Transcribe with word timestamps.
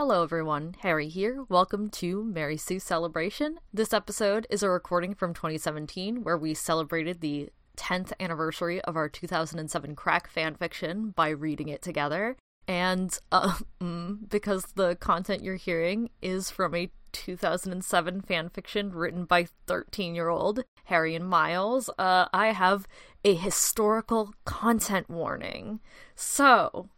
Hello, 0.00 0.22
everyone. 0.22 0.76
Harry 0.78 1.08
here. 1.10 1.44
Welcome 1.50 1.90
to 1.90 2.24
Mary 2.24 2.56
Sue 2.56 2.78
Celebration. 2.80 3.58
This 3.70 3.92
episode 3.92 4.46
is 4.48 4.62
a 4.62 4.70
recording 4.70 5.14
from 5.14 5.34
2017 5.34 6.24
where 6.24 6.38
we 6.38 6.54
celebrated 6.54 7.20
the 7.20 7.50
10th 7.76 8.14
anniversary 8.18 8.80
of 8.80 8.96
our 8.96 9.10
2007 9.10 9.94
crack 9.94 10.32
fanfiction 10.32 11.14
by 11.14 11.28
reading 11.28 11.68
it 11.68 11.82
together. 11.82 12.38
And 12.66 13.14
uh, 13.30 13.58
mm, 13.82 14.26
because 14.30 14.64
the 14.74 14.96
content 14.96 15.44
you're 15.44 15.56
hearing 15.56 16.08
is 16.22 16.50
from 16.50 16.74
a 16.74 16.90
2007 17.12 18.22
fanfiction 18.22 18.92
written 18.94 19.26
by 19.26 19.48
13 19.66 20.14
year 20.14 20.30
old 20.30 20.64
Harry 20.84 21.14
and 21.14 21.28
Miles, 21.28 21.90
uh, 21.98 22.24
I 22.32 22.52
have 22.52 22.88
a 23.22 23.34
historical 23.34 24.32
content 24.46 25.10
warning. 25.10 25.80
So, 26.14 26.88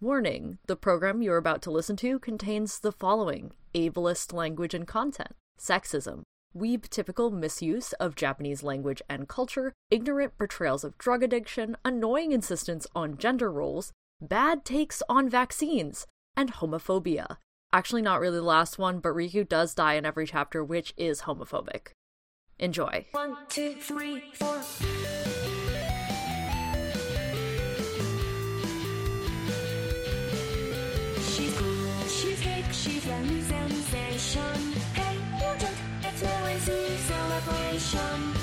warning 0.00 0.58
the 0.66 0.76
program 0.76 1.20
you're 1.20 1.36
about 1.36 1.60
to 1.62 1.70
listen 1.70 1.94
to 1.94 2.18
contains 2.18 2.80
the 2.80 2.92
following 2.92 3.52
ableist 3.74 4.32
language 4.32 4.74
and 4.74 4.86
content 4.86 5.34
sexism, 5.58 6.22
weeb 6.56 6.88
typical 6.88 7.30
misuse 7.30 7.92
of 7.94 8.16
Japanese 8.16 8.62
language 8.62 9.02
and 9.10 9.28
culture, 9.28 9.74
ignorant 9.90 10.36
portrayals 10.38 10.84
of 10.84 10.96
drug 10.96 11.22
addiction, 11.22 11.76
annoying 11.84 12.32
insistence 12.32 12.86
on 12.94 13.18
gender 13.18 13.52
roles, 13.52 13.92
bad 14.22 14.64
takes 14.64 15.02
on 15.08 15.28
vaccines, 15.28 16.06
and 16.34 16.54
homophobia. 16.54 17.36
Actually, 17.72 18.02
not 18.02 18.20
really 18.20 18.38
the 18.38 18.42
last 18.42 18.78
one, 18.78 19.00
but 19.00 19.12
Riku 19.12 19.46
does 19.46 19.74
die 19.74 19.94
in 19.94 20.06
every 20.06 20.26
chapter, 20.26 20.64
which 20.64 20.94
is 20.96 21.22
homophobic. 21.22 21.88
Enjoy. 22.58 23.06
One, 23.12 23.36
two, 23.48 23.74
three, 23.74 24.32
four. 24.34 24.60
She's 32.80 33.04
hip, 33.04 33.14
a 33.14 33.20
new 33.26 33.42
sensation. 33.42 34.72
Hey, 34.94 35.16
look, 35.38 35.70
it's 36.02 36.22
noisy 36.22 36.96
celebration. 36.96 38.34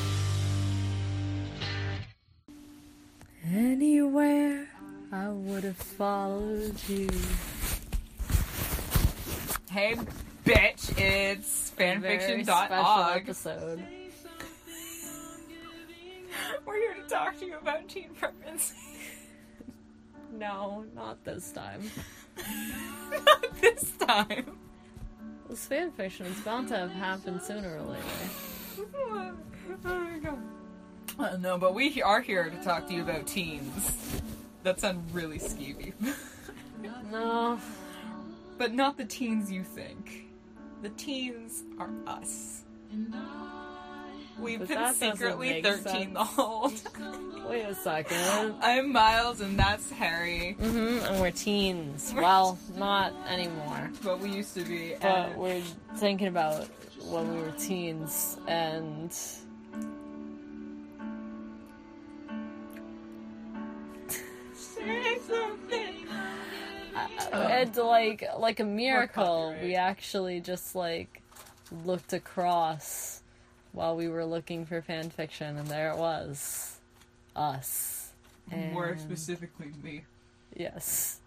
Anywhere 3.51 4.67
I 5.11 5.29
would 5.29 5.63
have 5.63 5.77
followed 5.77 6.77
you. 6.87 7.09
Hey, 9.71 9.95
bitch, 10.45 10.97
it's 10.97 11.71
fanfiction.org. 11.77 13.21
episode. 13.23 13.83
We're 16.65 16.75
here 16.75 16.93
to 17.01 17.09
talk 17.09 17.39
to 17.39 17.45
you 17.45 17.55
about 17.57 17.87
teen 17.87 18.09
pregnancy. 18.19 18.75
No, 20.31 20.85
not 20.95 21.23
this 21.23 21.51
time. 21.51 21.89
Not 23.11 23.61
this 23.61 23.91
time. 23.99 24.57
This 25.49 25.67
fanfiction 25.67 26.25
is 26.25 26.39
bound 26.41 26.67
to 26.67 26.77
have 26.77 26.91
happened 26.91 27.41
sooner 27.41 27.77
or 27.77 27.81
later. 27.81 28.03
oh 29.05 29.33
my 29.83 30.19
god. 30.19 30.37
Uh, 31.17 31.37
no, 31.37 31.57
but 31.57 31.73
we 31.73 32.01
are 32.01 32.21
here 32.21 32.49
to 32.49 32.63
talk 32.63 32.85
to 32.87 32.93
you 32.93 33.01
about 33.01 33.25
teens. 33.25 34.21
That 34.63 34.79
sounds 34.79 35.11
really 35.13 35.39
skeevy. 35.39 35.93
No, 37.11 37.59
but 38.57 38.73
not 38.73 38.97
the 38.97 39.05
teens 39.05 39.51
you 39.51 39.63
think. 39.63 40.27
The 40.83 40.89
teens 40.89 41.63
are 41.79 41.89
us. 42.05 42.63
We've 44.39 44.59
But 44.59 44.67
been 44.67 44.93
secretly 44.93 45.61
13 45.63 45.83
sense. 45.83 46.13
the 46.13 46.23
whole 46.23 46.69
time. 46.93 47.49
wait 47.49 47.63
a 47.63 47.73
second. 47.75 48.55
I'm 48.61 48.91
Miles 48.91 49.41
and 49.41 49.57
that's 49.57 49.89
Harry. 49.91 50.55
Mm 50.61 50.71
hmm 50.71 51.05
and 51.05 51.21
we're 51.21 51.31
teens. 51.31 52.13
Well, 52.15 52.57
not 52.75 53.13
anymore. 53.27 53.89
But 54.03 54.19
we 54.19 54.29
used 54.29 54.53
to 54.55 54.61
be. 54.61 54.93
But 55.01 55.07
and- 55.09 55.35
we're 55.37 55.61
thinking 55.95 56.27
about 56.27 56.67
when 57.09 57.33
we 57.35 57.41
were 57.41 57.51
teens 57.57 58.37
and. 58.47 59.11
Say 64.55 65.17
something. 65.27 66.07
and 67.31 67.75
like 67.77 68.23
like 68.37 68.59
a 68.59 68.63
miracle, 68.63 69.55
we 69.61 69.75
actually 69.75 70.39
just 70.41 70.75
like 70.75 71.21
looked 71.85 72.13
across 72.13 73.16
while 73.77 73.95
we 73.95 74.07
were 74.09 74.25
looking 74.25 74.65
for 74.65 74.81
fan 74.81 75.09
fiction, 75.11 75.55
and 75.55 75.67
there 75.67 75.91
it 75.91 75.97
was, 75.97 76.77
us. 77.35 78.09
More 78.51 78.97
specifically, 78.97 79.71
me. 79.83 80.03
Yes. 80.55 81.19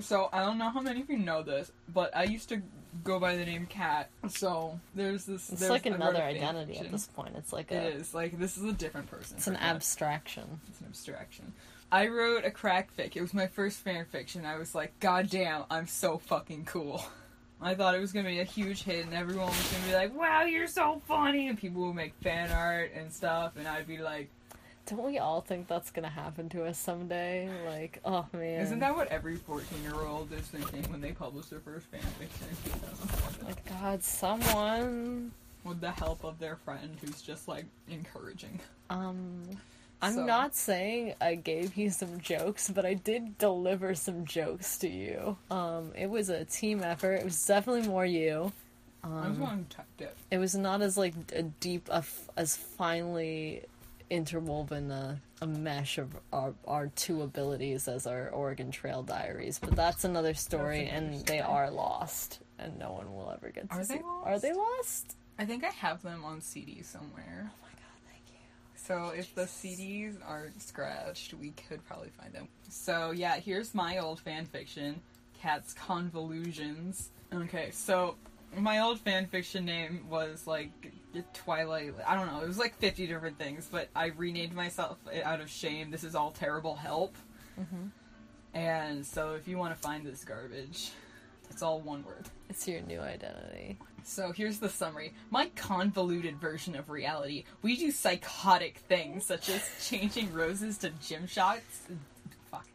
So 0.00 0.30
I 0.32 0.40
don't 0.44 0.58
know 0.58 0.70
how 0.70 0.80
many 0.80 1.02
of 1.02 1.10
you 1.10 1.18
know 1.18 1.42
this, 1.42 1.70
but 1.92 2.16
I 2.16 2.22
used 2.24 2.48
to 2.48 2.62
go 3.04 3.18
by 3.20 3.36
the 3.36 3.44
name 3.44 3.66
Cat. 3.66 4.08
So 4.28 4.78
there's 4.94 5.24
this. 5.26 5.50
It's 5.50 5.60
there's- 5.60 5.70
like 5.70 5.86
another 5.86 6.22
identity 6.22 6.74
fanfiction. 6.74 6.84
at 6.86 6.92
this 6.92 7.06
point. 7.08 7.34
It's 7.36 7.52
like 7.52 7.70
It 7.72 7.74
a, 7.76 7.96
is 7.96 8.14
like 8.14 8.38
this 8.38 8.56
is 8.56 8.64
a 8.64 8.72
different 8.72 9.10
person. 9.10 9.36
it's 9.36 9.46
an 9.48 9.56
abstraction. 9.56 10.60
It's 10.68 10.80
an 10.80 10.86
abstraction. 10.86 11.52
I 11.92 12.06
wrote 12.08 12.44
a 12.44 12.50
crack 12.50 12.90
fic. 12.96 13.16
It 13.16 13.20
was 13.22 13.34
my 13.34 13.48
first 13.48 13.78
fan 13.78 14.04
fiction. 14.06 14.46
I 14.46 14.56
was 14.56 14.74
like, 14.74 14.98
God 15.00 15.28
damn, 15.30 15.64
I'm 15.70 15.86
so 15.86 16.16
fucking 16.18 16.64
cool. 16.66 17.04
I 17.60 17.74
thought 17.74 17.94
it 17.94 18.00
was 18.00 18.12
gonna 18.12 18.28
be 18.28 18.40
a 18.40 18.44
huge 18.44 18.84
hit, 18.84 19.04
and 19.04 19.14
everyone 19.14 19.48
was 19.48 19.72
gonna 19.72 19.86
be 19.86 19.94
like, 19.94 20.14
"Wow, 20.14 20.42
you're 20.42 20.68
so 20.68 21.02
funny!" 21.06 21.48
And 21.48 21.58
people 21.58 21.82
would 21.86 21.94
make 21.96 22.14
fan 22.22 22.50
art 22.52 22.92
and 22.94 23.12
stuff, 23.12 23.56
and 23.56 23.66
I'd 23.66 23.86
be 23.86 23.98
like, 23.98 24.28
Don't 24.86 25.04
we 25.04 25.18
all 25.18 25.42
think 25.42 25.68
that's 25.68 25.90
gonna 25.90 26.08
happen 26.08 26.48
to 26.50 26.64
us 26.64 26.78
someday? 26.78 27.50
Like, 27.66 28.00
oh 28.06 28.24
man. 28.32 28.60
"Isn't 28.62 28.78
that 28.78 28.96
what 28.96 29.08
every 29.08 29.36
14 29.36 29.82
year 29.82 29.96
old 29.96 30.32
is 30.32 30.46
thinking 30.46 30.90
when 30.90 31.00
they 31.02 31.12
publish 31.12 31.46
their 31.46 31.60
first 31.60 31.86
fan 31.88 32.00
fiction 32.00 32.48
Like, 33.44 33.64
God, 33.68 34.02
someone. 34.02 35.32
with 35.64 35.80
the 35.82 35.90
help 35.90 36.24
of 36.24 36.38
their 36.38 36.56
friend 36.56 36.96
who's 37.02 37.20
just 37.20 37.48
like 37.48 37.66
encouraging. 37.90 38.60
Um, 38.88 39.42
I'm 40.00 40.14
So- 40.14 40.24
not 40.24 40.54
saying 40.54 41.14
I 41.20 41.34
gave 41.34 41.76
you 41.76 41.90
some 41.90 42.20
jokes, 42.20 42.70
but 42.70 42.86
I 42.86 42.94
did 42.94 43.36
deliver 43.38 43.94
some 43.94 44.24
jokes 44.24 44.78
to 44.78 44.88
you. 44.88 45.36
Um, 45.50 45.92
it 45.96 46.06
was 46.08 46.28
a 46.28 46.44
team 46.44 46.82
effort. 46.84 47.14
It 47.14 47.24
was 47.24 47.44
definitely 47.46 47.88
more 47.88 48.06
you. 48.06 48.52
I 49.02 49.08
was 49.08 49.26
Um, 49.26 49.34
the 49.36 49.40
one 49.42 49.58
who 49.58 49.64
typed 49.64 50.00
it. 50.00 50.16
it 50.30 50.38
was 50.38 50.54
not 50.54 50.82
as 50.82 50.96
like 50.96 51.14
a 51.32 51.42
deep, 51.42 51.88
a 51.88 51.96
f- 51.96 52.28
as 52.36 52.56
finely 52.56 53.64
interwoven 54.10 54.90
a, 54.90 55.20
a 55.40 55.46
mesh 55.46 55.98
of 55.98 56.16
our, 56.32 56.54
our 56.66 56.86
two 56.88 57.22
abilities 57.22 57.86
as 57.88 58.06
our 58.06 58.28
Oregon 58.30 58.70
Trail 58.70 59.02
diaries. 59.02 59.58
But 59.58 59.76
that's 59.76 60.04
another 60.04 60.34
story, 60.34 60.84
That's 60.84 60.92
and 60.96 61.26
they 61.26 61.40
are 61.40 61.70
lost, 61.70 62.40
and 62.58 62.78
no 62.78 62.92
one 62.92 63.14
will 63.14 63.30
ever 63.30 63.50
get 63.50 63.68
to 63.70 63.76
Are 63.76 63.84
see. 63.84 63.96
they 63.96 64.02
Are 64.24 64.38
they 64.38 64.52
lost? 64.52 65.16
I 65.38 65.44
think 65.44 65.62
I 65.64 65.68
have 65.70 66.02
them 66.02 66.24
on 66.24 66.40
CD 66.40 66.82
somewhere. 66.82 67.50
Oh 67.52 67.62
my 67.62 67.68
god, 67.68 68.00
thank 68.10 68.22
you. 68.28 68.38
So 68.88 69.12
if 69.14 69.34
the 69.34 69.42
CDs 69.42 70.16
aren't 70.26 70.62
scratched, 70.62 71.34
we 71.34 71.50
could 71.50 71.84
probably 71.86 72.08
find 72.08 72.32
them. 72.32 72.48
So 72.70 73.10
yeah, 73.10 73.36
here's 73.36 73.74
my 73.74 73.98
old 73.98 74.18
fan 74.18 74.46
fiction, 74.46 75.02
Cat's 75.38 75.74
Convolutions. 75.74 77.10
Okay, 77.30 77.70
so 77.70 78.16
my 78.56 78.78
old 78.78 78.98
fan 78.98 79.26
fiction 79.26 79.66
name 79.66 80.06
was 80.08 80.46
like 80.46 80.70
Twilight. 81.34 81.92
I 82.06 82.16
don't 82.16 82.28
know. 82.28 82.40
It 82.40 82.48
was 82.48 82.58
like 82.58 82.78
50 82.78 83.06
different 83.06 83.36
things, 83.38 83.68
but 83.70 83.88
I 83.94 84.06
renamed 84.06 84.54
myself 84.54 84.96
out 85.22 85.42
of 85.42 85.50
shame. 85.50 85.90
This 85.90 86.02
is 86.02 86.14
all 86.14 86.30
terrible 86.30 86.76
help. 86.76 87.14
Mhm. 87.60 87.90
And 88.54 89.04
so 89.04 89.34
if 89.34 89.46
you 89.46 89.58
want 89.58 89.74
to 89.74 89.80
find 89.80 90.06
this 90.06 90.24
garbage, 90.24 90.92
it's 91.50 91.62
all 91.62 91.80
one 91.80 92.04
word. 92.04 92.26
It's 92.48 92.66
your 92.66 92.80
new 92.82 93.00
identity. 93.00 93.78
So 94.04 94.32
here's 94.32 94.58
the 94.58 94.68
summary. 94.68 95.12
My 95.30 95.50
convoluted 95.54 96.40
version 96.40 96.74
of 96.74 96.88
reality. 96.88 97.44
We 97.62 97.76
do 97.76 97.90
psychotic 97.90 98.78
things 98.88 99.26
such 99.26 99.48
as 99.50 99.68
changing 99.86 100.32
roses 100.32 100.78
to 100.78 100.90
gym 100.90 101.26
shots. 101.26 101.88
Fuck. 102.50 102.66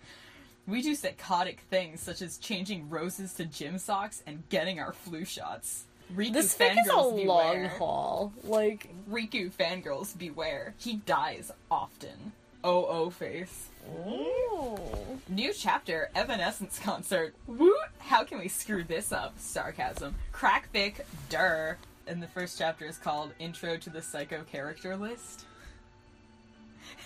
We 0.68 0.82
do 0.82 0.96
psychotic 0.96 1.62
things 1.70 2.02
such 2.02 2.22
as 2.22 2.38
changing 2.38 2.90
roses 2.90 3.34
to 3.34 3.46
gym 3.46 3.80
socks 3.80 4.22
and 4.28 4.44
getting 4.50 4.80
our 4.80 4.94
flu 4.94 5.26
shots. 5.26 5.86
Riku 6.16 6.34
This 6.34 6.56
fic 6.56 6.72
is 6.80 6.88
a 6.88 6.92
fangirls 6.92 7.26
long 7.26 7.66
haul. 7.66 8.34
Like, 8.44 8.90
Riku 9.10 9.52
fangirls 9.52 10.18
beware. 10.18 10.76
He 10.78 10.98
dies 10.98 11.52
often. 11.72 12.34
Oh 12.64 12.86
oh 12.86 13.10
face. 13.10 13.70
Ooh. 13.90 14.80
New 15.30 15.54
chapter, 15.54 16.10
Evanescence 16.16 16.80
concert. 16.80 17.34
Woot! 17.48 17.76
How 18.00 18.24
can 18.24 18.40
we 18.40 18.48
screw 18.48 18.84
this 18.84 19.12
up? 19.12 19.34
Sarcasm. 19.38 20.16
Crack 20.32 20.70
fic, 20.74 21.02
der. 21.30 21.78
And 22.06 22.22
the 22.22 22.28
first 22.28 22.58
chapter 22.58 22.86
is 22.86 22.98
called 22.98 23.32
Intro 23.40 23.78
to 23.78 23.90
the 23.90 24.02
Psycho 24.02 24.44
Character 24.44 24.96
List. 24.96 25.46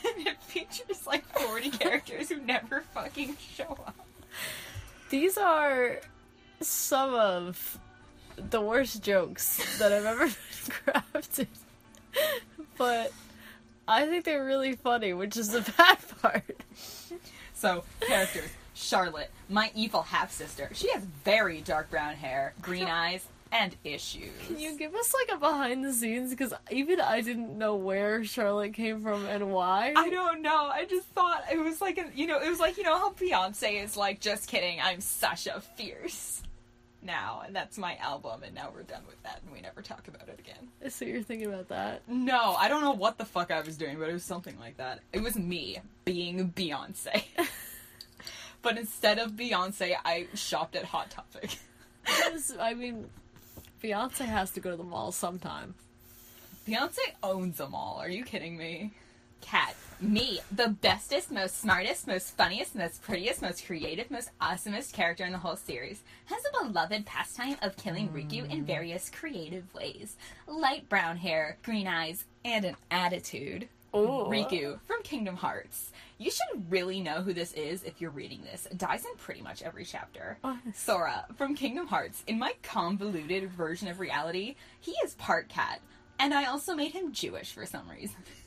And 0.05 0.27
it 0.27 0.41
features 0.43 1.07
like 1.07 1.25
40 1.39 1.69
characters 1.71 2.29
who 2.29 2.41
never 2.41 2.81
fucking 2.93 3.37
show 3.55 3.77
up. 3.85 3.95
These 5.09 5.37
are 5.37 6.01
some 6.59 7.13
of 7.13 7.79
the 8.35 8.61
worst 8.61 9.01
jokes 9.03 9.79
that 9.79 9.91
I've 9.93 10.05
ever 10.05 10.27
crafted. 10.85 11.47
But 12.77 13.11
I 13.87 14.05
think 14.05 14.25
they're 14.25 14.43
really 14.43 14.73
funny, 14.73 15.13
which 15.13 15.37
is 15.37 15.49
the 15.49 15.61
bad 15.77 15.97
part. 16.21 16.63
So, 17.53 17.83
characters. 18.01 18.49
Charlotte, 18.73 19.31
my 19.49 19.71
evil 19.73 20.03
half 20.03 20.31
sister. 20.31 20.69
She 20.73 20.91
has 20.91 21.03
very 21.25 21.61
dark 21.61 21.89
brown 21.89 22.13
hair, 22.13 22.53
green 22.61 22.85
eyes, 22.87 23.25
and 23.51 23.75
issues. 23.83 24.29
Can 24.45 24.59
you 24.59 24.77
give 24.77 24.93
us 24.93 25.13
like 25.13 25.35
a 25.35 25.39
behind 25.39 25.83
the 25.83 25.93
scenes? 25.93 26.29
Because 26.29 26.53
even 26.69 27.01
I 27.01 27.21
didn't 27.21 27.57
know 27.57 27.75
where 27.75 28.23
Charlotte 28.23 28.73
came 28.73 29.01
from 29.01 29.25
and 29.25 29.51
why. 29.51 29.93
I 29.95 30.09
don't 30.09 30.41
know. 30.41 30.69
I 30.71 30.85
just 30.85 31.07
thought 31.07 31.43
it 31.51 31.57
was 31.57 31.81
like 31.81 31.97
a, 31.97 32.05
you 32.13 32.27
know, 32.27 32.39
it 32.39 32.49
was 32.49 32.59
like 32.59 32.77
you 32.77 32.83
know 32.83 32.97
how 32.97 33.11
Beyonce 33.13 33.83
is 33.83 33.97
like, 33.97 34.19
just 34.19 34.47
kidding. 34.47 34.79
I'm 34.81 35.01
Sasha 35.01 35.61
Fierce 35.75 36.43
now, 37.01 37.43
and 37.45 37.55
that's 37.55 37.77
my 37.77 37.95
album, 37.97 38.43
and 38.43 38.53
now 38.53 38.71
we're 38.73 38.83
done 38.83 39.03
with 39.07 39.21
that, 39.23 39.41
and 39.43 39.53
we 39.53 39.61
never 39.61 39.81
talk 39.81 40.07
about 40.07 40.27
it 40.27 40.39
again. 40.39 40.91
So 40.91 41.05
you're 41.05 41.21
thinking 41.21 41.47
about 41.47 41.69
that? 41.69 42.01
No, 42.07 42.55
I 42.55 42.67
don't 42.67 42.81
know 42.81 42.91
what 42.91 43.17
the 43.17 43.25
fuck 43.25 43.51
I 43.51 43.61
was 43.61 43.77
doing, 43.77 43.99
but 43.99 44.09
it 44.09 44.13
was 44.13 44.23
something 44.23 44.57
like 44.59 44.77
that. 44.77 44.99
It 45.13 45.21
was 45.21 45.35
me 45.35 45.79
being 46.05 46.51
Beyonce. 46.51 47.23
but 48.61 48.77
instead 48.77 49.19
of 49.19 49.31
Beyonce, 49.31 49.95
I 50.03 50.27
shopped 50.33 50.75
at 50.75 50.85
Hot 50.85 51.09
Topic. 51.09 51.57
I 52.59 52.73
mean, 52.73 53.09
Beyonce 53.83 54.25
has 54.25 54.51
to 54.51 54.59
go 54.59 54.71
to 54.71 54.77
the 54.77 54.83
mall 54.83 55.11
sometime. 55.11 55.75
Beyonce 56.67 56.99
owns 57.23 57.57
them 57.57 57.73
all. 57.73 57.97
Are 57.99 58.09
you 58.09 58.23
kidding 58.23 58.57
me? 58.57 58.91
Cat, 59.41 59.75
me, 59.99 60.39
the 60.51 60.69
bestest, 60.69 61.31
most 61.31 61.59
smartest, 61.59 62.07
most 62.07 62.35
funniest, 62.35 62.75
most 62.75 63.01
prettiest, 63.01 63.41
most 63.41 63.65
creative, 63.65 64.11
most 64.11 64.29
awesomest 64.41 64.93
character 64.93 65.25
in 65.25 65.31
the 65.31 65.37
whole 65.37 65.55
series, 65.55 66.03
has 66.25 66.41
a 66.45 66.65
beloved 66.65 67.05
pastime 67.05 67.57
of 67.61 67.77
killing 67.77 68.09
Riku 68.09 68.49
in 68.49 68.59
hmm. 68.59 68.65
various 68.65 69.09
creative 69.09 69.73
ways. 69.73 70.15
Light 70.47 70.87
brown 70.89 71.17
hair, 71.17 71.57
green 71.63 71.87
eyes, 71.87 72.25
and 72.45 72.65
an 72.65 72.75
attitude. 72.91 73.67
Ooh. 73.95 74.27
Riku 74.27 74.79
from 74.85 75.01
Kingdom 75.01 75.37
Hearts. 75.37 75.91
You 76.17 76.29
should 76.29 76.69
really 76.69 76.99
know 76.99 77.21
who 77.21 77.33
this 77.33 77.53
is 77.53 77.83
if 77.83 77.99
you're 77.99 78.11
reading 78.11 78.41
this. 78.43 78.67
Dies 78.75 79.05
in 79.05 79.17
pretty 79.17 79.41
much 79.41 79.63
every 79.63 79.85
chapter. 79.85 80.37
Sora 80.73 81.25
from 81.35 81.55
Kingdom 81.55 81.87
Hearts. 81.87 82.23
In 82.27 82.37
my 82.37 82.53
convoluted 82.61 83.49
version 83.51 83.87
of 83.87 83.99
reality, 83.99 84.55
he 84.79 84.91
is 85.03 85.15
part 85.15 85.47
cat, 85.49 85.79
and 86.19 86.33
I 86.33 86.45
also 86.45 86.75
made 86.75 86.91
him 86.91 87.13
Jewish 87.13 87.53
for 87.53 87.65
some 87.65 87.89
reason. 87.89 88.17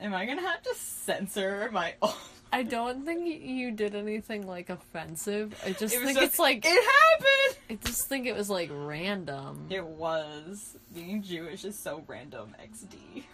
Am 0.00 0.14
I 0.14 0.26
gonna 0.26 0.40
have 0.42 0.62
to 0.62 0.74
censor 0.74 1.68
my? 1.72 1.94
I 2.52 2.62
don't 2.62 3.04
think 3.04 3.26
you 3.42 3.72
did 3.72 3.94
anything 3.96 4.46
like 4.46 4.70
offensive. 4.70 5.60
I 5.64 5.72
just 5.72 5.94
It 5.94 5.98
was 5.98 6.06
think 6.06 6.18
just- 6.18 6.26
it's 6.32 6.38
like 6.38 6.64
it 6.64 6.68
happened. 6.68 7.58
I 7.70 7.74
just 7.86 8.08
think 8.08 8.26
it 8.26 8.36
was 8.36 8.48
like 8.50 8.70
random. 8.72 9.66
It 9.70 9.84
was 9.84 10.76
being 10.94 11.22
Jewish 11.22 11.64
is 11.64 11.76
so 11.78 12.04
random. 12.06 12.54
XD. 12.62 13.24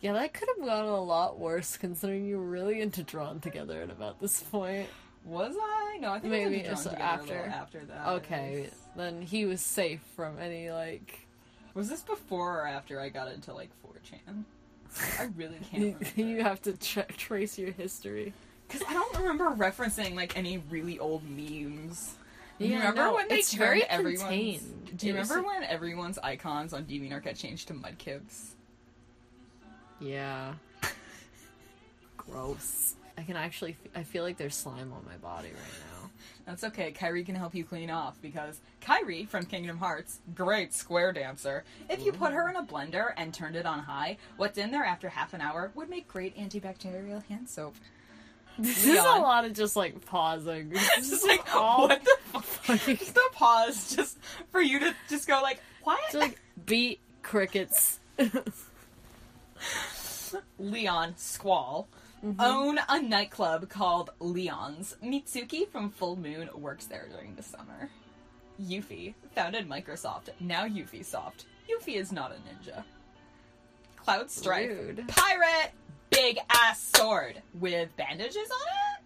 Yeah, 0.00 0.14
that 0.14 0.32
could 0.32 0.48
have 0.56 0.66
gone 0.66 0.86
a 0.86 1.00
lot 1.00 1.38
worse 1.38 1.76
considering 1.76 2.24
you 2.24 2.38
were 2.38 2.46
really 2.48 2.80
into 2.80 3.02
Drawn 3.02 3.38
Together 3.40 3.82
at 3.82 3.90
about 3.90 4.18
this 4.20 4.42
point. 4.42 4.88
Was 5.26 5.54
I? 5.60 5.98
No, 6.00 6.12
I 6.12 6.18
think 6.18 6.32
Maybe 6.32 6.60
I 6.60 6.62
did 6.62 6.70
was 6.70 6.84
Drawn 6.84 6.94
Together 6.94 7.18
a 7.18 7.20
little 7.20 7.36
after. 7.36 7.78
after 7.78 7.84
that. 7.86 8.08
Okay, 8.08 8.70
then 8.96 9.20
he 9.22 9.44
was 9.44 9.60
safe 9.60 10.00
from 10.16 10.38
any 10.38 10.70
like. 10.70 11.26
Was 11.74 11.88
this 11.88 12.02
before 12.02 12.62
or 12.62 12.66
after 12.66 12.98
I 12.98 13.10
got 13.10 13.30
into 13.30 13.52
like 13.52 13.68
4chan? 13.86 14.44
I 15.18 15.28
really 15.36 15.58
can't 15.70 16.16
You, 16.16 16.42
have 16.42 16.60
to 16.62 16.72
tra- 16.76 17.04
trace 17.16 17.58
your 17.58 17.70
history. 17.72 18.32
Because 18.68 18.86
I 18.88 18.92
don't 18.92 19.16
remember 19.18 19.50
referencing 19.50 20.14
like 20.14 20.36
any 20.36 20.58
really 20.70 20.98
old 20.98 21.22
memes. 21.28 22.14
Do 22.58 22.66
you 22.66 22.72
Yeah, 22.72 22.78
remember 22.78 23.02
no, 23.02 23.14
when 23.14 23.28
they 23.28 23.36
it's 23.36 23.52
very 23.54 23.82
everyone's? 23.84 24.20
contained. 24.22 24.96
Do 24.98 25.06
you 25.06 25.14
remember 25.14 25.42
when 25.42 25.62
everyone's 25.64 26.18
icons 26.18 26.72
on 26.72 26.84
DeviantArt 26.84 27.24
got 27.24 27.34
changed 27.36 27.68
to 27.68 27.74
mudkips? 27.74 28.50
Yeah. 30.00 30.54
Gross. 32.16 32.94
I 33.18 33.22
can 33.22 33.36
actually. 33.36 33.72
f- 33.84 33.90
I 33.96 34.02
feel 34.02 34.22
like 34.24 34.36
there's 34.36 34.54
slime 34.54 34.92
on 34.92 35.04
my 35.06 35.16
body 35.16 35.48
right 35.48 35.56
now. 35.56 35.89
That's 36.46 36.64
okay. 36.64 36.92
Kairi 36.92 37.24
can 37.24 37.34
help 37.34 37.54
you 37.54 37.64
clean 37.64 37.90
off 37.90 38.20
because 38.20 38.60
Kairi 38.82 39.28
from 39.28 39.44
Kingdom 39.46 39.78
Hearts, 39.78 40.20
great 40.34 40.74
square 40.74 41.12
dancer. 41.12 41.64
If 41.88 42.04
you 42.04 42.12
put 42.12 42.32
her 42.32 42.48
in 42.48 42.56
a 42.56 42.62
blender 42.62 43.12
and 43.16 43.32
turned 43.32 43.56
it 43.56 43.66
on 43.66 43.78
high, 43.80 44.16
what's 44.36 44.58
in 44.58 44.70
there 44.70 44.84
after 44.84 45.08
half 45.08 45.32
an 45.34 45.40
hour 45.40 45.70
would 45.74 45.88
make 45.88 46.08
great 46.08 46.36
antibacterial 46.36 47.24
hand 47.26 47.48
soap. 47.48 47.76
This 48.58 48.84
is 48.84 48.98
a 48.98 49.02
lot 49.02 49.44
of 49.44 49.52
just 49.54 49.76
like 49.76 50.04
pausing. 50.06 50.70
This 50.74 50.88
It's 50.98 51.06
is 51.06 51.10
just 51.10 51.26
like, 51.28 51.54
all 51.54 51.88
what 51.88 52.02
the 52.04 52.40
fuck? 52.40 52.80
Just 52.98 53.16
a 53.16 53.30
pause, 53.32 53.94
just 53.94 54.18
for 54.50 54.60
you 54.60 54.80
to 54.80 54.94
just 55.08 55.26
go 55.28 55.40
like, 55.42 55.60
what? 55.84 56.00
just 56.12 56.16
like 56.16 56.38
beat 56.66 57.00
crickets. 57.22 58.00
Leon 60.58 61.14
Squall 61.16 61.88
Mm-hmm. 62.24 62.40
own 62.40 62.78
a 62.88 63.00
nightclub 63.00 63.68
called 63.70 64.10
Leon's. 64.20 64.94
Mitsuki 65.02 65.66
from 65.68 65.90
Full 65.90 66.16
Moon 66.16 66.50
works 66.54 66.84
there 66.86 67.08
during 67.10 67.34
the 67.34 67.42
summer. 67.42 67.88
Yuffie 68.62 69.14
founded 69.34 69.66
Microsoft, 69.68 70.28
now 70.38 70.66
Yuffie 70.66 71.04
Soft. 71.04 71.46
Yuffie 71.68 71.96
is 71.96 72.12
not 72.12 72.32
a 72.32 72.34
ninja. 72.34 72.84
Cloud 73.96 74.30
Strife, 74.30 74.68
Rude. 74.68 75.08
pirate, 75.08 75.72
big 76.10 76.38
ass 76.50 76.80
sword 76.94 77.40
with 77.58 77.94
bandages 77.96 78.36
on 78.36 78.68
it. 78.68 79.04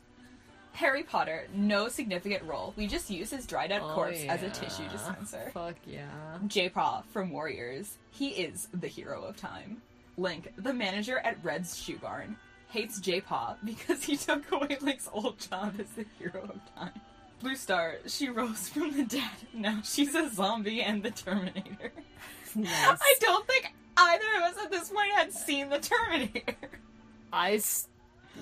Harry 0.72 1.04
Potter, 1.04 1.46
no 1.54 1.86
significant 1.86 2.42
role. 2.42 2.74
We 2.76 2.88
just 2.88 3.08
use 3.10 3.30
his 3.30 3.46
dried 3.46 3.70
out 3.70 3.82
Oh, 3.82 3.94
corpse 3.94 4.24
as 4.28 4.42
a 4.42 4.50
tissue 4.50 4.88
dispenser. 4.90 5.50
Fuck 5.54 5.76
yeah. 5.86 6.08
Jaypaw 6.48 7.04
from 7.12 7.30
Warriors. 7.30 7.96
He 8.10 8.30
is 8.30 8.66
the 8.74 8.88
hero 8.88 9.22
of 9.22 9.36
time. 9.36 9.82
Link, 10.16 10.52
the 10.56 10.72
manager 10.72 11.18
at 11.20 11.36
Red's 11.44 11.76
Shoe 11.76 11.98
Barn, 11.98 12.36
hates 12.74 12.98
Jaypaw 13.00 13.56
because 13.64 14.02
he 14.02 14.16
took 14.16 14.50
away 14.50 14.76
Link's 14.80 15.08
old 15.12 15.38
job 15.38 15.74
as 15.78 15.86
the 15.90 16.04
hero 16.18 16.42
of 16.42 16.60
time. 16.76 16.90
Bluestar, 17.42 17.96
she 18.06 18.28
rose 18.28 18.68
from 18.68 18.96
the 18.96 19.04
dead. 19.04 19.30
Now 19.52 19.80
she's 19.84 20.14
a 20.14 20.28
zombie 20.28 20.82
and 20.82 21.02
the 21.02 21.10
Terminator. 21.10 21.92
Nice. 22.56 22.68
I 23.00 23.14
don't 23.20 23.46
think 23.46 23.72
either 23.96 24.24
of 24.38 24.42
us 24.42 24.64
at 24.64 24.70
this 24.70 24.88
point 24.88 25.12
had 25.14 25.32
seen 25.32 25.68
the 25.68 25.78
Terminator. 25.78 26.54
I 27.32 27.54
s- 27.54 27.88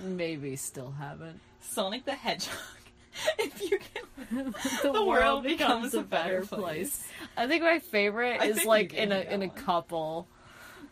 maybe 0.02 0.56
still 0.56 0.92
haven't. 0.92 1.40
Sonic 1.60 2.04
the 2.04 2.12
Hedgehog. 2.14 2.58
If 3.38 3.60
you 3.70 3.78
can 3.78 4.54
the, 4.82 5.04
world 5.04 5.44
becomes 5.44 5.92
a 5.92 6.00
better 6.02 6.46
place. 6.46 7.06
I 7.36 7.46
think 7.46 7.62
my 7.62 7.78
favorite 7.78 8.40
I 8.40 8.46
is 8.46 8.64
like 8.64 8.94
in 8.94 9.12
a 9.12 9.20
in 9.20 9.42
a 9.42 9.50
couple. 9.50 10.26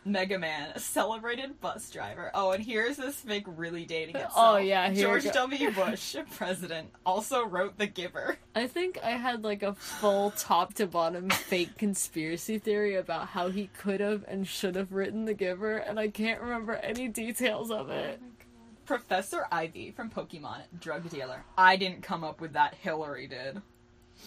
Mega 0.03 0.39
Man, 0.39 0.71
a 0.73 0.79
celebrated 0.79 1.59
bus 1.61 1.89
driver. 1.89 2.31
Oh, 2.33 2.51
and 2.51 2.63
here's 2.63 2.97
this 2.97 3.21
fic 3.21 3.43
really 3.45 3.85
dating 3.85 4.15
oh, 4.15 4.19
itself. 4.19 4.33
Oh, 4.37 4.57
yeah, 4.57 4.91
George. 4.93 5.31
W. 5.31 5.71
Bush, 5.75 6.15
president, 6.31 6.89
also 7.05 7.45
wrote 7.45 7.77
The 7.77 7.87
Giver. 7.87 8.37
I 8.55 8.67
think 8.67 8.97
I 9.03 9.11
had 9.11 9.43
like 9.43 9.63
a 9.63 9.73
full 9.73 10.31
top 10.31 10.73
to 10.75 10.87
bottom 10.87 11.29
fake 11.29 11.77
conspiracy 11.77 12.57
theory 12.57 12.95
about 12.95 13.29
how 13.29 13.49
he 13.49 13.69
could 13.77 13.99
have 13.99 14.25
and 14.27 14.47
should 14.47 14.75
have 14.75 14.91
written 14.91 15.25
The 15.25 15.33
Giver, 15.33 15.77
and 15.77 15.99
I 15.99 16.07
can't 16.07 16.41
remember 16.41 16.73
any 16.73 17.07
details 17.07 17.69
of 17.71 17.89
it. 17.89 18.19
Oh 18.21 18.27
Professor 18.85 19.47
Ivy 19.51 19.91
from 19.91 20.09
Pokemon, 20.09 20.63
drug 20.79 21.09
dealer. 21.09 21.45
I 21.57 21.77
didn't 21.77 22.01
come 22.01 22.25
up 22.25 22.41
with 22.41 22.53
that. 22.53 22.73
Hillary 22.75 23.27
did. 23.27 23.61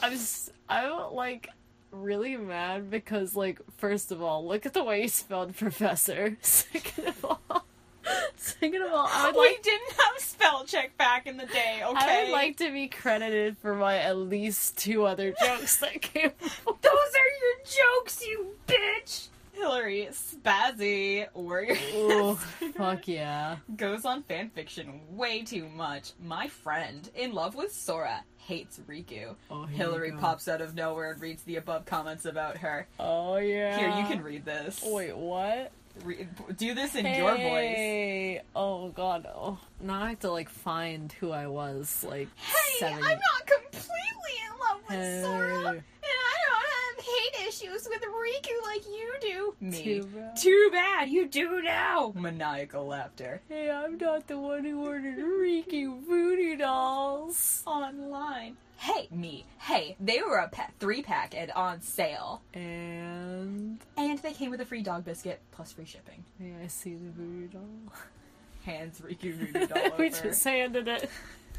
I'm 0.00 0.12
s- 0.14 0.50
I'm 0.69 1.12
like 1.12 1.50
really 1.94 2.36
mad 2.36 2.90
because 2.90 3.34
like 3.36 3.60
first 3.76 4.12
of 4.12 4.22
all, 4.22 4.46
look 4.46 4.66
at 4.66 4.74
the 4.74 4.84
way 4.84 5.02
you 5.02 5.08
spelled 5.08 5.56
professor. 5.56 6.36
Second 6.42 7.08
of 7.08 7.24
all, 7.24 7.64
second 8.36 8.82
of 8.82 8.92
all, 8.92 9.08
I 9.10 9.26
would 9.26 9.34
we 9.40 9.48
like 9.48 9.62
didn't 9.62 9.92
have 9.92 10.18
spell 10.18 10.64
check 10.64 10.96
back 10.96 11.26
in 11.26 11.36
the 11.36 11.46
day. 11.46 11.82
Okay, 11.84 11.96
I 11.98 12.24
would 12.24 12.32
like 12.32 12.56
to 12.58 12.72
be 12.72 12.88
credited 12.88 13.56
for 13.58 13.74
my 13.74 13.98
at 13.98 14.16
least 14.16 14.76
two 14.78 15.04
other 15.04 15.32
jokes 15.44 15.76
that 15.78 16.00
came. 16.02 16.30
before. 16.38 16.76
Those 16.82 16.92
are 16.92 17.32
your 17.40 18.00
jokes, 18.00 18.26
you 18.26 18.46
bitch. 18.66 19.28
Hillary 19.54 20.08
Spazzy 20.10 21.26
Warrior 21.32 21.76
Ooh, 21.94 22.34
fuck 22.76 23.06
yeah. 23.06 23.56
goes 23.76 24.04
on 24.04 24.24
fanfiction 24.24 25.08
way 25.10 25.42
too 25.42 25.68
much. 25.68 26.10
My 26.20 26.48
friend, 26.48 27.08
in 27.14 27.32
love 27.32 27.54
with 27.54 27.72
Sora, 27.72 28.24
hates 28.46 28.78
Riku. 28.88 29.34
Oh, 29.50 29.64
Hillary 29.64 30.12
pops 30.12 30.48
out 30.48 30.60
of 30.60 30.74
nowhere 30.74 31.12
and 31.12 31.20
reads 31.20 31.42
the 31.44 31.56
above 31.56 31.84
comments 31.86 32.24
about 32.24 32.58
her. 32.58 32.86
Oh 33.00 33.36
yeah. 33.36 33.78
Here, 33.78 33.88
you 33.88 34.06
can 34.06 34.22
read 34.22 34.44
this. 34.44 34.82
Wait, 34.86 35.16
what? 35.16 35.72
Re- 36.04 36.26
do 36.56 36.74
this 36.74 36.94
in 36.96 37.06
your 37.06 37.30
voice. 37.32 37.40
Hey. 37.76 38.40
Oh 38.56 38.88
god, 38.88 39.24
no. 39.24 39.58
Now 39.80 40.02
I 40.02 40.08
have 40.10 40.20
to 40.20 40.30
like 40.32 40.48
find 40.48 41.12
who 41.20 41.30
I 41.30 41.46
was 41.46 42.04
like 42.08 42.28
Hey, 42.36 42.78
seven. 42.80 42.96
I'm 43.02 43.18
not 43.18 43.46
completely 43.46 43.92
in 44.44 44.58
love 44.58 44.80
with 44.88 44.98
Hey. 44.98 45.22
Sora, 45.22 45.68
and 45.70 45.82
I 46.04 46.43
hate 47.04 47.49
issues 47.49 47.87
with 47.88 48.00
Riku 48.02 48.62
like 48.64 48.84
you 48.87 49.12
do. 49.20 49.54
Me. 49.61 49.82
Too 49.82 50.04
bad. 50.14 50.37
Too 50.37 50.68
bad, 50.73 51.08
you 51.08 51.26
do 51.28 51.62
now. 51.62 52.12
Maniacal 52.16 52.87
laughter. 52.87 53.40
Hey, 53.49 53.70
I'm 53.70 53.96
not 53.99 54.26
the 54.26 54.38
one 54.38 54.64
who 54.64 54.84
ordered 54.87 55.18
Riku 55.18 56.04
voodoo 56.06 56.56
dolls. 56.56 57.62
Online. 57.66 58.56
Hey, 58.76 59.08
me. 59.11 59.46
Hey, 59.58 59.96
they 60.00 60.20
were 60.20 60.38
a 60.38 60.49
pa- 60.49 60.68
three 60.80 61.02
pack 61.02 61.34
and 61.37 61.50
on 61.52 61.80
sale. 61.80 62.42
And 62.52 63.78
And 63.96 64.18
they 64.18 64.32
came 64.32 64.50
with 64.50 64.61
a 64.61 64.64
free 64.66 64.82
dog 64.82 65.04
biscuit 65.04 65.40
plus 65.52 65.73
free 65.73 65.84
shipping. 65.87 66.25
may 66.38 66.52
I 66.62 66.66
see 66.66 66.94
the 66.94 67.11
voodoo 67.11 67.49
doll? 67.49 67.92
Hands 68.64 69.00
Riku 69.00 69.34
voodoo 69.34 69.66
doll 69.68 69.78
over. 69.87 69.94
we 69.99 70.11
just 70.11 70.42
handed 70.44 70.88
it. 70.88 71.08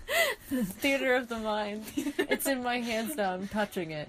Theater 0.49 1.15
of 1.15 1.27
the 1.29 1.37
mind. 1.37 1.83
It's 1.95 2.45
in 2.47 2.61
my 2.61 2.79
hands 2.79 3.15
now. 3.15 3.33
I'm 3.33 3.47
touching 3.47 3.91
it. 3.91 4.07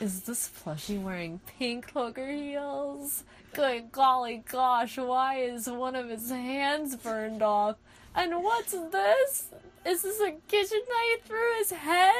Is 0.00 0.22
this 0.22 0.50
plushie 0.64 1.02
wearing 1.02 1.40
pink 1.58 1.90
hooker 1.90 2.30
heels? 2.30 3.24
Good 3.52 3.92
golly 3.92 4.42
gosh, 4.50 4.96
why 4.98 5.40
is 5.40 5.68
one 5.68 5.96
of 5.96 6.08
his 6.08 6.30
hands 6.30 6.96
burned 6.96 7.42
off? 7.42 7.76
And 8.14 8.42
what's 8.42 8.72
this? 8.72 9.50
Is 9.86 10.02
this 10.02 10.20
a 10.20 10.32
kitchen 10.48 10.80
knife 10.88 11.24
through 11.24 11.58
his 11.58 11.70
head? 11.70 12.14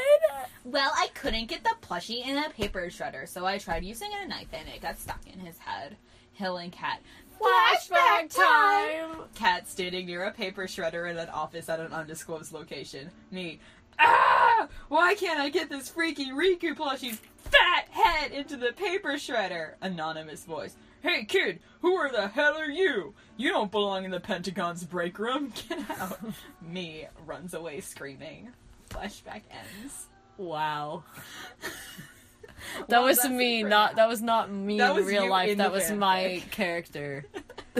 Well, 0.64 0.90
I 0.94 1.08
couldn't 1.14 1.48
get 1.48 1.64
the 1.64 1.74
plushie 1.82 2.26
in 2.26 2.38
a 2.38 2.50
paper 2.50 2.86
shredder, 2.86 3.28
so 3.28 3.44
I 3.44 3.58
tried 3.58 3.84
using 3.84 4.10
a 4.22 4.26
knife 4.26 4.48
and 4.52 4.68
it 4.68 4.82
got 4.82 4.98
stuck 4.98 5.20
in 5.26 5.40
his 5.40 5.58
head. 5.58 5.96
Hill 6.32 6.56
and 6.56 6.72
Cat. 6.72 7.00
Flashback 7.40 8.34
time! 8.34 9.22
Cat 9.34 9.66
standing 9.68 10.06
near 10.06 10.24
a 10.24 10.30
paper 10.30 10.64
shredder 10.64 11.10
in 11.10 11.16
an 11.16 11.28
office 11.30 11.68
at 11.68 11.80
an 11.80 11.92
undisclosed 11.92 12.52
location. 12.52 13.10
Me. 13.30 13.58
Ah! 14.00 14.68
Why 14.88 15.14
can't 15.14 15.38
I 15.40 15.48
get 15.50 15.68
this 15.68 15.88
freaky 15.88 16.30
Riku 16.30 16.74
plushie's 16.76 17.20
fat 17.36 17.86
head 17.90 18.32
into 18.32 18.56
the 18.56 18.72
paper 18.72 19.12
shredder? 19.14 19.74
Anonymous 19.80 20.44
voice. 20.44 20.74
Hey 21.02 21.24
kid, 21.24 21.60
who 21.80 21.94
are 21.94 22.10
the 22.10 22.28
hell 22.28 22.56
are 22.56 22.70
you? 22.70 23.14
You 23.36 23.50
don't 23.50 23.70
belong 23.70 24.04
in 24.04 24.10
the 24.10 24.20
Pentagon's 24.20 24.84
break 24.84 25.18
room. 25.18 25.52
Get 25.68 25.90
out. 26.00 26.18
Me 26.60 27.06
runs 27.26 27.54
away 27.54 27.80
screaming. 27.80 28.50
Flashback 28.90 29.42
ends. 29.50 30.06
Wow. 30.36 31.04
That 32.88 32.98
Well, 32.98 33.04
was 33.04 33.24
me, 33.26 33.62
not 33.62 33.92
now. 33.92 33.96
that 33.96 34.08
was 34.08 34.20
not 34.20 34.50
me 34.52 34.76
That 34.78 34.94
in 34.94 35.06
real 35.06 35.30
life. 35.30 35.48
in 35.48 35.56
That 35.58 35.72
was 35.72 35.90
my 35.92 36.42
character. 36.50 37.24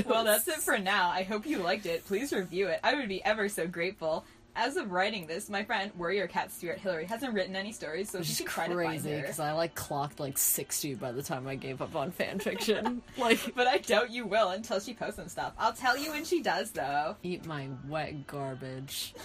well, 0.07 0.25
that's 0.25 0.49
it 0.49 0.55
for 0.57 0.79
now. 0.79 1.11
I 1.11 1.23
hope 1.23 1.45
you 1.45 1.59
liked 1.59 1.85
it. 1.85 2.07
Please 2.07 2.33
review 2.33 2.69
it. 2.69 2.81
I 2.83 2.95
would 2.95 3.07
be 3.09 3.23
ever 3.23 3.51
so 3.51 3.67
grateful. 3.67 4.25
As 4.57 4.77
of 4.77 4.91
writing 4.91 5.27
this, 5.27 5.49
my 5.49 5.63
friend 5.65 5.93
Warrior 5.97 6.27
Cat 6.27 6.51
Stuart 6.51 6.79
Hillary 6.79 7.05
hasn't 7.07 7.33
written 7.35 7.55
any 7.57 7.73
stories, 7.73 8.11
so 8.11 8.19
Which 8.19 8.27
she 8.29 8.35
should 8.35 8.47
try 8.47 8.69
crazy 8.69 9.15
because 9.21 9.39
I 9.41 9.53
like 9.53 9.75
clocked 9.75 10.19
like 10.21 10.37
sixty 10.39 10.95
by 10.95 11.13
the 11.13 11.23
time 11.23 11.47
I 11.47 11.55
gave 11.55 11.81
up 11.81 11.95
on 11.95 12.11
fan 12.11 12.39
fiction. 12.41 13.03
like, 13.19 13.55
But 13.55 13.67
I 13.69 13.79
doubt 13.79 14.11
you 14.11 14.27
will 14.27 14.51
until 14.51 14.81
she 14.81 14.93
posts 14.95 15.17
some 15.17 15.29
stuff. 15.29 15.53
I'll 15.59 15.73
tell 15.73 15.97
you 15.97 16.11
when 16.11 16.25
she 16.25 16.43
does, 16.43 16.73
though. 16.73 17.17
eat 17.23 17.47
my 17.47 17.69
wet 17.89 18.27
garbage. 18.27 19.15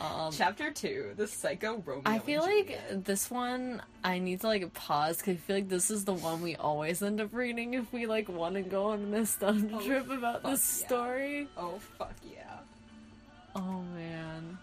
Um, 0.00 0.30
Chapter 0.30 0.70
two: 0.70 1.14
The 1.16 1.26
Psycho 1.26 1.82
Romeo. 1.84 2.02
I 2.06 2.20
feel 2.20 2.42
like 2.42 2.78
this 3.04 3.28
one 3.32 3.82
I 4.04 4.20
need 4.20 4.42
to 4.42 4.46
like 4.46 4.72
pause 4.72 5.16
because 5.16 5.34
I 5.34 5.36
feel 5.38 5.56
like 5.56 5.68
this 5.68 5.90
is 5.90 6.04
the 6.04 6.12
one 6.14 6.40
we 6.40 6.54
always 6.54 7.02
end 7.02 7.20
up 7.20 7.34
reading 7.34 7.74
if 7.74 7.92
we 7.92 8.06
like 8.06 8.28
want 8.28 8.54
to 8.54 8.62
go 8.62 8.90
on 8.90 9.00
a 9.02 9.06
nostalgia 9.06 9.70
Oh, 9.72 9.84
trip 9.84 10.08
about 10.08 10.44
this 10.44 10.78
yeah. 10.82 10.86
story. 10.86 11.48
Oh 11.56 11.80
fuck 11.98 12.14
yeah. 12.32 12.58
Oh 13.58 13.82
man. 13.94 14.58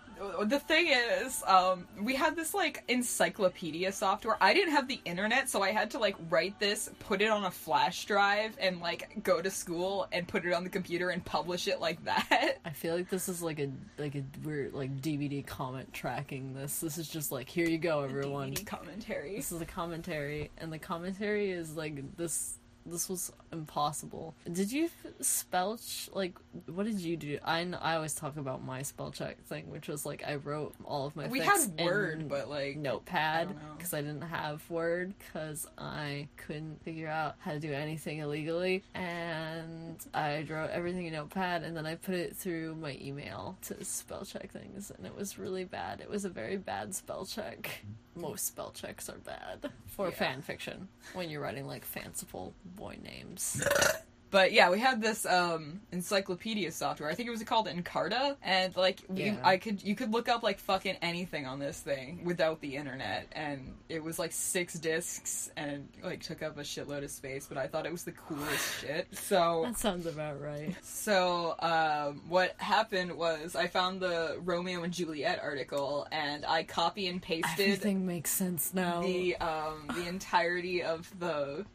The 0.45 0.59
thing 0.59 0.87
is, 0.87 1.43
um, 1.45 1.85
we 2.01 2.15
had 2.15 2.35
this 2.35 2.53
like 2.53 2.83
encyclopedia 2.87 3.91
software. 3.91 4.37
I 4.39 4.53
didn't 4.53 4.71
have 4.73 4.87
the 4.87 4.99
internet, 5.03 5.49
so 5.49 5.61
I 5.61 5.71
had 5.71 5.91
to 5.91 5.99
like 5.99 6.15
write 6.29 6.57
this, 6.59 6.89
put 6.99 7.21
it 7.21 7.29
on 7.29 7.43
a 7.43 7.51
flash 7.51 8.05
drive, 8.05 8.55
and 8.59 8.79
like 8.79 9.21
go 9.23 9.41
to 9.41 9.51
school 9.51 10.07
and 10.13 10.27
put 10.27 10.45
it 10.45 10.53
on 10.53 10.63
the 10.63 10.69
computer 10.69 11.09
and 11.09 11.23
publish 11.25 11.67
it 11.67 11.81
like 11.81 12.03
that. 12.05 12.59
I 12.65 12.69
feel 12.69 12.95
like 12.95 13.09
this 13.09 13.27
is 13.27 13.41
like 13.41 13.59
a 13.59 13.69
like 13.97 14.15
a 14.15 14.23
weird 14.43 14.73
like 14.73 15.01
DVD 15.01 15.45
comment 15.45 15.93
tracking 15.93 16.53
this. 16.53 16.79
This 16.79 16.97
is 16.97 17.09
just 17.09 17.31
like 17.31 17.49
here 17.49 17.67
you 17.67 17.77
go 17.77 18.01
everyone. 18.01 18.51
DVD 18.53 18.65
commentary. 18.65 19.35
This 19.35 19.51
is 19.51 19.61
a 19.61 19.65
commentary, 19.65 20.49
and 20.57 20.71
the 20.71 20.79
commentary 20.79 21.51
is 21.51 21.75
like 21.75 22.15
this. 22.17 22.57
This 22.85 23.09
was 23.09 23.31
impossible. 23.51 24.35
Did 24.51 24.71
you 24.71 24.89
spell 25.19 25.77
ch- 25.77 26.09
like 26.13 26.35
what 26.67 26.85
did 26.85 26.99
you 26.99 27.17
do? 27.17 27.39
I 27.43 27.61
I 27.81 27.95
always 27.95 28.13
talk 28.13 28.37
about 28.37 28.63
my 28.63 28.83
spell 28.83 29.11
check 29.11 29.43
thing, 29.45 29.69
which 29.71 29.87
was 29.87 30.05
like 30.05 30.23
I 30.25 30.35
wrote 30.35 30.75
all 30.83 31.07
of 31.07 31.15
my. 31.15 31.27
We 31.27 31.39
had 31.39 31.79
Word, 31.79 32.29
but 32.29 32.47
like 32.49 32.77
Notepad 32.77 33.47
I 33.49 33.75
because 33.75 33.93
I 33.93 34.01
didn't 34.01 34.21
have 34.21 34.69
Word 34.69 35.13
because 35.17 35.65
I 35.77 36.27
couldn't 36.37 36.83
figure 36.83 37.07
out 37.07 37.35
how 37.39 37.53
to 37.53 37.59
do 37.59 37.73
anything 37.73 38.19
illegally, 38.19 38.83
and 38.93 39.97
I 40.13 40.45
wrote 40.47 40.69
everything 40.69 41.07
in 41.07 41.13
Notepad, 41.13 41.63
and 41.63 41.75
then 41.75 41.85
I 41.85 41.95
put 41.95 42.15
it 42.15 42.35
through 42.35 42.75
my 42.75 42.97
email 43.01 43.57
to 43.63 43.83
spell 43.83 44.25
check 44.25 44.51
things, 44.51 44.91
and 44.95 45.05
it 45.07 45.15
was 45.15 45.39
really 45.39 45.63
bad. 45.63 46.01
It 46.01 46.09
was 46.09 46.23
a 46.25 46.29
very 46.29 46.57
bad 46.57 46.93
spell 46.93 47.25
check. 47.25 47.83
Most 48.15 48.45
spell 48.47 48.71
checks 48.71 49.09
are 49.09 49.17
bad 49.17 49.69
for 49.87 50.07
Yeah. 50.09 50.15
fan 50.15 50.41
fiction 50.41 50.87
when 51.13 51.29
you're 51.29 51.41
writing 51.41 51.67
like 51.67 51.83
fanciful 51.85 52.53
boy 52.75 52.97
names. 53.03 53.61
But 54.35 54.51
yeah, 54.51 54.69
we 54.69 54.79
had 54.81 55.01
this 55.01 55.25
um 55.25 55.79
encyclopedia 55.93 56.69
software. 56.69 57.09
I 57.09 57.15
think 57.15 57.29
it 57.29 57.31
was 57.31 57.41
called 57.43 57.67
Encarta, 57.67 58.35
and 58.43 58.75
like 58.75 58.99
we, 59.07 59.23
Yeah. 59.27 59.37
I 59.45 59.55
could 59.55 59.81
you 59.81 59.95
could 59.95 60.11
look 60.11 60.27
up 60.27 60.43
like 60.43 60.59
fucking 60.59 60.97
anything 61.01 61.45
on 61.45 61.57
this 61.57 61.79
thing 61.79 62.19
without 62.25 62.59
the 62.59 62.75
internet, 62.75 63.27
and 63.31 63.75
it 63.87 64.03
was 64.03 64.19
like 64.19 64.33
six 64.33 64.73
discs 64.73 65.49
and 65.55 65.87
like 66.03 66.21
took 66.21 66.43
up 66.43 66.57
a 66.57 66.63
shitload 66.63 67.05
of 67.05 67.11
space. 67.11 67.45
But 67.47 67.57
I 67.57 67.67
thought 67.67 67.85
it 67.85 67.93
was 67.93 68.03
the 68.03 68.11
coolest 68.11 68.81
shit. 68.81 69.07
So 69.17 69.61
That 69.67 69.77
sounds 69.77 70.05
about 70.05 70.41
right. 70.41 70.75
so 70.83 71.55
um, 71.59 72.21
what 72.27 72.55
happened 72.57 73.13
was 73.15 73.55
I 73.55 73.67
found 73.67 74.01
the 74.01 74.35
Romeo 74.43 74.83
and 74.83 74.91
Juliet 74.91 75.39
article, 75.41 76.09
and 76.11 76.45
I 76.45 76.63
copy 76.63 77.07
and 77.07 77.21
pasted 77.21 77.51
Everything 77.57 78.05
makes 78.05 78.31
sense 78.31 78.73
now. 78.73 79.01
the 79.01 79.37
um 79.37 79.85
the 79.95 80.05
entirety 80.09 80.83
of 80.83 81.09
the 81.21 81.65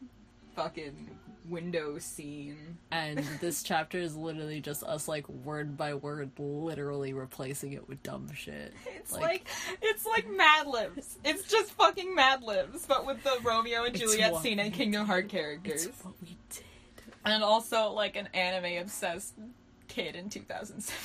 fucking 0.55 1.09
window 1.51 1.99
scene. 1.99 2.77
And 2.89 3.19
this 3.39 3.61
chapter 3.61 3.99
is 3.99 4.15
literally 4.15 4.61
just 4.61 4.83
us, 4.83 5.07
like, 5.07 5.27
word 5.29 5.77
by 5.77 5.93
word, 5.93 6.31
literally 6.39 7.13
replacing 7.13 7.73
it 7.73 7.87
with 7.87 8.01
dumb 8.01 8.31
shit. 8.33 8.73
It's 8.97 9.13
like, 9.13 9.45
it's 9.81 10.05
like 10.05 10.27
Mad 10.29 10.67
Libs. 10.67 11.17
It's 11.23 11.43
just 11.43 11.73
fucking 11.73 12.15
Mad 12.15 12.41
Libs, 12.41 12.85
but 12.87 13.05
with 13.05 13.23
the 13.23 13.37
Romeo 13.43 13.83
and 13.83 13.95
Juliet 13.95 14.37
scene 14.37 14.59
and 14.59 14.73
Kingdom 14.73 15.05
Heart 15.05 15.25
it's 15.25 15.31
characters, 15.31 15.89
what 16.01 16.15
we 16.21 16.37
did. 16.49 16.63
and 17.25 17.43
also 17.43 17.91
like 17.91 18.15
an 18.15 18.29
anime 18.33 18.81
obsessed 18.81 19.33
kid 19.87 20.15
in 20.15 20.29
2007. 20.29 20.95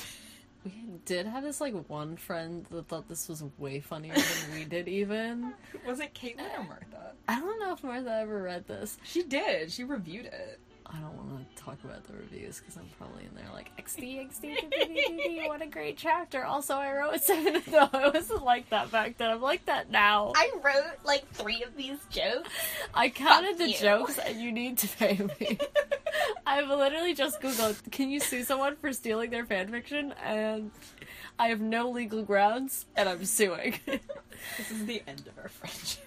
We 0.67 0.99
did 1.05 1.27
have 1.27 1.45
this, 1.45 1.61
like, 1.61 1.75
one 1.89 2.17
friend 2.17 2.67
that 2.71 2.89
thought 2.89 3.09
this 3.09 3.29
was 3.29 3.45
way 3.57 3.79
funnier 3.81 4.15
than 4.15 4.59
we 4.59 4.65
did, 4.69 4.89
even. 4.89 5.55
Was 5.87 6.01
it 6.01 6.13
Caitlin 6.15 6.59
or 6.59 6.65
Martha? 6.65 7.13
I 7.29 7.39
don't 7.39 7.61
know 7.61 7.73
if 7.73 7.85
Martha 7.85 8.11
ever 8.13 8.43
read 8.43 8.67
this. 8.67 8.99
She 9.05 9.23
did. 9.23 9.71
She 9.71 9.85
reviewed 9.85 10.27
it. 10.27 10.61
I 10.97 11.01
don't 11.01 11.15
want 11.17 11.57
to 11.57 11.63
talk 11.63 11.77
about 11.85 12.05
the 12.05 12.15
reviews 12.15 12.59
because 12.61 12.77
I'm 12.77 12.89
probably 12.99 13.25
in 13.25 13.35
there 13.35 13.53
like 13.53 13.71
XD 13.77 14.29
XD 14.31 14.57
XD, 14.73 15.49
what 15.49 15.61
a 15.61 15.67
great 15.67 15.97
chapter. 15.99 16.45
Also, 16.45 16.75
I 16.75 16.93
wrote 16.93 17.21
seven. 17.23 17.63
No, 17.71 17.89
I 17.93 18.09
wasn't 18.09 18.45
like 18.45 18.71
that 18.71 18.91
back 18.91 19.19
then. 19.19 19.31
I'm 19.31 19.43
like 19.43 19.67
that 19.67 19.91
now. 19.91 20.33
I 20.35 20.51
wrote 20.63 20.99
like 21.05 21.29
three 21.33 21.63
of 21.65 21.77
these 21.77 21.99
jokes. 22.11 22.49
I 22.95 23.11
counted 23.11 23.51
Fuck 23.51 23.59
the 23.59 23.71
you. 23.71 23.79
jokes, 23.79 24.19
and 24.19 24.41
you 24.41 24.53
need 24.53 24.79
to 24.79 24.89
pay 24.89 25.19
me. 25.41 25.59
I've 26.47 26.69
literally 26.69 27.15
just 27.15 27.41
googled, 27.43 27.91
"Can 27.91 28.09
you 28.11 28.21
sue 28.21 28.43
someone 28.45 28.77
for 28.77 28.93
stealing 28.93 29.31
their 29.31 29.45
fanfiction?" 29.45 30.13
and 30.25 30.71
I 31.39 31.49
have 31.49 31.61
no 31.61 31.91
legal 31.91 32.23
grounds, 32.23 32.87
and 32.97 33.09
I'm 33.09 33.25
suing. 33.27 33.79
This 34.57 34.71
is 34.71 34.87
the 34.87 35.03
end 35.07 35.27
of 35.27 35.37
our 35.43 35.49
friendship. 35.49 36.06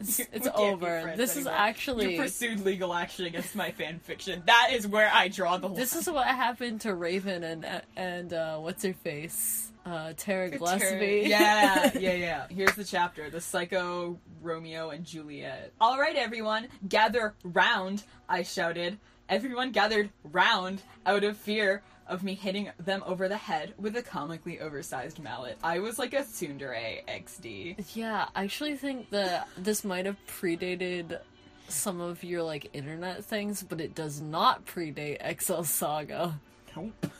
It's 0.00 0.20
it's 0.32 0.48
over. 0.54 1.14
This 1.16 1.36
is 1.36 1.46
actually 1.46 2.14
You 2.14 2.22
pursued 2.22 2.64
legal 2.64 2.94
action 2.94 3.26
against 3.26 3.54
my 3.54 3.70
fan 3.70 3.98
fiction. 3.98 4.42
That 4.46 4.70
is 4.72 4.86
where 4.86 5.10
I 5.12 5.28
draw 5.28 5.56
the 5.58 5.68
line. 5.68 5.76
This 5.76 5.94
is 5.94 6.08
what 6.08 6.26
happened 6.26 6.82
to 6.82 6.94
Raven 6.94 7.44
and 7.44 7.66
and 7.96 8.32
uh, 8.32 8.58
what's 8.58 8.82
her 8.84 8.92
face, 8.92 9.72
uh, 9.84 10.12
Tara 10.16 10.50
Gilesbie. 10.50 11.26
yeah, 11.28 11.90
yeah, 11.98 12.12
yeah. 12.12 12.46
Here's 12.50 12.74
the 12.74 12.84
chapter: 12.84 13.30
the 13.30 13.40
psycho 13.40 14.18
Romeo 14.42 14.90
and 14.90 15.04
Juliet. 15.04 15.72
All 15.80 15.98
right, 15.98 16.16
everyone, 16.16 16.68
gather 16.88 17.34
round! 17.42 18.04
I 18.28 18.42
shouted. 18.42 18.98
Everyone 19.28 19.72
gathered 19.72 20.10
round 20.24 20.80
out 21.04 21.22
of 21.22 21.36
fear 21.36 21.82
of 22.08 22.22
me 22.22 22.34
hitting 22.34 22.70
them 22.78 23.02
over 23.06 23.28
the 23.28 23.36
head 23.36 23.74
with 23.78 23.96
a 23.96 24.02
comically 24.02 24.60
oversized 24.60 25.18
mallet. 25.22 25.58
I 25.62 25.78
was 25.78 25.98
like 25.98 26.12
a 26.14 26.22
tsundere 26.22 27.04
XD. 27.06 27.94
yeah. 27.94 28.26
I 28.34 28.44
actually 28.44 28.76
think 28.76 29.10
that 29.10 29.48
this 29.56 29.84
might 29.84 30.06
have 30.06 30.16
predated 30.26 31.20
some 31.68 32.00
of 32.00 32.24
your 32.24 32.42
like 32.42 32.70
internet 32.72 33.24
things, 33.24 33.62
but 33.62 33.80
it 33.80 33.94
does 33.94 34.20
not 34.20 34.64
predate 34.66 35.18
Excel 35.20 35.64
Saga. 35.64 36.40
Nope. 36.76 37.06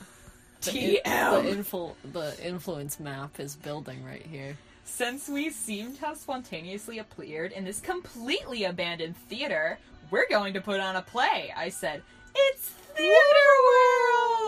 The, 0.61 0.99
TM. 1.05 1.43
the, 1.43 1.55
influ- 1.55 1.95
the 2.11 2.45
influence 2.45 2.99
map 2.99 3.39
is 3.39 3.55
building 3.55 4.03
right 4.03 4.25
here. 4.25 4.57
Since 4.83 5.29
we 5.29 5.51
seem 5.51 5.95
to 5.95 6.05
have 6.05 6.17
spontaneously 6.17 6.99
appeared 6.99 7.53
in 7.53 7.63
this 7.63 7.79
completely 7.79 8.65
abandoned 8.65 9.15
theater, 9.29 9.79
we're 10.11 10.27
going 10.27 10.53
to 10.55 10.59
put 10.59 10.81
on 10.81 10.97
a 10.97 11.01
play, 11.01 11.53
I 11.55 11.69
said. 11.69 12.01
It's 12.35 12.71
Theater 12.99 13.13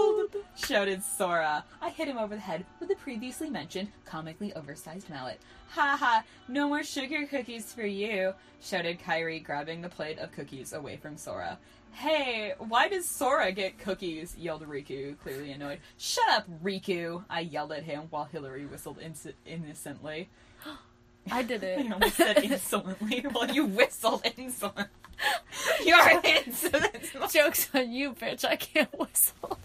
gold! 0.02 0.36
shouted 0.56 1.04
Sora. 1.04 1.64
I 1.82 1.90
hit 1.90 2.08
him 2.08 2.18
over 2.18 2.36
the 2.36 2.42
head 2.42 2.66
with 2.80 2.90
the 2.90 2.96
previously 2.96 3.50
mentioned 3.50 3.90
comically 4.06 4.54
oversized 4.54 5.10
mallet. 5.10 5.40
Ha 5.70 5.96
ha, 6.00 6.24
no 6.48 6.68
more 6.68 6.84
sugar 6.84 7.26
cookies 7.26 7.74
for 7.74 7.86
you, 7.86 8.34
shouted 8.62 9.00
Kairi, 9.00 9.44
grabbing 9.44 9.82
the 9.82 9.90
plate 9.90 10.20
of 10.20 10.32
cookies 10.32 10.74
away 10.74 10.98
from 10.98 11.18
Sora. 11.18 11.58
Hey, 11.94 12.54
why 12.58 12.88
does 12.88 13.08
Sora 13.08 13.52
get 13.52 13.78
cookies? 13.78 14.36
yelled 14.38 14.64
Riku, 14.68 15.18
clearly 15.20 15.52
annoyed. 15.52 15.80
Shut 15.98 16.28
up, 16.30 16.46
Riku! 16.64 17.24
I 17.30 17.42
yelled 17.42 17.74
at 17.74 17.84
him 17.84 18.04
while 18.10 18.26
Hillary 18.26 18.66
whistled 18.66 19.00
inc- 19.00 19.34
innocently. 19.46 20.30
I 21.32 21.44
did 21.44 21.64
it. 21.64 21.80
I 21.86 21.92
almost 21.92 22.16
said 22.16 22.44
insolently 22.44 23.22
while 23.32 23.52
you 23.52 23.66
whistled 23.66 24.24
insolent. 24.38 24.90
You're 25.86 26.22
insolent. 26.24 27.12
Joke's 27.32 27.70
on 27.74 27.92
you, 27.92 28.14
bitch. 28.14 28.44
I 28.46 28.56
can't 28.56 28.92
whistle. 28.98 29.60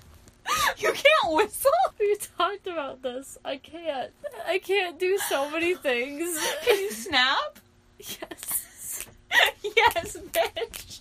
You 0.79 0.93
can't 0.93 1.35
whistle? 1.35 1.71
We 1.99 2.15
talked 2.37 2.67
about 2.67 3.03
this. 3.03 3.39
I 3.43 3.57
can't. 3.57 4.13
I 4.47 4.59
can't 4.59 4.99
do 4.99 5.17
so 5.17 5.51
many 5.51 5.75
things. 5.75 6.39
Can 6.65 6.79
you 6.79 6.91
snap? 6.91 7.59
Yes. 7.99 9.07
yes, 9.63 10.17
bitch. 10.33 11.01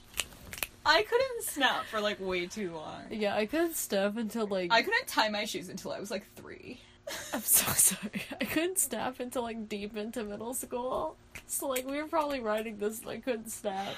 I 0.86 1.04
couldn't 1.04 1.44
snap 1.44 1.86
for 1.86 2.00
like 2.00 2.20
way 2.22 2.48
too 2.48 2.72
long. 2.72 3.02
Yeah, 3.12 3.36
I 3.36 3.46
couldn't 3.46 3.76
snap 3.76 4.16
until 4.18 4.48
like. 4.48 4.72
I 4.72 4.82
couldn't 4.84 5.08
tie 5.08 5.30
my 5.30 5.46
shoes 5.46 5.68
until 5.68 5.92
I 5.92 6.00
was 6.00 6.12
like 6.12 6.26
three. 6.36 6.80
I'm 7.34 7.42
so 7.42 7.72
sorry. 7.74 8.24
I 8.40 8.46
couldn't 8.46 8.80
snap 8.80 9.20
until 9.20 9.44
like 9.44 9.68
deep 9.68 9.98
into 9.98 10.24
middle 10.24 10.54
school. 10.54 11.18
So 11.48 11.68
like 11.68 11.86
we 11.86 12.02
were 12.02 12.08
probably 12.08 12.40
writing 12.40 12.78
this 12.78 13.02
and 13.02 13.10
I 13.10 13.18
couldn't 13.18 13.52
snap. 13.52 13.94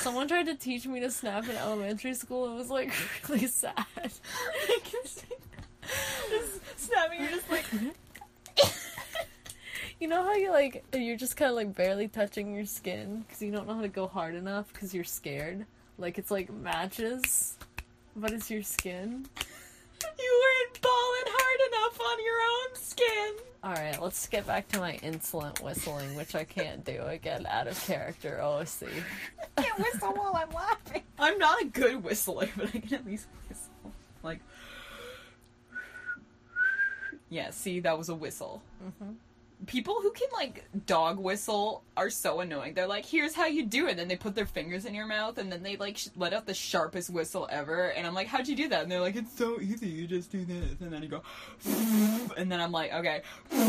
Someone 0.00 0.28
tried 0.28 0.46
to 0.46 0.54
teach 0.54 0.86
me 0.86 1.00
to 1.00 1.10
snap 1.10 1.44
in 1.48 1.56
elementary 1.56 2.14
school. 2.14 2.52
It 2.52 2.54
was 2.56 2.70
like 2.70 2.92
really 3.28 3.46
sad. 3.46 3.72
I 3.96 4.78
can 4.84 5.04
see- 5.04 5.24
Just 6.30 6.78
snapping, 6.88 7.20
you're 7.20 7.30
just 7.30 7.50
like. 7.50 7.64
You 10.00 10.08
know 10.08 10.24
how 10.24 10.34
you 10.34 10.50
like 10.50 10.84
you're 10.92 11.16
just 11.16 11.36
kind 11.36 11.50
of 11.50 11.56
like 11.56 11.74
barely 11.74 12.08
touching 12.08 12.54
your 12.54 12.66
skin 12.66 13.24
because 13.26 13.40
you 13.40 13.50
don't 13.52 13.66
know 13.66 13.74
how 13.74 13.80
to 13.80 13.88
go 13.88 14.06
hard 14.08 14.34
enough 14.34 14.70
because 14.72 14.92
you're 14.92 15.04
scared. 15.04 15.64
Like 15.98 16.18
it's 16.18 16.30
like 16.32 16.50
matches, 16.52 17.56
but 18.16 18.32
it's 18.32 18.50
your 18.50 18.62
skin. 18.64 19.26
You 20.18 20.42
weren't 20.42 20.80
balling 20.80 21.26
hard 21.26 21.60
enough 21.72 22.00
on 22.00 22.24
your 22.24 22.40
own 22.40 22.74
skin. 22.76 23.34
All 23.62 23.72
right, 23.72 24.02
let's 24.02 24.26
get 24.28 24.46
back 24.46 24.68
to 24.68 24.78
my 24.78 24.94
insolent 25.02 25.60
whistling, 25.62 26.14
which 26.16 26.34
I 26.34 26.44
can't 26.44 26.84
do 26.84 27.02
again 27.02 27.46
out 27.48 27.66
of 27.66 27.82
character. 27.86 28.40
OC. 28.42 28.88
I 29.56 29.62
can't 29.62 29.78
whistle 29.78 30.12
while 30.12 30.36
I'm 30.36 30.50
laughing. 30.50 31.02
I'm 31.18 31.38
not 31.38 31.62
a 31.62 31.64
good 31.66 32.04
whistler, 32.04 32.48
but 32.56 32.68
I 32.74 32.78
can 32.78 32.94
at 32.94 33.06
least 33.06 33.26
whistle. 33.48 33.92
Like. 34.22 34.40
Yeah, 37.30 37.50
see, 37.50 37.80
that 37.80 37.98
was 37.98 38.10
a 38.10 38.14
whistle. 38.14 38.62
Mhm. 38.84 39.14
People 39.66 39.94
who 40.02 40.10
can, 40.12 40.28
like, 40.32 40.64
dog 40.86 41.18
whistle 41.18 41.82
are 41.96 42.10
so 42.10 42.40
annoying. 42.40 42.74
They're 42.74 42.86
like, 42.86 43.06
here's 43.06 43.34
how 43.34 43.46
you 43.46 43.64
do 43.64 43.86
it. 43.86 43.92
And 43.92 43.98
then 43.98 44.08
they 44.08 44.16
put 44.16 44.34
their 44.34 44.46
fingers 44.46 44.84
in 44.84 44.94
your 44.94 45.06
mouth 45.06 45.38
and 45.38 45.50
then 45.50 45.62
they, 45.62 45.76
like, 45.76 45.96
sh- 45.96 46.08
let 46.16 46.32
out 46.34 46.44
the 46.46 46.54
sharpest 46.54 47.08
whistle 47.08 47.48
ever. 47.50 47.88
And 47.88 48.06
I'm 48.06 48.14
like, 48.14 48.26
how'd 48.26 48.46
you 48.48 48.56
do 48.56 48.68
that? 48.68 48.82
And 48.82 48.92
they're 48.92 49.00
like, 49.00 49.16
it's 49.16 49.36
so 49.36 49.60
easy. 49.60 49.88
You 49.88 50.06
just 50.06 50.30
do 50.30 50.44
this. 50.44 50.80
And 50.80 50.92
then 50.92 51.02
you 51.02 51.08
go, 51.08 51.22
and 52.36 52.50
then 52.50 52.60
I'm 52.60 52.72
like, 52.72 52.92
okay. 52.92 53.22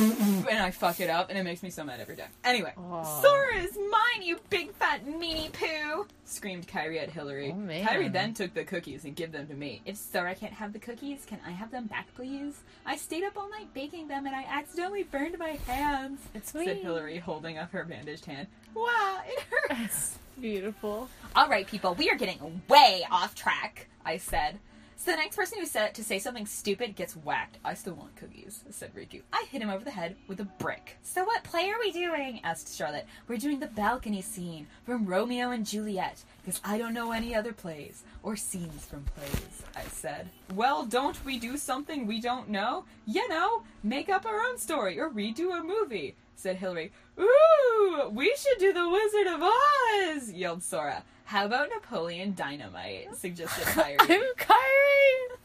And 0.48 0.60
I 0.60 0.70
fuck 0.72 1.00
it 1.00 1.10
up 1.10 1.30
and 1.30 1.38
it 1.40 1.44
makes 1.44 1.64
me 1.64 1.70
so 1.70 1.84
mad 1.84 2.00
every 2.00 2.16
time. 2.16 2.30
Anyway. 2.44 2.74
Aw. 2.78 3.22
Sora 3.22 3.56
is 3.58 3.76
mine, 3.78 4.22
you 4.22 4.38
big 4.50 4.72
fat 4.74 5.06
meanie 5.06 5.52
poo! 5.52 6.06
Screamed 6.26 6.68
Kairi 6.68 7.02
at 7.02 7.10
Hillary. 7.10 7.52
Oh, 7.52 7.56
man. 7.58 7.86
Kairi 7.86 8.12
then 8.12 8.34
took 8.34 8.54
the 8.54 8.64
cookies 8.64 9.06
and 9.06 9.16
gave 9.16 9.32
them 9.32 9.48
to 9.48 9.54
me. 9.54 9.82
If 9.86 9.98
Sora 9.98 10.36
can't 10.36 10.54
have 10.54 10.74
the 10.74 10.80
cookies, 10.80 11.26
can 11.26 11.40
I 11.46 11.52
have 11.52 11.72
them 11.72 11.86
back, 11.88 12.08
please? 12.16 12.62
I 12.86 12.96
stayed 12.98 13.24
up 13.24 13.38
all 13.38 13.50
night 13.50 13.74
baking 13.74 14.08
them 14.08 14.26
and 14.26 14.36
I 14.36 14.44
accidentally 14.44 15.04
burned 15.04 15.38
my 15.40 15.58
hands. 15.76 16.22
It's 16.34 16.54
Said. 16.66 16.78
Hillary, 16.78 17.18
holding 17.18 17.58
up 17.58 17.72
her 17.72 17.84
bandaged 17.84 18.26
hand. 18.26 18.48
Wow, 18.74 19.22
it 19.28 19.44
hurts. 19.70 20.18
Beautiful. 20.40 21.10
All 21.36 21.48
right, 21.48 21.66
people, 21.68 21.94
we 21.96 22.10
are 22.10 22.16
getting 22.16 22.62
way 22.68 23.06
off 23.12 23.36
track. 23.36 23.88
I 24.06 24.18
said. 24.18 24.60
So 24.98 25.12
the 25.12 25.18
next 25.18 25.36
person 25.36 25.60
who 25.60 25.66
said 25.66 25.94
to 25.96 26.04
say 26.04 26.18
something 26.20 26.46
stupid 26.46 26.96
gets 26.96 27.16
whacked. 27.16 27.60
I 27.64 27.74
still 27.76 27.94
want 27.94 28.16
cookies, 28.16 28.64
said 28.72 28.96
Riku. 28.96 29.22
I 29.32 29.46
hit 29.52 29.62
him 29.62 29.70
over 29.70 29.84
the 29.84 29.92
head 29.92 30.16
with 30.28 30.40
a 30.40 30.46
brick. 30.46 30.98
So 31.04 31.24
what 31.24 31.44
play 31.44 31.70
are 31.70 31.80
we 31.80 31.92
doing? 31.92 32.40
asked 32.44 32.76
Charlotte. 32.76 33.06
We're 33.28 33.38
doing 33.38 33.60
the 33.60 33.68
balcony 33.68 34.22
scene 34.22 34.66
from 34.84 35.06
Romeo 35.06 35.52
and 35.52 35.66
Juliet, 35.66 36.24
because 36.44 36.60
I 36.64 36.78
don't 36.78 36.94
know 36.94 37.12
any 37.12 37.36
other 37.36 37.54
plays 37.54 38.04
or 38.24 38.36
scenes 38.36 38.86
from 38.86 39.04
plays, 39.16 39.64
I 39.76 39.84
said. 39.84 40.30
Well, 40.56 40.86
don't 40.86 41.24
we 41.24 41.38
do 41.38 41.58
something 41.58 42.08
we 42.08 42.20
don't 42.20 42.50
know? 42.50 42.86
You 43.06 43.28
know, 43.30 43.64
make 43.84 44.10
up 44.10 44.26
our 44.26 44.42
own 44.42 44.58
story 44.58 45.00
or 45.00 45.10
redo 45.12 45.60
a 45.60 45.64
movie, 45.64 46.16
said 46.36 46.58
Hillary. 46.58 46.92
Ooh, 47.20 48.10
we 48.12 48.34
should 48.38 48.60
do 48.60 48.74
the 48.74 48.90
Wizard 48.90 49.28
of 49.28 49.42
Oz, 49.44 50.32
yelled 50.32 50.64
Sora. 50.64 51.04
How 51.26 51.46
about 51.46 51.70
Napoleon 51.70 52.34
Dynamite, 52.36 53.16
suggested 53.16 53.64
Kairi. 53.68 53.98
I'm 54.00 54.22
Kairi. 54.38 55.38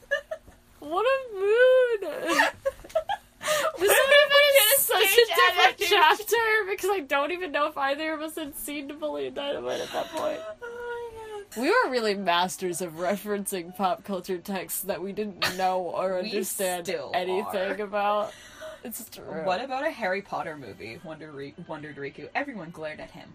what 0.81 1.07
a 1.07 1.35
mood. 1.35 2.45
This 3.79 3.89
would 3.89 3.91
have 3.91 4.81
such 4.81 5.03
a 5.05 5.27
different 5.27 5.59
adaptation. 5.65 5.99
chapter 5.99 6.37
because 6.69 6.91
I 6.91 7.01
don't 7.01 7.33
even 7.33 7.53
know 7.53 7.67
if 7.69 7.77
either 7.79 8.13
of 8.13 8.21
us 8.21 8.35
had 8.37 8.55
seen 8.57 8.89
Napoleon 8.89 9.33
Dynamite 9.35 9.81
at 9.81 9.93
that 9.93 10.07
point. 10.15 10.39
Oh. 10.63 11.43
We 11.57 11.69
were 11.69 11.91
really 11.91 12.15
masters 12.15 12.81
of 12.81 12.93
referencing 12.95 13.75
pop 13.77 14.05
culture 14.05 14.39
texts 14.39 14.83
that 14.83 15.03
we 15.03 15.13
didn't 15.13 15.57
know 15.57 15.81
or 15.81 16.19
understand 16.19 16.89
anything 17.15 17.81
are. 17.81 17.83
about. 17.83 18.33
It's 18.85 19.09
true. 19.11 19.25
What 19.45 19.63
about 19.63 19.87
a 19.87 19.91
Harry 19.91 20.23
Potter 20.23 20.57
movie? 20.57 21.01
Wondered, 21.05 21.35
Ri- 21.35 21.55
wondered 21.69 21.97
Riku. 21.97 22.29
Everyone 22.35 22.71
glared 22.71 23.01
at 23.01 23.11
him. 23.11 23.29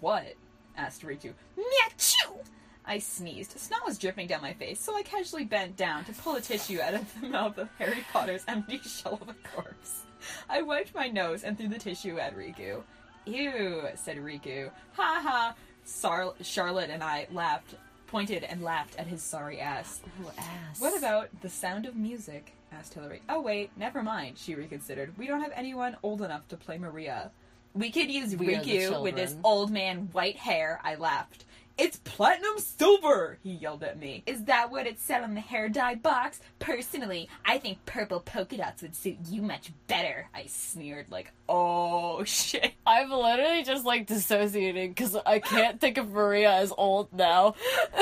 What? 0.00 0.34
asked 0.76 1.02
Riku. 1.02 1.32
Meachoo! 1.58 2.44
I 2.86 2.98
sneezed. 2.98 3.58
Snot 3.58 3.84
was 3.86 3.98
dripping 3.98 4.26
down 4.26 4.40
my 4.42 4.52
face, 4.54 4.80
so 4.80 4.96
I 4.96 5.02
casually 5.02 5.44
bent 5.44 5.76
down 5.76 6.04
to 6.06 6.12
pull 6.12 6.36
a 6.36 6.40
tissue 6.40 6.80
out 6.80 6.94
of 6.94 7.20
the 7.20 7.28
mouth 7.28 7.58
of 7.58 7.68
Harry 7.78 8.04
Potter's 8.12 8.44
empty 8.48 8.78
shell 8.84 9.18
of 9.20 9.28
a 9.28 9.34
corpse. 9.54 10.02
I 10.48 10.62
wiped 10.62 10.94
my 10.94 11.08
nose 11.08 11.44
and 11.44 11.56
threw 11.56 11.68
the 11.68 11.78
tissue 11.78 12.18
at 12.18 12.36
Riku. 12.36 12.82
Ew, 13.26 13.82
said 13.94 14.16
Riku. 14.18 14.70
Ha 14.94 15.20
ha. 15.22 15.54
Sar- 15.84 16.34
Charlotte 16.42 16.90
and 16.90 17.02
I 17.02 17.26
laughed, 17.32 17.74
pointed 18.06 18.44
and 18.44 18.62
laughed 18.62 18.96
at 18.98 19.06
his 19.06 19.22
sorry 19.22 19.60
ass. 19.60 20.00
Ooh, 20.22 20.28
ass. 20.38 20.80
What 20.80 20.96
about 20.96 21.28
the 21.42 21.48
sound 21.48 21.86
of 21.86 21.96
music? 21.96 22.54
Asked 22.72 22.94
Hillary. 22.94 23.22
Oh, 23.28 23.40
wait, 23.40 23.70
never 23.76 24.02
mind, 24.02 24.38
she 24.38 24.54
reconsidered. 24.54 25.16
We 25.18 25.26
don't 25.26 25.40
have 25.40 25.52
anyone 25.54 25.96
old 26.02 26.22
enough 26.22 26.46
to 26.48 26.56
play 26.56 26.78
Maria. 26.78 27.30
We 27.74 27.90
could 27.90 28.10
use 28.10 28.34
We 28.34 28.48
Riku 28.48 29.00
with 29.02 29.16
his 29.16 29.36
old 29.44 29.70
man 29.70 30.08
white 30.12 30.36
hair, 30.36 30.80
I 30.82 30.96
laughed. 30.96 31.44
It's 31.78 31.96
platinum 31.98 32.58
silver, 32.58 33.38
he 33.42 33.52
yelled 33.52 33.82
at 33.82 33.98
me. 33.98 34.22
Is 34.26 34.44
that 34.44 34.70
what 34.70 34.86
it 34.86 34.98
said 35.00 35.22
on 35.22 35.34
the 35.34 35.40
hair 35.40 35.70
dye 35.70 35.94
box? 35.94 36.40
Personally, 36.58 37.26
I 37.46 37.56
think 37.56 37.82
purple 37.86 38.20
polka 38.20 38.58
dots 38.58 38.82
would 38.82 38.94
suit 38.94 39.16
you 39.28 39.40
much 39.40 39.72
better. 39.86 40.28
I 40.34 40.44
sneered 40.46 41.06
like, 41.10 41.32
oh 41.48 42.22
shit. 42.24 42.74
I'm 42.86 43.10
literally 43.10 43.62
just 43.62 43.86
like 43.86 44.06
dissociating 44.06 44.90
because 44.90 45.16
I 45.24 45.38
can't 45.38 45.80
think 45.80 45.96
of 45.96 46.10
Maria 46.10 46.52
as 46.52 46.70
old 46.76 47.14
now. 47.14 47.54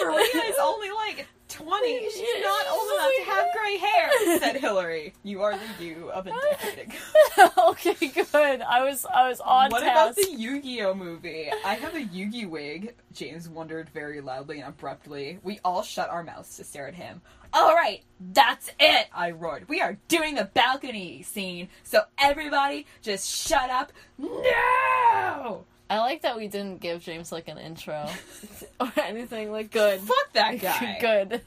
Maria 0.00 0.42
is 0.46 0.56
only 0.62 0.90
like 0.92 1.26
20. 1.52 2.10
She's 2.10 2.42
not 2.42 2.66
old 2.70 2.88
enough 2.92 3.10
to 3.18 3.30
have 3.30 3.46
gray 3.56 3.76
hair, 3.76 4.10
said 4.38 4.56
Hillary. 4.56 5.12
You 5.22 5.42
are 5.42 5.54
the 5.78 5.84
you 5.84 6.10
of 6.10 6.26
a 6.26 6.30
decade 6.30 6.88
ago. 6.88 7.50
okay, 7.70 8.06
good. 8.08 8.62
I 8.62 8.82
was 8.84 9.04
I 9.04 9.28
was 9.28 9.40
on 9.40 9.70
what 9.70 9.82
about 9.82 10.16
the 10.16 10.30
Yu-Gi-Oh 10.30 10.94
movie? 10.94 11.50
I 11.64 11.74
have 11.74 11.94
a 11.94 12.02
Yu-Gi 12.02 12.46
wig. 12.46 12.94
James 13.12 13.48
wondered 13.48 13.90
very 13.90 14.20
loudly 14.20 14.60
and 14.60 14.68
abruptly. 14.68 15.38
We 15.42 15.60
all 15.64 15.82
shut 15.82 16.08
our 16.08 16.22
mouths 16.22 16.56
to 16.56 16.64
stare 16.64 16.88
at 16.88 16.94
him. 16.94 17.20
All 17.54 17.74
right, 17.74 18.02
that's 18.32 18.70
it! 18.80 19.08
I 19.12 19.32
roared. 19.32 19.68
We 19.68 19.82
are 19.82 19.98
doing 20.08 20.36
the 20.36 20.46
balcony 20.54 21.22
scene, 21.22 21.68
so 21.82 22.00
everybody 22.16 22.86
just 23.02 23.28
shut 23.28 23.68
up 23.68 23.92
now! 24.18 25.64
I 25.92 25.98
like 25.98 26.22
that 26.22 26.36
we 26.38 26.48
didn't 26.48 26.80
give 26.80 27.02
James 27.02 27.30
like 27.30 27.48
an 27.48 27.58
intro 27.58 28.08
or 28.80 28.90
anything. 28.96 29.52
Like 29.52 29.70
good. 29.70 30.00
Fuck 30.00 30.32
that 30.32 30.58
guy. 30.60 30.96
good. 31.00 31.42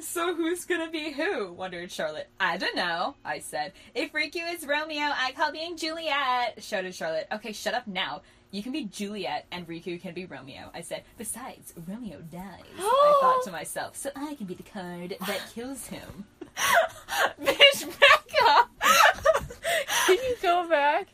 So 0.00 0.34
who's 0.36 0.64
gonna 0.66 0.88
be 0.90 1.10
who? 1.10 1.52
wondered 1.52 1.90
Charlotte. 1.90 2.28
I 2.38 2.58
don't 2.58 2.76
know, 2.76 3.16
I 3.24 3.40
said. 3.40 3.72
If 3.92 4.12
Riku 4.12 4.54
is 4.54 4.64
Romeo, 4.64 5.00
I 5.12 5.32
call 5.32 5.50
being 5.50 5.76
Juliet, 5.76 6.62
shouted 6.62 6.94
Charlotte. 6.94 7.26
Okay, 7.32 7.50
shut 7.52 7.74
up 7.74 7.88
now. 7.88 8.22
You 8.52 8.62
can 8.62 8.70
be 8.70 8.84
Juliet 8.84 9.46
and 9.50 9.66
Riku 9.66 10.00
can 10.00 10.14
be 10.14 10.24
Romeo. 10.26 10.70
I 10.72 10.82
said, 10.82 11.02
besides, 11.18 11.74
Romeo 11.88 12.20
dies. 12.30 12.62
I 12.78 13.18
thought 13.20 13.42
to 13.46 13.50
myself, 13.50 13.96
so 13.96 14.10
I 14.14 14.34
can 14.34 14.46
be 14.46 14.54
the 14.54 14.62
card 14.62 15.16
that 15.26 15.40
kills 15.54 15.88
him. 15.88 16.24
Bitch, 17.42 18.00
back 18.00 18.24
up! 18.48 18.70
Can 20.06 20.16
you 20.16 20.36
go 20.42 20.68
back? 20.68 21.08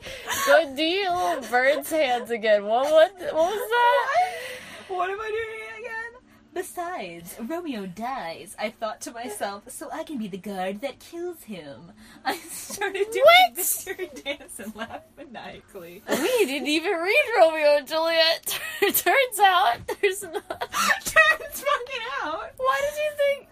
Go 0.47 0.75
do 0.77 0.83
your 0.83 1.13
little 1.17 1.51
bird's 1.51 1.91
hands 1.91 2.31
again. 2.31 2.65
What 2.65 2.91
what 2.91 3.13
what 3.21 3.35
was 3.35 3.71
that? 3.71 4.95
what 4.95 5.11
am 5.11 5.21
I 5.21 5.29
doing 5.29 5.85
again? 5.85 6.21
Besides, 6.55 7.37
Romeo 7.41 7.87
dies. 7.87 8.55
I 8.59 8.69
thought 8.71 9.01
to 9.03 9.11
myself, 9.13 9.63
so 9.71 9.89
I 9.91 10.05
can 10.05 10.19
be 10.19 10.29
the 10.29 10.37
guard 10.37 10.83
that 10.83 10.99
kills 11.01 11.43
him. 11.45 11.93
I 12.27 12.37
started 12.37 13.07
doing 13.11 13.25
What? 13.25 13.55
the 13.55 13.61
mystery 13.61 14.11
dance 14.23 14.59
and 14.59 14.77
laughed 14.77 15.09
maniacally. 15.17 16.03
We 16.09 16.45
didn't 16.47 16.69
even 16.69 16.93
read 16.93 17.25
Romeo 17.39 17.77
and 17.79 17.89
Juliet. 17.89 18.61
Turns 18.81 19.39
out 19.43 19.79
there's 20.03 20.23
not. 20.25 20.71
Turns 21.05 21.65
fucking 21.65 22.03
out. 22.23 22.51
Why 22.59 22.81
did 22.83 22.99
you 22.99 23.11
think? 23.17 23.49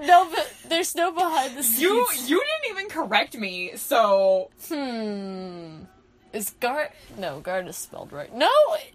No, 0.00 0.28
but 0.30 0.52
there's 0.68 0.94
no 0.94 1.12
behind 1.12 1.56
the 1.56 1.62
scenes. 1.62 1.80
You 1.80 2.06
you 2.26 2.42
didn't 2.44 2.70
even 2.78 2.88
correct 2.90 3.36
me, 3.36 3.72
so 3.76 4.50
Hmm. 4.68 5.84
Is 6.32 6.50
guard? 6.60 6.90
No, 7.18 7.40
guard 7.40 7.66
is 7.66 7.76
spelled 7.76 8.12
right. 8.12 8.32
No, 8.34 8.48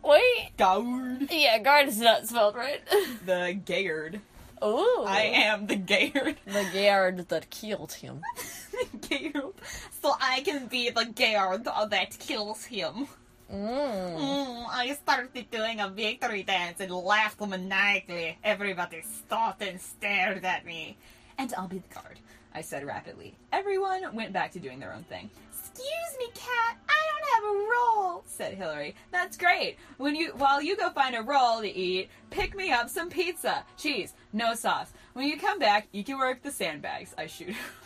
wait. 0.03 0.51
Guard. 0.57 1.27
Yeah, 1.29 1.57
guard 1.59 1.89
is 1.89 1.99
not 1.99 2.27
spelled 2.27 2.55
right. 2.55 2.81
the 3.25 3.59
Gayard. 3.65 4.21
Oh, 4.61 5.03
I 5.07 5.23
am 5.23 5.67
the 5.67 5.75
Gayard. 5.75 6.37
the 6.45 6.63
guard 6.73 7.27
that 7.27 7.49
killed 7.49 7.91
him. 7.93 8.21
the 8.71 8.97
Gayard. 8.99 9.53
So 10.01 10.13
I 10.21 10.41
can 10.41 10.67
be 10.67 10.89
the 10.91 11.03
Gayard 11.05 11.65
that 11.89 12.17
kills 12.19 12.63
him. 12.65 13.07
Mm. 13.51 14.17
Mm, 14.19 14.65
I 14.71 14.93
started 14.93 15.51
doing 15.51 15.79
a 15.79 15.89
victory 15.89 16.43
dance 16.43 16.79
and 16.79 16.91
laughed 16.91 17.39
maniacally. 17.39 18.37
Everybody 18.43 19.01
stopped 19.01 19.61
and 19.61 19.79
stared 19.79 20.43
at 20.43 20.65
me. 20.65 20.97
And 21.37 21.53
I'll 21.57 21.67
be 21.67 21.79
the 21.79 21.93
guard, 21.93 22.19
I 22.53 22.61
said 22.61 22.85
rapidly. 22.85 23.35
Everyone 23.51 24.15
went 24.15 24.33
back 24.33 24.51
to 24.53 24.59
doing 24.59 24.79
their 24.79 24.93
own 24.93 25.03
thing. 25.03 25.29
Excuse 25.51 26.17
me, 26.17 26.27
cat. 26.33 26.77
I 26.87 27.01
don't 27.11 27.29
have 27.33 27.43
a 27.43 27.69
roll, 27.69 28.23
said 28.25 28.53
Hillary. 28.53 28.95
That's 29.11 29.35
great. 29.35 29.77
When 29.97 30.15
you 30.15 30.29
while 30.37 30.61
you 30.61 30.77
go 30.77 30.89
find 30.91 31.15
a 31.15 31.21
roll 31.21 31.61
to 31.61 31.67
eat, 31.67 32.09
pick 32.29 32.55
me 32.55 32.71
up 32.71 32.89
some 32.89 33.09
pizza. 33.09 33.65
Cheese, 33.77 34.13
no 34.31 34.55
sauce. 34.55 34.93
When 35.13 35.27
you 35.27 35.37
come 35.37 35.59
back, 35.59 35.87
you 35.91 36.03
can 36.03 36.17
work 36.17 36.41
the 36.41 36.51
sandbags. 36.51 37.13
I 37.17 37.27
shoot. 37.27 37.55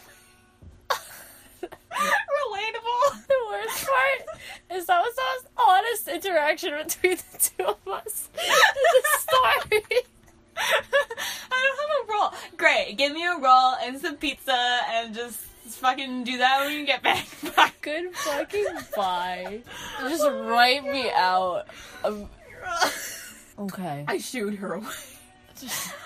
Relatable. 1.62 3.18
The 3.30 3.36
worst 3.48 3.86
part 3.86 4.40
is 4.72 4.86
that 4.88 5.02
was 5.02 5.16
the 5.16 5.22
most 5.22 5.48
honest 5.70 6.08
interaction 6.08 6.74
between 6.84 7.18
the 7.18 7.38
two 7.38 7.66
of 7.66 7.88
us 7.88 8.30
story. 9.20 9.84
I 10.58 11.58
don't 11.64 11.80
have 11.80 12.10
a 12.10 12.12
roll. 12.12 12.34
Great. 12.58 12.98
Give 12.98 13.14
me 13.14 13.26
a 13.26 13.38
roll 13.38 13.76
and 13.82 14.00
some 14.00 14.16
pizza 14.16 14.80
and 14.92 15.14
just 15.14 15.38
fucking 15.76 16.24
do 16.24 16.38
that 16.38 16.66
when 16.66 16.78
you 16.78 16.86
get 16.86 17.04
back. 17.04 17.26
Good 17.82 18.16
fucking 18.16 18.66
bye. 18.96 19.62
Just 20.02 20.26
write 20.26 20.84
me 20.84 21.10
out. 21.12 21.66
Um, 22.04 22.30
okay. 23.58 24.06
I 24.08 24.18
shooed 24.18 24.56
her 24.56 24.74
away. 24.74 24.88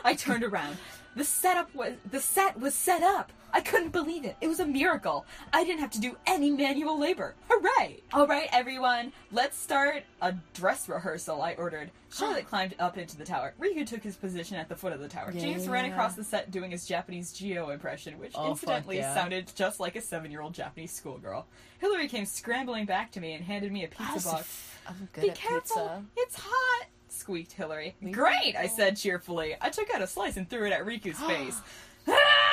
I 0.04 0.14
turned 0.16 0.44
around. 0.44 0.78
The 1.16 1.24
setup 1.24 1.74
was 1.76 1.94
the 2.10 2.20
set 2.20 2.60
was 2.60 2.74
set 2.74 3.04
up. 3.04 3.32
I 3.56 3.62
couldn't 3.62 3.92
believe 3.92 4.26
it. 4.26 4.36
It 4.42 4.48
was 4.48 4.60
a 4.60 4.66
miracle. 4.66 5.26
I 5.54 5.64
didn't 5.64 5.80
have 5.82 5.92
to 5.92 6.02
do 6.02 6.18
any 6.26 6.50
manual 6.50 7.00
labor. 7.00 7.36
Hooray! 7.50 8.02
All 8.12 8.26
right, 8.26 8.50
everyone, 8.52 9.14
let's 9.32 9.56
start 9.58 10.04
a 10.24 10.34
dress 10.56 10.90
rehearsal. 10.90 11.40
I 11.42 11.54
ordered. 11.54 11.92
Charlotte 12.12 12.48
climbed 12.50 12.74
up 12.80 12.98
into 12.98 13.16
the 13.16 13.24
tower. 13.24 13.54
Riku 13.60 13.86
took 13.86 14.02
his 14.02 14.16
position 14.16 14.58
at 14.58 14.70
the 14.70 14.76
foot 14.76 14.92
of 14.92 15.00
the 15.00 15.08
tower. 15.08 15.32
James 15.32 15.68
ran 15.68 15.86
Yeah. 15.86 15.92
across 15.92 16.16
the 16.16 16.24
set 16.24 16.50
doing 16.50 16.72
his 16.72 16.88
Japanese 16.88 17.32
Geo 17.32 17.70
impression, 17.70 18.18
which 18.20 18.32
Oh, 18.36 18.50
incidentally 18.52 18.98
yeah. 18.98 19.14
sounded 19.14 19.52
just 19.56 19.80
like 19.80 19.96
a 19.96 20.02
seven-year-old 20.02 20.54
Japanese 20.56 20.92
schoolgirl. 20.92 21.46
Hillary 21.80 22.08
came 22.08 22.26
scrambling 22.26 22.86
back 22.86 23.12
to 23.12 23.20
me 23.20 23.34
and 23.34 23.46
handed 23.46 23.72
me 23.72 23.84
a 23.84 23.88
pizza 23.88 24.28
box. 24.30 24.70
I'm 24.88 25.08
good 25.14 25.22
Be 25.22 25.30
at 25.30 25.36
careful, 25.38 25.60
pizza. 25.60 26.04
it's 26.18 26.36
hot! 26.40 26.88
squeaked 27.10 27.52
Hillary. 27.52 27.96
Great, 28.12 28.56
I 28.58 28.66
said 28.66 28.98
cheerfully. 28.98 29.56
I 29.62 29.70
took 29.70 29.94
out 29.94 30.02
a 30.02 30.08
slice 30.08 30.38
and 30.38 30.50
threw 30.50 30.66
it 30.66 30.74
at 30.74 30.84
Riku's 30.86 31.20
face. 31.28 31.62
Ah! 32.08 32.50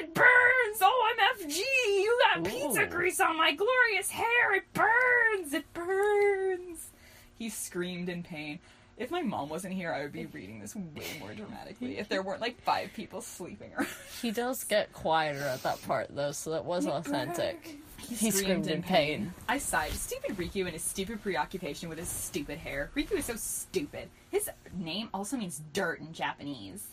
It 0.00 0.14
burns! 0.14 0.78
Oh, 0.80 1.14
OMFG! 1.42 1.58
You 1.58 2.18
got 2.24 2.44
pizza 2.44 2.82
Ooh. 2.82 2.86
grease 2.86 3.20
on 3.20 3.36
my 3.36 3.52
glorious 3.52 4.10
hair! 4.10 4.54
It 4.54 4.72
burns! 4.72 5.54
It 5.54 5.72
burns! 5.72 6.90
He 7.38 7.48
screamed 7.48 8.08
in 8.08 8.22
pain. 8.22 8.58
If 8.96 9.12
my 9.12 9.22
mom 9.22 9.48
wasn't 9.48 9.74
here, 9.74 9.92
I 9.92 10.02
would 10.02 10.12
be 10.12 10.26
reading 10.26 10.58
this 10.58 10.74
way 10.74 11.18
more 11.20 11.32
dramatically. 11.32 11.98
If 11.98 12.08
there 12.08 12.20
weren't 12.22 12.40
like 12.40 12.60
five 12.62 12.92
people 12.94 13.20
sleeping 13.20 13.70
around. 13.76 13.88
He 14.20 14.32
does 14.32 14.64
get 14.64 14.92
quieter 14.92 15.42
at 15.42 15.62
that 15.62 15.80
part 15.82 16.08
though, 16.10 16.32
so 16.32 16.50
that 16.50 16.64
was 16.64 16.86
authentic. 16.86 17.78
He, 17.98 18.30
screamed 18.30 18.66
in 18.66 18.82
pain. 18.82 19.32
I 19.48 19.58
sighed. 19.58 19.92
Stupid 19.92 20.36
Riku 20.36 20.62
and 20.62 20.70
his 20.70 20.82
stupid 20.82 21.22
preoccupation 21.22 21.88
with 21.88 21.98
his 21.98 22.08
stupid 22.08 22.58
hair. 22.58 22.90
Riku 22.96 23.12
is 23.12 23.26
so 23.26 23.36
stupid. 23.36 24.08
His 24.30 24.50
name 24.76 25.08
also 25.14 25.36
means 25.36 25.62
dirt 25.72 26.00
in 26.00 26.12
Japanese. 26.12 26.88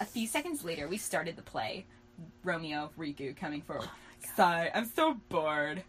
A 0.00 0.04
few 0.04 0.26
seconds 0.26 0.64
later, 0.64 0.88
we 0.88 0.96
started 0.96 1.36
the 1.36 1.42
play. 1.42 1.86
Romeo, 2.44 2.90
Riku 2.98 3.36
coming 3.36 3.62
forward. 3.62 3.88
Sigh. 4.36 4.70
I'm 4.74 4.86
so 4.86 5.14
bored. 5.28 5.82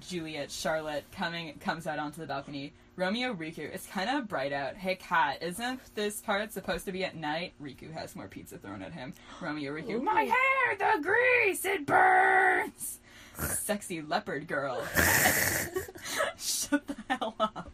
Juliet, 0.00 0.50
Charlotte 0.50 1.04
coming 1.12 1.56
comes 1.58 1.86
out 1.86 1.98
onto 1.98 2.20
the 2.20 2.26
balcony. 2.26 2.72
Romeo, 2.96 3.32
Riku. 3.32 3.60
It's 3.72 3.86
kind 3.86 4.10
of 4.10 4.26
bright 4.26 4.52
out. 4.52 4.76
Hey, 4.76 4.96
cat, 4.96 5.42
isn't 5.42 5.80
this 5.94 6.20
part 6.20 6.52
supposed 6.52 6.84
to 6.86 6.92
be 6.92 7.04
at 7.04 7.14
night? 7.14 7.52
Riku 7.62 7.92
has 7.92 8.16
more 8.16 8.26
pizza 8.26 8.58
thrown 8.58 8.82
at 8.82 8.92
him. 8.92 9.14
Romeo, 9.40 9.72
Riku. 9.72 10.02
My 10.02 10.22
hair, 10.22 10.76
the 10.78 11.02
grease, 11.02 11.64
it 11.64 11.86
burns. 11.86 12.98
Sexy 13.38 14.02
leopard 14.02 14.48
girl. 14.48 14.84
Shut 16.36 16.86
the 16.86 16.96
hell 17.08 17.36
up. 17.38 17.70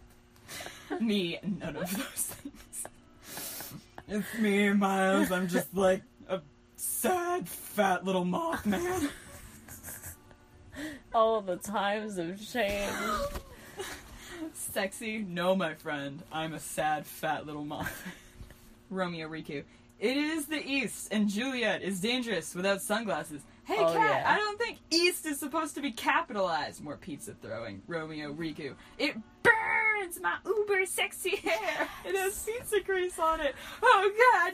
Me, 1.00 1.38
none 1.42 1.76
of 1.76 1.90
those 1.90 2.26
things. 2.26 2.86
It's 4.06 4.38
me, 4.38 4.70
Miles. 4.72 5.32
I'm 5.32 5.48
just 5.48 5.74
like 5.74 6.02
sad, 6.84 7.48
fat 7.48 8.04
little 8.04 8.24
Mothman. 8.24 9.10
All 11.14 11.40
the 11.40 11.56
times 11.56 12.16
have 12.16 12.40
changed. 12.46 13.40
Sexy? 14.52 15.18
No, 15.18 15.56
my 15.56 15.74
friend. 15.74 16.22
I'm 16.30 16.52
a 16.52 16.60
sad, 16.60 17.06
fat 17.06 17.46
little 17.46 17.64
Mothman. 17.64 17.88
Romeo 18.90 19.28
Riku. 19.28 19.64
It 19.98 20.16
is 20.16 20.46
the 20.46 20.62
East, 20.64 21.08
and 21.10 21.28
Juliet 21.28 21.82
is 21.82 22.00
dangerous 22.00 22.54
without 22.54 22.82
sunglasses. 22.82 23.42
Hey, 23.64 23.76
Oh, 23.78 23.92
Cat, 23.92 24.22
yeah. 24.22 24.32
I 24.32 24.36
don't 24.36 24.58
think 24.58 24.78
East 24.90 25.24
is 25.26 25.38
supposed 25.38 25.74
to 25.76 25.80
be 25.80 25.90
capitalized. 25.92 26.82
More 26.82 26.96
pizza 26.96 27.34
throwing. 27.40 27.82
Romeo 27.86 28.32
Riku. 28.32 28.74
It 28.98 29.16
burns 29.42 30.20
my 30.20 30.36
uber 30.44 30.84
sexy 30.86 31.36
hair. 31.36 31.88
It 32.04 32.14
has 32.16 32.42
pizza 32.44 32.80
grease 32.84 33.18
on 33.18 33.40
it. 33.40 33.54
Oh, 33.82 34.12
God, 34.32 34.52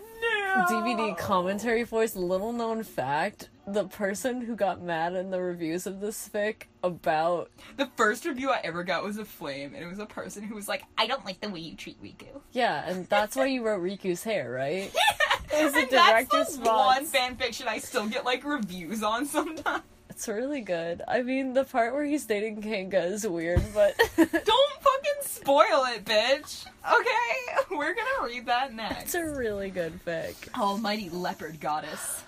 no. 0.71 0.81
DVD 0.83 1.17
commentary 1.19 1.83
voice, 1.83 2.15
little 2.15 2.53
known 2.53 2.83
fact, 2.85 3.49
the 3.67 3.85
person 3.85 4.41
who 4.41 4.55
got 4.55 4.81
mad 4.83 5.15
in 5.15 5.31
the 5.31 5.41
reviews 5.41 5.87
of 5.87 6.01
this 6.01 6.29
fic 6.29 6.63
about 6.85 7.51
The 7.77 7.91
first 7.97 8.25
review 8.25 8.51
I 8.51 8.61
ever 8.65 8.85
got 8.85 9.03
was 9.03 9.19
a 9.19 9.25
flame, 9.25 9.75
and 9.75 9.83
it 9.85 9.89
was 9.89 9.99
a 9.99 10.07
person 10.07 10.43
who 10.45 10.55
was 10.55 10.69
like, 10.69 10.85
I 10.97 11.07
don't 11.07 11.25
like 11.25 11.41
the 11.41 11.49
way 11.51 11.61
you 11.61 11.75
treat 11.77 12.01
Riku. 12.03 12.41
Yeah, 12.53 12.85
and 12.89 13.07
that's 13.09 13.35
why 13.37 13.47
you 13.47 13.65
wrote 13.65 13.83
Riku's 13.83 14.23
hair, 14.23 14.51
right? 14.51 14.93
It 15.30 15.30
was 15.53 15.75
a 15.75 15.79
and 15.81 15.91
direct 15.91 16.31
that's 16.33 16.57
the 16.57 16.63
one 16.63 16.99
response. 16.99 17.11
fan 17.11 17.37
fiction 17.37 17.67
I 17.69 17.79
still 17.79 18.07
get 18.07 18.25
like 18.25 18.45
reviews 18.45 19.03
on 19.03 19.27
sometimes. 19.27 19.83
It's 20.11 20.29
really 20.29 20.61
good. 20.61 21.01
I 21.09 21.23
mean, 21.23 21.55
the 21.55 21.65
part 21.65 21.95
where 21.95 22.05
he's 22.05 22.27
dating 22.27 22.61
Kanga 22.63 23.03
is 23.05 23.27
weird, 23.27 23.63
but 23.73 23.97
Don't 24.17 24.29
fucking 24.29 25.21
spoil 25.23 25.85
it, 25.95 26.05
bitch. 26.05 26.67
Okay, 26.93 27.65
we're 27.77 27.95
gonna 27.95 28.27
read 28.27 28.45
that 28.47 28.75
next. 28.75 29.03
it's 29.05 29.15
a 29.15 29.25
really 29.25 29.71
good 29.71 29.99
fic. 30.05 30.35
Almighty 30.59 31.09
leopard 31.09 31.59
goddess. 31.61 32.25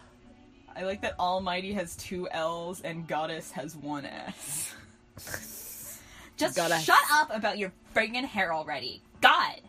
I 0.74 0.84
like 0.84 1.02
that 1.02 1.18
Almighty 1.18 1.74
has 1.74 1.94
two 1.96 2.28
L's 2.30 2.80
and 2.80 3.06
goddess 3.06 3.50
has 3.50 3.76
one 3.76 4.06
S. 4.06 4.74
Just 6.38 6.56
Goddess. 6.56 6.82
shut 6.82 6.98
up 7.12 7.30
about 7.34 7.58
your 7.58 7.72
friggin' 7.94 8.24
hair 8.24 8.54
already. 8.54 9.02
God! 9.20 9.60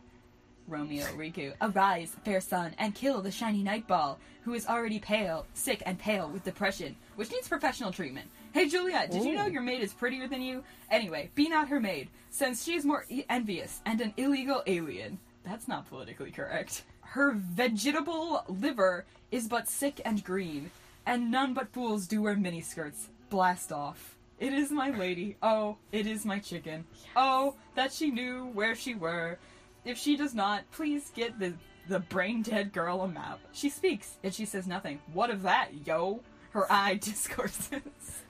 Romeo, 0.67 1.05
Riku, 1.15 1.53
arise, 1.61 2.15
fair 2.23 2.41
sun, 2.41 2.73
and 2.77 2.95
kill 2.95 3.21
the 3.21 3.31
shiny 3.31 3.63
night 3.63 3.87
ball, 3.87 4.17
who 4.43 4.53
is 4.53 4.65
already 4.67 4.99
pale, 4.99 5.45
sick 5.53 5.83
and 5.85 5.97
pale 5.99 6.29
with 6.29 6.43
depression, 6.43 6.95
which 7.15 7.31
needs 7.31 7.47
professional 7.47 7.91
treatment. 7.91 8.29
Hey 8.53 8.67
Juliet, 8.69 9.11
did 9.11 9.23
you 9.23 9.35
know 9.35 9.45
your 9.47 9.61
maid 9.61 9.81
is 9.81 9.93
prettier 9.93 10.27
than 10.27 10.41
you? 10.41 10.63
Anyway, 10.91 11.29
be 11.35 11.49
not 11.49 11.69
her 11.69 11.79
maid, 11.79 12.09
since 12.29 12.63
she 12.63 12.75
is 12.75 12.85
more 12.85 13.05
e- 13.09 13.23
envious 13.29 13.81
and 13.85 13.99
an 14.01 14.13
illegal 14.17 14.63
alien. 14.67 15.19
That's 15.43 15.67
not 15.67 15.89
politically 15.89 16.31
correct. 16.31 16.83
Her 17.01 17.33
vegetable 17.33 18.43
liver 18.47 19.05
is 19.31 19.47
but 19.47 19.67
sick 19.69 20.01
and 20.05 20.23
green, 20.23 20.71
and 21.05 21.31
none 21.31 21.53
but 21.53 21.73
fools 21.73 22.07
do 22.07 22.21
wear 22.21 22.35
miniskirts. 22.35 23.07
Blast 23.29 23.71
off. 23.71 24.15
It 24.39 24.53
is 24.53 24.71
my 24.71 24.89
lady. 24.89 25.37
Oh, 25.41 25.77
it 25.91 26.05
is 26.07 26.25
my 26.25 26.39
chicken. 26.39 26.85
Oh, 27.15 27.55
that 27.75 27.93
she 27.93 28.11
knew 28.11 28.47
where 28.53 28.75
she 28.75 28.93
were. 28.95 29.37
If 29.85 29.97
she 29.97 30.15
does 30.15 30.33
not, 30.33 30.69
please 30.71 31.11
get 31.13 31.39
the 31.39 31.53
the 31.89 31.99
brain 31.99 32.41
dead 32.41 32.71
girl 32.71 33.01
a 33.01 33.07
map. 33.07 33.39
She 33.51 33.69
speaks, 33.69 34.15
and 34.23 34.33
she 34.33 34.45
says 34.45 34.65
nothing. 34.67 35.01
What 35.11 35.29
of 35.29 35.41
that, 35.41 35.85
yo? 35.85 36.21
Her 36.51 36.71
eye 36.71 36.95
discourses. 37.01 38.23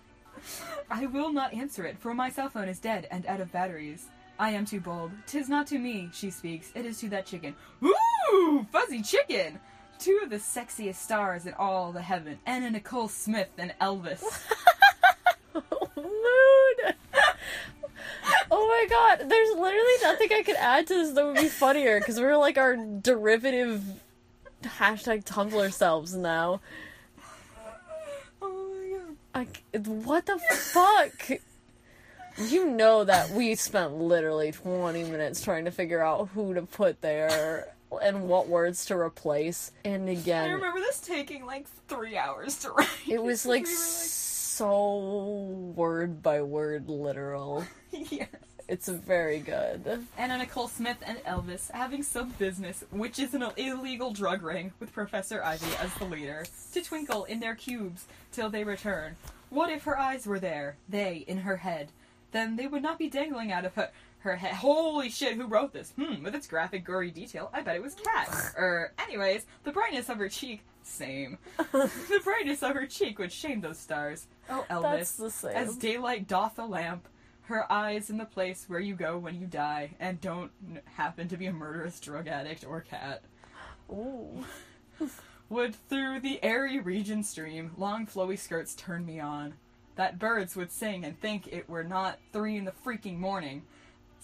I 0.90 1.06
will 1.06 1.32
not 1.32 1.54
answer 1.54 1.86
it, 1.86 2.00
for 2.00 2.14
my 2.14 2.30
cell 2.30 2.50
phone 2.50 2.68
is 2.68 2.80
dead 2.80 3.08
and 3.12 3.26
out 3.28 3.42
of 3.42 3.52
batteries. 3.52 4.08
I 4.40 4.50
am 4.52 4.66
too 4.66 4.80
bold. 4.80 5.12
Tis 5.28 5.50
not 5.50 5.68
to 5.68 5.78
me, 5.78 6.10
she 6.12 6.32
speaks. 6.32 6.72
It 6.74 6.86
is 6.86 7.00
to 7.02 7.10
that 7.10 7.28
chicken. 7.28 7.56
Ooh, 7.84 8.66
fuzzy 8.72 9.04
chicken! 9.04 9.60
Two 10.00 10.20
of 10.24 10.32
the 10.32 10.38
sexiest 10.38 10.96
stars 10.96 11.46
in 11.46 11.54
all 11.54 11.92
the 11.92 12.02
heaven, 12.02 12.40
Anna 12.46 12.72
Nicole 12.72 13.08
Smith 13.08 13.50
and 13.58 13.74
Elvis. 13.80 14.24
Mood. 15.96 16.96
Oh 18.52 18.68
my 18.68 18.88
god, 18.90 19.30
there's 19.30 19.50
literally 19.50 19.94
nothing 20.02 20.30
I 20.32 20.44
could 20.44 20.56
add 20.58 20.88
to 20.88 20.94
this 20.94 21.12
that 21.14 21.26
would 21.26 21.36
be 21.38 21.48
funnier 21.48 22.00
because 22.00 22.20
we're 22.20 22.38
like 22.38 22.58
our 22.58 22.76
derivative 22.76 23.84
hashtag 24.64 25.24
Tumblr 25.26 25.72
selves 25.74 26.14
now. 26.14 26.62
oh 28.42 28.76
my 28.76 28.98
god. 28.98 29.48
I 29.74 29.78
what 29.78 30.26
the 30.26 30.38
fuck? 30.40 31.40
You 32.38 32.66
know 32.70 33.04
that 33.04 33.30
we 33.30 33.56
spent 33.56 33.96
literally 33.96 34.52
20 34.52 35.04
minutes 35.04 35.44
trying 35.44 35.66
to 35.66 35.72
figure 35.72 36.02
out 36.02 36.30
who 36.30 36.54
to 36.56 36.64
put 36.64 37.02
there 37.02 37.74
and 38.02 38.28
what 38.28 38.48
words 38.48 38.86
to 38.86 38.98
replace. 38.98 39.72
And 39.86 40.10
again, 40.10 40.50
I 40.50 40.54
remember 40.54 40.80
this 40.80 41.00
taking 41.00 41.46
like 41.46 41.68
three 41.88 42.18
hours 42.18 42.58
to 42.60 42.72
write. 42.72 42.88
it 43.08 43.22
was 43.22 43.46
like 43.46 43.66
We 43.66 43.72
were 43.72 43.78
so 44.54 45.74
word 45.76 46.22
by 46.22 46.42
word 46.42 46.88
literal. 46.88 47.66
yes. 47.92 48.30
It's 48.68 48.88
very 48.88 49.40
good. 49.40 50.06
Anna 50.18 50.38
Nicole 50.38 50.68
Smith 50.68 50.98
and 51.06 51.18
Elvis 51.26 51.70
having 51.72 52.02
some 52.02 52.30
business, 52.38 52.84
which 52.92 53.20
is 53.20 53.34
an 53.34 53.44
illegal 53.58 54.14
drug 54.14 54.42
ring, 54.42 54.72
with 54.80 54.94
Professor 54.94 55.44
Ivy 55.44 55.76
as 55.82 55.94
the 55.96 56.06
leader, 56.06 56.46
to 56.74 56.82
twinkle 56.82 57.26
in 57.26 57.40
their 57.40 57.56
cubes 57.56 58.06
till 58.32 58.50
they 58.50 58.64
return. 58.64 59.16
What 59.50 59.72
if 59.72 59.84
her 59.84 60.00
eyes 60.00 60.26
were 60.26 60.40
there, 60.40 60.78
they 60.88 61.26
in 61.28 61.40
her 61.40 61.58
head? 61.58 61.90
Then 62.32 62.56
they 62.56 62.68
would 62.68 62.84
not 62.84 63.00
be 63.00 63.10
dangling 63.10 63.52
out 63.52 63.66
of 63.66 63.74
her, 63.76 63.90
her 64.24 64.36
head. 64.36 64.54
Holy 64.54 65.10
shit, 65.10 65.36
who 65.36 65.48
wrote 65.48 65.74
this? 65.74 65.92
Hmm, 65.92 66.24
with 66.24 66.36
its 66.36 66.48
graphic, 66.48 66.84
gory 66.84 67.12
detail, 67.12 67.50
I 67.54 67.62
bet 67.62 67.76
it 67.76 67.84
was 67.84 67.96
Cat. 67.96 68.54
er, 68.58 68.94
anyways, 69.00 69.46
the 69.64 69.72
brightness 69.72 70.10
of 70.10 70.18
her 70.18 70.30
cheek, 70.30 70.62
same. 70.82 71.38
the 71.72 72.22
brightness 72.24 72.64
of 72.64 72.74
her 72.74 72.88
cheek 72.88 73.20
would 73.20 73.32
shame 73.32 73.62
those 73.62 73.78
stars. 73.78 74.28
Oh, 74.50 74.66
Elvis. 74.70 74.82
That's 74.82 75.12
the 75.14 75.32
same. 75.32 75.56
As 75.56 75.76
daylight 75.76 76.28
doth 76.28 76.58
a 76.58 76.66
lamp, 76.66 77.08
her 77.44 77.72
eyes 77.72 78.10
in 78.10 78.18
the 78.18 78.26
place 78.26 78.66
where 78.68 78.80
you 78.80 78.96
go 78.96 79.18
when 79.18 79.40
you 79.40 79.46
die 79.46 79.92
and 80.00 80.20
don't 80.22 80.52
n- 80.66 80.82
happen 80.86 81.28
to 81.28 81.38
be 81.38 81.46
a 81.48 81.54
murderous 81.54 82.00
drug 82.00 82.28
addict 82.28 82.66
or 82.66 82.82
cat. 82.82 83.24
Ooh. 83.92 84.46
Would 85.50 85.76
through 85.90 86.22
the 86.22 86.42
airy 86.42 86.80
region 86.80 87.24
stream, 87.24 87.72
long 87.78 88.08
flowy 88.08 88.40
skirts 88.40 88.74
turn 88.74 89.06
me 89.06 89.20
on. 89.20 89.56
That 89.96 90.18
birds 90.18 90.56
would 90.56 90.72
sing 90.72 91.06
and 91.06 91.20
think 91.20 91.48
it 91.48 91.70
were 91.70 91.84
not 91.84 92.18
three 92.32 92.58
in 92.58 92.66
the 92.66 92.72
freaking 92.72 93.20
morning. 93.20 93.64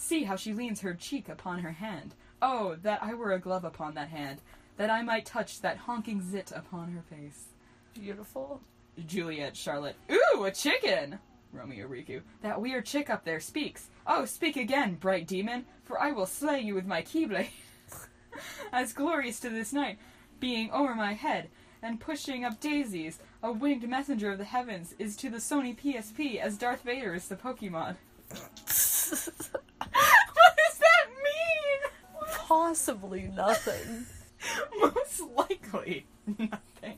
See 0.01 0.23
how 0.23 0.37
she 0.37 0.53
leans 0.53 0.79
her 0.79 0.93
cheek 0.93 1.27
upon 1.27 1.59
her 1.59 1.73
hand. 1.73 2.15
Oh, 2.41 2.77
that 2.83 3.03
I 3.03 3.13
were 3.13 3.33
a 3.33 3.39
glove 3.39 3.65
upon 3.65 3.95
that 3.95 4.07
hand, 4.07 4.39
that 4.77 4.89
I 4.89 5.03
might 5.03 5.25
touch 5.25 5.59
that 5.59 5.75
honking 5.75 6.21
zit 6.21 6.53
upon 6.55 6.93
her 6.93 7.01
face. 7.01 7.49
Beautiful. 7.93 8.61
Juliet, 9.05 9.57
Charlotte. 9.57 9.97
Ooh, 10.09 10.45
a 10.45 10.51
chicken! 10.51 11.19
Romeo 11.51 11.85
Riku. 11.85 12.21
That 12.41 12.61
weird 12.61 12.85
chick 12.85 13.09
up 13.09 13.25
there 13.25 13.41
speaks. 13.41 13.89
Oh, 14.07 14.23
speak 14.23 14.55
again, 14.55 14.95
bright 14.95 15.27
demon, 15.27 15.65
for 15.83 15.99
I 15.99 16.13
will 16.13 16.25
slay 16.25 16.61
you 16.61 16.75
with 16.75 16.85
my 16.85 17.01
keyblade. 17.01 17.49
As 18.71 18.93
glorious 18.93 19.41
to 19.41 19.49
this 19.49 19.73
night, 19.73 19.99
being 20.39 20.71
o'er 20.71 20.95
my 20.95 21.11
head, 21.11 21.49
and 21.81 21.99
pushing 21.99 22.45
up 22.45 22.61
daisies, 22.61 23.19
a 23.43 23.51
winged 23.51 23.87
messenger 23.87 24.31
of 24.31 24.37
the 24.37 24.45
heavens 24.45 24.95
is 24.97 25.17
to 25.17 25.29
the 25.29 25.39
Sony 25.39 25.77
PSP 25.77 26.39
as 26.39 26.57
Darth 26.57 26.83
Vader 26.83 27.13
is 27.13 27.27
to 27.27 27.35
Pokemon. 27.35 27.97
what 28.29 28.39
does 30.57 30.77
that 30.77 31.09
mean? 31.09 32.38
Possibly 32.49 33.31
nothing. 33.35 34.07
Most 34.81 35.21
likely 35.37 36.07
nothing. 36.25 36.97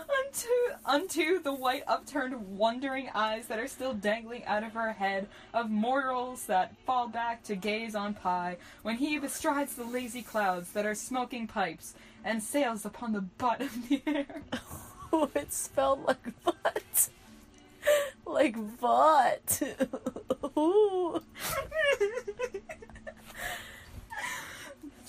Unto, 0.00 0.48
unto 0.86 1.42
the 1.42 1.52
white 1.52 1.82
upturned 1.86 2.56
wondering 2.56 3.10
eyes 3.14 3.48
that 3.48 3.58
are 3.58 3.68
still 3.68 3.92
dangling 3.92 4.46
out 4.46 4.64
of 4.64 4.72
her 4.72 4.94
head 4.94 5.28
of 5.52 5.68
mortals 5.68 6.46
that 6.46 6.74
fall 6.86 7.06
back 7.06 7.42
to 7.44 7.54
gaze 7.54 7.94
on 7.94 8.14
Pi 8.14 8.56
when 8.80 8.96
he 8.96 9.18
bestrides 9.18 9.74
the 9.74 9.84
lazy 9.84 10.22
clouds 10.22 10.72
that 10.72 10.86
are 10.86 10.94
smoking 10.94 11.46
pipes 11.46 11.92
and 12.24 12.42
sails 12.42 12.86
upon 12.86 13.12
the 13.12 13.20
butt 13.20 13.60
of 13.60 13.88
the 13.90 14.00
air. 14.06 14.42
Oh, 15.10 15.30
it 15.34 15.54
spelled 15.54 16.04
like 16.04 16.44
butt. 16.44 17.08
Like 18.26 18.56
butt. 18.78 19.62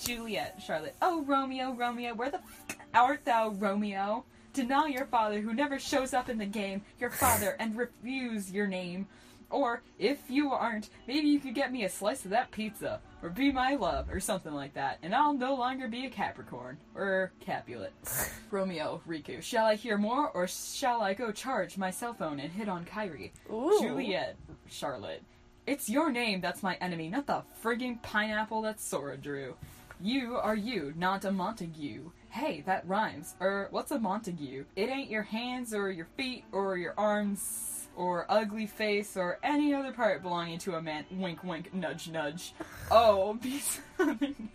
Juliet, 0.04 0.60
Charlotte. 0.64 0.96
Oh, 1.02 1.22
Romeo, 1.24 1.72
Romeo, 1.72 2.14
where 2.14 2.30
the 2.30 2.38
f 2.38 2.76
art 2.94 3.24
thou, 3.24 3.50
Romeo? 3.50 4.24
Deny 4.52 4.88
your 4.88 5.06
father 5.06 5.40
who 5.40 5.54
never 5.54 5.78
shows 5.78 6.12
up 6.12 6.28
in 6.28 6.38
the 6.38 6.46
game, 6.46 6.82
your 6.98 7.10
father, 7.10 7.56
and 7.60 7.76
refuse 7.76 8.50
your 8.50 8.66
name. 8.66 9.06
Or, 9.50 9.82
if 9.98 10.18
you 10.28 10.52
aren't, 10.52 10.90
maybe 11.06 11.26
you 11.26 11.40
could 11.40 11.54
get 11.54 11.72
me 11.72 11.84
a 11.84 11.88
slice 11.88 12.24
of 12.24 12.30
that 12.30 12.50
pizza, 12.52 13.00
or 13.22 13.30
be 13.30 13.50
my 13.52 13.74
love, 13.74 14.08
or 14.08 14.20
something 14.20 14.54
like 14.54 14.74
that, 14.74 14.98
and 15.02 15.14
I'll 15.14 15.34
no 15.34 15.54
longer 15.54 15.88
be 15.88 16.06
a 16.06 16.10
Capricorn, 16.10 16.78
or 16.94 17.32
Capulet. 17.40 17.92
Romeo, 18.50 19.00
Riku, 19.08 19.42
shall 19.42 19.66
I 19.66 19.74
hear 19.74 19.98
more, 19.98 20.30
or 20.30 20.46
shall 20.46 21.02
I 21.02 21.14
go 21.14 21.32
charge 21.32 21.76
my 21.76 21.90
cell 21.90 22.14
phone 22.14 22.38
and 22.38 22.52
hit 22.52 22.68
on 22.68 22.84
Kairi? 22.84 23.32
Ooh. 23.52 23.78
Juliet, 23.80 24.36
Charlotte. 24.68 25.22
It's 25.66 25.88
your 25.88 26.10
name 26.10 26.40
that's 26.40 26.62
my 26.62 26.76
enemy, 26.76 27.08
not 27.08 27.26
the 27.26 27.42
frigging 27.62 28.00
pineapple 28.02 28.62
that 28.62 28.80
Sora 28.80 29.16
drew. 29.16 29.54
You 30.02 30.36
are 30.36 30.56
you, 30.56 30.94
not 30.96 31.24
a 31.26 31.30
Montague. 31.32 32.10
Hey, 32.30 32.62
that 32.64 32.88
rhymes. 32.88 33.34
Er, 33.40 33.68
what's 33.70 33.90
a 33.90 33.98
Montague? 33.98 34.64
It 34.74 34.88
ain't 34.88 35.10
your 35.10 35.24
hands 35.24 35.74
or 35.74 35.90
your 35.90 36.06
feet 36.16 36.44
or 36.52 36.78
your 36.78 36.94
arms 36.96 37.88
or 37.96 38.24
ugly 38.30 38.66
face 38.66 39.16
or 39.16 39.38
any 39.42 39.74
other 39.74 39.92
part 39.92 40.22
belonging 40.22 40.58
to 40.60 40.76
a 40.76 40.82
man. 40.82 41.04
Wink, 41.10 41.44
wink, 41.44 41.74
nudge, 41.74 42.08
nudge. 42.08 42.54
Oh, 42.90 43.34
be 43.42 43.58
something. 43.58 44.48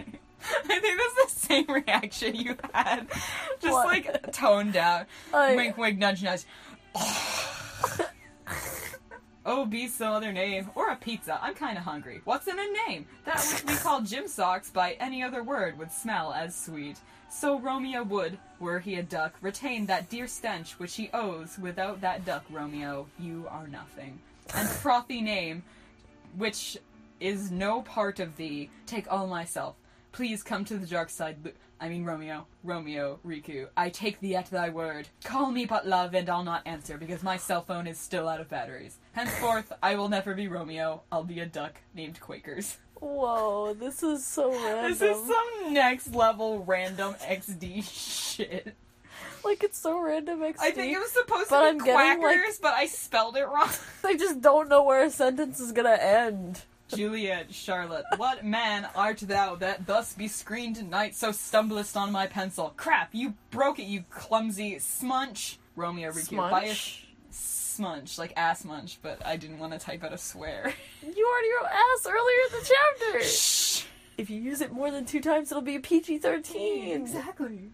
I 0.68 0.80
think 0.80 1.00
that's 1.00 1.34
the 1.36 1.40
same 1.40 1.66
reaction 1.68 2.36
you 2.36 2.58
had. 2.74 3.08
Just 3.62 3.74
What? 3.74 3.88
like 3.88 4.32
toned 4.32 4.74
down. 4.74 5.06
Wink, 5.32 5.78
wink, 5.78 6.00
nudge, 6.00 6.24
nudge. 6.24 6.44
Oh, 6.96 8.00
Oh, 9.46 9.66
be 9.66 9.88
some 9.88 10.14
other 10.14 10.32
name. 10.32 10.72
Or 10.74 10.90
a 10.90 10.96
pizza. 10.96 11.40
I'm 11.42 11.54
kinda 11.54 11.82
hungry. 11.82 12.22
What's 12.24 12.48
in 12.48 12.58
a 12.58 12.90
name? 12.90 13.06
That 13.26 13.46
which 13.46 13.64
we 13.66 13.76
call 13.76 14.02
gym 14.04 14.28
socks 14.28 14.72
by 14.72 14.94
any 14.94 15.22
other 15.22 15.44
word 15.44 15.78
would 15.78 15.92
smell 15.92 16.34
as 16.34 16.56
sweet. 16.56 16.98
So 17.30 17.60
Romeo 17.60 18.04
would, 18.04 18.40
were 18.60 18.80
he 18.80 18.96
a 18.96 19.04
duck, 19.04 19.36
retain 19.42 19.86
that 19.88 20.10
dear 20.10 20.28
stench 20.28 20.80
which 20.80 20.96
he 20.96 21.10
owes. 21.14 21.60
Without 21.60 22.02
that 22.02 22.26
duck, 22.26 22.44
Romeo, 22.50 23.08
you 23.20 23.46
are 23.50 23.68
nothing. 23.68 24.20
And 24.56 24.68
frothy 24.68 25.22
name, 25.22 25.64
which 26.38 26.78
is 27.20 27.52
no 27.52 27.82
part 27.82 28.20
of 28.20 28.38
thee, 28.38 28.70
take 28.86 29.12
all 29.12 29.28
myself. 29.28 29.76
Please 30.16 30.44
come 30.44 30.64
to 30.66 30.78
the 30.78 30.88
dark 30.88 31.10
side. 31.10 31.38
Lu- 31.44 31.52
I 31.82 31.90
mean, 31.90 32.06
Romeo. 32.06 32.48
Romeo, 32.64 33.20
Riku. 33.28 33.68
I 33.76 33.90
take 33.90 34.22
thee 34.22 34.34
at 34.36 34.50
thy 34.50 34.70
word. 34.70 35.10
Call 35.26 35.52
me 35.52 35.66
but 35.66 35.86
love, 35.86 36.14
and 36.16 36.30
I'll 36.30 36.44
not 36.46 36.62
answer 36.66 36.98
because 36.98 37.22
my 37.22 37.36
cell 37.36 37.62
phone 37.62 37.86
is 37.86 37.98
still 38.00 38.30
out 38.30 38.40
of 38.40 38.48
batteries. 38.48 38.98
Henceforth, 39.12 39.74
I 39.84 39.96
will 39.96 40.08
never 40.08 40.34
be 40.34 40.48
Romeo. 40.48 41.02
I'll 41.12 41.26
be 41.26 41.42
a 41.42 41.46
duck 41.46 41.82
named 41.94 42.22
Quakers. 42.22 42.78
Whoa, 43.02 43.74
this 43.74 44.04
is 44.04 44.26
so 44.26 44.52
random. 44.52 44.90
This 44.90 45.02
is 45.02 45.28
some 45.28 45.74
next 45.74 46.16
level 46.16 46.64
random 46.64 47.16
XD 47.16 47.84
shit. 47.84 48.74
like 49.44 49.64
it's 49.66 49.78
so 49.78 50.00
random. 50.00 50.40
XD. 50.40 50.56
I 50.62 50.72
think 50.72 50.96
it 50.96 51.00
was 51.00 51.12
supposed 51.12 51.50
But 51.50 51.60
to 51.60 51.68
I'm 51.68 51.78
be 51.80 51.84
getting, 51.84 52.22
like- 52.24 52.38
Quackers, 52.40 52.62
but 52.62 52.74
I 52.74 52.86
spelled 52.86 53.36
it 53.36 53.44
wrong. 53.50 53.70
I 54.06 54.16
just 54.16 54.40
don't 54.40 54.70
know 54.70 54.82
where 54.84 55.04
a 55.04 55.10
sentence 55.10 55.60
is 55.60 55.74
gonna 55.74 55.98
end. 56.00 56.62
Juliet, 56.88 57.54
Charlotte, 57.54 58.06
what 58.18 58.46
man 58.46 58.88
art 58.96 59.18
thou 59.20 59.56
that 59.56 59.88
thus 59.88 60.14
be 60.14 60.28
screened 60.28 60.76
tonight, 60.76 61.16
so 61.16 61.32
stumblest 61.32 61.98
on 61.98 62.12
my 62.12 62.28
pencil? 62.28 62.74
Crap, 62.78 63.10
you 63.14 63.34
broke 63.50 63.80
it, 63.80 63.86
you 63.86 64.04
clumsy 64.10 64.76
smunch. 64.76 65.58
Romeo 65.76 66.12
Riku, 66.12 66.38
by 66.50 66.66
a 66.66 66.70
Smunch. 66.70 67.00
smunch, 67.32 68.18
like 68.20 68.34
ass 68.38 68.64
munch, 68.64 69.00
but 69.02 69.26
I 69.26 69.36
didn't 69.36 69.60
want 69.60 69.74
to 69.74 69.80
type 69.80 70.04
out 70.04 70.14
a 70.14 70.18
swear. 70.18 70.74
You 71.02 71.28
already 71.28 71.50
wrote 71.60 71.72
ass 71.72 72.06
earlier 72.06 72.40
in 72.46 72.60
the 72.60 72.74
chapter. 73.12 73.24
Shh. 73.28 73.84
if 74.18 74.30
you 74.30 74.40
use 74.40 74.62
it 74.62 74.72
more 74.72 74.90
than 74.92 75.06
two 75.06 75.20
times, 75.22 75.52
it'll 75.52 75.62
be 75.64 75.76
a 75.76 75.80
PG 75.82 76.20
thirteen. 76.20 77.02
Exactly. 77.02 77.72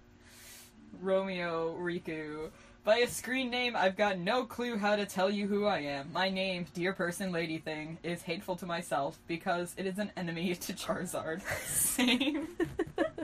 Romeo 1.00 1.76
Riku. 1.78 2.50
By 2.84 2.98
a 2.98 3.08
screen 3.08 3.52
name, 3.52 3.76
I've 3.76 3.96
got 3.96 4.18
no 4.18 4.44
clue 4.44 4.76
how 4.76 4.96
to 4.96 5.06
tell 5.06 5.30
you 5.30 5.46
who 5.46 5.68
I 5.68 5.82
am. 5.82 6.12
My 6.12 6.30
name, 6.30 6.66
dear 6.74 6.94
person, 6.94 7.32
lady 7.32 7.60
thing, 7.60 8.00
is 8.02 8.24
hateful 8.24 8.56
to 8.56 8.66
myself 8.66 9.20
because 9.28 9.76
it 9.78 9.86
is 9.86 10.00
an 10.00 10.12
enemy 10.18 10.56
to 10.62 10.74
Charizard. 10.74 11.44
Same. 11.68 12.48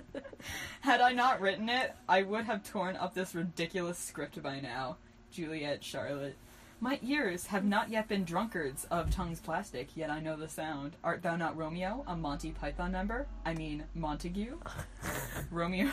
Had 0.82 1.02
I 1.02 1.12
not 1.12 1.41
written 1.41 1.70
it, 1.70 1.96
I 2.08 2.22
would 2.22 2.46
have 2.46 2.70
torn 2.70 2.98
up 2.98 3.15
this 3.15 3.34
ridiculous 3.34 3.98
script 3.98 4.41
by 4.43 4.60
now. 4.60 4.98
Juliet, 5.32 5.84
Charlotte. 5.84 6.36
My 6.80 7.00
ears 7.02 7.48
have 7.48 7.65
not 7.65 7.89
yet 7.89 8.08
been 8.08 8.26
drunkards 8.26 8.86
of 8.91 9.10
tongues 9.10 9.39
plastic, 9.39 9.89
yet 9.98 10.12
I 10.12 10.20
know 10.20 10.36
the 10.36 10.48
sound. 10.48 10.96
Art 11.04 11.24
thou 11.24 11.36
not 11.36 11.58
Romeo, 11.58 12.04
a 12.06 12.15
Monty 12.15 12.52
Python 12.52 12.91
member? 12.91 13.26
I 13.43 13.56
mean, 13.56 13.86
Montague? 13.96 14.60
Romeo. 15.50 15.89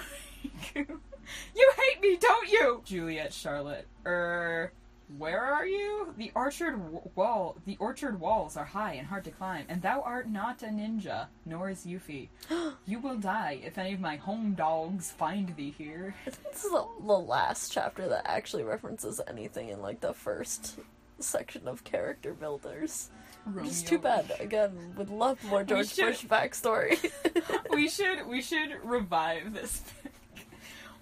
you 0.75 1.73
hate 1.77 2.01
me, 2.01 2.17
don't 2.21 2.49
you? 2.51 2.83
Juliet 2.85 3.33
Charlotte. 3.33 3.87
Er. 4.07 4.73
Where 5.19 5.43
are 5.43 5.67
you? 5.67 6.15
The 6.17 6.33
orchard 6.35 6.73
w- 6.73 7.03
wall. 7.15 7.57
The 7.67 7.77
orchard 7.79 8.19
walls 8.19 8.57
are 8.57 8.65
high 8.65 8.95
and 8.95 9.07
hard 9.07 9.25
to 9.25 9.31
climb, 9.31 9.67
and 9.69 9.83
thou 9.83 10.01
art 10.01 10.29
not 10.31 10.63
a 10.63 10.67
ninja, 10.67 11.27
nor 11.45 11.69
is 11.69 11.85
Yuffie. 11.85 12.29
you 12.87 12.99
will 12.99 13.19
die 13.19 13.61
if 13.63 13.77
any 13.77 13.93
of 13.93 14.01
my 14.01 14.17
home 14.17 14.55
dogs 14.55 15.11
find 15.13 15.55
thee 15.57 15.75
here. 15.77 16.15
This 16.25 16.65
is 16.65 16.71
the, 16.71 16.87
the 17.01 17.13
last 17.19 17.71
chapter 17.71 18.09
that 18.09 18.23
actually 18.25 18.65
references 18.65 19.21
anything 19.29 19.69
in 19.69 19.83
like 19.83 20.01
the 20.01 20.15
first 20.15 20.79
section 21.21 21.69
of 21.69 21.85
character 21.85 22.33
builders. 22.33 23.11
It's 23.59 23.83
too 23.83 23.99
bad. 23.99 24.33
Again, 24.41 24.95
would 24.97 25.11
love 25.11 25.39
more 25.45 25.65
George 25.65 25.93
should- 25.95 26.07
Bush 26.07 26.25
backstory. 26.25 26.99
we 27.71 27.89
should 27.89 28.27
we 28.27 28.41
should 28.41 28.71
revive 28.83 29.53
this. 29.53 29.83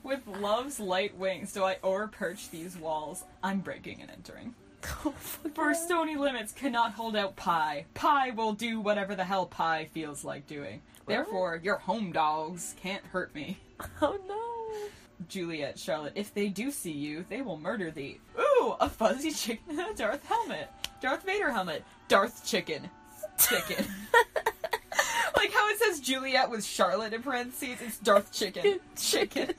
With 0.03 0.27
love's 0.27 0.81
light 0.81 1.17
wings 1.17 1.53
do 1.53 1.65
I 1.65 1.77
o'erperch 1.85 2.51
these 2.51 2.77
walls. 2.77 3.25
I'm 3.43 3.61
breaking 3.61 4.01
and 4.01 4.11
entering. 4.11 4.55
For 5.55 5.75
stony 5.75 6.17
limits 6.17 6.53
cannot 6.53 6.93
hold 6.93 7.15
out 7.15 7.37
pie. 7.37 7.87
Pie 7.95 8.31
will 8.31 8.53
do 8.53 8.81
whatever 8.81 9.15
the 9.15 9.25
hell 9.25 9.47
pie 9.47 9.89
feels 9.93 10.25
like 10.25 10.47
doing. 10.47 10.83
Therefore, 11.07 11.61
your 11.63 11.77
home 11.77 12.11
dogs 12.11 12.75
can't 12.81 13.05
hurt 13.07 13.35
me. 13.35 13.59
oh 14.03 14.19
no. 14.29 14.89
Juliet, 15.29 15.79
Charlotte, 15.79 16.15
if 16.17 16.35
they 16.35 16.49
do 16.49 16.73
see 16.73 16.91
you, 16.91 17.25
they 17.29 17.43
will 17.43 17.57
murder 17.57 17.93
thee. 17.93 18.19
Ooh, 18.39 18.75
a 18.81 18.89
fuzzy 18.89 19.31
chicken 19.31 19.79
and 19.79 19.91
a 19.93 19.95
Darth 19.95 20.25
helmet. 20.27 20.69
Darth 21.01 21.25
Vader 21.25 21.51
helmet. 21.51 21.85
Darth 22.09 22.45
chicken. 22.45 22.91
Chicken. 23.39 23.85
like 25.37 25.53
how 25.53 25.69
it 25.69 25.79
says 25.79 26.01
Juliet 26.01 26.51
with 26.51 26.65
Charlotte 26.65 27.13
in 27.13 27.23
parentheses, 27.23 27.81
it's 27.81 27.99
Darth 27.99 28.33
chicken. 28.33 28.81
Chicken. 28.97 29.55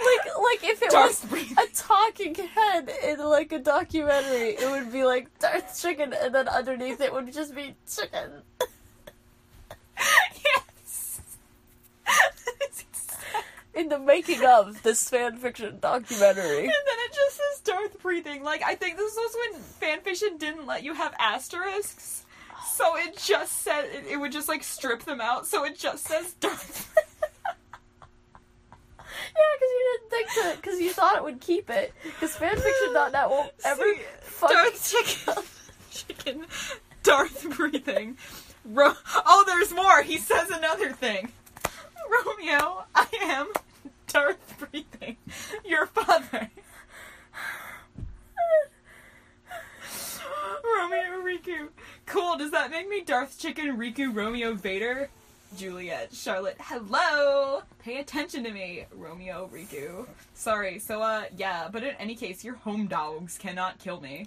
Like, 0.00 0.26
like 0.42 0.64
if 0.64 0.82
it 0.82 0.90
Darth 0.90 1.22
was 1.22 1.30
breathing. 1.30 1.58
a 1.58 1.66
talking 1.74 2.34
head 2.34 2.90
in 3.04 3.18
like 3.18 3.52
a 3.52 3.58
documentary, 3.58 4.50
it 4.50 4.70
would 4.70 4.90
be 4.92 5.04
like 5.04 5.38
Darth 5.38 5.78
Chicken, 5.80 6.14
and 6.14 6.34
then 6.34 6.48
underneath 6.48 7.00
it 7.00 7.12
would 7.12 7.30
just 7.32 7.54
be 7.54 7.74
chicken. 7.86 8.42
yes. 10.44 11.20
In 13.74 13.88
the 13.88 13.98
making 13.98 14.44
of 14.44 14.82
this 14.82 15.08
fan 15.08 15.36
fiction 15.36 15.78
documentary. 15.80 16.58
And 16.58 16.68
then 16.68 16.98
it 17.06 17.12
just 17.14 17.36
says 17.36 17.60
Darth 17.62 18.00
breathing. 18.02 18.42
Like, 18.42 18.62
I 18.64 18.74
think 18.74 18.96
this 18.96 19.14
was 19.14 19.36
when 19.52 19.60
fan 19.60 20.00
fiction 20.00 20.38
didn't 20.38 20.66
let 20.66 20.82
you 20.82 20.94
have 20.94 21.14
asterisks. 21.18 22.24
So 22.74 22.96
it 22.96 23.16
just 23.16 23.62
said, 23.62 23.84
it, 23.84 24.06
it 24.12 24.16
would 24.16 24.32
just 24.32 24.48
like 24.48 24.64
strip 24.64 25.04
them 25.04 25.20
out, 25.20 25.46
so 25.46 25.64
it 25.64 25.78
just 25.78 26.06
says 26.06 26.32
Darth. 26.40 26.92
Yeah, 29.36 29.42
because 29.56 29.70
you 29.70 29.98
didn't 29.98 30.10
think 30.10 30.19
to, 30.34 30.56
because 30.56 30.80
you 30.80 30.92
thought 30.92 31.16
it 31.16 31.24
would 31.24 31.40
keep 31.40 31.70
it. 31.70 31.92
Because 32.02 32.34
fanfiction.net 32.36 33.30
won't 33.30 33.52
ever 33.64 33.82
See, 33.82 34.00
fucking. 34.20 34.56
Darth 34.56 34.90
chicken. 35.26 35.42
chicken. 35.90 36.46
Darth 37.02 37.56
breathing. 37.56 38.16
Ro- 38.64 38.94
oh, 39.26 39.44
there's 39.46 39.72
more. 39.72 40.02
He 40.02 40.18
says 40.18 40.50
another 40.50 40.92
thing. 40.92 41.32
Romeo, 42.24 42.84
I 42.94 43.06
am 43.22 43.48
Darth 44.08 44.56
breathing. 44.58 45.16
Your 45.64 45.86
father. 45.86 46.50
Romeo 50.64 51.22
Riku. 51.22 51.68
Cool. 52.06 52.36
Does 52.36 52.50
that 52.50 52.70
make 52.70 52.88
me 52.88 53.02
Darth 53.02 53.38
Chicken 53.38 53.76
Riku 53.76 54.14
Romeo 54.14 54.54
Vader? 54.54 55.08
Juliet, 55.56 56.10
Charlotte, 56.12 56.56
hello! 56.60 57.62
Pay 57.80 57.98
attention 57.98 58.44
to 58.44 58.52
me, 58.52 58.84
Romeo 58.94 59.50
Riku. 59.52 60.06
Sorry, 60.34 60.78
so 60.78 61.02
uh, 61.02 61.24
yeah, 61.36 61.68
but 61.70 61.82
in 61.82 61.94
any 61.98 62.14
case, 62.14 62.44
your 62.44 62.54
home 62.54 62.86
dogs 62.86 63.36
cannot 63.36 63.78
kill 63.78 64.00
me. 64.00 64.26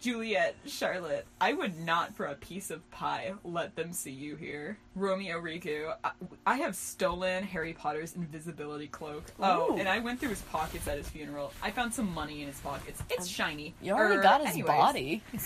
Juliet, 0.00 0.54
Charlotte, 0.64 1.26
I 1.42 1.52
would 1.52 1.78
not 1.78 2.16
for 2.16 2.24
a 2.26 2.34
piece 2.34 2.70
of 2.70 2.88
pie 2.90 3.34
let 3.44 3.76
them 3.76 3.92
see 3.92 4.12
you 4.12 4.34
here. 4.36 4.78
Romeo 4.94 5.38
Riku, 5.40 5.92
I, 6.02 6.12
I 6.46 6.56
have 6.58 6.74
stolen 6.74 7.42
Harry 7.44 7.74
Potter's 7.74 8.14
invisibility 8.16 8.86
cloak. 8.86 9.24
Oh, 9.40 9.74
Ooh. 9.74 9.76
and 9.78 9.88
I 9.88 9.98
went 9.98 10.20
through 10.20 10.30
his 10.30 10.40
pockets 10.42 10.88
at 10.88 10.96
his 10.96 11.08
funeral. 11.08 11.52
I 11.62 11.70
found 11.70 11.92
some 11.92 12.14
money 12.14 12.40
in 12.40 12.46
his 12.48 12.58
pockets. 12.60 13.02
It's 13.10 13.26
shiny. 13.26 13.74
You 13.82 13.92
already 13.92 14.16
Er, 14.16 14.22
got 14.22 14.40
his 14.40 14.50
anyways. 14.52 14.66
body. 14.68 15.22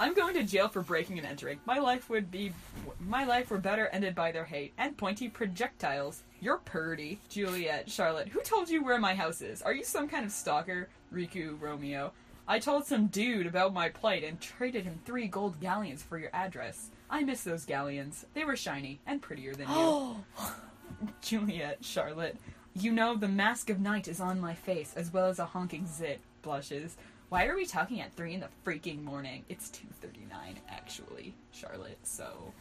I'm 0.00 0.14
going 0.14 0.34
to 0.34 0.44
jail 0.44 0.68
for 0.68 0.82
breaking 0.82 1.18
and 1.18 1.26
entering. 1.26 1.58
My 1.66 1.78
life 1.78 2.08
would 2.08 2.30
be, 2.30 2.52
my 3.00 3.24
life 3.24 3.50
were 3.50 3.58
better 3.58 3.88
ended 3.88 4.14
by 4.14 4.30
their 4.30 4.44
hate 4.44 4.72
and 4.78 4.96
pointy 4.96 5.28
projectiles. 5.28 6.22
You're 6.40 6.58
purdy, 6.58 7.18
Juliet, 7.28 7.90
Charlotte. 7.90 8.28
Who 8.28 8.40
told 8.42 8.68
you 8.68 8.84
where 8.84 9.00
my 9.00 9.14
house 9.14 9.42
is? 9.42 9.60
Are 9.60 9.74
you 9.74 9.82
some 9.82 10.08
kind 10.08 10.24
of 10.24 10.30
stalker, 10.30 10.88
Riku, 11.12 11.60
Romeo? 11.60 12.12
I 12.46 12.60
told 12.60 12.86
some 12.86 13.08
dude 13.08 13.48
about 13.48 13.74
my 13.74 13.88
plight 13.88 14.22
and 14.22 14.40
traded 14.40 14.84
him 14.84 15.00
three 15.04 15.26
gold 15.26 15.60
galleons 15.60 16.02
for 16.04 16.16
your 16.16 16.30
address. 16.32 16.90
I 17.10 17.24
miss 17.24 17.42
those 17.42 17.64
galleons. 17.64 18.24
They 18.34 18.44
were 18.44 18.56
shiny 18.56 19.00
and 19.04 19.20
prettier 19.20 19.54
than 19.54 19.68
you. 19.68 20.24
Juliet, 21.20 21.78
Charlotte. 21.84 22.36
You 22.74 22.92
know 22.92 23.16
the 23.16 23.26
mask 23.26 23.68
of 23.68 23.80
night 23.80 24.06
is 24.06 24.20
on 24.20 24.40
my 24.40 24.54
face, 24.54 24.92
as 24.94 25.12
well 25.12 25.26
as 25.26 25.40
a 25.40 25.44
honking 25.46 25.88
zit. 25.88 26.20
Blushes. 26.42 26.96
Why 27.28 27.46
are 27.46 27.54
we 27.54 27.66
talking 27.66 28.00
at 28.00 28.12
three 28.14 28.34
in 28.34 28.40
the 28.40 28.48
freaking 28.64 29.02
morning? 29.04 29.44
It's 29.48 29.68
two 29.68 29.86
thirty 30.00 30.26
nine, 30.30 30.56
actually, 30.70 31.34
Charlotte. 31.52 31.98
So 32.02 32.52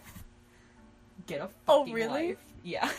get 1.25 1.39
a 1.41 1.49
Oh, 1.67 1.79
fucking 1.81 1.93
really? 1.93 2.27
life. 2.29 2.37
Yeah. 2.63 2.89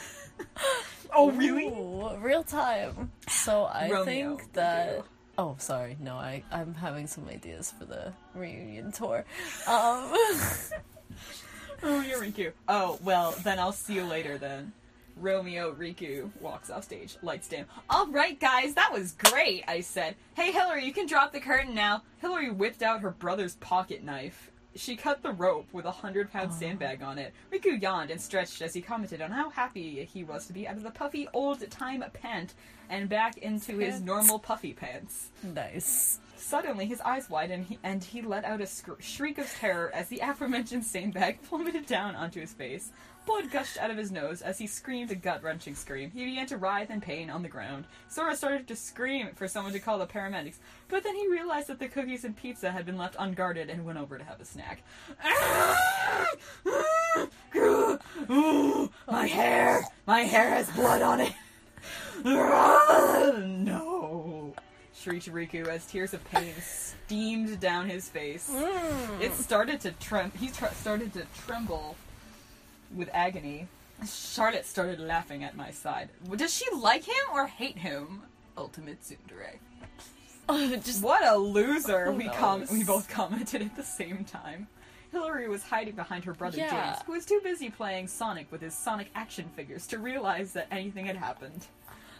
oh 1.14 1.30
really? 1.32 1.66
Ooh, 1.66 2.16
real 2.18 2.42
time. 2.42 3.12
So 3.28 3.64
I 3.64 3.90
Romeo, 3.90 4.04
think 4.36 4.52
that. 4.54 5.04
Oh, 5.36 5.56
sorry. 5.58 5.96
No, 6.00 6.14
I 6.16 6.42
I'm 6.50 6.74
having 6.74 7.06
some 7.06 7.28
ideas 7.28 7.72
for 7.78 7.84
the 7.84 8.12
reunion 8.34 8.90
tour. 8.92 9.24
Um, 9.66 10.12
Oh, 11.82 12.00
you're 12.00 12.18
Riku. 12.18 12.52
Oh 12.66 12.98
well, 13.04 13.32
then 13.44 13.58
I'll 13.58 13.72
see 13.72 13.94
you 13.94 14.04
later 14.04 14.36
then. 14.38 14.72
Romeo 15.20 15.72
Riku 15.72 16.30
walks 16.40 16.70
off 16.70 16.84
stage, 16.84 17.16
lights 17.22 17.48
dim. 17.48 17.66
All 17.90 18.06
right, 18.08 18.38
guys, 18.38 18.74
that 18.74 18.92
was 18.92 19.12
great. 19.12 19.64
I 19.68 19.80
said. 19.80 20.14
Hey, 20.34 20.52
Hillary, 20.52 20.84
you 20.84 20.92
can 20.92 21.06
drop 21.06 21.32
the 21.32 21.40
curtain 21.40 21.74
now. 21.74 22.02
Hillary 22.20 22.50
whipped 22.50 22.82
out 22.82 23.00
her 23.00 23.10
brother's 23.10 23.56
pocket 23.56 24.02
knife. 24.04 24.50
She 24.74 24.94
cut 24.96 25.22
the 25.22 25.32
rope 25.32 25.66
with 25.72 25.86
a 25.86 25.90
hundred 25.90 26.30
pound 26.32 26.54
sandbag 26.54 27.02
on 27.02 27.18
it. 27.18 27.32
Riku 27.52 27.80
yawned 27.82 28.10
and 28.12 28.20
stretched 28.20 28.62
as 28.62 28.74
he 28.74 28.80
commented 28.80 29.20
on 29.20 29.30
how 29.32 29.50
happy 29.50 30.04
he 30.04 30.22
was 30.22 30.46
to 30.46 30.52
be 30.52 30.68
out 30.68 30.76
of 30.76 30.82
the 30.84 30.90
puffy 30.90 31.26
old 31.32 31.68
time 31.70 32.04
pant 32.12 32.54
and 32.88 33.08
back 33.08 33.38
into 33.38 33.78
his 33.78 34.00
normal 34.00 34.38
puffy 34.38 34.72
pants. 34.72 35.30
nice. 35.42 36.20
Suddenly, 36.36 36.86
his 36.86 37.00
eyes 37.00 37.28
widened 37.28 37.66
he- 37.66 37.78
and 37.82 38.02
he 38.02 38.22
let 38.22 38.44
out 38.44 38.60
a 38.60 38.66
scr- 38.66 38.92
shriek 39.00 39.38
of 39.38 39.52
terror 39.58 39.90
as 39.92 40.06
the 40.08 40.20
aforementioned 40.22 40.84
sandbag 40.84 41.42
plummeted 41.48 41.84
down 41.86 42.14
onto 42.14 42.40
his 42.40 42.52
face. 42.54 42.92
Blood 43.28 43.50
gushed 43.50 43.76
out 43.76 43.90
of 43.90 43.98
his 43.98 44.10
nose 44.10 44.40
as 44.40 44.56
he 44.56 44.66
screamed 44.66 45.10
a 45.10 45.14
gut 45.14 45.42
wrenching 45.42 45.74
scream. 45.74 46.10
He 46.10 46.24
began 46.24 46.46
to 46.46 46.56
writhe 46.56 46.88
in 46.88 47.02
pain 47.02 47.28
on 47.28 47.42
the 47.42 47.48
ground. 47.48 47.84
Sora 48.08 48.34
started 48.34 48.66
to 48.68 48.74
scream 48.74 49.28
for 49.34 49.46
someone 49.46 49.74
to 49.74 49.78
call 49.78 49.98
the 49.98 50.06
paramedics, 50.06 50.56
but 50.88 51.04
then 51.04 51.14
he 51.14 51.28
realized 51.28 51.66
that 51.66 51.78
the 51.78 51.88
cookies 51.88 52.24
and 52.24 52.34
pizza 52.34 52.70
had 52.70 52.86
been 52.86 52.96
left 52.96 53.16
unguarded 53.18 53.68
and 53.68 53.84
went 53.84 53.98
over 53.98 54.16
to 54.16 54.24
have 54.24 54.40
a 54.40 54.46
snack. 54.46 54.82
Ooh, 58.30 58.90
my 59.06 59.26
hair! 59.26 59.84
My 60.06 60.20
hair 60.20 60.48
has 60.48 60.70
blood 60.70 61.02
on 61.02 61.20
it! 61.20 61.34
no! 62.24 64.54
shrieked 64.94 65.30
Riku 65.30 65.68
as 65.68 65.84
tears 65.84 66.14
of 66.14 66.24
pain 66.30 66.54
steamed 66.62 67.60
down 67.60 67.90
his 67.90 68.08
face. 68.08 68.50
It 69.20 69.34
started 69.34 69.82
to 69.82 69.92
trem. 69.92 70.32
He 70.38 70.48
tr- 70.48 70.72
started 70.74 71.12
to 71.12 71.26
tremble 71.46 71.94
with 72.94 73.08
agony. 73.12 73.68
Charlotte 74.06 74.66
started 74.66 75.00
laughing 75.00 75.42
at 75.44 75.56
my 75.56 75.70
side. 75.70 76.08
Does 76.36 76.54
she 76.54 76.66
like 76.74 77.04
him 77.04 77.14
or 77.32 77.46
hate 77.46 77.78
him? 77.78 78.22
Ultimate 78.56 78.98
tsundere. 79.02 79.58
Oh, 80.50 80.76
just 80.76 81.02
What 81.02 81.22
a 81.26 81.36
loser! 81.36 82.10
We 82.10 82.26
com- 82.30 82.64
we 82.72 82.82
both 82.82 83.06
commented 83.10 83.60
at 83.60 83.76
the 83.76 83.82
same 83.82 84.24
time. 84.24 84.66
Hillary 85.12 85.46
was 85.46 85.62
hiding 85.62 85.94
behind 85.94 86.24
her 86.24 86.32
brother 86.32 86.56
Yeah. 86.56 86.70
James, 86.92 87.02
who 87.04 87.12
was 87.12 87.26
too 87.26 87.40
busy 87.44 87.68
playing 87.68 88.06
Sonic 88.08 88.50
with 88.50 88.62
his 88.62 88.72
Sonic 88.72 89.10
action 89.14 89.50
figures 89.54 89.86
to 89.88 89.98
realize 89.98 90.52
that 90.54 90.66
anything 90.70 91.04
had 91.04 91.16
happened. 91.16 91.66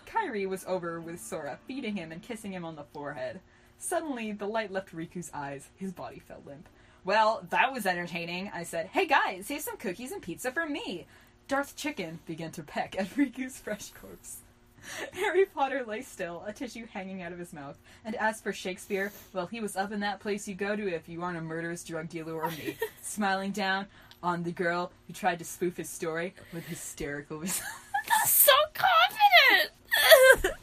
Kairi 0.07 0.47
was 0.47 0.63
over 0.67 1.01
with 1.01 1.21
Sora, 1.21 1.59
feeding 1.67 1.97
him 1.97 2.13
and 2.13 2.21
kissing 2.23 2.53
him 2.53 2.67
on 2.67 2.77
the 2.77 2.85
forehead. 2.93 3.41
Suddenly, 3.79 4.33
the 4.33 4.47
light 4.47 4.71
left 4.71 4.95
Riku's 4.95 5.31
eyes. 5.33 5.69
His 5.77 5.93
body 5.93 6.19
fell 6.19 6.43
limp. 6.45 6.69
Well, 7.05 7.47
that 7.51 7.73
was 7.73 7.87
entertaining, 7.87 8.51
I 8.55 8.65
said. 8.65 8.91
Hey 8.93 9.07
guys, 9.07 9.49
here's 9.49 9.65
some 9.65 9.77
cookies 9.77 10.13
and 10.13 10.21
pizza 10.23 10.51
for 10.51 10.67
me. 10.67 11.07
Darth 11.47 11.77
Chicken 11.77 12.19
began 12.27 12.51
to 12.53 12.63
peck 12.63 12.99
at 12.99 13.07
Riku's 13.17 13.59
fresh 13.59 13.91
corpse. 13.91 14.39
Harry 15.13 15.45
Potter 15.47 15.85
lay 15.87 16.03
still, 16.03 16.45
a 16.47 16.53
tissue 16.53 16.87
hanging 16.87 17.23
out 17.23 17.33
of 17.33 17.39
his 17.39 17.53
mouth. 17.53 17.79
And 18.05 18.15
as 18.17 18.41
for 18.41 18.53
Shakespeare, 18.53 19.13
well, 19.33 19.47
he 19.47 19.61
was 19.61 19.77
up 19.77 19.93
in 19.93 20.01
that 20.01 20.21
place 20.21 20.47
you 20.47 20.55
go 20.55 20.77
to 20.77 20.95
if 20.95 21.09
you 21.09 21.23
aren't 21.23 21.39
a 21.39 21.43
murderous 21.43 21.85
drug 21.85 22.09
dealer 22.09 22.35
or 22.35 22.51
me, 22.51 22.77
smiling 23.03 23.53
down 23.53 23.87
on 24.23 24.43
the 24.43 24.53
girl 24.53 24.93
who 25.07 25.13
tried 25.13 25.39
to 25.39 25.45
spoof 25.45 25.77
his 25.77 25.89
story 25.89 26.35
with 26.53 26.65
hysterical. 26.67 27.39
results. 27.41 27.63
so 28.27 28.53
confident. 28.75 30.55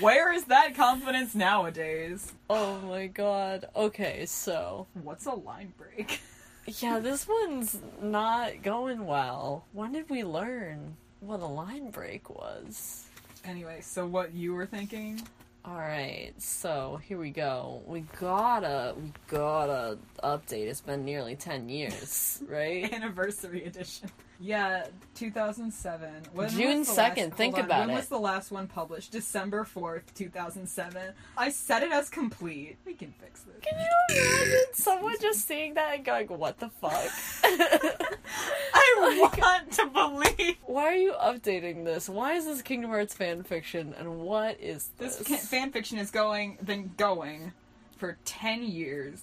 Where 0.00 0.32
is 0.32 0.44
that 0.44 0.74
confidence 0.74 1.34
nowadays? 1.34 2.32
oh 2.48 2.78
my 2.80 3.06
god. 3.06 3.66
Okay, 3.74 4.26
so 4.26 4.86
What's 5.02 5.26
a 5.26 5.32
line 5.32 5.72
break? 5.76 6.20
yeah, 6.80 6.98
this 6.98 7.26
one's 7.26 7.78
not 8.02 8.62
going 8.62 9.06
well. 9.06 9.64
When 9.72 9.92
did 9.92 10.08
we 10.10 10.22
learn 10.24 10.96
what 11.20 11.40
a 11.40 11.46
line 11.46 11.90
break 11.90 12.30
was? 12.30 13.04
Anyway, 13.44 13.80
so 13.82 14.06
what 14.06 14.32
you 14.34 14.52
were 14.54 14.66
thinking? 14.66 15.20
All 15.64 15.76
right, 15.76 16.32
so 16.38 17.00
here 17.06 17.18
we 17.18 17.30
go. 17.30 17.82
We 17.86 18.00
gotta, 18.18 18.94
we 18.96 19.12
gotta 19.28 19.98
update. 20.22 20.66
It's 20.68 20.80
been 20.80 21.04
nearly 21.04 21.36
ten 21.36 21.68
years, 21.68 22.42
right? 22.48 22.90
Anniversary 22.92 23.64
edition. 23.64 24.10
Yeah, 24.42 24.86
2007. 25.16 26.08
When 26.32 26.48
June 26.48 26.82
2nd, 26.84 26.96
last- 26.96 27.32
think 27.36 27.58
on, 27.58 27.64
about 27.66 27.80
When 27.80 27.90
it. 27.90 27.92
When 27.92 27.96
was 27.96 28.08
the 28.08 28.18
last 28.18 28.50
one 28.50 28.66
published? 28.68 29.12
December 29.12 29.64
4th, 29.64 30.14
2007. 30.14 31.12
I 31.36 31.50
set 31.50 31.82
it 31.82 31.92
as 31.92 32.08
complete. 32.08 32.78
We 32.86 32.94
can 32.94 33.12
fix 33.20 33.42
this. 33.42 33.56
Can 33.60 33.78
you 33.78 34.16
imagine 34.16 34.60
someone 34.72 35.16
just 35.20 35.46
seeing 35.46 35.74
that 35.74 35.94
and 35.96 36.04
going, 36.04 36.26
"What 36.28 36.58
the 36.58 36.70
fuck?" 36.70 37.10
I 37.44 39.28
want 39.38 39.72
to 39.72 39.86
believe 39.86 40.56
Why 40.64 40.84
are 40.84 40.94
you 40.94 41.12
updating 41.12 41.84
this? 41.84 42.08
Why 42.08 42.32
is 42.34 42.46
this 42.46 42.62
Kingdom 42.62 42.90
Hearts 42.90 43.14
fan 43.14 43.42
fiction? 43.42 43.94
And 43.98 44.20
what 44.20 44.58
is 44.60 44.90
this 44.98 45.16
this? 45.16 45.48
fan 45.48 45.70
fiction 45.70 45.98
is 45.98 46.10
going, 46.10 46.56
been 46.64 46.92
going 46.96 47.52
for 47.98 48.16
10 48.24 48.62
years. 48.62 49.22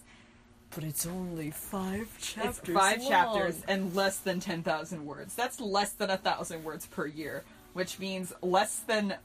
But 0.74 0.84
it's 0.84 1.06
only 1.06 1.52
five 1.52 2.10
chapters. 2.20 2.60
It's 2.60 2.70
five 2.70 3.00
long. 3.00 3.10
chapters 3.10 3.64
and 3.68 3.96
less 3.96 4.20
than 4.20 4.40
10,000 4.40 5.06
words. 5.06 5.36
That's 5.36 5.60
less 5.60 5.92
than 5.92 6.10
a 6.10 6.18
thousand 6.18 6.64
words 6.64 6.86
per 6.86 7.08
year, 7.08 7.44
which 7.74 8.00
means 8.00 8.34
less 8.42 8.80
than 8.80 9.16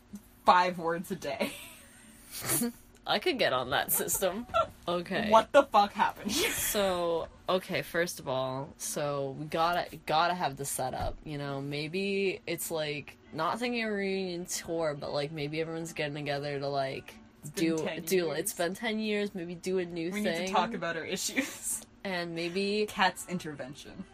five 0.45 0.79
words 0.79 1.11
a 1.11 1.17
day. 1.17 1.53
I 3.07 3.19
could 3.19 3.39
get 3.39 3.53
on 3.53 3.71
that 3.71 3.91
system. 3.91 4.47
Okay. 4.87 5.29
What 5.29 5.51
the 5.53 5.65
fuck 5.65 5.93
happened? 5.93 6.33
So 6.73 7.29
okay, 7.49 7.83
first 7.83 8.19
of 8.19 8.29
all, 8.29 8.73
so 8.79 9.37
we 9.39 9.45
gotta 9.45 9.87
gotta 10.07 10.33
have 10.33 10.57
the 10.57 10.65
setup. 10.65 11.17
You 11.25 11.37
know, 11.37 11.61
maybe 11.61 12.41
it's 12.47 12.71
like 12.71 13.19
not 13.33 13.59
thinking 13.59 13.83
a 13.85 13.93
reunion 13.93 14.47
tour, 14.47 14.97
but 14.99 15.13
like 15.13 15.33
maybe 15.33 15.61
everyone's 15.61 15.93
getting 15.93 16.15
together 16.15 16.59
to 16.59 16.69
like 16.69 17.15
been 17.15 17.22
do 17.51 17.77
do. 18.05 18.17
years. 18.17 18.39
It's 18.39 18.53
been 18.55 18.75
ten 18.75 18.99
years. 18.99 19.35
Maybe 19.35 19.55
do 19.55 19.79
a 19.79 19.85
new 19.85 20.11
We 20.11 20.23
thing. 20.23 20.39
need 20.41 20.47
to 20.49 20.53
talk 20.53 20.75
about 20.75 20.97
our 20.97 21.05
issues. 21.05 21.83
and 22.05 22.35
maybe 22.35 22.87
Cat's 22.89 23.27
intervention. 23.29 24.05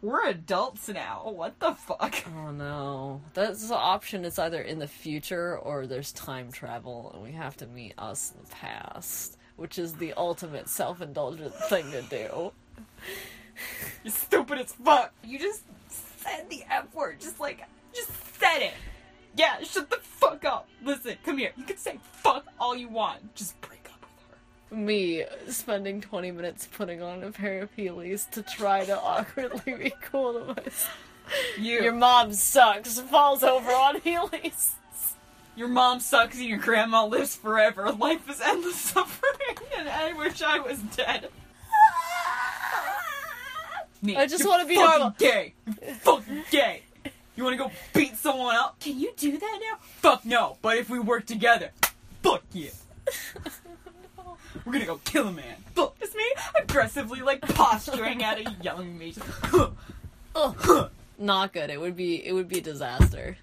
We're 0.00 0.26
adults 0.26 0.88
now. 0.88 1.30
What 1.32 1.60
the 1.60 1.74
fuck? 1.74 2.24
oh 2.36 2.50
no, 2.50 3.20
that's 3.34 3.68
the 3.68 3.76
option. 3.76 4.24
It's 4.24 4.38
either 4.38 4.60
in 4.60 4.80
the 4.80 4.88
future 4.88 5.56
or 5.56 5.86
there's 5.86 6.10
time 6.12 6.50
travel, 6.50 7.12
and 7.14 7.22
we 7.22 7.32
have 7.32 7.56
to 7.58 7.66
meet 7.66 7.94
us 7.98 8.32
in 8.36 8.42
the 8.44 8.50
past, 8.50 9.36
which 9.56 9.78
is 9.78 9.94
the 9.94 10.12
ultimate 10.14 10.68
self-indulgent 10.68 11.54
thing 11.54 11.88
to 11.92 12.02
do. 12.02 12.52
You're 14.04 14.12
stupid 14.12 14.58
as 14.58 14.72
fuck. 14.72 15.12
You 15.22 15.38
just 15.38 15.62
said 15.88 16.48
the 16.50 16.64
F 16.68 16.92
word. 16.94 17.20
Just 17.20 17.38
like, 17.38 17.62
just 17.94 18.10
said 18.40 18.58
it. 18.60 18.74
Yeah, 19.36 19.62
shut 19.62 19.88
the 19.90 19.96
fuck 19.96 20.44
up. 20.44 20.68
Listen, 20.84 21.16
come 21.24 21.38
here. 21.38 21.52
You 21.56 21.64
can 21.64 21.76
say 21.78 21.98
fuck 22.12 22.44
all 22.60 22.76
you 22.76 22.88
want. 22.88 23.34
Just 23.34 23.58
break 23.62 23.88
up 23.92 24.00
with 24.02 24.10
her. 24.30 24.76
me 24.76 25.24
spending 25.48 26.00
20 26.00 26.30
minutes 26.32 26.68
putting 26.70 27.02
on 27.02 27.22
a 27.22 27.32
pair 27.32 27.62
of 27.62 27.74
Heelys 27.76 28.28
to 28.30 28.42
try 28.42 28.84
to 28.84 28.98
awkwardly 29.00 29.74
be 29.74 29.92
cool 30.02 30.34
to 30.34 30.44
myself. 30.54 30.96
You, 31.58 31.82
Your 31.82 31.92
mom 31.94 32.32
sucks, 32.34 32.98
and 32.98 33.08
falls 33.08 33.42
over 33.42 33.70
on 33.70 34.00
Heelys. 34.00 34.72
your 35.56 35.68
mom 35.68 36.00
sucks 36.00 36.36
and 36.38 36.46
your 36.46 36.58
grandma 36.58 37.06
lives 37.06 37.36
forever. 37.36 37.90
Life 37.92 38.28
is 38.28 38.40
endless 38.40 38.76
suffering, 38.92 39.56
and 39.78 39.88
I 39.88 40.12
wish 40.14 40.42
I 40.42 40.58
was 40.58 40.78
dead. 40.96 41.28
Me, 44.02 44.16
I 44.16 44.26
just 44.26 44.44
wanna 44.46 44.66
be 44.66 44.74
fucking 44.74 44.90
normal. 44.98 45.14
Gay, 45.16 45.54
You're 45.80 45.94
fucking 45.94 46.42
gay. 46.50 46.82
You 47.36 47.44
want 47.44 47.56
to 47.56 47.64
go 47.64 47.70
beat 47.94 48.16
someone 48.16 48.54
up? 48.56 48.78
Can 48.80 48.98
you 48.98 49.12
do 49.16 49.38
that 49.38 49.58
now? 49.62 49.78
Fuck 49.80 50.24
no. 50.24 50.58
But 50.60 50.76
if 50.78 50.90
we 50.90 50.98
work 50.98 51.26
together, 51.26 51.70
fuck 52.22 52.42
yeah. 52.52 52.70
We're 54.64 54.72
gonna 54.74 54.86
go 54.86 55.00
kill 55.04 55.28
a 55.28 55.32
man. 55.32 55.56
Fuck. 55.74 55.98
Just 55.98 56.14
me 56.14 56.24
aggressively 56.60 57.20
like 57.22 57.40
posturing 57.40 58.22
at 58.22 58.38
a 58.38 58.50
young 58.62 58.96
me. 58.98 59.12
Just, 59.12 59.26
Not 61.18 61.52
good. 61.52 61.70
It 61.70 61.80
would 61.80 61.96
be 61.96 62.24
it 62.26 62.32
would 62.32 62.48
be 62.48 62.58
a 62.58 62.62
disaster. 62.62 63.36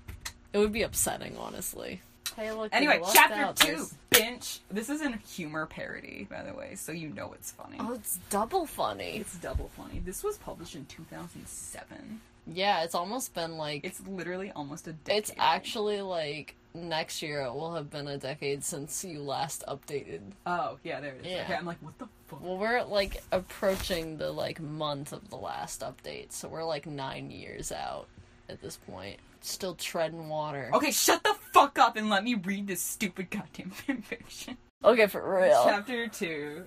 It 0.54 0.58
would 0.58 0.72
be 0.72 0.84
upsetting, 0.84 1.36
honestly. 1.38 2.02
Hey, 2.36 2.52
look. 2.52 2.70
anyway, 2.74 3.02
chapter 3.14 3.36
out. 3.36 3.56
two. 3.56 3.68
There's- 3.68 3.96
Binge. 4.12 4.60
This 4.72 4.90
is 4.90 5.02
a 5.02 5.12
humor 5.36 5.66
parody, 5.66 6.28
by 6.30 6.44
the 6.44 6.54
way, 6.54 6.76
so 6.76 6.92
you 6.92 7.10
know 7.10 7.32
it's 7.34 7.52
funny. 7.52 7.78
Oh, 7.80 7.94
it's 7.94 8.20
double 8.30 8.66
funny. 8.66 9.18
It's 9.18 9.38
double 9.38 9.70
funny. 9.78 10.02
This 10.04 10.24
was 10.24 10.38
published 10.38 10.76
in 10.76 10.86
2007. 10.88 12.20
Yeah, 12.54 12.84
it's 12.84 12.96
almost 12.96 13.34
been 13.34 13.58
like 13.58 13.84
It's 13.84 14.02
literally 14.08 14.52
almost 14.56 14.88
a 14.88 14.94
decade. 14.94 15.18
it's 15.20 15.32
actually 15.38 16.02
like 16.02 16.56
next 16.74 17.22
year 17.22 17.42
it 17.42 17.54
will 17.54 17.74
have 17.74 17.90
been 17.90 18.08
a 18.08 18.18
decade 18.18 18.64
since 18.64 19.04
you 19.04 19.22
last 19.22 19.64
updated. 19.68 20.22
Oh, 20.46 20.78
yeah, 20.84 21.00
there 21.00 21.14
it 21.16 21.26
is. 21.26 21.32
Yeah. 21.32 21.44
Okay, 21.44 21.56
I'm 21.56 21.66
like, 21.66 21.82
what 21.82 21.98
the 21.98 22.08
fuck? 22.28 22.44
Well, 22.44 22.58
we're 22.58 22.84
like 22.84 23.22
approaching 23.32 24.18
the 24.18 24.32
like 24.32 24.60
month 24.62 25.12
of 25.14 25.30
the 25.30 25.36
last 25.36 25.82
update, 25.82 26.32
so 26.32 26.48
we're 26.48 26.64
like 26.64 26.86
nine 26.86 27.32
years 27.32 27.72
out 27.72 28.08
at 28.50 28.62
this 28.62 28.78
point. 28.78 29.18
Still 29.42 29.76
treading 29.76 30.28
water. 30.30 30.70
Okay, 30.74 30.92
shut 30.92 31.24
the 31.24 31.34
fuck 31.54 31.80
up 31.80 31.96
and 31.96 32.10
let 32.10 32.24
me 32.24 32.36
read 32.36 32.68
this 32.68 32.82
stupid 32.82 33.30
goddamn 33.30 33.72
fanfiction. 33.88 34.58
Okay, 34.84 35.08
for 35.08 35.38
real. 35.40 35.62
Chapter 35.66 36.08
2 36.08 36.64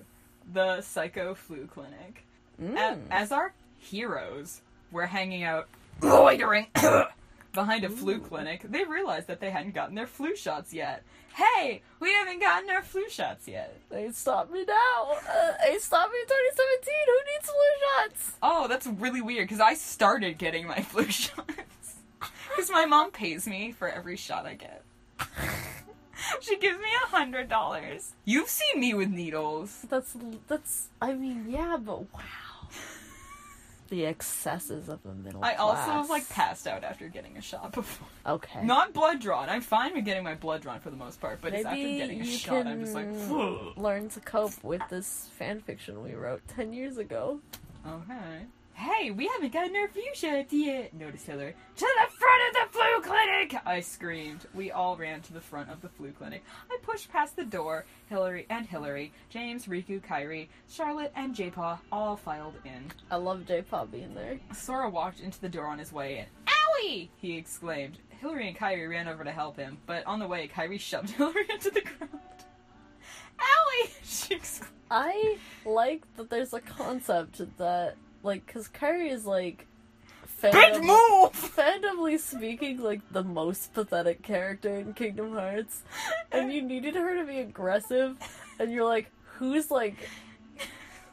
The 0.53 0.81
Psycho 0.81 1.33
Flu 1.35 1.67
Clinic. 1.67 2.25
Mm. 2.61 2.99
as 3.09 3.31
our 3.31 3.51
heroes 3.79 4.61
were 4.93 5.05
hanging 5.05 5.43
out 5.43 5.67
loitering 6.01 6.67
behind 7.53 7.83
a 7.83 7.89
flu 7.89 8.19
clinic, 8.19 8.61
they 8.63 8.83
realized 8.83 9.27
that 9.27 9.39
they 9.39 9.49
hadn't 9.49 9.73
gotten 9.73 9.95
their 9.95 10.07
flu 10.07 10.35
shots 10.35 10.73
yet. 10.73 11.03
Hey, 11.33 11.81
we 11.99 12.13
haven't 12.13 12.39
gotten 12.39 12.69
our 12.69 12.83
flu 12.83 13.09
shots 13.09 13.47
yet. 13.47 13.79
They 13.89 14.11
stopped 14.11 14.51
me 14.51 14.65
now. 14.65 15.13
Uh, 15.13 15.51
they 15.65 15.79
stopped 15.79 16.11
me 16.11 16.19
in 16.19 16.27
2017. 16.27 16.93
Who 17.05 17.17
needs 17.33 17.45
flu 17.45 17.63
shots? 17.81 18.37
Oh, 18.43 18.67
that's 18.67 18.85
really 18.85 19.21
weird 19.21 19.47
because 19.47 19.59
I 19.59 19.73
started 19.73 20.37
getting 20.37 20.67
my 20.67 20.81
flu 20.81 21.05
shots. 21.05 21.41
Because 22.49 22.69
my 22.69 22.85
mom 22.85 23.09
pays 23.09 23.47
me 23.47 23.71
for 23.71 23.89
every 23.89 24.15
shot 24.15 24.45
I 24.45 24.53
get. 24.53 24.83
she 26.39 26.57
gives 26.59 26.77
me 26.77 26.85
a 27.03 27.07
hundred 27.07 27.49
dollars. 27.49 28.13
You've 28.25 28.47
seen 28.47 28.79
me 28.79 28.93
with 28.93 29.09
needles. 29.09 29.85
That's 29.89 30.15
that's. 30.47 30.89
I 31.01 31.13
mean, 31.13 31.47
yeah, 31.49 31.77
but 31.83 32.01
wow. 32.13 32.42
The 33.89 34.05
excesses 34.05 34.89
of 34.89 35.03
the 35.03 35.13
middle 35.13 35.43
I 35.43 35.53
class. 35.53 35.87
also 35.89 36.09
like 36.11 36.27
passed 36.29 36.67
out 36.67 36.83
after 36.83 37.07
getting 37.09 37.37
a 37.37 37.41
shot 37.41 37.71
before. 37.73 38.07
Okay. 38.25 38.63
Not 38.63 38.93
blood 38.93 39.19
drawn. 39.19 39.49
I'm 39.49 39.61
fine 39.61 39.93
with 39.93 40.05
getting 40.05 40.23
my 40.23 40.35
blood 40.35 40.61
drawn 40.61 40.79
for 40.79 40.89
the 40.89 40.95
most 40.97 41.19
part, 41.21 41.39
but 41.41 41.53
it's 41.53 41.65
after 41.65 41.77
Maybe 41.77 41.97
getting 41.97 42.21
a 42.21 42.23
you 42.23 42.37
shot, 42.37 42.65
I'm 42.65 42.79
just 42.81 42.95
like, 42.95 43.09
can 43.11 43.73
learn 43.75 44.09
to 44.09 44.19
cope 44.21 44.63
with 44.63 44.81
this 44.89 45.29
fan 45.37 45.59
fiction 45.59 46.01
we 46.03 46.13
wrote 46.13 46.41
ten 46.47 46.73
years 46.73 46.97
ago. 46.97 47.39
okay. 47.87 48.45
Hey, 48.75 49.11
we 49.11 49.27
haven't 49.27 49.53
gotten 49.53 49.75
our 49.75 49.89
shots 50.13 50.53
yet. 50.53 50.93
Noticed 50.93 51.27
Hillary. 51.27 51.55
To 51.75 51.85
the 51.85 52.11
front 52.11 52.41
of 52.47 52.53
the 52.53 52.77
flu 52.77 53.01
clinic! 53.01 53.55
I 53.65 53.79
screamed. 53.79 54.45
We 54.53 54.71
all 54.71 54.97
ran 54.97 55.21
to 55.21 55.33
the 55.33 55.41
front 55.41 55.69
of 55.69 55.81
the 55.81 55.89
flu 55.89 56.11
clinic. 56.11 56.43
I 56.69 56.77
pushed 56.81 57.11
past 57.11 57.35
the 57.35 57.45
door. 57.45 57.85
Hillary 58.07 58.45
and 58.49 58.65
Hillary, 58.65 59.11
James, 59.29 59.67
Riku, 59.67 60.01
Kairi, 60.01 60.47
Charlotte, 60.69 61.11
and 61.15 61.35
Jaypaw 61.35 61.79
all 61.91 62.15
filed 62.15 62.55
in. 62.65 62.91
I 63.11 63.17
love 63.17 63.41
Jaypaw 63.41 63.91
being 63.91 64.13
there. 64.15 64.39
Sora 64.53 64.89
walked 64.89 65.19
into 65.19 65.39
the 65.39 65.49
door 65.49 65.67
on 65.67 65.79
his 65.79 65.93
way 65.93 66.19
in. 66.19 66.25
Owie! 66.47 67.09
He 67.17 67.37
exclaimed. 67.37 67.99
Hillary 68.19 68.47
and 68.47 68.57
Kairi 68.57 68.89
ran 68.89 69.07
over 69.07 69.23
to 69.23 69.31
help 69.31 69.57
him, 69.57 69.77
but 69.85 70.05
on 70.05 70.19
the 70.19 70.27
way, 70.27 70.47
Kairi 70.47 70.79
shoved 70.79 71.09
Hillary 71.11 71.45
into 71.49 71.69
the 71.69 71.81
ground. 71.81 72.19
Owie! 73.39 73.89
She 74.03 74.35
exclaimed. 74.35 74.71
I 74.91 75.37
like 75.65 76.03
that 76.17 76.29
there's 76.29 76.53
a 76.53 76.59
concept 76.59 77.41
that, 77.57 77.95
like, 78.23 78.45
because 78.45 78.67
Kairi 78.69 79.11
is 79.11 79.25
like. 79.25 79.67
Fandom- 80.41 80.81
move! 80.81 81.31
Fandomly 81.55 82.19
speaking, 82.19 82.81
like 82.81 82.99
the 83.11 83.23
most 83.23 83.73
pathetic 83.73 84.23
character 84.23 84.75
in 84.75 84.93
Kingdom 84.93 85.31
Hearts, 85.33 85.83
and 86.33 86.51
you 86.51 86.61
needed 86.61 86.95
her 86.95 87.15
to 87.15 87.25
be 87.25 87.39
aggressive, 87.39 88.17
and 88.59 88.69
you're 88.69 88.83
like, 88.83 89.09
who's 89.37 89.71
like 89.71 89.95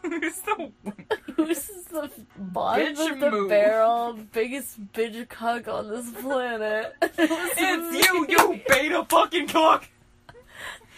Who's 0.02 0.36
the 0.40 0.72
Who's 1.36 1.66
the 1.90 2.10
bottom 2.38 2.94
Bitch 2.94 3.12
of 3.12 3.20
the 3.20 3.30
move. 3.30 3.48
barrel, 3.50 4.18
biggest 4.32 4.92
bitch 4.92 5.28
cuck 5.28 5.68
on 5.68 5.90
this 5.90 6.10
planet? 6.20 6.94
It's 7.02 8.08
you, 8.10 8.26
you 8.28 8.60
beta 8.66 9.04
fucking 9.08 9.48
cock! 9.48 9.88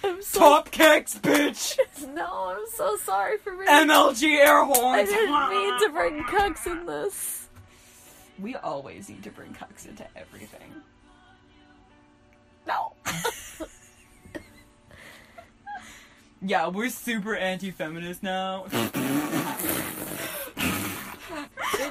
I'm 0.05 0.21
so, 0.23 0.39
Top 0.41 0.71
kicks, 0.71 1.19
bitch! 1.19 1.79
No, 2.15 2.57
I'm 2.57 2.65
so 2.75 2.97
sorry 2.99 3.39
for 3.39 3.53
being. 3.57 3.69
MLG 3.69 4.37
air 4.39 4.65
horns! 4.65 4.81
I 4.83 5.05
didn't 5.05 5.51
mean 5.51 5.79
to 5.81 5.89
bring 5.93 6.23
cucks 6.25 6.67
in 6.67 6.85
this. 6.87 7.49
We 8.41 8.57
always 8.57 9.09
need 9.09 9.23
to 9.25 9.31
bring 9.31 9.53
cucks 9.55 9.87
into 9.89 10.05
everything. 10.17 10.73
No. 12.67 12.95
Yeah, 16.45 16.67
we're 16.69 16.89
super 16.89 17.37
anti-feminist 17.37 18.25
now. 18.25 18.65
If 18.67 18.75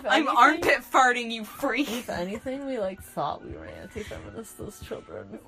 I'm 0.05 0.11
anything- 0.11 0.27
armpit 0.37 0.79
farting, 0.91 1.31
you 1.31 1.45
freak. 1.45 1.89
If 1.89 2.09
anything, 2.09 2.65
we 2.65 2.77
like 2.77 3.01
thought 3.01 3.45
we 3.45 3.53
were 3.55 3.65
anti-feminist 3.65 4.59
as 4.59 4.81
children. 4.81 5.39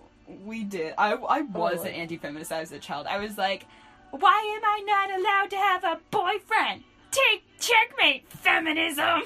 We 0.43 0.63
did. 0.63 0.93
I, 0.97 1.13
I 1.13 1.41
was 1.41 1.79
Oh. 1.81 1.84
an 1.84 1.93
anti-feminist 1.93 2.51
as 2.51 2.71
a 2.71 2.79
child. 2.79 3.07
I 3.07 3.19
was 3.19 3.38
like, 3.38 3.65
why 4.11 4.55
am 4.57 4.63
I 4.65 4.81
not 4.86 5.19
allowed 5.19 5.49
to 5.51 5.57
have 5.57 5.84
a 5.84 5.99
boyfriend? 6.11 6.84
Take 7.11 7.43
checkmate, 7.59 8.27
feminism. 8.29 9.23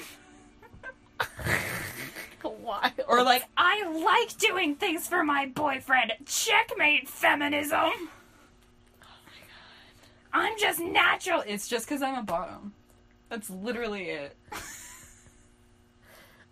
Why? 2.42 2.94
Or 3.08 3.24
like, 3.24 3.44
I 3.58 3.84
like 3.90 4.38
doing 4.38 4.76
things 4.76 5.08
for 5.08 5.24
my 5.24 5.48
boyfriend. 5.48 6.14
Checkmate, 6.26 7.10
feminism. 7.10 7.80
Oh 9.04 9.08
I'm 10.34 10.58
just 10.60 10.80
natural. 10.80 11.44
It's 11.48 11.68
just 11.68 11.88
because 11.88 12.02
I'm 12.02 12.16
a 12.16 12.24
bottom. 12.24 12.74
That's 13.30 13.50
literally 13.50 14.10
it. 14.12 14.38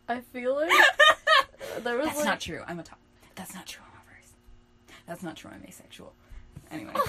I 0.10 0.22
feel 0.22 0.56
like 0.56 0.72
there 1.84 1.98
was 1.98 2.08
That's 2.08 2.18
like 2.18 2.26
not 2.26 2.40
true. 2.40 2.62
I'm 2.68 2.80
a 2.80 2.84
top. 2.84 3.00
That's 3.36 3.54
not 3.54 3.66
true. 3.68 3.84
I'm 5.08 5.14
a 5.14 5.18
first. 5.18 5.24
That's 5.24 5.24
not 5.24 5.36
true. 5.36 5.52
I'm 5.54 5.64
asexual. 5.68 6.14
Anyway. 6.72 6.94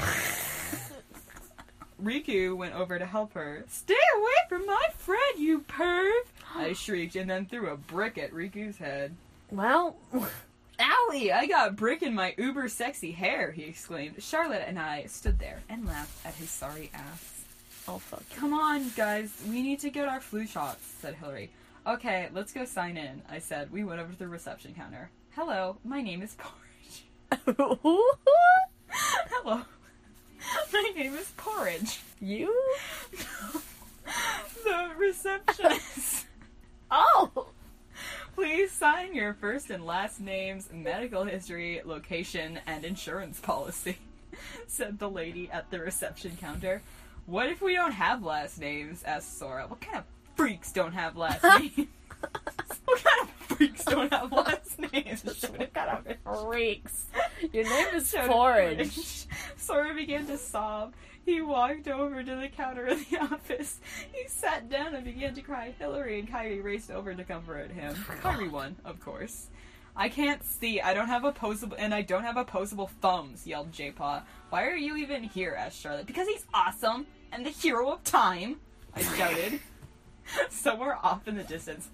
Riku 2.03 2.57
went 2.57 2.75
over 2.75 2.99
to 2.99 3.07
help 3.07 3.33
her. 3.35 3.65
Stay 3.69 3.95
away 4.17 4.33
from 4.49 4.67
my 4.67 4.87
friend, 4.99 5.39
you 5.39 5.61
perv! 5.63 6.21
I 6.55 6.73
shrieked 6.75 7.17
and 7.17 7.29
then 7.31 7.47
threw 7.47 7.71
a 7.71 7.77
brick 7.77 8.19
at 8.19 8.33
Riku's 8.33 8.79
head. 8.79 9.17
well. 9.51 9.97
Owie! 10.79 11.33
I 11.33 11.47
got 11.47 11.69
a 11.69 11.73
brick 11.73 12.03
in 12.03 12.15
my 12.15 12.35
uber 12.37 12.69
sexy 12.69 13.13
hair, 13.13 13.51
he 13.51 13.63
exclaimed. 13.65 14.23
Charlotte 14.23 14.65
and 14.67 14.79
I 14.79 15.07
stood 15.07 15.39
there 15.39 15.63
and 15.71 15.87
laughed 15.87 16.27
at 16.27 16.35
his 16.35 16.51
sorry 16.51 16.91
ass. 16.93 17.45
Oh 17.89 17.99
fuck. 17.99 18.23
Come 18.37 18.53
on, 18.53 18.91
guys, 18.95 19.33
we 19.49 19.63
need 19.63 19.81
to 19.81 19.89
get 19.91 20.07
our 20.07 20.21
flu 20.21 20.47
shots, 20.47 20.85
said 21.01 21.15
Hillary. 21.15 21.51
Okay, 21.87 22.29
let's 22.35 22.53
go 22.53 22.67
sign 22.67 22.99
in, 22.99 23.23
I 23.31 23.39
said. 23.39 23.73
We 23.73 23.85
went 23.85 24.01
over 24.01 24.13
to 24.13 24.19
the 24.19 24.29
reception 24.29 24.75
counter. 24.75 25.09
Hello, 25.35 25.79
my 25.85 26.03
name 26.03 26.21
is 26.21 26.35
Porridge. 26.35 26.66
Hello. 27.31 27.79
My 30.73 30.93
name 30.97 31.15
is 31.15 31.33
Porridge. 31.37 32.01
you? 32.21 32.55
The 34.65 34.91
receptionist. 34.99 36.27
Oh. 36.91 37.49
Please 38.35 38.71
sign 38.73 39.15
your 39.15 39.33
first 39.35 39.71
and 39.71 39.85
last 39.87 40.21
names, 40.21 40.69
medical 40.73 41.25
history, 41.25 41.81
location, 41.85 42.59
and 42.67 42.85
insurance 42.85 43.39
policy, 43.41 43.99
said 44.67 44.99
the 44.99 45.09
lady 45.09 45.49
at 45.53 45.71
the 45.71 45.79
reception 45.81 46.37
counter. 46.41 46.83
What 47.27 47.49
if 47.49 47.63
we 47.63 47.75
don't 47.75 47.93
have 47.93 48.23
last 48.25 48.59
names? 48.61 49.03
asked 49.05 49.39
Sora. 49.39 49.67
What 49.67 49.81
kind 49.81 49.99
of 49.99 50.05
freaks 50.37 50.73
don't 50.73 50.93
have 50.95 51.17
last 51.17 51.43
names? 51.77 51.89
What 52.85 53.05
kind 53.05 53.23
of 53.23 53.31
freaks 53.31 53.85
don't 53.85 54.13
have 54.13 54.33
last 54.33 54.79
names? 54.79 55.25
what 55.57 55.75
kind 55.75 56.07
of 56.25 56.43
freaks? 56.51 57.07
Your 57.53 57.65
name 57.65 57.95
is 57.95 58.13
Forage. 58.13 59.27
Sora 59.57 59.95
began 59.95 60.27
to 60.27 60.39
sob. 60.39 60.95
He 61.25 61.41
walked 61.41 61.89
over 61.89 62.23
to 62.23 62.37
the 62.37 62.49
counter 62.49 62.87
of 62.87 63.11
the 63.11 63.19
office. 63.19 63.81
He 64.13 64.29
sat 64.29 64.69
down 64.69 64.95
and 64.95 65.05
began 65.05 65.35
to 65.35 65.43
cry. 65.43 65.75
Hillary 65.79 66.21
and 66.21 66.31
Kairi 66.31 66.63
raced 66.63 66.91
over 66.91 67.13
to 67.15 67.25
comfort 67.25 67.73
him. 67.73 67.95
Oh 68.09 68.15
Kairi 68.23 68.51
won, 68.51 68.77
of 68.85 69.01
course. 69.01 69.49
I 69.97 70.09
can't 70.09 70.45
see. 70.45 70.81
I 70.81 70.95
don't 70.95 71.09
have 71.09 71.25
opposable, 71.25 71.77
and 71.79 71.95
I 71.95 72.03
don't 72.03 72.23
have 72.23 72.37
opposable 72.37 72.91
thumbs. 73.01 73.47
Yelled 73.47 73.73
Jaypaw. 73.73 74.23
Why 74.51 74.67
are 74.67 74.77
you 74.77 74.97
even 74.97 75.25
here? 75.25 75.57
asked 75.59 75.81
Charlotte. 75.81 76.07
Because 76.07 76.29
he's 76.29 76.45
awesome 76.55 77.07
and 77.33 77.45
the 77.45 77.51
hero 77.51 77.91
of 77.91 78.05
time. 78.05 78.61
I 78.95 79.03
shouted. 79.03 79.61
Somewhere 80.51 80.99
off 81.03 81.29
in 81.29 81.37
the 81.37 81.45
distance, 81.45 81.89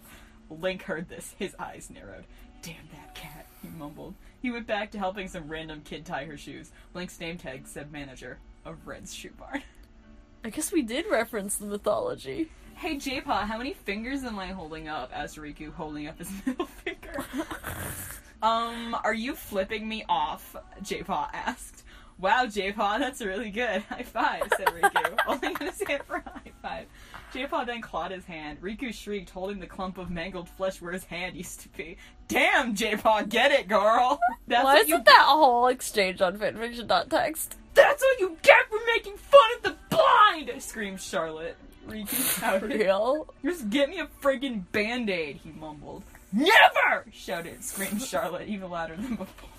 Link 0.60 0.82
heard 0.82 1.08
this. 1.08 1.34
His 1.38 1.54
eyes 1.58 1.90
narrowed. 1.92 2.24
Damn 2.62 2.88
that 2.92 3.14
cat, 3.14 3.46
he 3.60 3.68
mumbled. 3.68 4.14
He 4.40 4.50
went 4.50 4.66
back 4.66 4.90
to 4.92 4.98
helping 4.98 5.28
some 5.28 5.48
random 5.48 5.82
kid 5.84 6.04
tie 6.04 6.24
her 6.24 6.36
shoes. 6.36 6.70
Link's 6.94 7.18
name 7.18 7.38
tag 7.38 7.66
said 7.66 7.90
manager 7.92 8.38
of 8.64 8.86
Red's 8.86 9.14
Shoe 9.14 9.30
Barn. 9.38 9.62
I 10.44 10.50
guess 10.50 10.72
we 10.72 10.82
did 10.82 11.06
reference 11.10 11.56
the 11.56 11.66
mythology. 11.66 12.50
Hey 12.74 12.96
Jaypaw, 12.96 13.46
how 13.46 13.58
many 13.58 13.74
fingers 13.74 14.24
am 14.24 14.38
I 14.38 14.48
holding 14.48 14.88
up? 14.88 15.10
asked 15.14 15.36
Riku, 15.36 15.72
holding 15.72 16.08
up 16.08 16.18
his 16.18 16.30
middle 16.46 16.66
finger. 16.66 17.24
um, 18.42 18.96
are 19.04 19.14
you 19.14 19.34
flipping 19.34 19.88
me 19.88 20.04
off? 20.08 20.56
Jaypaw 20.82 21.28
asked. 21.32 21.84
Wow, 22.18 22.46
Jaypaw, 22.46 22.98
that's 22.98 23.20
really 23.22 23.50
good. 23.50 23.82
High 23.82 24.02
five, 24.02 24.42
said 24.56 24.68
Riku, 24.68 25.20
holding 25.26 25.54
out 25.54 25.62
his 25.62 25.82
hand 25.86 26.02
for 26.06 26.16
a 26.16 26.28
high 26.30 26.52
five. 26.60 26.86
Jaypaw 27.32 27.66
then 27.66 27.80
clawed 27.80 28.10
his 28.10 28.26
hand. 28.26 28.60
Riku 28.60 28.92
shrieked, 28.92 29.30
holding 29.30 29.58
the 29.58 29.66
clump 29.66 29.96
of 29.96 30.10
mangled 30.10 30.50
flesh 30.50 30.82
where 30.82 30.92
his 30.92 31.04
hand 31.04 31.34
used 31.34 31.60
to 31.60 31.68
be. 31.70 31.96
Damn, 32.28 32.74
Jaypaw, 32.74 33.30
get 33.30 33.52
it, 33.52 33.68
girl! 33.68 34.20
That's 34.46 34.64
Why 34.64 34.76
isn't 34.76 34.88
you 34.88 35.02
that 35.02 35.24
whole 35.26 35.68
exchange 35.68 36.20
on 36.20 36.38
fanfiction.text? 36.38 37.56
That's 37.74 38.02
what 38.02 38.20
you 38.20 38.36
get 38.42 38.68
for 38.68 38.78
making 38.94 39.16
fun 39.16 39.40
of 39.56 39.62
the 39.62 39.76
blind! 39.88 40.52
screamed 40.62 41.00
Charlotte. 41.00 41.56
Riku 41.88 42.38
shouted. 42.40 42.70
Real? 42.70 43.32
Just 43.42 43.70
get 43.70 43.88
me 43.88 44.00
a 44.00 44.08
friggin' 44.20 44.64
band-aid, 44.72 45.36
he 45.42 45.52
mumbled. 45.52 46.04
Never! 46.34 47.06
shouted, 47.12 47.64
screamed 47.64 48.02
Charlotte 48.02 48.48
even 48.48 48.68
louder 48.70 48.96
than 48.96 49.14
before. 49.16 49.48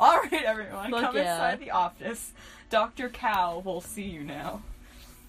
Alright, 0.00 0.42
everyone, 0.44 0.90
Fuck 0.90 1.00
come 1.00 1.16
yeah. 1.16 1.34
inside 1.34 1.60
the 1.60 1.70
office. 1.70 2.32
Dr. 2.70 3.08
Cow 3.08 3.62
will 3.64 3.80
see 3.80 4.02
you 4.02 4.24
now. 4.24 4.62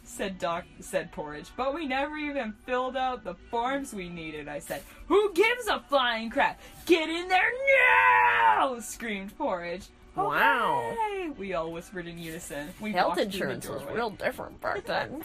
Said 0.05 0.39
Doc 0.39 0.65
said 0.79 1.11
Porridge. 1.11 1.49
But 1.57 1.73
we 1.73 1.87
never 1.87 2.15
even 2.15 2.53
filled 2.65 2.95
out 2.95 3.23
the 3.23 3.35
forms 3.49 3.93
we 3.93 4.07
needed, 4.07 4.47
I 4.47 4.59
said. 4.59 4.81
Who 5.07 5.33
gives 5.33 5.67
a 5.67 5.79
flying 5.89 6.29
crap? 6.29 6.59
Get 6.85 7.09
in 7.09 7.27
there 7.27 7.51
now! 8.59 8.79
screamed 8.79 9.37
Porridge. 9.37 9.87
Wow. 10.15 10.93
Okay, 10.93 11.29
We 11.37 11.53
all 11.55 11.71
whispered 11.71 12.07
in 12.07 12.17
unison. 12.17 12.69
We 12.79 12.93
Health 12.93 13.17
walked 13.17 13.19
through 13.19 13.25
the 13.25 13.35
insurance 13.35 13.67
was 13.67 13.83
real 13.93 14.11
different 14.11 14.61
back 14.61 14.85
then. 14.85 15.21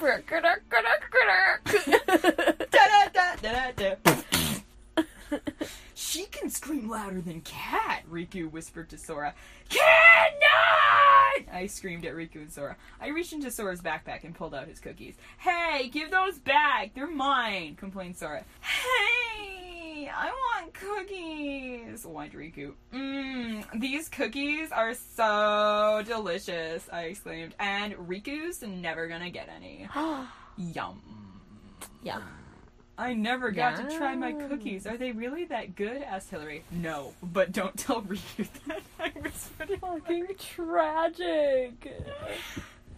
She 5.94 6.24
can 6.26 6.50
scream 6.50 6.88
louder 6.88 7.20
than 7.20 7.42
Cat, 7.42 8.02
Riku 8.10 8.50
whispered 8.50 8.88
to 8.90 8.98
Sora. 8.98 9.34
Cannot! 9.68 11.54
I 11.54 11.66
screamed 11.68 12.04
at 12.06 12.14
Riku 12.14 12.36
and 12.36 12.52
Sora. 12.52 12.76
I 13.00 13.08
reached 13.08 13.32
into 13.32 13.50
Sora's 13.50 13.80
backpack 13.82 14.24
and 14.24 14.34
pulled 14.34 14.54
out 14.54 14.66
his 14.66 14.80
cookies. 14.80 15.14
Hey, 15.38 15.88
give 15.88 16.10
those 16.10 16.38
back! 16.38 16.94
They're 16.94 17.06
mine, 17.06 17.76
complained 17.76 18.16
Sora. 18.16 18.44
Hey, 18.60 20.08
I 20.08 20.30
want 20.30 20.74
cookies, 20.74 22.04
whined 22.04 22.32
Riku. 22.32 22.72
Mmm, 22.92 23.64
these 23.80 24.08
cookies 24.08 24.72
are 24.72 24.94
so 24.94 26.02
delicious, 26.06 26.88
I 26.92 27.02
exclaimed. 27.04 27.54
And 27.60 27.94
Riku's 27.94 28.62
never 28.62 29.06
gonna 29.06 29.30
get 29.30 29.48
any. 29.54 29.86
Yum. 30.56 31.00
yeah. 32.02 32.20
I 33.00 33.14
never 33.14 33.50
got 33.50 33.76
to 33.76 33.96
try 33.96 34.14
my 34.14 34.32
cookies. 34.32 34.86
Are 34.86 34.98
they 34.98 35.12
really 35.12 35.46
that 35.46 35.74
good? 35.74 36.02
asked 36.02 36.30
Hillary. 36.30 36.64
No, 36.70 37.14
but 37.22 37.50
don't 37.50 37.74
tell 37.78 38.02
Riku 38.02 38.46
that. 38.66 38.82
I 39.00 39.10
was 39.22 39.48
Fucking 39.80 40.26
tragic. 40.38 41.96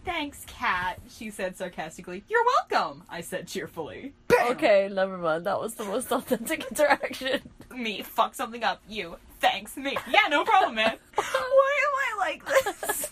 Thanks, 0.03 0.43
Cat, 0.45 0.99
she 1.09 1.29
said 1.29 1.55
sarcastically. 1.55 2.25
You're 2.27 2.43
welcome, 2.43 3.03
I 3.09 3.21
said 3.21 3.47
cheerfully. 3.47 4.13
Bam! 4.27 4.51
Okay, 4.51 4.89
never 4.91 5.17
mind. 5.17 5.45
That 5.45 5.61
was 5.61 5.75
the 5.75 5.85
most 5.85 6.11
authentic 6.11 6.65
interaction. 6.69 7.39
Me, 7.73 8.01
fuck 8.01 8.35
something 8.35 8.61
up. 8.65 8.81
You, 8.89 9.15
thanks, 9.39 9.77
me. 9.77 9.95
Yeah, 10.11 10.27
no 10.29 10.43
problem, 10.43 10.75
man. 10.75 10.97
Why 11.15 11.79
am 11.87 11.95
I 11.95 12.17
like 12.19 12.45
this? 12.45 13.09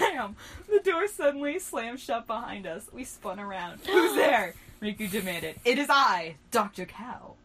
Bam! 0.00 0.34
The 0.68 0.80
door 0.80 1.06
suddenly 1.06 1.60
slammed 1.60 2.00
shut 2.00 2.26
behind 2.26 2.66
us. 2.66 2.88
We 2.92 3.04
spun 3.04 3.38
around. 3.38 3.78
Who's 3.86 4.16
there? 4.16 4.54
Riku 4.84 5.10
demanded. 5.10 5.56
It 5.64 5.78
is 5.78 5.86
I, 5.88 6.36
Dr. 6.50 6.84
Cow. 6.84 7.36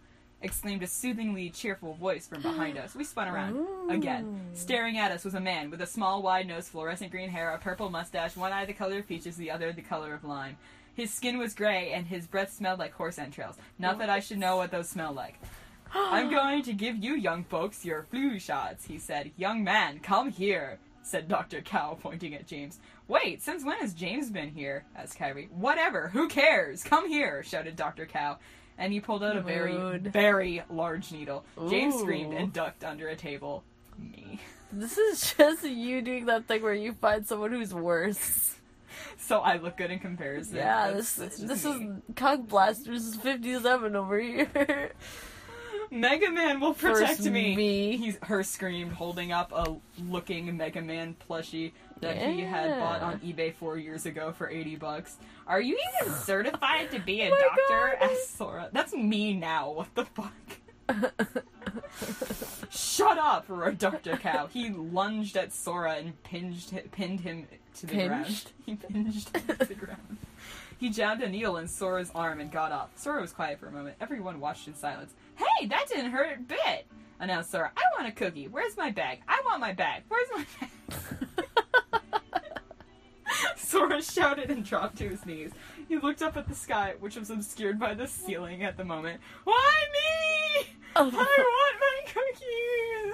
exclaimed 0.41 0.83
a 0.83 0.87
soothingly 0.87 1.49
cheerful 1.49 1.93
voice 1.93 2.27
from 2.27 2.41
behind 2.41 2.77
us. 2.77 2.95
We 2.95 3.05
spun 3.05 3.29
around. 3.29 3.89
Again. 3.89 4.41
Staring 4.53 4.97
at 4.97 5.11
us 5.11 5.23
was 5.23 5.35
a 5.35 5.39
man 5.39 5.69
with 5.69 5.81
a 5.81 5.85
small, 5.85 6.21
wide 6.21 6.47
nose, 6.47 6.67
fluorescent 6.67 7.11
green 7.11 7.29
hair, 7.29 7.51
a 7.51 7.57
purple 7.57 7.89
mustache, 7.89 8.35
one 8.35 8.51
eye 8.51 8.65
the 8.65 8.73
color 8.73 8.99
of 8.99 9.07
peaches, 9.07 9.37
the 9.37 9.51
other 9.51 9.71
the 9.71 9.81
color 9.81 10.13
of 10.13 10.25
lime. 10.25 10.57
His 10.95 11.13
skin 11.13 11.37
was 11.37 11.53
gray, 11.53 11.93
and 11.93 12.05
his 12.05 12.27
breath 12.27 12.51
smelled 12.51 12.79
like 12.79 12.91
horse 12.91 13.17
entrails. 13.17 13.55
Not 13.77 13.99
that 13.99 14.09
I 14.09 14.19
should 14.19 14.37
know 14.37 14.57
what 14.57 14.71
those 14.71 14.89
smell 14.89 15.13
like. 15.13 15.39
I'm 15.93 16.29
going 16.29 16.61
to 16.63 16.73
give 16.73 17.01
you 17.01 17.15
young 17.15 17.45
folks 17.45 17.85
your 17.85 18.03
flu 18.03 18.37
shots, 18.37 18.85
he 18.85 18.97
said. 18.99 19.31
Young 19.37 19.63
man, 19.63 19.99
come 19.99 20.29
here, 20.29 20.77
said 21.09 21.27
Dr. 21.27 21.61
Cow, 21.61 21.97
pointing 21.99 22.35
at 22.35 22.45
James. 22.47 22.79
Wait, 23.07 23.41
since 23.41 23.65
when 23.65 23.77
has 23.79 23.93
James 23.93 24.29
been 24.29 24.49
here? 24.49 24.85
asked 24.95 25.17
Kairi. 25.17 25.49
Whatever, 25.51 26.09
who 26.09 26.27
cares? 26.27 26.83
Come 26.83 27.09
here, 27.09 27.41
shouted 27.43 27.75
Dr. 27.75 28.05
Cow. 28.05 28.37
And 28.77 28.93
he 28.93 28.99
pulled 29.01 29.23
out 29.23 29.35
a 29.35 29.41
very, 29.41 29.75
Rude. 29.75 30.13
very 30.13 30.61
large 30.69 31.11
needle. 31.11 31.43
James 31.69 31.95
Ooh. 31.95 31.99
screamed 31.99 32.33
and 32.33 32.53
ducked 32.53 32.83
under 32.83 33.07
a 33.09 33.15
table. 33.15 33.63
Me. 33.97 34.39
This 34.71 34.97
is 34.97 35.33
just 35.37 35.63
you 35.63 36.01
doing 36.01 36.25
that 36.27 36.45
thing 36.47 36.61
where 36.61 36.73
you 36.75 36.93
find 36.93 37.25
someone 37.27 37.51
who's 37.51 37.73
worse. 37.73 38.55
So 39.17 39.39
I 39.39 39.57
look 39.57 39.77
good 39.77 39.91
in 39.91 39.99
comparison. 39.99 40.55
Yeah, 40.57 40.87
That's- 40.87 41.13
this 41.13 41.37
that's 41.39 41.63
this 41.63 41.65
me. 41.65 41.71
is 42.09 42.15
Cock 42.15 42.47
Blasters 42.47 43.15
57 43.15 43.95
over 43.95 44.19
here. 44.19 44.91
Mega 45.91 46.29
Man 46.31 46.59
will 46.59 46.73
protect 46.73 47.17
First 47.17 47.29
me. 47.31 47.55
me. 47.55 47.97
He's 47.97 48.17
her 48.23 48.43
screamed, 48.43 48.91
holding 48.93 49.31
up 49.31 49.51
a 49.51 49.75
looking 50.07 50.55
Mega 50.55 50.81
Man 50.81 51.15
plushie 51.27 51.71
that 52.01 52.17
he 52.17 52.41
had 52.41 52.79
bought 52.79 53.01
on 53.01 53.19
eBay 53.19 53.53
four 53.53 53.77
years 53.77 54.05
ago 54.05 54.31
for 54.31 54.49
eighty 54.49 54.75
bucks. 54.75 55.17
Are 55.47 55.59
you 55.61 55.77
even 56.01 56.13
certified 56.23 56.91
to 56.91 56.99
be 56.99 57.21
a 57.21 57.31
Oh 57.31 57.39
doctor? 57.39 57.97
God. 57.99 58.11
asked 58.11 58.37
Sora. 58.37 58.69
That's 58.71 58.93
me 58.93 59.33
now. 59.33 59.71
What 59.71 59.95
the 59.95 60.05
fuck? 60.05 60.33
Shut 62.71 63.17
up, 63.17 63.45
roared 63.47 63.77
Dr. 63.77 64.17
Cow. 64.17 64.47
He 64.47 64.69
lunged 64.69 65.37
at 65.37 65.51
Sora 65.53 65.93
and 65.93 66.21
pinged, 66.23 66.71
pinned 66.91 67.19
him 67.21 67.47
to 67.75 67.85
the 67.87 68.07
ground. 68.07 68.43
He 68.65 68.75
pinged 68.75 69.13
him 69.13 69.43
to 69.59 69.65
the 69.65 69.75
ground. 69.75 70.17
He 70.79 70.89
jabbed 70.89 71.21
a 71.21 71.29
needle 71.29 71.57
in 71.57 71.67
Sora's 71.67 72.09
arm 72.15 72.39
and 72.39 72.49
got 72.49 72.71
up. 72.71 72.91
Sora 72.95 73.19
was 73.19 73.33
quiet 73.33 73.59
for 73.59 73.67
a 73.67 73.71
moment. 73.71 73.97
Everyone 73.99 74.39
watched 74.39 74.65
in 74.65 74.73
silence. 74.73 75.13
Hey, 75.35 75.67
that 75.67 75.87
didn't 75.89 76.11
hurt 76.11 76.37
a 76.37 76.41
bit, 76.41 76.87
announced 77.19 77.51
Sora. 77.51 77.69
I 77.75 77.81
want 77.97 78.07
a 78.07 78.15
cookie. 78.15 78.47
Where's 78.47 78.77
my 78.77 78.89
bag? 78.89 79.19
I 79.27 79.41
want 79.45 79.59
my 79.59 79.73
bag. 79.73 80.03
Where's 80.07 80.29
my 80.33 80.45
bag? 80.61 80.69
Sora 83.57 84.01
shouted 84.01 84.49
and 84.49 84.63
dropped 84.63 84.97
to 84.99 85.09
his 85.09 85.25
knees. 85.25 85.51
He 85.89 85.97
looked 85.97 86.21
up 86.21 86.37
at 86.37 86.47
the 86.47 86.55
sky, 86.55 86.93
which 87.01 87.17
was 87.17 87.29
obscured 87.29 87.77
by 87.77 87.93
the 87.93 88.07
ceiling 88.07 88.63
at 88.63 88.77
the 88.77 88.85
moment. 88.85 89.19
Why 89.43 89.83
me? 89.91 90.67
Oh. 90.95 91.11
I 91.11 91.11
want 91.11 91.75
my 91.81 92.01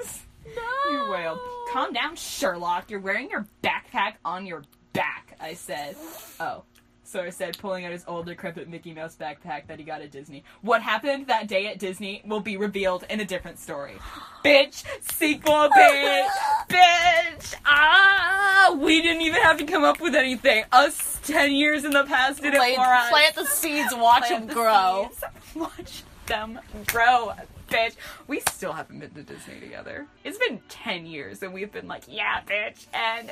cookies! 0.03 0.21
No! 0.55 0.61
He 0.91 1.11
wailed. 1.11 1.39
Calm 1.73 1.93
down, 1.93 2.15
Sherlock. 2.15 2.91
You're 2.91 2.99
wearing 2.99 3.31
your 3.31 3.47
backpack 3.63 4.13
on 4.23 4.45
your 4.45 4.63
back, 4.93 5.35
I 5.41 5.55
said. 5.55 5.95
Oh. 6.39 6.63
Sora 7.05 7.31
said, 7.31 7.57
pulling 7.59 7.85
out 7.85 7.91
his 7.91 8.03
old 8.07 8.25
decrepit 8.25 8.67
Mickey 8.67 8.91
Mouse 8.93 9.15
backpack 9.15 9.67
that 9.67 9.77
he 9.77 9.85
got 9.85 10.01
at 10.01 10.11
Disney. 10.11 10.43
What 10.61 10.81
happened 10.81 11.27
that 11.27 11.47
day 11.47 11.67
at 11.67 11.77
Disney 11.79 12.21
will 12.25 12.39
be 12.39 12.57
revealed 12.57 13.05
in 13.09 13.19
a 13.19 13.25
different 13.25 13.59
story. 13.59 13.93
bitch! 14.45 14.83
Sequel, 15.13 15.69
bitch! 15.69 16.27
bitch! 16.67 17.55
Ah! 17.65 18.75
We 18.79 19.01
didn't 19.01 19.21
even 19.21 19.41
have 19.43 19.57
to 19.59 19.65
come 19.65 19.83
up 19.83 20.01
with 20.01 20.15
anything. 20.15 20.63
Us 20.71 21.19
10 21.23 21.51
years 21.51 21.85
in 21.85 21.91
the 21.91 22.03
past 22.05 22.41
did 22.41 22.53
it 22.53 22.57
Plant, 22.57 22.75
for 22.75 22.81
us. 22.81 23.09
plant 23.09 23.35
the 23.35 23.45
seeds, 23.45 23.93
watch 23.95 24.27
Plant 24.27 24.41
them 24.41 24.47
the 24.47 24.53
grow. 24.53 25.09
seeds. 25.11 25.23
Watch 25.55 26.03
them 26.25 26.59
grow, 26.87 27.31
bitch. 27.69 27.93
We 28.27 28.41
still 28.49 28.73
haven't 28.73 28.99
been 28.99 29.11
to 29.11 29.23
Disney 29.23 29.59
together. 29.61 30.05
It's 30.25 30.37
been 30.37 30.59
10 30.67 31.05
years 31.05 31.41
and 31.43 31.53
we've 31.53 31.71
been 31.71 31.87
like, 31.87 32.03
yeah, 32.09 32.41
bitch. 32.45 32.87
And 32.93 33.31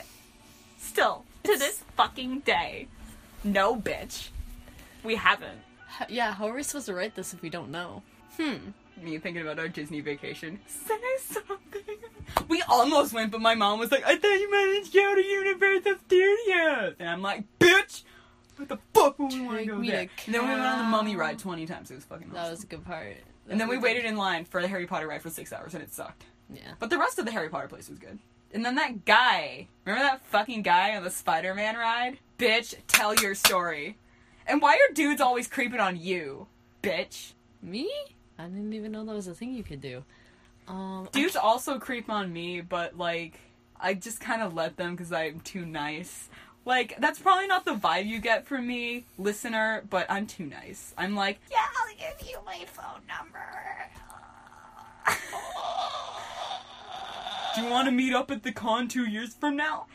still, 0.77 1.25
to 1.43 1.57
this 1.57 1.83
fucking 1.97 2.39
day, 2.41 2.87
no, 3.43 3.75
bitch. 3.75 4.29
We 5.03 5.15
haven't. 5.15 5.59
Yeah, 6.09 6.33
how 6.33 6.47
are 6.47 6.53
we 6.53 6.63
supposed 6.63 6.87
to 6.87 6.93
write 6.93 7.15
this 7.15 7.33
if 7.33 7.41
we 7.41 7.49
don't 7.49 7.69
know? 7.69 8.01
Hmm. 8.37 8.71
Me 9.01 9.17
thinking 9.17 9.41
about 9.41 9.59
our 9.59 9.67
Disney 9.67 10.01
vacation. 10.01 10.59
Say 10.67 10.93
something. 11.19 11.97
We 12.47 12.61
almost 12.67 13.13
went, 13.13 13.31
but 13.31 13.41
my 13.41 13.55
mom 13.55 13.79
was 13.79 13.91
like, 13.91 14.03
I 14.05 14.15
thought 14.15 14.33
you 14.33 14.51
meant 14.51 14.85
to 14.85 14.91
go 14.91 15.15
to 15.15 15.21
Universal 15.21 15.95
Studios. 16.05 16.95
And 16.99 17.09
I'm 17.09 17.21
like, 17.21 17.43
bitch! 17.59 18.03
What 18.55 18.69
the 18.69 18.79
fuck 18.93 19.17
would 19.19 19.33
we 19.33 19.41
want 19.41 19.59
to 19.59 19.65
go 19.65 19.83
there? 19.83 20.07
And 20.25 20.35
then 20.35 20.43
we 20.43 20.49
went 20.49 20.61
on 20.61 20.77
the 20.79 20.83
mummy 20.85 21.15
ride 21.15 21.39
20 21.39 21.65
times. 21.65 21.91
It 21.91 21.95
was 21.95 22.05
fucking 22.05 22.27
awesome. 22.27 22.35
That 22.35 22.51
was 22.51 22.63
a 22.63 22.67
good 22.67 22.85
part. 22.85 23.17
And 23.49 23.59
then 23.59 23.67
we 23.67 23.77
waited 23.77 24.05
in 24.05 24.15
line 24.15 24.45
for 24.45 24.61
the 24.61 24.67
Harry 24.67 24.85
Potter 24.85 25.07
ride 25.07 25.21
for 25.21 25.29
six 25.29 25.51
hours, 25.51 25.73
and 25.73 25.83
it 25.83 25.93
sucked. 25.93 26.23
Yeah. 26.53 26.73
But 26.79 26.89
the 26.89 26.97
rest 26.97 27.19
of 27.19 27.25
the 27.25 27.31
Harry 27.31 27.49
Potter 27.49 27.67
place 27.67 27.89
was 27.89 27.99
good. 27.99 28.19
And 28.53 28.63
then 28.63 28.75
that 28.75 29.05
guy, 29.05 29.67
remember 29.85 30.07
that 30.07 30.25
fucking 30.27 30.61
guy 30.61 30.95
on 30.95 31.03
the 31.03 31.09
Spider 31.09 31.55
Man 31.55 31.75
ride? 31.75 32.19
Bitch, 32.37 32.75
tell 32.87 33.13
your 33.15 33.35
story. 33.35 33.97
And 34.47 34.61
why 34.61 34.73
are 34.73 34.93
dudes 34.93 35.21
always 35.21 35.47
creeping 35.47 35.79
on 35.79 35.97
you? 35.97 36.47
Bitch. 36.81 37.33
Me? 37.61 37.89
I 38.37 38.43
didn't 38.43 38.73
even 38.73 38.91
know 38.91 39.05
that 39.05 39.13
was 39.13 39.27
a 39.27 39.33
thing 39.33 39.53
you 39.53 39.63
could 39.63 39.81
do. 39.81 40.03
Um, 40.67 41.07
Dudes 41.11 41.35
also 41.35 41.79
creep 41.79 42.09
on 42.09 42.31
me, 42.31 42.61
but 42.61 42.97
like, 42.97 43.39
I 43.79 43.93
just 43.93 44.19
kind 44.19 44.41
of 44.41 44.53
let 44.53 44.77
them 44.77 44.95
because 44.95 45.11
I'm 45.11 45.39
too 45.41 45.65
nice. 45.65 46.29
Like, 46.65 46.95
that's 46.99 47.19
probably 47.19 47.47
not 47.47 47.65
the 47.65 47.75
vibe 47.75 48.07
you 48.07 48.19
get 48.19 48.47
from 48.47 48.65
me, 48.65 49.03
listener, 49.17 49.83
but 49.89 50.05
I'm 50.09 50.25
too 50.25 50.45
nice. 50.45 50.93
I'm 50.97 51.15
like, 51.15 51.39
yeah, 51.51 51.65
I'll 51.77 51.95
give 51.95 52.27
you 52.27 52.37
my 52.45 52.63
phone 52.65 53.01
number. 53.07 53.39
Do 57.55 57.61
you 57.61 57.69
want 57.69 57.87
to 57.87 57.91
meet 57.91 58.13
up 58.13 58.31
at 58.31 58.43
the 58.43 58.53
con 58.53 58.87
two 58.87 59.05
years 59.05 59.35
from 59.35 59.57
now? 59.57 59.87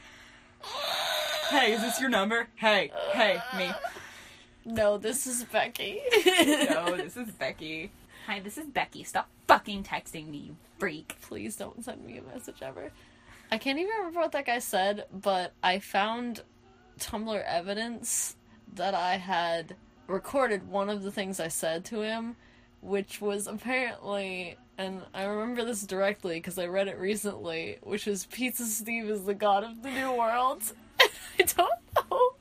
Hey, 1.51 1.73
is 1.73 1.81
this 1.81 1.99
your 1.99 2.11
number? 2.11 2.47
Hey, 2.57 2.91
hey, 3.13 3.41
me. 3.57 3.71
No, 4.67 4.99
this 4.99 5.27
is 5.27 5.45
Becky. 5.45 5.99
No, 6.69 6.95
this 6.97 7.17
is 7.17 7.31
Becky. 7.31 7.91
Hi, 8.27 8.41
this 8.41 8.59
is 8.59 8.67
Becky. 8.67 9.03
Stop 9.03 9.31
fucking 9.47 9.83
texting 9.83 10.29
me, 10.29 10.37
you 10.39 10.57
freak. 10.79 11.17
Please 11.23 11.57
don't 11.57 11.83
send 11.83 12.05
me 12.05 12.19
a 12.19 12.23
message 12.23 12.57
ever. 12.61 12.93
I 13.51 13.57
can't 13.57 13.79
even 13.79 13.91
remember 13.97 14.21
what 14.21 14.33
that 14.33 14.45
guy 14.45 14.59
said, 14.59 15.07
but 15.11 15.55
I 15.63 15.79
found 15.79 16.43
Tumblr 17.01 17.43
evidence 17.47 18.37
that 18.75 18.93
I 18.93 19.17
had 19.17 19.75
recorded 20.07 20.69
one 20.69 20.91
of 20.91 21.03
the 21.03 21.11
things 21.11 21.41
I 21.41 21.49
said 21.49 21.87
to 21.87 22.03
him, 22.03 22.37
which 22.83 23.23
was 23.23 23.47
apparently, 23.47 24.59
and 24.77 25.01
I 25.15 25.25
remember 25.25 25.65
this 25.65 25.81
directly 25.83 26.35
because 26.35 26.59
I 26.59 26.67
read 26.67 26.89
it 26.89 26.99
recently, 26.99 27.79
which 27.83 28.05
was 28.05 28.27
Pizza 28.27 28.67
Steve 28.67 29.09
is 29.09 29.25
the 29.25 29.33
god 29.33 29.65
of 29.65 29.83
the 29.83 29.91
new 29.91 30.13
world. 30.13 30.63
I 31.01 31.43
don't 31.43 31.57
know. 31.95 32.33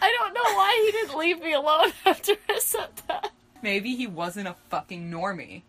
I 0.00 0.16
don't 0.18 0.34
know 0.34 0.54
why 0.54 0.82
he 0.84 0.92
didn't 0.92 1.18
leave 1.18 1.42
me 1.42 1.52
alone 1.52 1.92
after 2.06 2.34
I 2.48 2.58
said 2.58 2.88
that. 3.08 3.32
Maybe 3.62 3.96
he 3.96 4.06
wasn't 4.06 4.48
a 4.48 4.54
fucking 4.68 5.10
normie. 5.10 5.62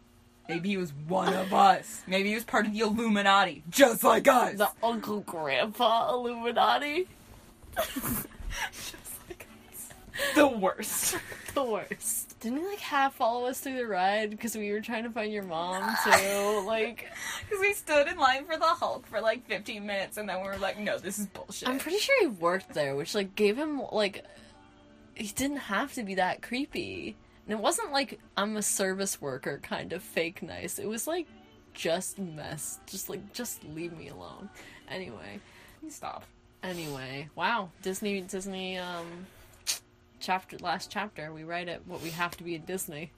Maybe 0.47 0.69
he 0.69 0.77
was 0.77 0.91
one 1.07 1.33
of 1.33 1.53
us. 1.53 2.01
Maybe 2.07 2.29
he 2.29 2.35
was 2.35 2.43
part 2.43 2.65
of 2.65 2.73
the 2.73 2.79
Illuminati, 2.79 3.63
just 3.69 4.03
like 4.03 4.27
us. 4.27 4.57
The 4.57 4.71
Uncle 4.81 5.19
Grandpa 5.21 6.11
Illuminati. 6.13 7.07
Just. 8.71 9.18
The 10.35 10.47
worst. 10.47 11.17
the 11.53 11.63
worst. 11.63 12.39
Didn't 12.39 12.59
he 12.59 12.65
like 12.65 12.79
half 12.79 13.15
follow 13.15 13.45
us 13.45 13.59
through 13.59 13.77
the 13.77 13.85
ride 13.85 14.29
because 14.29 14.55
we 14.55 14.71
were 14.71 14.81
trying 14.81 15.03
to 15.03 15.09
find 15.09 15.31
your 15.31 15.43
mom 15.43 15.95
too? 16.03 16.63
Like, 16.65 17.07
Because 17.47 17.59
we 17.61 17.73
stood 17.73 18.07
in 18.07 18.17
line 18.17 18.45
for 18.45 18.57
the 18.57 18.65
Hulk 18.65 19.05
for 19.07 19.21
like 19.21 19.45
15 19.47 19.85
minutes, 19.85 20.17
and 20.17 20.27
then 20.29 20.41
we 20.41 20.47
were 20.47 20.57
like, 20.57 20.79
no, 20.79 20.97
this 20.97 21.19
is 21.19 21.27
bullshit. 21.27 21.67
I'm 21.69 21.79
pretty 21.79 21.99
sure 21.99 22.15
he 22.21 22.27
worked 22.27 22.73
there, 22.73 22.95
which 22.95 23.15
like 23.15 23.35
gave 23.35 23.57
him 23.57 23.81
like 23.91 24.23
he 25.15 25.27
didn't 25.27 25.57
have 25.57 25.93
to 25.93 26.03
be 26.03 26.15
that 26.15 26.41
creepy. 26.41 27.15
And 27.45 27.57
it 27.57 27.61
wasn't 27.61 27.91
like 27.91 28.19
I'm 28.37 28.57
a 28.57 28.61
service 28.61 29.19
worker 29.19 29.59
kind 29.63 29.91
of 29.93 30.03
fake 30.03 30.41
nice. 30.43 30.79
It 30.79 30.87
was 30.87 31.07
like 31.07 31.27
just 31.73 32.19
mess. 32.19 32.79
Just 32.85 33.09
like 33.09 33.33
just 33.33 33.63
leave 33.75 33.97
me 33.97 34.09
alone. 34.09 34.49
Anyway, 34.89 35.39
Stop. 35.89 36.23
anyway, 36.63 37.29
wow, 37.35 37.69
Disney 37.81 38.21
Disney 38.21 38.77
um 38.77 39.25
chapter 40.19 40.57
last 40.59 40.91
chapter 40.91 41.33
we 41.33 41.43
write 41.43 41.67
it 41.67 41.81
what 41.85 42.01
we 42.01 42.09
have 42.11 42.35
to 42.37 42.43
be 42.43 42.55
at 42.55 42.65
Disney. 42.65 43.11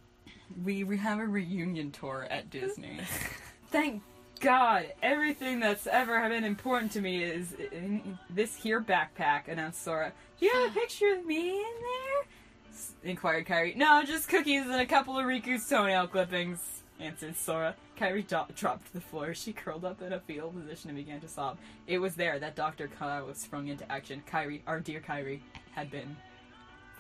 We, 0.64 0.84
we 0.84 0.98
have 0.98 1.20
a 1.20 1.26
reunion 1.26 1.92
tour 1.92 2.28
at 2.30 2.50
Disney. 2.50 3.00
Thank 3.72 4.04
God, 4.42 4.88
everything 5.02 5.60
that's 5.60 5.88
ever 5.88 6.28
been 6.28 6.44
important 6.44 6.92
to 6.94 7.02
me 7.02 7.24
is 7.24 7.54
in 7.72 8.18
this 8.30 8.56
here 8.56 8.82
backpack, 8.82 9.48
announced 9.48 9.84
Sora. 9.84 10.12
Do 10.40 10.46
you 10.46 10.52
have 10.52 10.72
a 10.72 10.74
picture 10.80 11.14
of 11.14 11.26
me 11.26 11.52
in 11.52 11.56
there? 11.56 12.74
S- 12.74 12.94
inquired 13.04 13.46
Kairi. 13.46 13.76
No, 13.76 14.04
just 14.04 14.28
cookies 14.28 14.64
and 14.64 14.82
a 14.82 14.86
couple 14.86 15.18
of 15.18 15.26
Riku's 15.26 15.68
toenail 15.70 16.08
clippings, 16.08 16.82
answered 17.00 17.38
Sora. 17.38 17.76
Kairi 17.98 18.26
do- 18.28 18.54
dropped 18.56 18.88
to 18.88 18.94
the 18.94 19.02
floor. 19.02 19.34
She 19.34 19.54
curled 19.54 19.86
up 19.86 20.02
in 20.02 20.12
a 20.12 20.20
fetal 20.20 20.50
position 20.50 20.90
and 20.90 20.98
began 20.98 21.22
to 21.22 21.28
sob. 21.28 21.58
It 21.88 22.00
was 22.00 22.16
there 22.16 22.40
that 22.40 22.56
Dr. 22.56 22.88
Kyle 22.88 23.28
was 23.28 23.38
sprung 23.38 23.68
into 23.68 23.90
action. 23.92 24.24
Kairi, 24.30 24.62
our 24.66 24.80
dear 24.80 25.00
Kairi, 25.02 25.40
had 25.74 25.92
been 25.92 26.18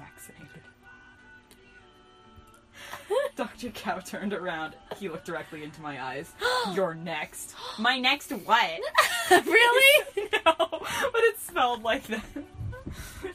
vaccinated. 0.01 0.61
Dr. 3.35 3.69
Cow 3.69 3.99
turned 3.99 4.33
around. 4.33 4.75
He 4.97 5.07
looked 5.09 5.25
directly 5.25 5.63
into 5.63 5.81
my 5.81 6.01
eyes. 6.03 6.31
You're 6.73 6.93
next. 6.95 7.55
My 7.79 7.97
next 7.99 8.31
what? 8.31 8.79
really? 9.31 10.05
no, 10.45 10.55
but 10.57 11.23
it 11.23 11.39
smelled 11.39 11.83
like 11.83 12.03
that. 12.07 12.23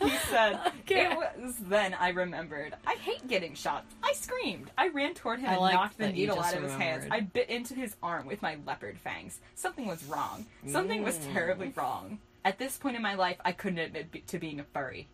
He 0.03 0.11
said, 0.31 0.61
Okay. 0.81 1.11
It 1.13 1.17
was 1.41 1.57
then 1.57 1.95
I 1.95 2.11
remembered. 2.11 2.75
I 2.87 2.95
hate 2.95 3.27
getting 3.29 3.55
shots. 3.55 3.95
I 4.03 4.13
screamed. 4.13 4.71
I 4.77 4.89
ran 4.89 5.15
toward 5.15 5.41
him 5.41 5.49
I 5.49 5.53
and 5.53 5.61
like 5.63 5.75
knocked 5.75 5.99
the 5.99 6.13
needle 6.13 6.39
out 6.41 6.55
of 6.55 6.63
his 6.63 6.73
hands. 6.73 7.07
I 7.11 7.21
bit 7.21 7.49
into 7.49 7.75
his 7.75 7.97
arm 8.03 8.27
with 8.27 8.43
my 8.43 8.59
leopard 8.67 8.99
fangs. 8.99 9.39
Something 9.55 9.87
was 9.87 10.05
wrong. 10.05 10.45
Something 10.69 11.03
was 11.03 11.17
Mm. 11.19 11.33
terribly 11.33 11.73
wrong. 11.77 12.19
At 12.45 12.59
this 12.59 12.77
point 12.77 12.97
in 12.97 13.03
my 13.03 13.15
life, 13.15 13.39
I 13.45 13.53
couldn't 13.53 13.79
admit 13.79 14.11
be- 14.13 14.21
to 14.21 14.39
being 14.39 14.61
a 14.61 14.65
furry, 14.65 15.09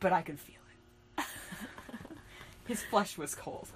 but 0.00 0.12
I 0.12 0.22
could 0.22 0.38
feel. 0.38 0.59
His 2.70 2.84
flesh 2.84 3.18
was 3.18 3.34
cold. 3.34 3.66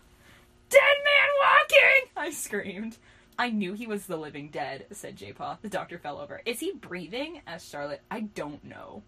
Dead 0.70 0.78
man 0.78 1.28
walking! 1.42 2.10
I 2.16 2.30
screamed. 2.30 2.96
I 3.36 3.50
knew 3.50 3.72
he 3.72 3.88
was 3.88 4.06
the 4.06 4.16
living 4.16 4.50
dead, 4.50 4.86
said 4.92 5.16
Jaypaw. 5.16 5.62
The 5.62 5.68
doctor 5.68 5.98
fell 5.98 6.18
over. 6.18 6.42
Is 6.46 6.60
he 6.60 6.74
breathing? 6.74 7.40
asked 7.44 7.68
Charlotte. 7.68 8.02
I 8.08 8.20
don't 8.20 8.62
know, 8.62 9.02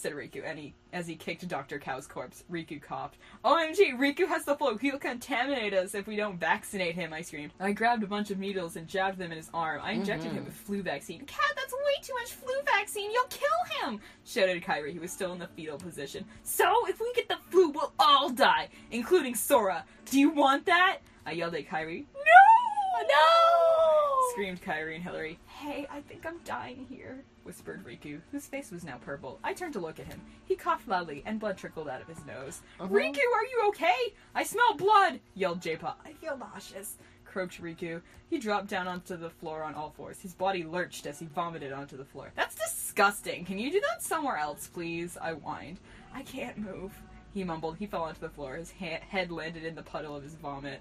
said 0.00 0.12
Riku, 0.12 0.42
and 0.44 0.58
he, 0.58 0.74
as 0.92 1.06
he 1.06 1.14
kicked 1.14 1.46
Dr. 1.46 1.78
Cow's 1.78 2.06
corpse. 2.06 2.44
Riku 2.50 2.80
coughed. 2.80 3.18
OMG, 3.44 3.98
Riku 3.98 4.26
has 4.26 4.44
the 4.44 4.56
flu. 4.56 4.76
He'll 4.78 4.98
contaminate 4.98 5.74
us 5.74 5.94
if 5.94 6.06
we 6.06 6.16
don't 6.16 6.38
vaccinate 6.38 6.94
him, 6.94 7.12
I 7.12 7.22
screamed. 7.22 7.52
I 7.60 7.72
grabbed 7.72 8.02
a 8.02 8.06
bunch 8.06 8.30
of 8.30 8.38
needles 8.38 8.76
and 8.76 8.86
jabbed 8.86 9.18
them 9.18 9.30
in 9.30 9.36
his 9.36 9.50
arm. 9.52 9.80
I 9.82 9.92
injected 9.92 10.32
him 10.32 10.38
mm-hmm. 10.38 10.46
with 10.46 10.54
flu 10.54 10.82
vaccine. 10.82 11.24
Cat, 11.26 11.52
that's 11.54 11.72
way 11.72 12.02
too 12.02 12.14
much 12.14 12.32
flu 12.32 12.54
vaccine. 12.64 13.10
You'll 13.10 13.24
kill 13.24 13.88
him, 13.88 14.00
shouted 14.24 14.62
Kairi. 14.62 14.92
He 14.92 14.98
was 14.98 15.12
still 15.12 15.32
in 15.32 15.38
the 15.38 15.48
fetal 15.48 15.78
position. 15.78 16.24
So, 16.42 16.88
if 16.88 17.00
we 17.00 17.12
get 17.14 17.28
the 17.28 17.38
flu, 17.50 17.70
we'll 17.70 17.92
all 17.98 18.30
die, 18.30 18.68
including 18.90 19.34
Sora. 19.34 19.84
Do 20.06 20.18
you 20.18 20.30
want 20.30 20.66
that? 20.66 20.98
I 21.26 21.32
yelled 21.32 21.54
at 21.54 21.68
Kairi. 21.68 22.06
No! 22.14 23.02
No! 23.02 24.30
Screamed 24.32 24.62
Kairi 24.62 24.94
and 24.94 25.04
Hillary. 25.04 25.38
Hey, 25.46 25.86
I 25.90 26.00
think 26.00 26.26
I'm 26.26 26.38
dying 26.44 26.86
here, 26.88 27.24
whispered 27.44 27.84
Riku, 27.84 28.20
whose 28.32 28.46
face 28.46 28.70
was 28.70 28.84
now 28.84 28.98
purple. 28.98 29.38
I 29.42 29.52
turned 29.52 29.72
to 29.74 29.80
look 29.80 29.98
at 29.98 30.06
him. 30.06 30.20
He 30.44 30.56
coughed 30.56 30.88
loudly, 30.88 31.22
and 31.26 31.40
blood 31.40 31.56
trickled 31.56 31.88
out 31.88 32.00
of 32.00 32.08
his 32.08 32.24
nose. 32.26 32.60
Riku, 32.78 33.18
are 33.18 33.44
you 33.44 33.64
okay? 33.68 34.14
I 34.34 34.44
smell 34.44 34.74
blood! 34.74 35.20
yelled 35.34 35.60
Jaypaw. 35.60 35.94
I 36.04 36.12
feel 36.14 36.36
nauseous, 36.36 36.96
croaked 37.24 37.62
Riku. 37.62 38.02
He 38.28 38.38
dropped 38.38 38.68
down 38.68 38.86
onto 38.86 39.16
the 39.16 39.30
floor 39.30 39.62
on 39.62 39.74
all 39.74 39.90
fours. 39.90 40.20
His 40.20 40.34
body 40.34 40.62
lurched 40.62 41.06
as 41.06 41.18
he 41.18 41.26
vomited 41.26 41.72
onto 41.72 41.96
the 41.96 42.04
floor. 42.04 42.32
That's 42.36 42.54
disgusting. 42.54 43.44
Can 43.44 43.58
you 43.58 43.72
do 43.72 43.80
that 43.88 44.02
somewhere 44.02 44.36
else, 44.36 44.68
please? 44.68 45.16
I 45.20 45.32
whined. 45.32 45.80
I 46.14 46.22
can't 46.22 46.58
move. 46.58 46.92
He 47.32 47.44
mumbled. 47.44 47.76
He 47.76 47.86
fell 47.86 48.02
onto 48.02 48.20
the 48.20 48.28
floor. 48.28 48.56
His 48.56 48.72
ha- 48.72 49.00
head 49.08 49.30
landed 49.30 49.64
in 49.64 49.74
the 49.74 49.82
puddle 49.82 50.16
of 50.16 50.22
his 50.22 50.34
vomit. 50.34 50.80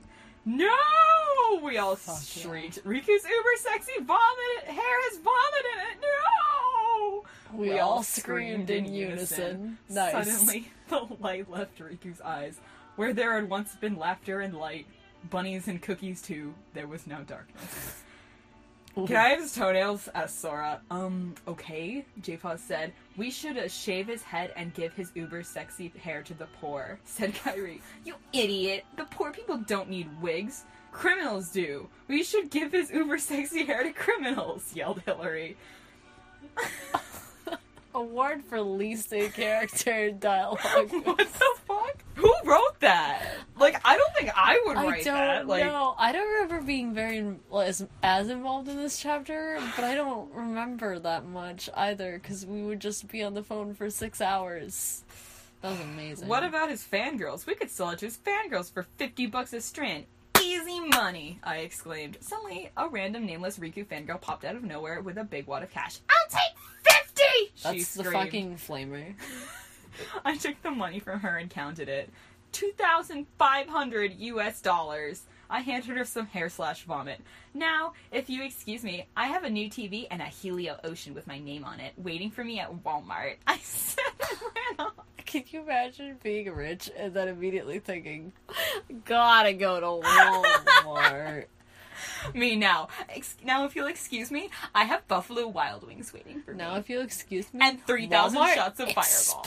No! 0.49 1.59
We 1.61 1.77
all 1.77 1.95
shrieked. 1.95 2.83
Riku's 2.83 3.23
uber 3.23 3.55
sexy 3.57 4.01
vomit 4.01 4.63
hair 4.65 4.75
has 4.75 5.19
vomit 5.19 5.65
in 5.73 5.79
it. 5.91 5.97
No! 6.01 7.23
We 7.53 7.79
all 7.79 8.01
screamed 8.01 8.71
in 8.71 8.91
unison. 8.91 9.77
Nice. 9.89 10.27
Suddenly, 10.27 10.71
the 10.89 11.07
light 11.19 11.51
left 11.51 11.77
Riku's 11.79 12.19
eyes. 12.21 12.59
Where 12.95 13.13
there 13.13 13.35
had 13.35 13.47
once 13.47 13.75
been 13.75 13.95
laughter 13.97 14.41
and 14.41 14.55
light, 14.57 14.87
bunnies 15.29 15.67
and 15.67 15.79
cookies 15.79 16.19
too, 16.21 16.55
there 16.73 16.87
was 16.87 17.05
now 17.05 17.19
darkness. 17.19 18.01
Can 19.07 19.15
I 19.15 19.29
have 19.29 19.39
his 19.41 19.53
toenails? 19.53 20.09
asked 20.15 20.39
Sora. 20.39 20.81
Um, 20.89 21.35
okay, 21.47 22.05
Jaypaw 22.21 22.59
said. 22.59 22.93
We 23.17 23.31
should 23.31 23.57
uh, 23.57 23.67
shave 23.67 24.07
his 24.07 24.21
head 24.23 24.53
and 24.55 24.73
give 24.73 24.93
his 24.93 25.11
uber 25.15 25.43
sexy 25.43 25.91
hair 26.01 26.23
to 26.23 26.33
the 26.33 26.47
poor, 26.59 26.99
said 27.05 27.33
Kairi. 27.33 27.81
You 28.05 28.15
idiot! 28.33 28.85
The 28.97 29.05
poor 29.05 29.31
people 29.31 29.57
don't 29.57 29.89
need 29.89 30.09
wigs. 30.21 30.65
Criminals 30.91 31.49
do. 31.49 31.87
We 32.07 32.23
should 32.23 32.49
give 32.49 32.71
his 32.71 32.91
uber 32.91 33.17
sexy 33.17 33.65
hair 33.65 33.83
to 33.83 33.91
criminals, 33.91 34.71
yelled 34.73 35.01
Hillary. 35.05 35.57
Award 37.93 38.43
for 38.43 38.61
least 38.61 39.11
a 39.13 39.29
character 39.29 40.11
dialogue. 40.11 40.59
what 41.03 41.17
the 41.17 41.55
fuck? 41.65 42.03
Who 42.15 42.31
wrote 42.45 42.79
that? 42.81 43.25
Like, 43.57 43.81
I 43.83 43.97
don't 43.97 44.13
think 44.15 44.31
I 44.35 44.61
would 44.65 44.77
I 44.77 44.87
write 44.87 45.05
don't 45.05 45.15
that. 45.15 45.47
Like, 45.47 45.65
know. 45.65 45.95
I 45.97 46.11
don't 46.11 46.27
remember 46.27 46.61
being 46.61 46.93
very 46.93 47.35
as, 47.55 47.87
as 48.03 48.29
involved 48.29 48.67
in 48.67 48.77
this 48.77 48.99
chapter, 48.99 49.59
but 49.75 49.85
I 49.85 49.95
don't 49.95 50.31
remember 50.33 50.99
that 50.99 51.25
much 51.25 51.69
either 51.75 52.19
because 52.21 52.45
we 52.45 52.61
would 52.61 52.79
just 52.79 53.07
be 53.07 53.23
on 53.23 53.33
the 53.33 53.43
phone 53.43 53.73
for 53.73 53.89
six 53.89 54.21
hours. 54.21 55.03
That 55.61 55.71
was 55.71 55.79
amazing. 55.81 56.27
What 56.27 56.43
about 56.43 56.69
his 56.69 56.83
fangirls? 56.83 57.45
We 57.45 57.55
could 57.55 57.69
sell 57.71 57.89
it 57.89 57.99
to 57.99 58.05
his 58.05 58.17
fangirls 58.17 58.71
for 58.71 58.83
50 58.97 59.25
bucks 59.27 59.51
a 59.53 59.61
strand. 59.61 60.05
Easy 60.41 60.79
money, 60.79 61.39
I 61.43 61.57
exclaimed. 61.57 62.17
Suddenly, 62.21 62.71
a 62.77 62.87
random 62.87 63.25
nameless 63.25 63.59
Riku 63.59 63.85
fangirl 63.85 64.21
popped 64.21 64.45
out 64.45 64.55
of 64.55 64.63
nowhere 64.63 65.01
with 65.01 65.17
a 65.17 65.23
big 65.23 65.47
wad 65.47 65.63
of 65.63 65.71
cash. 65.71 65.99
I'll 66.09 66.29
take 66.29 66.57
50! 66.93 67.08
She 67.19 67.51
That's 67.63 67.93
the 67.95 68.03
screamed. 68.03 68.13
fucking 68.25 68.55
flamer. 68.57 69.13
I 70.25 70.37
took 70.37 70.61
the 70.61 70.71
money 70.71 70.99
from 70.99 71.19
her 71.21 71.37
and 71.37 71.49
counted 71.49 71.89
it. 71.89 72.09
2,500 72.51 74.13
US 74.17 74.61
dollars. 74.61 75.23
I 75.51 75.61
handed 75.61 75.97
her 75.97 76.05
some 76.05 76.27
hair 76.27 76.47
slash 76.49 76.83
vomit. 76.83 77.21
Now, 77.53 77.93
if 78.11 78.29
you 78.29 78.43
excuse 78.43 78.83
me, 78.83 79.07
I 79.17 79.27
have 79.27 79.43
a 79.43 79.49
new 79.49 79.67
TV 79.69 80.05
and 80.11 80.21
a 80.21 80.25
Helio 80.25 80.79
Ocean 80.83 81.13
with 81.15 81.25
my 81.25 81.39
name 81.39 81.65
on 81.65 81.79
it 81.79 81.93
waiting 81.97 82.29
for 82.29 82.43
me 82.43 82.59
at 82.59 82.71
Walmart. 82.83 83.35
I 83.47 83.57
said 83.57 84.03
and 84.29 84.39
ran 84.41 84.87
off. 84.87 84.93
Can 85.25 85.43
you 85.47 85.61
imagine 85.61 86.17
being 86.23 86.51
rich 86.51 86.89
and 86.97 87.13
then 87.13 87.27
immediately 87.27 87.79
thinking, 87.79 88.31
gotta 89.05 89.53
go 89.53 89.79
to 89.79 90.07
Walmart? 90.07 91.45
me 92.33 92.55
now. 92.55 92.87
Ex- 93.09 93.37
now, 93.43 93.65
if 93.65 93.75
you'll 93.75 93.87
excuse 93.87 94.31
me, 94.31 94.49
I 94.73 94.85
have 94.85 95.07
Buffalo 95.07 95.47
Wild 95.47 95.85
Wings 95.85 96.13
waiting 96.13 96.41
for 96.41 96.53
now, 96.53 96.69
me. 96.69 96.73
Now, 96.73 96.79
if 96.79 96.89
you'll 96.89 97.01
excuse 97.03 97.53
me, 97.53 97.59
And 97.61 97.85
3,000 97.85 98.37
shots 98.55 98.79
of 98.79 98.91
Fireball. 98.91 99.43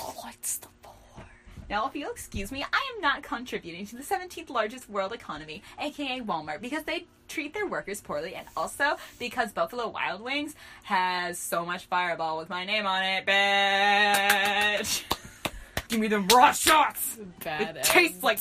the 0.60 0.68
poor. 0.82 1.24
Now, 1.70 1.86
if 1.86 1.96
you'll 1.96 2.10
excuse 2.10 2.52
me, 2.52 2.62
I 2.70 2.92
am 2.94 3.00
not 3.00 3.22
contributing 3.22 3.86
to 3.86 3.96
the 3.96 4.02
17th 4.02 4.50
largest 4.50 4.90
world 4.90 5.12
economy, 5.12 5.62
aka 5.80 6.20
Walmart, 6.20 6.60
because 6.60 6.82
they 6.82 7.06
treat 7.28 7.54
their 7.54 7.66
workers 7.66 8.00
poorly, 8.00 8.34
and 8.34 8.46
also 8.56 8.96
because 9.18 9.52
Buffalo 9.52 9.88
Wild 9.88 10.20
Wings 10.20 10.54
has 10.82 11.38
so 11.38 11.64
much 11.64 11.86
Fireball 11.86 12.36
with 12.36 12.50
my 12.50 12.64
name 12.66 12.86
on 12.86 13.02
it, 13.02 13.24
bitch. 13.26 15.04
Give 15.88 16.00
me 16.00 16.08
the 16.08 16.20
raw 16.20 16.52
shots. 16.52 17.18
Bad 17.42 17.76
it 17.78 17.84
tastes 17.84 18.22
like 18.22 18.38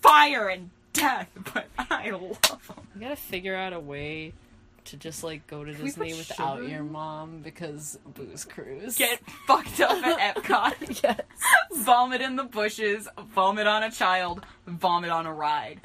fire 0.00 0.48
and 0.48 0.70
death, 0.98 1.28
but 1.54 1.66
I 1.78 2.10
love 2.10 2.40
them. 2.42 2.86
You 2.94 3.00
gotta 3.00 3.16
figure 3.16 3.54
out 3.54 3.72
a 3.72 3.80
way 3.80 4.32
to 4.88 4.96
just 4.96 5.22
like 5.22 5.46
go 5.46 5.64
to 5.64 5.72
we 5.72 5.84
Disney 5.84 6.14
without 6.14 6.58
sugar 6.58 6.68
your 6.68 6.82
mom 6.82 7.40
because 7.42 7.98
booze 8.14 8.44
cruise. 8.44 8.96
Get 8.96 9.20
fucked 9.46 9.80
up 9.80 10.02
at 10.04 10.36
Epcot. 10.36 11.02
yes. 11.02 11.20
vomit 11.74 12.22
in 12.22 12.36
the 12.36 12.44
bushes, 12.44 13.06
vomit 13.34 13.66
on 13.66 13.82
a 13.82 13.90
child, 13.90 14.44
vomit 14.66 15.10
on 15.10 15.26
a 15.26 15.32
ride. 15.32 15.80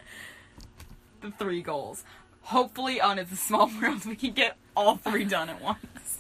The 1.22 1.32
three 1.32 1.62
goals. 1.62 2.04
Hopefully, 2.44 3.00
on 3.00 3.20
It's 3.20 3.32
a 3.32 3.38
Small 3.38 3.70
World, 3.82 4.06
we 4.06 4.16
can 4.16 4.34
get 4.34 4.58
all 4.76 4.96
three 4.96 5.26
done 5.26 5.50
at 5.50 5.62
once. 5.62 6.20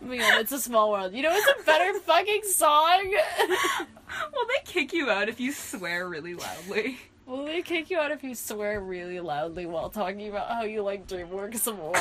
Oh 0.00 0.06
my 0.06 0.18
god, 0.18 0.40
it's 0.40 0.52
a 0.52 0.60
small 0.60 0.90
world. 0.90 1.14
You 1.14 1.22
know 1.22 1.32
it's 1.32 1.60
a 1.60 1.64
better 1.64 1.98
fucking 2.00 2.42
song? 2.44 3.12
Will 4.32 4.46
they 4.46 4.62
kick 4.64 4.92
you 4.92 5.10
out 5.10 5.28
if 5.28 5.40
you 5.40 5.52
swear 5.52 6.08
really 6.08 6.34
loudly? 6.34 6.98
Will 7.26 7.44
they 7.46 7.62
kick 7.62 7.90
you 7.90 7.98
out 7.98 8.10
if 8.10 8.22
you 8.22 8.34
swear 8.34 8.80
really 8.80 9.18
loudly 9.20 9.64
while 9.66 9.88
talking 9.88 10.28
about 10.28 10.48
how 10.50 10.64
you 10.64 10.82
like 10.82 11.06
DreamWorks 11.06 11.58
some 11.58 11.76
more? 11.76 11.94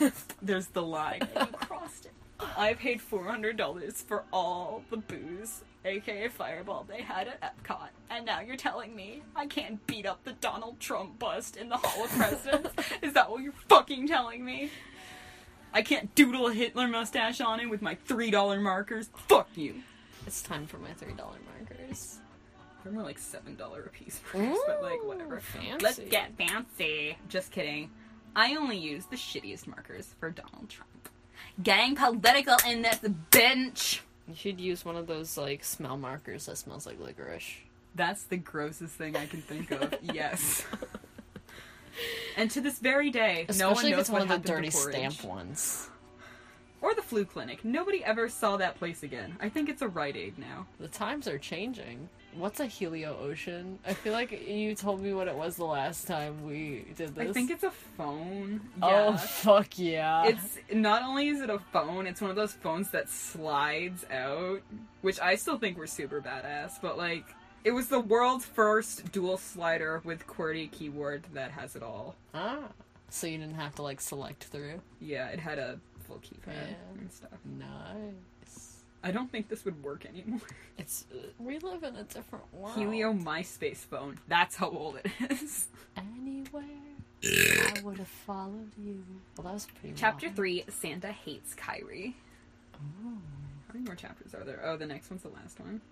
There's 0.42 0.68
the 0.68 0.82
line. 0.82 1.22
You 1.38 1.46
crossed 1.46 2.06
it. 2.06 2.12
I 2.56 2.74
paid 2.74 3.00
$400 3.00 3.94
for 4.04 4.24
all 4.32 4.82
the 4.90 4.96
booze, 4.98 5.62
aka 5.84 6.28
Fireball, 6.28 6.86
they 6.88 7.02
had 7.02 7.28
at 7.28 7.40
Epcot. 7.42 7.88
And 8.08 8.24
now 8.24 8.40
you're 8.40 8.56
telling 8.56 8.94
me 8.94 9.22
I 9.34 9.46
can't 9.46 9.84
beat 9.86 10.06
up 10.06 10.24
the 10.24 10.32
Donald 10.34 10.78
Trump 10.80 11.18
bust 11.18 11.56
in 11.56 11.68
the 11.68 11.76
Hall 11.76 12.04
of 12.04 12.10
Presidents? 12.12 12.70
Is 13.02 13.12
that 13.14 13.30
what 13.30 13.42
you're 13.42 13.52
fucking 13.68 14.06
telling 14.06 14.44
me? 14.44 14.70
I 15.72 15.82
can't 15.82 16.14
doodle 16.14 16.46
a 16.48 16.54
Hitler 16.54 16.88
mustache 16.88 17.40
on 17.40 17.60
it 17.60 17.66
with 17.68 17.82
my 17.82 17.96
$3 18.08 18.62
markers? 18.62 19.10
Fuck 19.28 19.48
you. 19.54 19.82
it's 20.26 20.42
time 20.42 20.66
for 20.66 20.78
my 20.78 20.90
$3 20.90 21.16
markers. 21.16 22.19
They're 22.82 22.92
more 22.92 23.02
like 23.02 23.18
$7 23.18 23.86
a 23.86 23.88
piece 23.90 24.20
price, 24.24 24.56
but 24.66 24.82
like 24.82 25.04
whatever. 25.04 25.40
Fancy. 25.40 25.84
Let's 25.84 25.98
get 25.98 26.36
fancy. 26.36 27.16
Just 27.28 27.50
kidding. 27.50 27.90
I 28.34 28.54
only 28.56 28.78
use 28.78 29.06
the 29.06 29.16
shittiest 29.16 29.66
markers 29.66 30.14
for 30.18 30.30
Donald 30.30 30.68
Trump. 30.68 31.08
Getting 31.62 31.96
political 31.96 32.56
in 32.66 32.82
this 32.82 32.98
bench. 33.30 34.02
You 34.28 34.34
should 34.34 34.60
use 34.60 34.84
one 34.84 34.96
of 34.96 35.06
those 35.06 35.36
like 35.36 35.64
smell 35.64 35.96
markers 35.96 36.46
that 36.46 36.56
smells 36.56 36.86
like 36.86 37.00
licorice. 37.00 37.56
That's 37.94 38.22
the 38.24 38.36
grossest 38.36 38.94
thing 38.94 39.16
I 39.16 39.26
can 39.26 39.42
think 39.42 39.70
of. 39.72 39.94
yes. 40.02 40.64
And 42.36 42.50
to 42.52 42.60
this 42.60 42.78
very 42.78 43.10
day, 43.10 43.44
no 43.58 43.66
one 43.68 43.84
Especially 43.84 43.90
knows 43.90 44.00
it's 44.00 44.10
one 44.10 44.28
what 44.28 44.36
of 44.36 44.42
the 44.42 44.48
dirty 44.48 44.70
stamp 44.70 45.22
ones. 45.24 45.90
Or 46.82 46.94
the 46.94 47.02
flu 47.02 47.24
clinic. 47.24 47.64
Nobody 47.64 48.02
ever 48.04 48.28
saw 48.28 48.56
that 48.56 48.78
place 48.78 49.02
again. 49.02 49.36
I 49.40 49.48
think 49.48 49.68
it's 49.68 49.82
a 49.82 49.88
Rite 49.88 50.16
Aid 50.16 50.38
now. 50.38 50.66
The 50.78 50.88
times 50.88 51.28
are 51.28 51.38
changing. 51.38 52.08
What's 52.34 52.60
a 52.60 52.66
Helio 52.66 53.18
Ocean? 53.20 53.78
I 53.84 53.92
feel 53.92 54.12
like 54.12 54.46
you 54.48 54.74
told 54.76 55.00
me 55.00 55.12
what 55.12 55.26
it 55.26 55.34
was 55.34 55.56
the 55.56 55.64
last 55.64 56.06
time 56.06 56.44
we 56.46 56.86
did 56.96 57.14
this. 57.16 57.28
I 57.28 57.32
think 57.32 57.50
it's 57.50 57.64
a 57.64 57.72
phone. 57.72 58.60
Oh 58.80 59.16
fuck 59.16 59.76
yeah! 59.78 60.24
It's 60.26 60.58
not 60.72 61.02
only 61.02 61.28
is 61.28 61.40
it 61.40 61.50
a 61.50 61.58
phone, 61.72 62.06
it's 62.06 62.20
one 62.20 62.30
of 62.30 62.36
those 62.36 62.52
phones 62.52 62.90
that 62.92 63.08
slides 63.08 64.04
out, 64.12 64.60
which 65.02 65.18
I 65.20 65.34
still 65.34 65.58
think 65.58 65.76
were 65.76 65.88
super 65.88 66.20
badass, 66.20 66.80
but 66.80 66.96
like 66.96 67.24
it 67.64 67.72
was 67.72 67.88
the 67.88 68.00
world's 68.00 68.46
first 68.46 69.10
dual 69.10 69.36
slider 69.36 70.00
with 70.04 70.26
QWERTY 70.26 70.70
keyboard 70.70 71.24
that 71.34 71.50
has 71.50 71.74
it 71.74 71.82
all. 71.82 72.14
ah, 72.32 72.68
so 73.08 73.26
you 73.26 73.38
didn't 73.38 73.56
have 73.56 73.74
to 73.74 73.82
like 73.82 74.00
select 74.00 74.44
through. 74.44 74.80
Yeah, 75.00 75.26
it 75.30 75.40
had 75.40 75.58
a 75.58 75.80
full 76.10 76.18
keypad 76.20 76.54
Yeah. 76.54 77.00
and 77.00 77.12
stuff. 77.12 77.38
Nice. 77.44 78.82
I 79.02 79.10
don't 79.12 79.30
think 79.30 79.48
this 79.48 79.64
would 79.64 79.82
work 79.82 80.04
anymore. 80.06 80.40
It's 80.78 81.04
uh, 81.12 81.18
we 81.38 81.58
live 81.58 81.82
in 81.82 81.94
a 81.96 82.04
different 82.04 82.44
world. 82.54 82.74
Helio 82.74 83.12
MySpace 83.12 83.78
phone. 83.78 84.18
That's 84.28 84.56
how 84.56 84.70
old 84.70 84.96
it 84.96 85.10
is. 85.30 85.68
Anywhere 85.96 86.62
I 87.22 87.80
would 87.84 87.98
have 87.98 88.08
followed 88.08 88.70
you. 88.82 89.04
Well, 89.36 89.44
that 89.44 89.52
was 89.52 89.66
pretty. 89.78 89.94
Chapter 89.94 90.28
wild. 90.28 90.36
3 90.36 90.64
Santa 90.70 91.12
Hates 91.12 91.54
Kairi. 91.54 92.14
How 92.72 93.74
many 93.74 93.84
more 93.84 93.94
chapters 93.94 94.34
are 94.34 94.42
there? 94.42 94.62
Oh, 94.64 94.78
the 94.78 94.86
next 94.86 95.10
one's 95.10 95.20
the 95.22 95.28
last 95.28 95.60
one. 95.60 95.82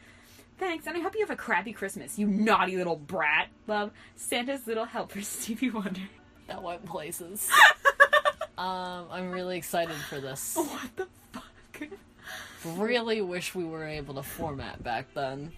Thanks, 0.61 0.87
and 0.87 0.95
I 0.95 1.01
hope 1.01 1.15
you 1.15 1.23
have 1.23 1.31
a 1.31 1.37
crappy 1.37 1.73
Christmas, 1.73 2.19
you 2.19 2.27
naughty 2.27 2.77
little 2.77 2.97
brat. 2.97 3.49
Love, 3.67 3.93
Santa's 4.15 4.67
little 4.67 4.85
helper, 4.85 5.23
Stevie 5.23 5.71
Wonder. 5.71 6.03
That 6.49 6.63
went 6.63 6.85
places. 6.85 7.49
um, 8.59 9.07
I'm 9.11 9.31
really 9.31 9.57
excited 9.57 9.97
for 9.97 10.21
this. 10.21 10.57
What 10.57 10.97
the 10.97 11.07
fuck? 11.33 11.45
Really 12.77 13.23
wish 13.23 13.55
we 13.55 13.65
were 13.65 13.87
able 13.87 14.13
to 14.15 14.23
format 14.23 14.83
back 14.85 15.07
then. 15.15 15.51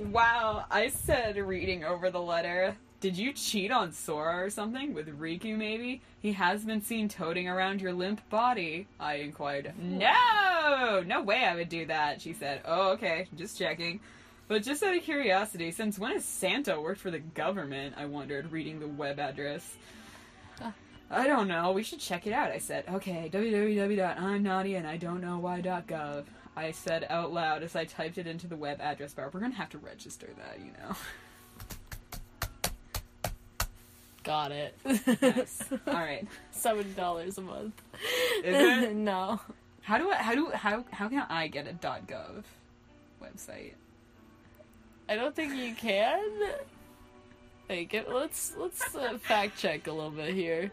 Wow, 0.00 0.64
I 0.72 0.88
said 0.88 1.36
reading 1.36 1.84
over 1.84 2.10
the 2.10 2.20
letter. 2.20 2.76
Did 2.98 3.16
you 3.16 3.32
cheat 3.32 3.70
on 3.70 3.92
Sora 3.92 4.44
or 4.44 4.50
something? 4.50 4.92
With 4.92 5.20
Riku, 5.20 5.56
maybe? 5.56 6.02
He 6.20 6.32
has 6.32 6.64
been 6.64 6.82
seen 6.82 7.08
toting 7.08 7.46
around 7.46 7.80
your 7.80 7.92
limp 7.92 8.28
body, 8.28 8.88
I 8.98 9.16
inquired. 9.16 9.72
No! 9.78 11.04
No 11.06 11.22
way 11.22 11.44
I 11.44 11.54
would 11.54 11.68
do 11.68 11.86
that, 11.86 12.20
she 12.20 12.32
said. 12.32 12.62
Oh, 12.64 12.90
okay, 12.94 13.28
just 13.36 13.56
checking. 13.56 14.00
But 14.48 14.62
just 14.62 14.82
out 14.82 14.96
of 14.96 15.02
curiosity, 15.02 15.70
since 15.70 15.98
when 15.98 16.12
has 16.12 16.24
Santa 16.24 16.80
worked 16.80 17.00
for 17.00 17.10
the 17.10 17.18
government? 17.20 17.94
I 17.96 18.06
wondered, 18.06 18.50
reading 18.52 18.80
the 18.80 18.88
web 18.88 19.18
address. 19.18 19.76
I 21.10 21.26
don't 21.26 21.48
know. 21.48 21.72
We 21.72 21.82
should 21.82 22.00
check 22.00 22.26
it 22.26 22.32
out. 22.32 22.50
I 22.50 22.58
said, 22.58 22.84
okay, 22.88 23.28
www.imnaughtyandidon'tknowwhy.gov. 23.32 26.24
I 26.56 26.70
said 26.70 27.06
out 27.08 27.32
loud 27.32 27.62
as 27.62 27.76
I 27.76 27.84
typed 27.84 28.18
it 28.18 28.26
into 28.26 28.46
the 28.46 28.56
web 28.56 28.80
address 28.80 29.14
bar. 29.14 29.30
We're 29.32 29.40
gonna 29.40 29.54
have 29.54 29.70
to 29.70 29.78
register 29.78 30.28
that, 30.38 30.58
you 30.58 30.72
know. 30.72 30.94
Got 34.22 34.52
it. 34.52 34.76
Nice. 34.84 35.64
All 35.86 35.94
right. 35.94 36.26
Seven 36.50 36.92
dollars 36.94 37.38
a 37.38 37.42
month. 37.42 37.80
Is 38.44 38.54
it? 38.54 38.94
no. 38.94 39.40
How 39.80 39.98
do 39.98 40.10
I? 40.10 40.16
How 40.16 40.34
do? 40.34 40.50
How? 40.50 40.84
How 40.92 41.08
can 41.08 41.26
I 41.28 41.48
get 41.48 41.66
a 41.66 41.72
.gov 41.72 42.44
website? 43.20 43.72
I 45.08 45.16
don't 45.16 45.34
think 45.34 45.54
you 45.54 45.74
can. 45.74 46.20
Hey, 47.68 47.84
get, 47.84 48.12
let's 48.12 48.54
let's 48.56 48.94
uh, 48.94 49.18
fact 49.18 49.58
check 49.58 49.86
a 49.86 49.92
little 49.92 50.10
bit 50.10 50.34
here. 50.34 50.70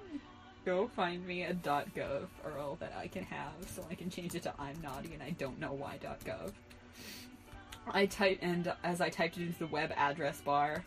Go 0.66 0.88
find 0.88 1.26
me 1.26 1.44
a 1.44 1.54
.gov 1.54 2.28
URL 2.46 2.78
that 2.80 2.94
I 2.98 3.08
can 3.08 3.24
have, 3.24 3.54
so 3.68 3.84
I 3.90 3.96
can 3.96 4.10
change 4.10 4.36
it 4.36 4.44
to 4.44 4.54
I'm 4.60 4.80
naughty 4.82 5.14
and 5.14 5.24
I 5.24 5.32
don't 5.32 5.60
know 5.60 5.74
why 5.74 5.98
.gov. 6.26 6.52
I 7.92 8.06
type 8.06 8.40
and 8.42 8.72
as 8.84 9.02
I 9.02 9.10
typed 9.10 9.38
it 9.38 9.44
into 9.44 9.60
the 9.60 9.68
web 9.68 9.92
address 9.96 10.42
bar, 10.42 10.84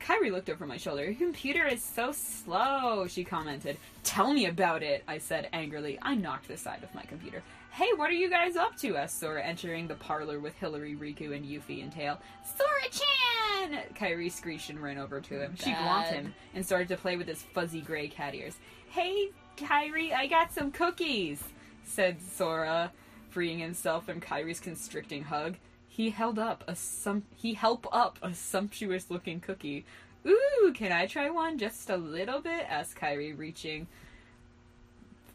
Kairi 0.00 0.30
looked 0.30 0.48
over 0.48 0.66
my 0.66 0.76
shoulder. 0.76 1.04
Your 1.04 1.14
computer 1.14 1.66
is 1.66 1.82
so 1.82 2.12
slow, 2.12 3.06
she 3.06 3.24
commented. 3.24 3.76
Tell 4.02 4.32
me 4.32 4.46
about 4.46 4.82
it, 4.82 5.02
I 5.06 5.18
said 5.18 5.48
angrily. 5.52 5.98
I 6.00 6.14
knocked 6.14 6.48
the 6.48 6.56
side 6.56 6.82
of 6.82 6.94
my 6.94 7.02
computer. 7.02 7.42
Hey, 7.72 7.88
what 7.96 8.10
are 8.10 8.14
you 8.14 8.28
guys 8.28 8.56
up 8.56 8.76
to? 8.78 8.96
asked 8.96 9.18
Sora, 9.20 9.42
entering 9.42 9.86
the 9.86 9.94
parlor 9.94 10.40
with 10.40 10.54
Hillary, 10.56 10.96
Riku, 10.96 11.34
and 11.34 11.44
Yuffie 11.44 11.82
and 11.82 11.92
Tail. 11.92 12.18
Sora-chan! 12.56 13.80
Kairi 13.94 14.30
screeched 14.30 14.70
and 14.70 14.82
ran 14.82 14.98
over 14.98 15.20
to 15.20 15.40
him. 15.40 15.54
She 15.56 15.70
glomped 15.70 16.08
him 16.12 16.34
and 16.54 16.66
started 16.66 16.88
to 16.88 16.96
play 16.96 17.16
with 17.16 17.28
his 17.28 17.42
fuzzy 17.42 17.80
gray 17.80 18.08
cat 18.08 18.34
ears. 18.34 18.56
Hey, 18.88 19.30
Kairi, 19.56 20.12
I 20.12 20.26
got 20.26 20.52
some 20.52 20.72
cookies, 20.72 21.42
said 21.84 22.20
Sora, 22.20 22.92
freeing 23.28 23.60
himself 23.60 24.04
from 24.06 24.20
Kairi's 24.20 24.60
constricting 24.60 25.22
hug. 25.24 25.56
He 25.86 26.10
held 26.10 26.38
up 26.38 26.64
a 26.66 26.74
sum- 26.74 27.24
he 27.36 27.54
held 27.54 27.86
up 27.92 28.18
a 28.22 28.34
sumptuous 28.34 29.10
looking 29.10 29.40
cookie. 29.40 29.84
Ooh, 30.26 30.72
can 30.74 30.92
I 30.92 31.06
try 31.06 31.30
one 31.30 31.56
just 31.56 31.88
a 31.88 31.96
little 31.96 32.40
bit? 32.40 32.66
asked 32.68 32.96
Kairi, 32.96 33.36
reaching 33.36 33.86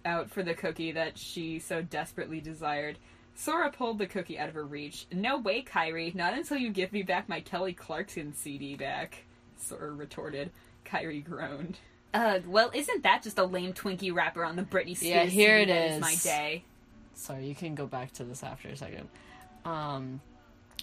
out 0.05 0.29
for 0.29 0.43
the 0.43 0.53
cookie 0.53 0.91
that 0.93 1.17
she 1.17 1.59
so 1.59 1.81
desperately 1.81 2.39
desired. 2.39 2.97
Sora 3.35 3.69
pulled 3.71 3.97
the 3.97 4.05
cookie 4.07 4.39
out 4.39 4.47
of 4.47 4.55
her 4.55 4.63
reach. 4.65 5.07
No 5.11 5.37
way, 5.37 5.61
Kairi, 5.63 6.15
not 6.15 6.33
until 6.33 6.57
you 6.57 6.69
give 6.69 6.93
me 6.93 7.03
back 7.03 7.27
my 7.27 7.41
Kelly 7.41 7.73
Clarkson 7.73 8.33
CD 8.33 8.75
back, 8.75 9.25
Sora 9.57 9.91
retorted. 9.91 10.51
Kairi 10.85 11.23
groaned. 11.23 11.77
Uh, 12.13 12.39
well, 12.47 12.71
isn't 12.73 13.03
that 13.03 13.23
just 13.23 13.37
a 13.37 13.43
lame 13.43 13.73
Twinkie 13.73 14.13
wrapper 14.15 14.45
on 14.45 14.55
the 14.55 14.63
Britney 14.63 14.95
Spears 14.95 15.03
Yeah, 15.03 15.25
here 15.25 15.57
CD 15.59 15.71
it 15.71 15.75
that 15.75 15.91
is. 15.95 16.01
my 16.01 16.15
day? 16.15 16.63
Sorry, 17.13 17.45
you 17.45 17.55
can 17.55 17.75
go 17.75 17.85
back 17.87 18.13
to 18.13 18.23
this 18.23 18.41
after 18.43 18.69
a 18.69 18.77
second. 18.77 19.09
Um, 19.65 20.21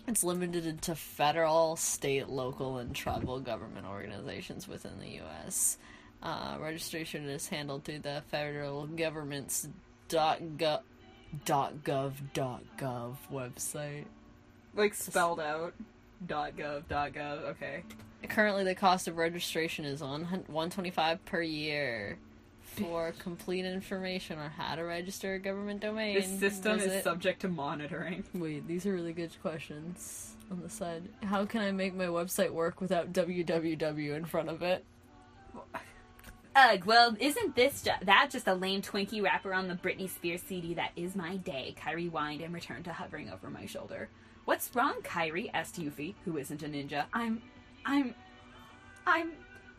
it's 0.07 0.25
limited 0.25 0.83
to 0.83 0.95
federal, 0.95 1.77
state, 1.77 2.29
local, 2.29 2.79
and 2.79 2.95
tribal 2.95 3.41
government 3.41 3.87
organizations 3.87 4.67
within 4.69 4.99
the 5.01 5.09
U.S. 5.09 5.79
Uh, 6.23 6.57
registration 6.61 7.29
is 7.29 7.49
handled 7.49 7.85
through 7.85 7.99
the 7.99 8.23
federal 8.31 8.87
government's 8.87 9.69
gov 10.09 10.73
gov 11.45 12.13
gov 12.79 13.17
website. 13.33 14.05
Like 14.75 14.95
spelled 14.95 15.41
out. 15.41 15.75
Gov, 16.27 16.85
gov, 16.85 17.43
okay. 17.51 17.83
Currently, 18.29 18.63
the 18.63 18.77
cost 18.77 19.09
of 19.09 19.17
registration 19.17 19.85
is 19.85 20.01
on 20.01 20.25
one 20.47 20.71
twenty 20.71 20.91
five 20.91 21.25
per 21.25 21.43
year. 21.43 22.19
For 22.61 23.13
complete 23.19 23.65
information 23.65 24.39
on 24.39 24.49
how 24.51 24.77
to 24.77 24.83
register 24.83 25.35
a 25.35 25.39
government 25.39 25.81
domain, 25.81 26.15
This 26.15 26.39
system 26.39 26.79
is 26.79 27.03
subject 27.03 27.41
to 27.41 27.49
monitoring. 27.49 28.25
Wait, 28.33 28.67
these 28.69 28.87
are 28.87 28.95
really 28.95 29.13
good 29.13 29.33
questions 29.43 30.37
on 30.51 30.61
the 30.63 30.71
side. 30.71 31.03
How 31.25 31.45
can 31.45 31.61
I 31.61 31.73
make 31.73 31.95
my 31.95 32.07
website 32.07 32.51
work 32.51 32.81
without 32.81 33.13
www 33.13 34.17
in 34.17 34.25
front 34.25 34.49
of 34.49 34.63
it? 34.63 34.85
Ugh, 36.55 36.85
well, 36.85 37.17
isn't 37.19 37.57
this 37.57 37.83
ju- 37.83 37.91
that 38.03 38.29
just 38.31 38.47
a 38.47 38.55
lame 38.55 38.83
Twinkie 38.83 39.23
wrapper 39.23 39.55
on 39.55 39.69
the 39.69 39.75
Britney 39.75 40.09
Spears 40.09 40.43
CD 40.43 40.75
that 40.75 40.91
is 40.97 41.17
my 41.17 41.37
day? 41.39 41.75
Kairi 41.79 42.11
whined 42.11 42.43
and 42.43 42.53
returned 42.53 42.85
to 42.85 42.93
hovering 42.93 43.31
over 43.31 43.49
my 43.49 43.65
shoulder. 43.65 44.09
What's 44.45 44.75
wrong, 44.75 44.97
Kairi? 45.03 45.51
asked 45.55 45.81
Yuffie, 45.81 46.15
who 46.25 46.37
isn't 46.37 46.63
a 46.63 46.67
ninja. 46.67 47.05
I'm. 47.13 47.41
I'm. 47.87 48.15
I'm. 49.07 49.33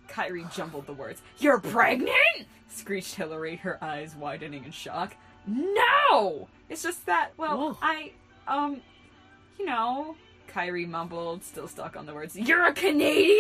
Kairi 0.10 0.52
jumbled 0.56 0.88
the 0.88 0.94
words. 0.94 1.22
You're 1.38 1.60
pregnant? 1.60 2.48
screeched 2.70 3.16
Hillary, 3.16 3.58
her 3.58 3.82
eyes 3.84 4.16
widening 4.16 4.66
in 4.66 4.72
shock. 4.72 5.16
No! 5.46 6.48
It's 6.70 6.82
just 6.82 7.06
that, 7.06 7.32
well, 7.38 7.58
Whoa. 7.58 7.78
I. 7.82 8.12
Um. 8.48 8.82
You 9.60 9.66
know. 9.66 10.16
Kairi 10.50 10.88
mumbled, 10.88 11.44
still 11.44 11.68
stuck 11.68 11.96
on 11.96 12.06
the 12.06 12.14
words. 12.14 12.36
You're 12.36 12.66
a 12.66 12.74
Canadian? 12.74 13.38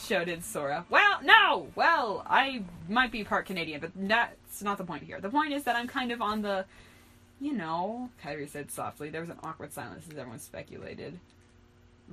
Shouted 0.00 0.44
Sora. 0.44 0.84
Well, 0.88 1.20
no! 1.22 1.68
Well, 1.74 2.24
I 2.26 2.62
might 2.88 3.12
be 3.12 3.24
part 3.24 3.46
Canadian, 3.46 3.80
but 3.80 3.92
that's 3.94 4.62
not 4.62 4.78
the 4.78 4.84
point 4.84 5.02
here. 5.02 5.20
The 5.20 5.30
point 5.30 5.52
is 5.52 5.64
that 5.64 5.76
I'm 5.76 5.88
kind 5.88 6.12
of 6.12 6.22
on 6.22 6.42
the. 6.42 6.64
You 7.42 7.54
know, 7.54 8.10
Kairi 8.22 8.48
said 8.48 8.70
softly. 8.70 9.08
There 9.08 9.22
was 9.22 9.30
an 9.30 9.38
awkward 9.42 9.72
silence 9.72 10.04
as 10.10 10.18
everyone 10.18 10.40
speculated 10.40 11.18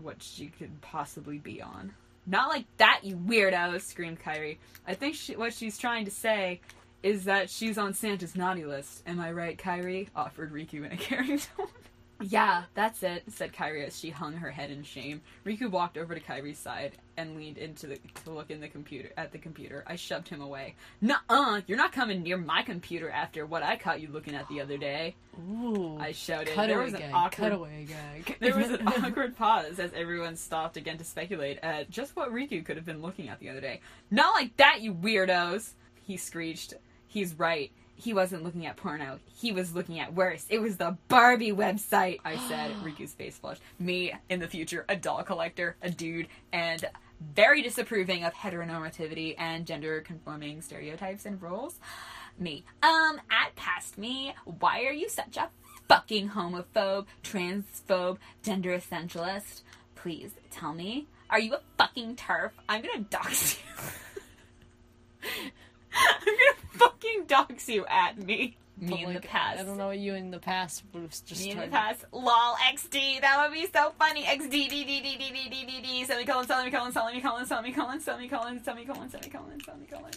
what 0.01 0.21
she 0.21 0.47
could 0.47 0.79
possibly 0.81 1.37
be 1.37 1.61
on. 1.61 1.93
Not 2.25 2.49
like 2.49 2.65
that, 2.77 3.01
you 3.03 3.15
weirdo! 3.15 3.79
screamed 3.81 4.21
Kairi. 4.21 4.57
I 4.85 4.93
think 4.93 5.15
she, 5.15 5.35
what 5.35 5.53
she's 5.53 5.77
trying 5.77 6.05
to 6.05 6.11
say 6.11 6.61
is 7.03 7.25
that 7.25 7.49
she's 7.49 7.77
on 7.77 7.93
Santa's 7.93 8.35
naughty 8.35 8.65
list. 8.65 9.01
Am 9.07 9.19
I 9.19 9.31
right, 9.31 9.57
Kairi? 9.57 10.09
Offered 10.15 10.51
Riku 10.51 10.85
in 10.85 10.91
a 10.91 10.97
caring 10.97 11.39
tone. 11.39 11.67
Yeah, 12.21 12.63
that's 12.73 13.03
it, 13.03 13.23
said 13.29 13.53
Kairi 13.53 13.85
as 13.85 13.97
she 13.97 14.09
hung 14.09 14.33
her 14.33 14.49
head 14.49 14.71
in 14.71 14.83
shame. 14.83 15.21
Riku 15.45 15.69
walked 15.69 15.97
over 15.97 16.15
to 16.15 16.21
Kairi's 16.21 16.57
side 16.57 16.93
and 17.15 17.35
leaned 17.35 17.57
into 17.57 17.87
the 17.87 17.99
to 18.23 18.31
look 18.31 18.49
in 18.49 18.59
the 18.59 18.67
computer 18.67 19.11
at 19.17 19.31
the 19.31 19.37
computer. 19.37 19.83
I 19.85 19.95
shoved 19.95 20.27
him 20.27 20.41
away. 20.41 20.75
Nuh-uh, 21.01 21.61
you're 21.67 21.77
not 21.77 21.91
coming 21.91 22.23
near 22.23 22.37
my 22.37 22.63
computer 22.63 23.09
after 23.09 23.45
what 23.45 23.63
I 23.63 23.75
caught 23.75 24.01
you 24.01 24.07
looking 24.09 24.35
at 24.35 24.47
the 24.49 24.61
other 24.61 24.77
day. 24.77 25.15
Ooh. 25.39 25.97
I 25.99 26.11
shouted. 26.11 26.55
There 26.55 26.79
was 26.79 26.93
an 26.93 26.99
gag. 26.99 27.13
awkward 27.13 27.51
Cutaway 27.51 27.85
gag. 27.85 28.37
there 28.39 28.57
was 28.57 28.71
an 28.71 28.87
awkward 28.87 29.37
pause 29.37 29.79
as 29.79 29.93
everyone 29.93 30.35
stopped 30.35 30.77
again 30.77 30.97
to 30.97 31.03
speculate 31.03 31.59
at 31.61 31.89
just 31.89 32.15
what 32.15 32.31
Riku 32.31 32.65
could 32.65 32.77
have 32.77 32.85
been 32.85 33.01
looking 33.01 33.29
at 33.29 33.39
the 33.39 33.49
other 33.49 33.61
day. 33.61 33.81
Not 34.09 34.33
like 34.33 34.57
that, 34.57 34.81
you 34.81 34.93
weirdos! 34.93 35.71
He 36.03 36.17
screeched. 36.17 36.73
He's 37.07 37.37
right. 37.37 37.71
He 37.99 38.13
wasn't 38.13 38.43
looking 38.43 38.67
at 38.67 38.77
porno. 38.77 39.19
He 39.25 39.51
was 39.51 39.73
looking 39.73 39.99
at 39.99 40.13
worse. 40.13 40.45
It 40.49 40.59
was 40.59 40.77
the 40.77 40.97
Barbie 41.07 41.51
website, 41.51 42.19
I 42.23 42.37
said. 42.47 42.71
Riku's 42.83 43.13
face 43.13 43.37
flushed. 43.37 43.61
Me, 43.79 44.13
in 44.29 44.39
the 44.39 44.47
future, 44.47 44.85
a 44.87 44.95
doll 44.95 45.23
collector, 45.23 45.75
a 45.81 45.89
dude, 45.89 46.27
and 46.53 46.85
very 47.19 47.63
disapproving 47.63 48.23
of 48.23 48.35
heteronormativity 48.35 49.33
and 49.39 49.65
gender 49.65 50.01
conforming 50.01 50.61
stereotypes 50.61 51.25
and 51.25 51.41
roles. 51.41 51.79
Me. 52.37 52.63
Um, 52.83 53.19
at 53.31 53.55
past 53.55 53.97
me, 53.97 54.35
why 54.45 54.83
are 54.83 54.93
you 54.93 55.09
such 55.09 55.35
a 55.35 55.49
fucking 55.87 56.29
homophobe, 56.29 57.07
transphobe, 57.23 58.19
gender 58.43 58.77
essentialist? 58.77 59.61
Please 59.95 60.31
tell 60.51 60.73
me. 60.73 61.07
Are 61.31 61.39
you 61.39 61.55
a 61.55 61.61
fucking 61.77 62.15
turf? 62.15 62.53
I'm 62.69 62.83
gonna 62.83 62.99
dox 63.09 63.57
you. 63.57 65.29
I'm 65.93 66.25
gonna 66.25 66.56
fucking 66.77 67.25
dox 67.27 67.67
you 67.69 67.85
at 67.87 68.17
me. 68.17 68.57
Me 68.79 68.89
But, 68.89 69.09
in 69.09 69.13
the 69.15 69.21
past. 69.21 69.59
I 69.59 69.63
don't 69.63 69.77
know 69.77 69.87
what 69.87 69.97
you 69.97 70.13
in 70.13 70.29
the 70.29 70.37
past 70.37 70.83
would 70.93 71.01
have 71.01 71.09
just 71.25 71.43
Me 71.43 71.51
in 71.51 71.59
the 71.59 71.67
past. 71.67 72.05
Lol 72.11 72.55
XD. 72.71 73.21
That 73.21 73.43
would 73.43 73.53
be 73.53 73.67
so 73.73 73.91
funny. 73.97 74.23
XD 74.23 74.51
D 74.51 74.67
D 74.69 74.85
D 74.85 75.01
D 75.01 75.17
D 75.17 75.31
D 75.33 75.49
D 75.49 75.65
D 75.65 75.81
D 75.81 76.05
semicolon 76.05 76.47
semicolon 76.47 76.91
semicolon 76.91 77.45
semicolon 77.45 77.99
semicolon 77.99 78.63
semicolon 78.63 79.09
semicolon 79.09 79.59
semicolon. 79.65 80.11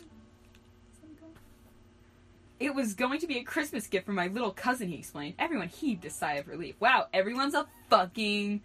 It 2.59 2.75
was 2.75 2.93
going 2.93 3.21
to 3.21 3.27
be 3.27 3.39
a 3.39 3.43
Christmas 3.43 3.87
gift 3.87 4.05
for 4.05 4.13
my 4.13 4.27
little 4.27 4.51
cousin, 4.51 4.89
he 4.89 4.97
explained. 4.97 5.35
Everyone 5.39 5.69
heaved 5.69 6.05
a 6.05 6.11
sigh 6.11 6.35
of 6.35 6.47
relief. 6.47 6.75
Wow, 6.79 7.07
everyone's 7.15 7.55
a 7.55 7.67
fucking. 7.89 8.61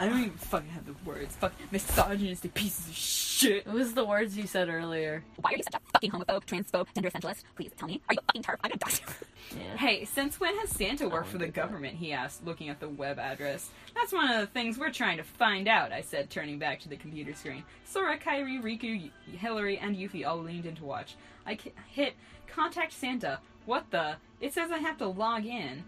I 0.00 0.08
don't 0.08 0.18
even 0.18 0.30
fucking 0.30 0.70
have 0.70 0.86
the 0.86 0.94
words. 1.04 1.36
Fuck 1.36 1.52
misogynistic 1.70 2.54
pieces 2.54 2.88
of 2.88 2.94
shit. 2.94 3.66
It 3.66 3.72
was 3.72 3.92
the 3.92 4.04
words 4.04 4.34
you 4.34 4.46
said 4.46 4.70
earlier. 4.70 5.22
Why 5.36 5.50
are 5.52 5.56
you 5.58 5.62
such 5.62 5.74
a 5.74 5.80
fucking 5.92 6.10
homophobe, 6.10 6.46
transphobe, 6.46 6.86
gender 6.94 7.10
essentialist? 7.10 7.42
Please 7.54 7.70
tell 7.76 7.86
me. 7.86 8.00
Are 8.08 8.14
you 8.14 8.18
a 8.20 8.22
fucking 8.22 8.42
turf? 8.42 8.58
I'm 8.64 8.70
gonna 8.70 8.78
dox 8.78 9.00
you. 9.00 9.58
Yeah. 9.58 9.76
Hey, 9.76 10.06
since 10.06 10.40
when 10.40 10.56
has 10.60 10.70
Santa 10.70 11.06
worked 11.06 11.28
oh, 11.28 11.32
for 11.32 11.38
the 11.38 11.48
government? 11.48 11.96
He 11.96 12.14
asked, 12.14 12.46
looking 12.46 12.70
at 12.70 12.80
the 12.80 12.88
web 12.88 13.18
address. 13.18 13.68
That's 13.94 14.10
one 14.10 14.30
of 14.30 14.40
the 14.40 14.46
things 14.46 14.78
we're 14.78 14.90
trying 14.90 15.18
to 15.18 15.22
find 15.22 15.68
out, 15.68 15.92
I 15.92 16.00
said, 16.00 16.30
turning 16.30 16.58
back 16.58 16.80
to 16.80 16.88
the 16.88 16.96
computer 16.96 17.34
screen. 17.34 17.62
Sora, 17.84 18.18
Kairi, 18.18 18.62
Riku, 18.62 19.02
Y- 19.02 19.10
Hillary, 19.36 19.76
and 19.76 19.96
Yuffie 19.96 20.26
all 20.26 20.38
leaned 20.38 20.64
in 20.64 20.76
to 20.76 20.84
watch. 20.84 21.14
I 21.44 21.56
k- 21.56 21.72
hit 21.90 22.14
contact 22.46 22.94
Santa. 22.94 23.40
What 23.66 23.90
the? 23.90 24.16
It 24.40 24.54
says 24.54 24.70
I 24.70 24.78
have 24.78 24.96
to 24.98 25.08
log 25.08 25.44
in. 25.44 25.84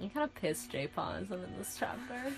You 0.00 0.10
kind 0.10 0.24
of 0.24 0.34
pissed 0.34 0.72
Jaypaw 0.72 1.22
isn't 1.22 1.44
in 1.44 1.56
this 1.56 1.78
chapter. 1.78 2.32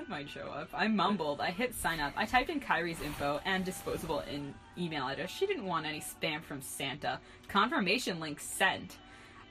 Might 0.08 0.28
show 0.28 0.48
up. 0.48 0.68
I 0.74 0.86
mumbled. 0.86 1.40
I 1.40 1.50
hit 1.50 1.74
sign 1.74 1.98
up. 1.98 2.12
I 2.14 2.26
typed 2.26 2.50
in 2.50 2.60
Kairi's 2.60 3.00
info 3.00 3.40
and 3.46 3.64
disposable 3.64 4.20
in 4.30 4.52
email 4.76 5.08
address. 5.08 5.30
She 5.30 5.46
didn't 5.46 5.64
want 5.64 5.86
any 5.86 6.00
spam 6.00 6.42
from 6.42 6.60
Santa. 6.60 7.20
Confirmation 7.48 8.20
link 8.20 8.38
sent. 8.38 8.98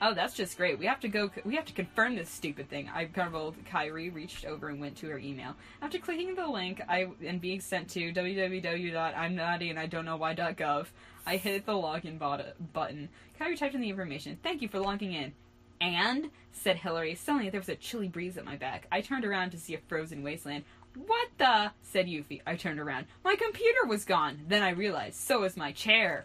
Oh, 0.00 0.14
that's 0.14 0.34
just 0.34 0.56
great. 0.56 0.78
We 0.78 0.86
have 0.86 1.00
to 1.00 1.08
go. 1.08 1.28
We 1.44 1.56
have 1.56 1.64
to 1.64 1.72
confirm 1.72 2.14
this 2.14 2.30
stupid 2.30 2.70
thing. 2.70 2.88
I 2.94 3.06
garbled. 3.06 3.56
Kairi 3.64 4.14
reached 4.14 4.44
over 4.44 4.68
and 4.68 4.80
went 4.80 4.94
to 4.98 5.08
her 5.08 5.18
email. 5.18 5.56
After 5.82 5.98
clicking 5.98 6.36
the 6.36 6.46
link, 6.46 6.80
I 6.88 7.08
and 7.26 7.40
being 7.40 7.60
sent 7.60 7.88
to 7.90 8.12
www.imnaughtyandidon'tknow.why.gov, 8.12 10.86
I 11.26 11.36
hit 11.36 11.66
the 11.66 11.72
login 11.72 12.16
bot- 12.16 12.72
button. 12.72 13.08
Kairi 13.40 13.58
typed 13.58 13.74
in 13.74 13.80
the 13.80 13.90
information. 13.90 14.38
Thank 14.40 14.62
you 14.62 14.68
for 14.68 14.78
logging 14.78 15.14
in. 15.14 15.32
And, 15.80 16.30
said 16.52 16.76
Hillary, 16.76 17.14
suddenly 17.14 17.50
there 17.50 17.60
was 17.60 17.68
a 17.68 17.76
chilly 17.76 18.08
breeze 18.08 18.36
at 18.36 18.44
my 18.44 18.56
back. 18.56 18.86
I 18.90 19.00
turned 19.00 19.24
around 19.24 19.50
to 19.50 19.58
see 19.58 19.74
a 19.74 19.80
frozen 19.88 20.22
wasteland. 20.22 20.64
What 21.06 21.28
the? 21.38 21.70
said 21.82 22.06
Yuffie. 22.06 22.42
I 22.46 22.56
turned 22.56 22.80
around. 22.80 23.06
My 23.24 23.36
computer 23.36 23.86
was 23.86 24.04
gone. 24.04 24.40
Then 24.48 24.62
I 24.62 24.70
realized, 24.70 25.16
so 25.16 25.40
was 25.40 25.56
my 25.56 25.72
chair. 25.72 26.24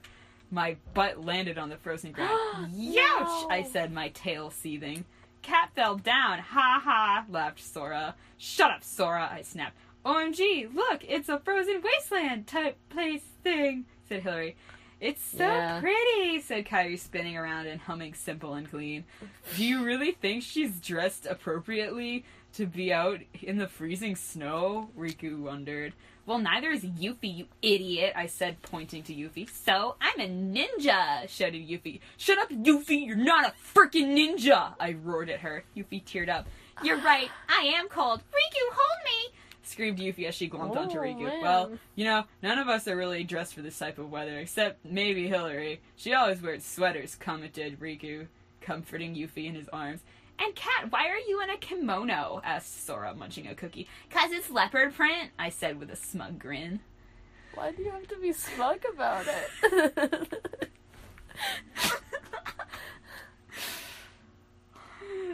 My 0.50 0.78
butt 0.94 1.24
landed 1.24 1.58
on 1.58 1.70
the 1.70 1.78
frozen 1.78 2.12
ground. 2.14 2.74
Youch! 2.74 3.52
I 3.52 3.68
said, 3.72 3.92
my 3.92 4.10
tail 4.10 4.50
seething. 4.50 5.06
Cat 5.42 5.72
fell 5.76 5.96
down. 5.96 6.40
Ha 6.40 6.82
ha, 6.84 7.26
laughed 7.30 7.62
Sora. 7.62 8.16
Shut 8.38 8.72
up, 8.72 8.84
Sora, 8.84 9.30
I 9.32 9.42
snapped. 9.42 9.78
OMG, 10.06 10.74
look, 10.74 11.04
it's 11.08 11.30
a 11.30 11.40
frozen 11.40 11.82
wasteland 11.82 12.48
type 12.48 12.78
place 12.90 13.24
thing, 13.44 13.86
said 14.08 14.24
Hillary. 14.24 14.56
It's 15.00 15.22
so 15.24 15.46
Yeah. 15.46 15.80
pretty, 15.82 16.40
said 16.42 16.66
Kairi, 16.66 16.98
spinning 16.98 17.38
around 17.38 17.68
and 17.68 17.82
humming 17.82 18.14
simple 18.14 18.54
and 18.54 18.70
clean. 18.70 19.04
Do 19.56 19.66
you 19.66 19.84
really 19.84 20.12
think 20.14 20.44
she's 20.44 20.80
dressed 20.80 21.26
appropriately 21.26 22.24
to 22.54 22.66
be 22.66 22.94
out 22.94 23.20
in 23.42 23.58
the 23.58 23.68
freezing 23.68 24.16
snow? 24.16 24.90
Riku 24.98 25.40
wondered. 25.42 25.94
Well, 26.26 26.40
neither 26.40 26.70
is 26.72 26.86
Yuffie, 26.86 27.36
you 27.40 27.48
idiot, 27.62 28.14
I 28.16 28.28
said, 28.28 28.62
pointing 28.62 29.04
to 29.04 29.14
Yuffie. 29.14 29.50
So, 29.50 29.96
I'm 30.00 30.22
a 30.22 30.30
ninja, 30.30 31.28
shouted 31.28 31.68
Yuffie. 31.68 32.00
Shut 32.16 32.38
up, 32.38 32.50
Yuffie, 32.50 33.06
you're 33.06 33.18
not 33.18 33.46
a 33.46 33.54
freaking 33.76 34.16
ninja, 34.16 34.74
I 34.80 34.94
roared 34.94 35.30
at 35.30 35.42
her. 35.42 35.66
Yuffie 35.76 36.02
teared 36.02 36.30
up. 36.30 36.48
You're 36.82 37.02
right, 37.02 37.30
I 37.50 37.74
am 37.78 37.90
cold. 37.90 38.22
Riku! 38.22 38.73
Screamed 39.74 39.98
Yuffie 39.98 40.28
as 40.28 40.36
she 40.36 40.48
glommed 40.48 40.78
onto 40.78 41.00
Oh, 41.00 41.02
Riku. 41.02 41.24
man. 41.24 41.42
Well, 41.42 41.72
you 41.96 42.06
know, 42.06 42.26
none 42.44 42.60
of 42.60 42.68
us 42.68 42.88
are 42.88 42.96
really 42.96 43.24
dressed 43.24 43.56
for 43.56 43.64
this 43.64 43.80
type 43.80 43.98
of 43.98 44.12
weather, 44.12 44.38
except 44.38 44.86
maybe 44.86 45.28
Hillary. 45.28 45.82
She 45.96 46.14
always 46.14 46.44
wears 46.44 46.64
sweaters, 46.64 47.16
commented 47.16 47.80
Riku, 47.80 48.28
comforting 48.62 49.16
Yuffie 49.16 49.48
in 49.48 49.56
his 49.56 49.68
arms. 49.70 50.02
And 50.38 50.54
Kat, 50.54 50.92
why 50.92 51.08
are 51.08 51.18
you 51.18 51.42
in 51.42 51.50
a 51.50 51.58
kimono? 51.58 52.40
asked 52.46 52.86
Sora, 52.86 53.16
munching 53.16 53.48
a 53.48 53.56
cookie. 53.56 53.88
Cause 54.12 54.30
it's 54.32 54.52
leopard 54.52 54.94
print, 54.94 55.32
I 55.40 55.50
said 55.50 55.80
with 55.80 55.90
a 55.90 55.96
smug 55.96 56.38
grin. 56.38 56.80
Why 57.56 57.72
do 57.72 57.82
you 57.82 57.90
have 57.90 58.08
to 58.10 58.18
be 58.20 58.32
smug 58.32 58.78
about 58.94 59.26
it? 59.28 60.40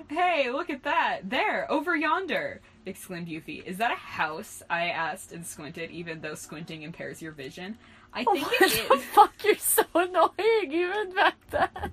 Hey, 0.10 0.50
look 0.50 0.70
at 0.72 0.84
that! 0.84 1.30
There, 1.30 1.72
over 1.72 1.96
yonder! 1.96 2.62
Exclaimed 2.86 3.28
Yuffie. 3.28 3.64
Is 3.66 3.78
that 3.78 3.92
a 3.92 3.96
house? 3.96 4.62
I 4.70 4.88
asked 4.88 5.32
and 5.32 5.46
squinted, 5.46 5.92
even 5.92 6.22
though 6.22 6.36
squinting 6.36 6.84
impairs 6.84 7.22
your 7.22 7.32
vision. 7.32 7.78
I 8.14 8.26
oh, 8.28 8.34
think 8.34 8.46
what 8.48 8.62
it 8.62 8.88
the 8.90 8.96
is. 8.96 9.04
fuck? 9.14 9.34
You're 9.44 9.56
so 9.58 9.84
annoying, 9.94 10.72
even 10.72 11.14
back 11.14 11.36
then. 11.52 11.92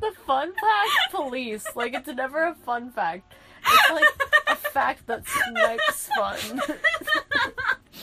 the 0.00 0.12
fun 0.26 0.52
fact 0.52 0.90
police. 1.12 1.66
Like, 1.74 1.94
it's 1.94 2.08
never 2.08 2.44
a 2.44 2.54
fun 2.54 2.90
fact. 2.90 3.32
It's 3.66 3.90
like 3.90 4.04
a 4.48 4.56
fact 4.56 5.06
that 5.06 5.22
snipes 5.26 6.08
fun. 6.16 6.60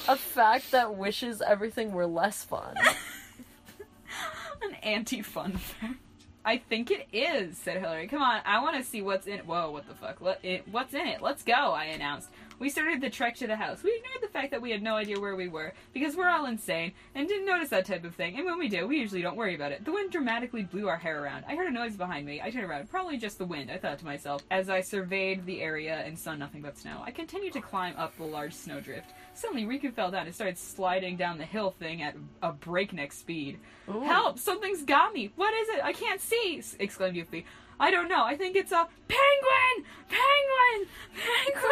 a 0.07 0.15
fact 0.15 0.71
that 0.71 0.95
wishes 0.95 1.41
everything 1.41 1.93
were 1.93 2.07
less 2.07 2.43
fun. 2.43 2.75
An 4.61 4.73
anti-fun 4.83 5.53
fact. 5.57 5.95
I 6.45 6.57
think 6.57 6.91
it 6.91 7.07
is, 7.13 7.57
said 7.57 7.79
Hillary. 7.79 8.07
Come 8.07 8.21
on, 8.21 8.41
I 8.45 8.61
want 8.61 8.75
to 8.77 8.83
see 8.83 9.01
what's 9.01 9.27
in 9.27 9.33
it. 9.33 9.45
Whoa, 9.45 9.71
what 9.71 9.87
the 9.87 9.93
fuck? 9.93 10.19
What's 10.19 10.93
in 10.93 11.07
it? 11.07 11.21
Let's 11.21 11.43
go, 11.43 11.53
I 11.53 11.85
announced. 11.85 12.29
We 12.63 12.69
started 12.69 13.01
the 13.01 13.09
trek 13.09 13.35
to 13.35 13.47
the 13.47 13.57
house. 13.57 13.83
We 13.83 13.93
ignored 13.93 14.21
the 14.21 14.29
fact 14.29 14.51
that 14.51 14.61
we 14.61 14.71
had 14.71 14.81
no 14.81 14.95
idea 14.95 15.19
where 15.19 15.35
we 15.35 15.49
were, 15.49 15.73
because 15.93 16.15
we're 16.15 16.29
all 16.29 16.45
insane, 16.45 16.93
and 17.13 17.27
didn't 17.27 17.45
notice 17.45 17.67
that 17.71 17.85
type 17.85 18.05
of 18.05 18.15
thing. 18.15 18.37
And 18.37 18.45
when 18.45 18.57
we 18.57 18.69
do, 18.69 18.87
we 18.87 18.99
usually 18.99 19.21
don't 19.21 19.35
worry 19.35 19.53
about 19.53 19.73
it. 19.73 19.83
The 19.83 19.91
wind 19.91 20.13
dramatically 20.13 20.63
blew 20.63 20.87
our 20.87 20.95
hair 20.95 21.21
around. 21.21 21.43
I 21.45 21.57
heard 21.57 21.67
a 21.67 21.71
noise 21.71 21.97
behind 21.97 22.25
me. 22.25 22.41
I 22.41 22.51
turned 22.51 22.63
around. 22.63 22.89
Probably 22.89 23.17
just 23.17 23.37
the 23.37 23.45
wind, 23.45 23.69
I 23.69 23.77
thought 23.77 23.99
to 23.99 24.05
myself, 24.05 24.43
as 24.49 24.69
I 24.69 24.79
surveyed 24.79 25.45
the 25.45 25.61
area 25.61 26.03
and 26.05 26.17
saw 26.17 26.35
nothing 26.35 26.61
but 26.61 26.77
snow. 26.77 27.01
I 27.05 27.11
continued 27.11 27.51
to 27.51 27.59
climb 27.59 27.97
up 27.97 28.15
the 28.15 28.23
large 28.23 28.53
snowdrift. 28.53 29.11
Suddenly, 29.33 29.65
Riku 29.65 29.93
fell 29.93 30.11
down 30.11 30.27
and 30.27 30.33
started 30.33 30.57
sliding 30.57 31.17
down 31.17 31.39
the 31.39 31.43
hill 31.43 31.71
thing 31.71 32.01
at 32.01 32.15
a 32.41 32.53
breakneck 32.53 33.11
speed. 33.11 33.59
Ooh. 33.89 33.99
Help! 33.99 34.39
Something's 34.39 34.83
got 34.83 35.11
me! 35.11 35.33
What 35.35 35.53
is 35.53 35.67
it? 35.67 35.83
I 35.83 35.91
can't 35.91 36.21
see! 36.21 36.63
exclaimed 36.79 37.17
Yuffie. 37.17 37.43
I 37.79 37.91
don't 37.91 38.07
know. 38.09 38.23
I 38.23 38.35
think 38.37 38.55
it's 38.55 38.71
a 38.71 38.87
penguin! 39.07 39.85
Penguin! 40.07 40.89
Penguin! 41.15 41.63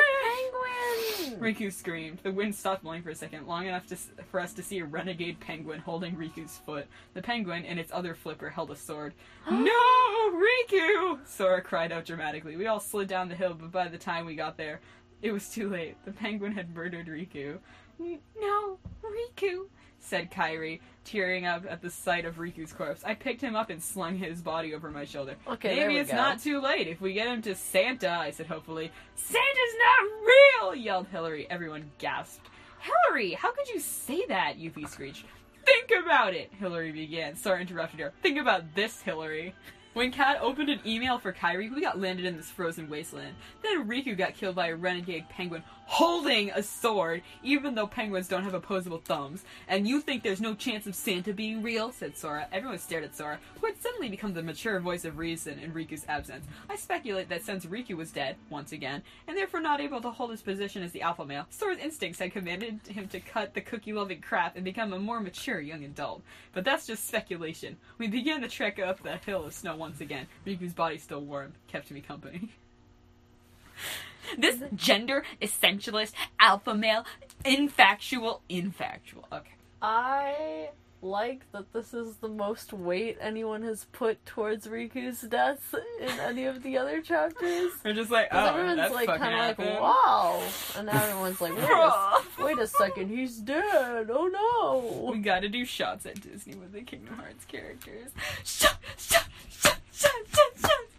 Penguin! 1.31 1.39
Riku 1.39 1.71
screamed. 1.71 2.19
The 2.23 2.31
wind 2.31 2.53
stopped 2.55 2.83
blowing 2.83 3.01
for 3.03 3.09
a 3.11 3.15
second, 3.15 3.47
long 3.47 3.67
enough 3.67 3.85
to, 3.87 3.95
for 4.29 4.39
us 4.39 4.53
to 4.53 4.63
see 4.63 4.79
a 4.79 4.85
renegade 4.85 5.39
penguin 5.39 5.79
holding 5.79 6.15
Riku's 6.15 6.57
foot. 6.57 6.87
The 7.13 7.21
penguin, 7.21 7.65
in 7.65 7.77
its 7.79 7.91
other 7.91 8.13
flipper, 8.15 8.49
held 8.49 8.71
a 8.71 8.75
sword. 8.75 9.13
no! 9.51 10.31
Riku! 10.31 11.19
Sora 11.25 11.61
cried 11.61 11.91
out 11.91 12.05
dramatically. 12.05 12.55
We 12.57 12.67
all 12.67 12.79
slid 12.79 13.07
down 13.07 13.29
the 13.29 13.35
hill, 13.35 13.55
but 13.59 13.71
by 13.71 13.87
the 13.87 13.97
time 13.97 14.25
we 14.25 14.35
got 14.35 14.57
there, 14.57 14.81
It 15.21 15.31
was 15.31 15.49
too 15.49 15.69
late. 15.69 15.95
The 16.05 16.11
penguin 16.11 16.53
had 16.53 16.73
murdered 16.75 17.07
Riku. 17.07 17.59
No, 17.99 18.79
Riku, 19.03 19.67
said 20.01 20.29
Kairi, 20.31 20.79
tearing 21.05 21.45
up 21.45 21.63
at 21.69 21.81
the 21.81 21.89
sight 21.89 22.25
of 22.25 22.35
Riku's 22.35 22.73
corpse. 22.73 23.03
I 23.03 23.13
picked 23.13 23.41
him 23.41 23.55
up 23.55 23.69
and 23.69 23.81
slung 23.81 24.17
his 24.17 24.41
body 24.41 24.73
over 24.73 24.91
my 24.91 25.05
shoulder. 25.05 25.35
Okay, 25.47 25.75
there 25.75 25.87
Maybe 25.87 25.99
it's 25.99 26.11
go. 26.11 26.17
not 26.17 26.41
too 26.41 26.59
late 26.59 26.87
if 26.87 26.99
we 26.99 27.13
get 27.13 27.27
him 27.27 27.41
to 27.43 27.55
Santa, 27.55 28.09
I 28.09 28.31
said 28.31 28.47
hopefully. 28.47 28.91
Santa's 29.15 29.75
not 29.79 30.11
real, 30.25 30.75
yelled 30.75 31.07
Hillary. 31.07 31.47
Everyone 31.49 31.89
gasped. 31.97 32.49
Hillary, 32.81 33.33
how 33.33 33.51
could 33.51 33.69
you 33.69 33.79
say 33.79 34.25
that? 34.27 34.57
Yuffie 34.57 34.87
screeched. 34.89 35.25
Think 35.65 35.91
about 36.03 36.33
it, 36.33 36.51
Hillary 36.59 36.91
began. 36.91 37.35
Sora 37.35 37.61
interrupted 37.61 37.99
her. 37.99 38.11
Think 38.23 38.39
about 38.39 38.73
this, 38.75 39.01
Hillary. 39.01 39.53
When 39.93 40.11
Kat 40.11 40.39
opened 40.41 40.69
an 40.69 40.79
email 40.85 41.19
for 41.19 41.33
Kairi, 41.33 41.69
we 41.73 41.81
got 41.81 41.99
landed 41.99 42.25
in 42.25 42.37
this 42.37 42.49
frozen 42.49 42.89
wasteland. 42.89 43.35
Then 43.61 43.87
Riku 43.87 44.17
got 44.17 44.35
killed 44.35 44.55
by 44.55 44.67
a 44.67 44.75
renegade 44.75 45.27
penguin 45.29 45.63
holding 45.91 46.49
a 46.51 46.63
sword, 46.63 47.21
even 47.43 47.75
though 47.75 47.85
penguins 47.85 48.29
don't 48.29 48.45
have 48.45 48.53
opposable 48.53 49.01
thumbs. 49.03 49.43
And 49.67 49.85
you 49.85 49.99
think 49.99 50.23
there's 50.23 50.39
no 50.39 50.55
chance 50.55 50.87
of 50.87 50.95
Santa 50.95 51.33
being 51.33 51.61
real? 51.61 51.91
said 51.91 52.15
Sora. 52.15 52.47
Everyone 52.53 52.79
stared 52.79 53.03
at 53.03 53.13
Sora, 53.13 53.39
who 53.59 53.67
had 53.67 53.81
suddenly 53.81 54.07
become 54.07 54.33
the 54.33 54.41
mature 54.41 54.79
voice 54.79 55.03
of 55.03 55.17
reason 55.17 55.59
in 55.59 55.73
Riku's 55.73 56.05
absence. 56.07 56.45
I 56.69 56.77
speculate 56.77 57.27
that 57.27 57.43
since 57.43 57.65
Riku 57.65 57.97
was 57.97 58.09
dead, 58.09 58.37
once 58.49 58.71
again, 58.71 59.03
and 59.27 59.35
therefore 59.35 59.59
not 59.59 59.81
able 59.81 59.99
to 59.99 60.11
hold 60.11 60.31
his 60.31 60.41
position 60.41 60.81
as 60.81 60.93
the 60.93 61.01
alpha 61.01 61.25
male, 61.25 61.45
Sora's 61.49 61.79
instincts 61.79 62.19
had 62.19 62.31
commanded 62.31 62.79
him 62.87 63.09
to 63.09 63.19
cut 63.19 63.53
the 63.53 63.59
cookie 63.59 63.91
loving 63.91 64.21
crap 64.21 64.55
and 64.55 64.63
become 64.63 64.93
a 64.93 64.99
more 64.99 65.19
mature 65.19 65.59
young 65.59 65.83
adult. 65.83 66.21
But 66.53 66.63
that's 66.63 66.87
just 66.87 67.05
speculation. 67.05 67.75
We 67.97 68.07
began 68.07 68.39
the 68.39 68.47
trek 68.47 68.79
up 68.79 69.03
the 69.03 69.17
hill 69.17 69.43
of 69.43 69.53
snow 69.53 69.75
once 69.75 69.99
again. 69.99 70.27
Riku's 70.47 70.73
body 70.73 70.97
still 70.97 71.19
warm, 71.19 71.51
kept 71.67 71.91
me 71.91 71.99
company. 71.99 72.49
This 74.37 74.61
gender 74.75 75.23
essentialist 75.41 76.13
alpha 76.39 76.73
male 76.73 77.05
infactual 77.43 78.41
infactual. 78.49 79.25
Okay. 79.31 79.51
I 79.81 80.69
like 81.01 81.51
that 81.51 81.73
this 81.73 81.93
is 81.93 82.17
the 82.17 82.27
most 82.27 82.73
weight 82.73 83.17
anyone 83.19 83.63
has 83.63 83.85
put 83.91 84.23
towards 84.25 84.67
Riku's 84.67 85.21
death 85.21 85.73
in 85.99 86.19
any 86.19 86.45
of 86.45 86.61
the 86.63 86.77
other 86.77 87.01
chapters. 87.01 87.71
We're 87.83 87.93
just 87.93 88.11
like, 88.11 88.27
oh, 88.31 88.45
everyone's 88.45 88.77
that's 88.77 88.93
like 88.93 89.07
fucking 89.07 89.21
kind 89.21 89.51
of 89.51 89.57
like, 89.57 89.81
wow. 89.81 90.43
And 90.77 90.87
now 90.87 91.03
everyone's 91.03 91.41
like, 91.41 91.55
wait 91.55 91.63
a, 91.63 92.21
wait 92.43 92.59
a 92.59 92.67
second, 92.67 93.09
he's 93.09 93.37
dead. 93.37 94.09
Oh 94.11 94.27
no. 94.27 95.11
We 95.11 95.19
gotta 95.19 95.49
do 95.49 95.65
shots 95.65 96.05
at 96.05 96.21
Disney 96.21 96.55
with 96.55 96.73
the 96.73 96.81
Kingdom 96.81 97.15
Hearts 97.15 97.45
characters. 97.45 98.11
Shot, 98.43 98.77
shot, 98.97 99.25
shot, 99.49 99.79
shot, 99.91 100.11
shot, 100.31 100.51
shot, 100.59 100.90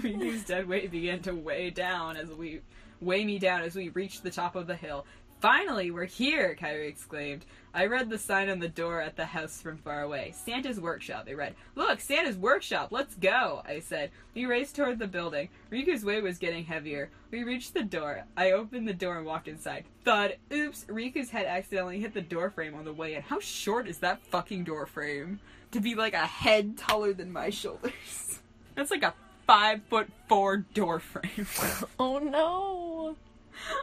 Riku's 0.00 0.44
dead 0.44 0.68
weight 0.68 0.90
began 0.90 1.20
to 1.22 1.34
weigh 1.34 1.70
down 1.70 2.16
as 2.16 2.28
we 2.30 2.60
weigh 3.00 3.24
me 3.24 3.38
down 3.38 3.62
as 3.62 3.74
we 3.74 3.88
reached 3.90 4.22
the 4.22 4.30
top 4.30 4.56
of 4.56 4.66
the 4.66 4.76
hill. 4.76 5.06
Finally, 5.40 5.90
we're 5.90 6.06
here! 6.06 6.56
Kairi 6.58 6.88
exclaimed. 6.88 7.44
I 7.74 7.86
read 7.86 8.08
the 8.08 8.16
sign 8.16 8.48
on 8.48 8.58
the 8.58 8.68
door 8.68 9.02
at 9.02 9.16
the 9.16 9.26
house 9.26 9.60
from 9.60 9.76
far 9.76 10.02
away. 10.02 10.32
Santa's 10.34 10.80
workshop. 10.80 11.28
It 11.28 11.36
read, 11.36 11.54
Look, 11.74 12.00
Santa's 12.00 12.38
workshop, 12.38 12.88
let's 12.90 13.14
go! 13.14 13.62
I 13.66 13.80
said. 13.80 14.10
We 14.34 14.46
raced 14.46 14.76
toward 14.76 14.98
the 14.98 15.06
building. 15.06 15.50
Riku's 15.70 16.04
weight 16.04 16.22
was 16.22 16.38
getting 16.38 16.64
heavier. 16.64 17.10
We 17.30 17.44
reached 17.44 17.74
the 17.74 17.84
door. 17.84 18.24
I 18.34 18.52
opened 18.52 18.88
the 18.88 18.94
door 18.94 19.18
and 19.18 19.26
walked 19.26 19.46
inside. 19.46 19.84
Thud. 20.04 20.36
Oops, 20.50 20.84
Riku's 20.88 21.30
head 21.30 21.46
accidentally 21.46 22.00
hit 22.00 22.14
the 22.14 22.22
door 22.22 22.48
frame 22.48 22.74
on 22.74 22.86
the 22.86 22.92
way 22.92 23.14
in. 23.14 23.22
How 23.22 23.40
short 23.40 23.88
is 23.88 23.98
that 23.98 24.22
fucking 24.22 24.64
door 24.64 24.86
frame? 24.86 25.38
To 25.72 25.80
be 25.80 25.94
like 25.94 26.14
a 26.14 26.26
head 26.26 26.78
taller 26.78 27.12
than 27.12 27.30
my 27.30 27.50
shoulders. 27.50 28.40
That's 28.74 28.90
like 28.90 29.02
a 29.02 29.14
five 29.46 29.82
foot 29.84 30.08
four 30.28 30.58
door 30.58 31.00
frame. 31.00 31.46
Oh 31.98 32.18
no. 32.18 33.16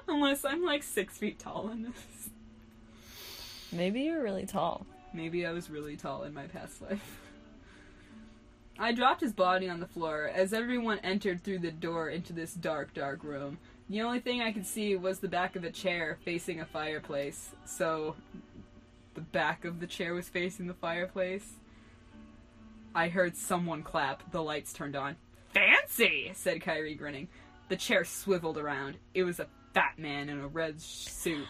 Unless 0.08 0.46
I'm 0.46 0.64
like 0.64 0.84
six 0.84 1.18
feet 1.18 1.40
tall 1.40 1.70
in 1.72 1.84
this. 1.84 2.30
Maybe 3.72 4.02
you're 4.02 4.22
really 4.22 4.46
tall. 4.46 4.86
Maybe 5.14 5.46
I 5.46 5.52
was 5.52 5.70
really 5.70 5.96
tall 5.96 6.24
in 6.24 6.34
my 6.34 6.46
past 6.46 6.82
life. 6.82 7.20
I 8.78 8.92
dropped 8.92 9.22
his 9.22 9.34
body 9.34 9.70
on 9.70 9.80
the 9.80 9.88
floor 9.88 10.30
as 10.34 10.54
everyone 10.54 11.00
entered 11.00 11.44
through 11.44 11.60
the 11.60 11.72
door 11.72 12.10
into 12.10 12.34
this 12.34 12.54
dark, 12.54 12.94
dark 12.94 13.24
room. 13.24 13.58
The 13.90 14.02
only 14.02 14.20
thing 14.20 14.42
I 14.42 14.52
could 14.52 14.66
see 14.66 14.96
was 14.96 15.20
the 15.20 15.28
back 15.28 15.56
of 15.56 15.64
a 15.64 15.72
chair 15.72 16.18
facing 16.24 16.60
a 16.60 16.66
fireplace. 16.66 17.52
So, 17.66 18.16
the 19.14 19.22
back 19.22 19.66
of 19.66 19.80
the 19.80 19.88
chair 19.88 20.14
was 20.14 20.30
facing 20.30 20.68
the 20.68 20.74
fireplace. 20.74 21.54
I 22.96 23.10
heard 23.10 23.36
someone 23.36 23.84
clap. 23.84 24.32
The 24.32 24.42
lights 24.42 24.74
turned 24.74 24.96
on. 24.96 25.18
Fancy, 25.54 26.32
said 26.34 26.62
Kairi, 26.62 26.98
grinning. 26.98 27.28
The 27.70 27.76
chair 27.76 28.04
swiveled 28.04 28.58
around. 28.58 28.98
It 29.14 29.24
was 29.24 29.40
a 29.40 29.48
fat 29.74 29.98
man 29.98 30.30
in 30.30 30.40
a 30.40 30.48
red 30.48 30.80
suit. 30.82 31.46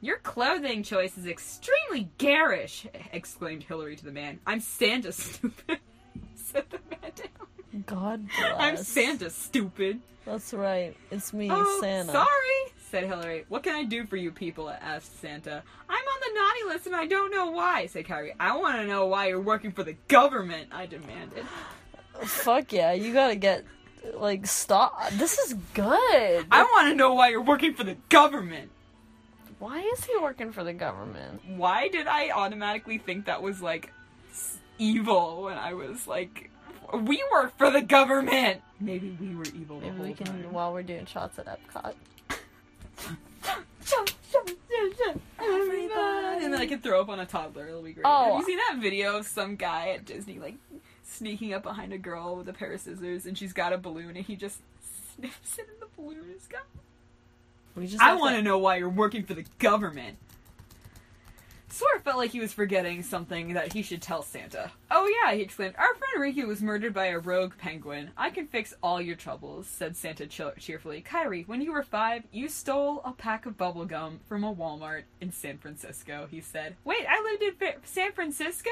Your 0.00 0.18
clothing 0.18 0.82
choice 0.82 1.18
is 1.18 1.26
extremely 1.26 2.08
garish, 2.18 2.86
exclaimed 3.12 3.64
Hillary 3.64 3.96
to 3.96 4.04
the 4.04 4.12
man. 4.12 4.38
I'm 4.46 4.60
Santa, 4.60 5.10
stupid, 5.12 5.78
said 6.34 6.64
the 6.70 6.78
man 6.90 7.10
down. 7.16 7.82
God 7.86 8.28
bless. 8.28 8.54
I'm 8.60 8.76
Santa, 8.76 9.30
stupid. 9.30 10.00
That's 10.24 10.52
right. 10.54 10.96
It's 11.10 11.32
me, 11.32 11.48
Oh, 11.50 11.78
Santa. 11.80 12.12
sorry, 12.12 12.72
said 12.90 13.04
Hillary. 13.04 13.44
What 13.48 13.62
can 13.64 13.74
I 13.74 13.82
do 13.84 14.06
for 14.06 14.16
you 14.16 14.30
people? 14.30 14.70
asked 14.70 15.20
Santa. 15.20 15.62
I'm 15.88 15.96
on 15.96 16.20
the 16.20 16.40
naughty 16.40 16.74
list 16.74 16.86
and 16.86 16.94
I 16.94 17.06
don't 17.06 17.32
know 17.32 17.50
why, 17.50 17.86
said 17.86 18.04
Kairi. 18.06 18.32
I 18.38 18.56
want 18.56 18.76
to 18.76 18.86
know 18.86 19.06
why 19.06 19.28
you're 19.28 19.40
working 19.40 19.72
for 19.72 19.82
the 19.82 19.94
government, 20.06 20.68
I 20.72 20.86
demanded. 20.86 21.44
Fuck 22.22 22.72
yeah, 22.72 22.92
you 22.92 23.12
gotta 23.12 23.36
get 23.36 23.64
like 24.14 24.46
stop. 24.46 25.10
This 25.12 25.38
is 25.38 25.54
good. 25.74 26.46
I 26.50 26.62
want 26.62 26.88
to 26.88 26.94
know 26.94 27.14
why 27.14 27.28
you're 27.28 27.42
working 27.42 27.74
for 27.74 27.84
the 27.84 27.96
government. 28.08 28.70
Why 29.58 29.80
is 29.80 30.04
he 30.04 30.16
working 30.20 30.52
for 30.52 30.62
the 30.62 30.72
government? 30.72 31.42
Why 31.46 31.88
did 31.88 32.06
I 32.06 32.30
automatically 32.30 32.98
think 32.98 33.26
that 33.26 33.42
was 33.42 33.60
like 33.60 33.92
evil 34.78 35.42
when 35.44 35.58
I 35.58 35.74
was 35.74 36.06
like, 36.06 36.50
we 36.92 37.22
work 37.32 37.58
for 37.58 37.70
the 37.70 37.82
government? 37.82 38.62
Maybe 38.80 39.16
we 39.20 39.34
were 39.34 39.44
evil 39.54 39.80
Maybe 39.80 39.98
we 39.98 40.14
can 40.14 40.26
time. 40.26 40.52
while 40.52 40.72
we're 40.72 40.84
doing 40.84 41.06
shots 41.06 41.38
at 41.38 41.46
Epcot. 41.46 41.94
And 46.40 46.52
then 46.52 46.60
I 46.60 46.66
can 46.66 46.80
throw 46.80 47.00
up 47.00 47.08
on 47.08 47.18
a 47.18 47.26
toddler. 47.26 47.68
It'll 47.68 47.82
be 47.82 47.92
great. 47.92 48.04
Oh. 48.06 48.36
Have 48.36 48.40
you 48.40 48.46
seen 48.46 48.58
that 48.58 48.78
video 48.80 49.16
of 49.18 49.26
some 49.26 49.56
guy 49.56 49.88
at 49.90 50.04
Disney 50.04 50.38
like 50.38 50.54
sneaking 51.08 51.52
up 51.52 51.62
behind 51.62 51.92
a 51.92 51.98
girl 51.98 52.36
with 52.36 52.48
a 52.48 52.52
pair 52.52 52.72
of 52.72 52.80
scissors 52.80 53.26
and 53.26 53.36
she's 53.36 53.52
got 53.52 53.72
a 53.72 53.78
balloon 53.78 54.16
and 54.16 54.26
he 54.26 54.36
just 54.36 54.58
snips 55.14 55.58
it 55.58 55.68
in 55.68 55.80
the 55.80 55.86
balloon 55.96 56.20
and 56.20 56.30
it's 56.30 56.46
got. 56.46 56.62
We 57.74 57.86
just 57.86 58.02
I 58.02 58.14
want 58.14 58.36
to 58.36 58.42
know 58.42 58.58
why 58.58 58.76
you're 58.76 58.88
working 58.88 59.24
for 59.24 59.34
the 59.34 59.44
government. 59.58 60.18
Sora 61.70 62.00
felt 62.00 62.16
like 62.16 62.30
he 62.30 62.40
was 62.40 62.52
forgetting 62.52 63.02
something 63.02 63.52
that 63.52 63.72
he 63.72 63.82
should 63.82 64.00
tell 64.00 64.22
Santa. 64.22 64.72
Oh 64.90 65.06
yeah, 65.22 65.34
he 65.34 65.42
exclaimed. 65.42 65.74
Our 65.76 65.94
friend 65.94 66.36
Riku 66.36 66.46
was 66.46 66.62
murdered 66.62 66.94
by 66.94 67.06
a 67.06 67.18
rogue 67.18 67.52
penguin. 67.58 68.10
I 68.16 68.30
can 68.30 68.46
fix 68.46 68.74
all 68.82 69.00
your 69.00 69.16
troubles, 69.16 69.66
said 69.66 69.96
Santa 69.96 70.26
cheerfully. 70.26 71.02
Kairi, 71.02 71.46
when 71.46 71.60
you 71.60 71.72
were 71.72 71.82
five, 71.82 72.24
you 72.32 72.48
stole 72.48 73.02
a 73.04 73.12
pack 73.12 73.44
of 73.44 73.58
bubble 73.58 73.84
gum 73.84 74.20
from 74.26 74.44
a 74.44 74.54
Walmart 74.54 75.02
in 75.20 75.30
San 75.30 75.58
Francisco, 75.58 76.26
he 76.30 76.40
said. 76.40 76.74
Wait, 76.84 77.04
I 77.08 77.22
lived 77.22 77.62
in 77.62 77.72
San 77.84 78.12
Francisco? 78.12 78.70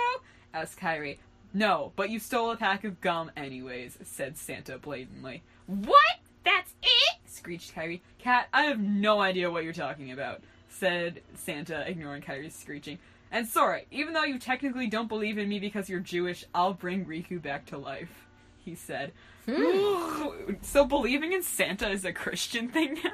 asked 0.54 0.80
Kairi. 0.80 1.18
No, 1.56 1.92
but 1.96 2.10
you 2.10 2.18
stole 2.18 2.50
a 2.50 2.56
pack 2.56 2.84
of 2.84 3.00
gum 3.00 3.30
anyways, 3.34 3.96
said 4.02 4.36
Santa 4.36 4.76
blatantly. 4.76 5.42
What? 5.64 6.18
That's 6.44 6.74
it? 6.82 7.16
screeched 7.24 7.74
Kairi. 7.74 8.02
Cat, 8.18 8.48
I 8.52 8.64
have 8.64 8.78
no 8.78 9.22
idea 9.22 9.50
what 9.50 9.64
you're 9.64 9.72
talking 9.72 10.12
about, 10.12 10.42
said 10.68 11.22
Santa, 11.34 11.88
ignoring 11.88 12.20
Kairi's 12.20 12.54
screeching. 12.54 12.98
And 13.32 13.48
Sora, 13.48 13.80
even 13.90 14.12
though 14.12 14.24
you 14.24 14.38
technically 14.38 14.86
don't 14.86 15.08
believe 15.08 15.38
in 15.38 15.48
me 15.48 15.58
because 15.58 15.88
you're 15.88 15.98
Jewish, 15.98 16.44
I'll 16.54 16.74
bring 16.74 17.06
Riku 17.06 17.40
back 17.40 17.64
to 17.66 17.78
life, 17.78 18.26
he 18.62 18.74
said. 18.74 19.12
Hmm. 19.48 20.56
so 20.60 20.84
believing 20.84 21.32
in 21.32 21.42
Santa 21.42 21.88
is 21.88 22.04
a 22.04 22.12
Christian 22.12 22.68
thing 22.68 22.98
now? 23.02 23.12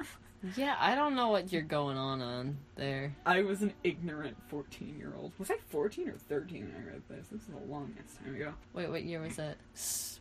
Yeah, 0.56 0.74
I 0.80 0.94
don't 0.96 1.14
know 1.14 1.28
what 1.28 1.52
you're 1.52 1.62
going 1.62 1.96
on 1.96 2.20
on 2.20 2.56
there. 2.74 3.14
I 3.24 3.42
was 3.42 3.62
an 3.62 3.72
ignorant 3.84 4.36
14 4.48 4.96
year 4.98 5.12
old. 5.16 5.32
Was 5.38 5.50
I 5.50 5.56
14 5.68 6.08
or 6.08 6.14
13 6.28 6.62
when 6.64 6.82
I 6.82 6.92
read 6.92 7.02
this? 7.08 7.28
This 7.28 7.42
is 7.42 7.48
a 7.54 7.70
long 7.70 7.94
ass 7.98 8.16
time 8.24 8.34
ago. 8.34 8.52
Wait, 8.74 8.88
what 8.90 9.04
year 9.04 9.20
was 9.20 9.38
it? 9.38 9.56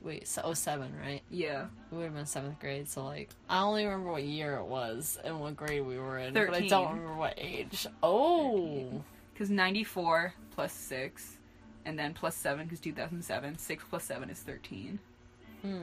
Wait, 0.03 0.27
so, 0.27 0.41
oh 0.45 0.53
seven, 0.53 0.93
right? 1.03 1.21
Yeah. 1.31 1.65
We 1.91 1.97
would 1.97 2.03
have 2.05 2.13
been 2.15 2.25
seventh 2.27 2.59
grade, 2.59 2.87
so 2.87 3.03
like 3.05 3.29
I 3.49 3.61
only 3.63 3.83
remember 3.85 4.11
what 4.11 4.23
year 4.23 4.57
it 4.57 4.65
was 4.65 5.17
and 5.23 5.39
what 5.39 5.55
grade 5.55 5.85
we 5.85 5.97
were 5.97 6.19
in, 6.19 6.33
but 6.33 6.49
I 6.49 6.53
13. 6.53 6.69
don't 6.69 6.89
remember 6.93 7.15
what 7.15 7.33
age. 7.37 7.87
Oh, 8.03 9.03
Because 9.33 9.49
94 9.49 10.33
plus 10.51 10.71
6, 10.73 11.37
and 11.85 11.97
then 11.97 12.13
plus 12.13 12.35
7 12.35 12.65
because 12.65 12.79
2007. 12.79 13.57
6 13.57 13.83
plus 13.89 14.03
7 14.03 14.29
is 14.29 14.39
13. 14.39 14.99
hmm. 15.63 15.77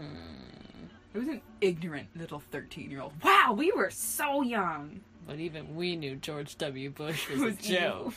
I 1.14 1.18
was 1.18 1.28
an 1.28 1.40
ignorant 1.60 2.08
little 2.14 2.42
13 2.50 2.90
year 2.90 3.00
old. 3.00 3.12
Wow, 3.22 3.54
we 3.56 3.72
were 3.72 3.90
so 3.90 4.42
young. 4.42 5.00
But 5.26 5.38
even 5.40 5.74
we 5.76 5.96
knew 5.96 6.16
George 6.16 6.56
W. 6.58 6.90
Bush 6.90 7.28
was, 7.30 7.40
was 7.40 7.54
a 7.54 7.62
joke. 7.62 8.14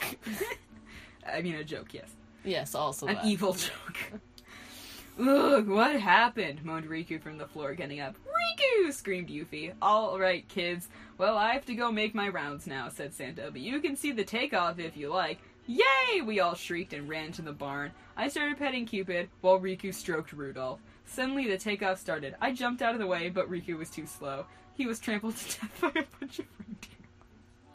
I 1.27 1.41
mean, 1.41 1.55
a 1.55 1.63
joke, 1.63 1.93
yes. 1.93 2.09
yes, 2.43 2.75
also 2.75 3.07
An 3.07 3.15
that. 3.15 3.25
evil 3.25 3.53
joke. 3.53 3.97
Look, 5.17 5.67
what 5.67 5.99
happened? 5.99 6.63
moaned 6.63 6.87
Riku 6.89 7.21
from 7.21 7.37
the 7.37 7.45
floor, 7.45 7.73
getting 7.73 7.99
up. 7.99 8.15
Riku! 8.25 8.91
screamed 8.93 9.29
Yuffie. 9.29 9.73
All 9.81 10.17
right, 10.17 10.47
kids. 10.47 10.87
Well, 11.17 11.37
I 11.37 11.53
have 11.53 11.65
to 11.65 11.75
go 11.75 11.91
make 11.91 12.15
my 12.15 12.29
rounds 12.29 12.65
now, 12.65 12.89
said 12.89 13.13
Santa, 13.13 13.51
but 13.51 13.61
you 13.61 13.79
can 13.81 13.95
see 13.95 14.11
the 14.11 14.23
takeoff 14.23 14.79
if 14.79 14.97
you 14.97 15.09
like. 15.09 15.39
Yay! 15.67 16.21
We 16.25 16.39
all 16.39 16.55
shrieked 16.55 16.93
and 16.93 17.07
ran 17.07 17.31
to 17.33 17.41
the 17.41 17.51
barn. 17.51 17.91
I 18.17 18.29
started 18.29 18.57
petting 18.57 18.85
Cupid 18.85 19.29
while 19.41 19.59
Riku 19.59 19.93
stroked 19.93 20.33
Rudolph. 20.33 20.79
Suddenly, 21.13 21.47
the 21.47 21.57
takeoff 21.57 21.99
started. 21.99 22.35
I 22.39 22.53
jumped 22.53 22.81
out 22.81 22.93
of 22.93 22.99
the 22.99 23.07
way, 23.07 23.27
but 23.27 23.49
Riku 23.49 23.77
was 23.77 23.89
too 23.89 24.05
slow. 24.05 24.45
He 24.73 24.87
was 24.87 24.99
trampled 24.99 25.35
to 25.37 25.59
death 25.59 25.81
by 25.81 25.89
a 25.89 26.05
bunch 26.19 26.39
of 26.39 26.45
reindeer. 26.57 27.09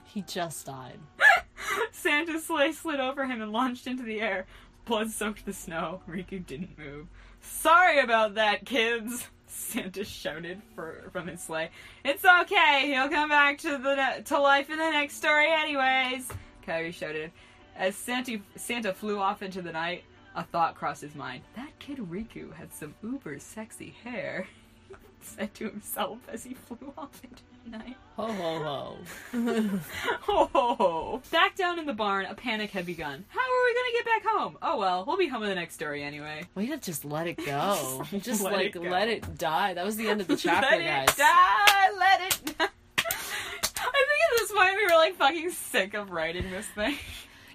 He 0.05 0.23
just 0.23 0.65
died. 0.65 0.99
Santa's 1.93 2.47
sleigh 2.47 2.73
slid 2.73 2.99
over 2.99 3.27
him 3.27 3.43
and 3.43 3.53
launched 3.53 3.87
into 3.87 4.03
the 4.03 4.23
air. 4.23 4.47
Blood 4.87 5.11
soaked 5.11 5.45
the 5.45 5.53
snow. 5.53 6.01
Riku 6.09 6.47
didn't 6.47 6.79
move. 6.79 7.09
Sorry 7.43 8.01
about 8.01 8.37
that, 8.37 8.65
kids. 8.65 9.29
Santa 9.47 10.05
shouted 10.05 10.63
for, 10.75 11.11
from 11.13 11.27
his 11.27 11.43
sleigh. 11.43 11.71
It's 12.05 12.25
okay. 12.25 12.85
He'll 12.87 13.11
come 13.11 13.29
back 13.29 13.59
to 13.59 13.77
the 13.77 13.95
ne- 13.97 14.23
to 14.23 14.39
life 14.39 14.71
in 14.71 14.79
the 14.79 14.91
next 14.91 15.17
story, 15.17 15.49
anyways. 15.51 16.29
Kairi 16.67 16.93
shouted. 16.93 17.33
As 17.77 17.95
Santa 17.95 18.41
Santa 18.57 18.95
flew 18.95 19.19
off 19.19 19.43
into 19.43 19.61
the 19.61 19.73
night, 19.73 20.05
a 20.37 20.45
thought 20.45 20.75
crossed 20.77 21.01
his 21.03 21.15
mind. 21.17 21.43
That 21.57 21.77
kid 21.81 21.99
Riku 21.99 22.53
had 22.55 22.73
some 22.73 22.95
uber 23.03 23.39
sexy 23.41 23.95
hair. 24.05 24.47
He 24.89 24.95
said 25.23 25.55
to 25.55 25.65
himself 25.71 26.19
as 26.29 26.45
he 26.45 26.55
flew 26.55 26.93
off 26.99 27.21
into 27.25 27.43
the 27.65 27.79
night. 27.79 27.97
Ho 28.17 28.27
ho 28.31 28.63
ho. 28.63 28.97
Ho 30.23 30.49
ho 30.53 30.75
ho! 30.77 31.23
Back 31.31 31.57
down 31.57 31.79
in 31.79 31.87
the 31.87 31.93
barn, 31.93 32.27
a 32.27 32.35
panic 32.35 32.71
had 32.71 32.87
begun. 32.87 33.25
How 33.29 33.41
are 33.41 33.65
we 33.65 33.75
gonna 33.75 33.93
get 33.93 34.05
back 34.05 34.33
home? 34.33 34.59
Oh 34.63 34.79
well, 34.79 35.05
we'll 35.07 35.17
be 35.17 35.27
home 35.27 35.43
in 35.43 35.49
the 35.49 35.55
next 35.55 35.75
story 35.75 36.03
anyway. 36.03 36.45
We 36.55 36.67
had 36.67 36.83
just 36.83 37.05
let 37.05 37.27
it 37.27 37.37
go. 37.45 38.05
Just 38.21 38.43
Let 38.43 38.53
like 38.53 38.67
it 38.67 38.73
go. 38.75 38.81
let 38.83 39.09
it 39.09 39.37
die. 39.39 39.75
That 39.75 39.85
was 39.85 39.97
the 39.97 40.09
end 40.09 40.21
of 40.21 40.29
the 40.29 40.37
chapter, 40.37 40.77
let 40.77 40.85
guys. 41.07 41.09
it 41.15 41.19
die, 41.19 41.91
let 41.99 42.21
it 42.23 42.57
die. 42.59 42.69
I 42.69 44.05
think 44.09 44.21
at 44.33 44.39
this 44.39 44.53
point 44.53 44.77
we 44.77 44.85
were 44.85 44.97
like 44.99 45.15
fucking 45.17 45.51
sick 45.51 45.95
of 45.95 46.11
writing 46.11 46.51
this 46.51 46.67
thing. 46.67 46.97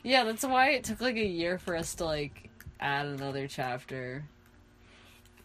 Yeah, 0.03 0.23
that's 0.23 0.43
why 0.45 0.71
it 0.71 0.83
took 0.83 1.01
like 1.01 1.15
a 1.15 1.25
year 1.25 1.57
for 1.57 1.75
us 1.75 1.95
to 1.95 2.05
like 2.05 2.49
add 2.81 3.05
another 3.05 3.47
chapter. 3.47 4.25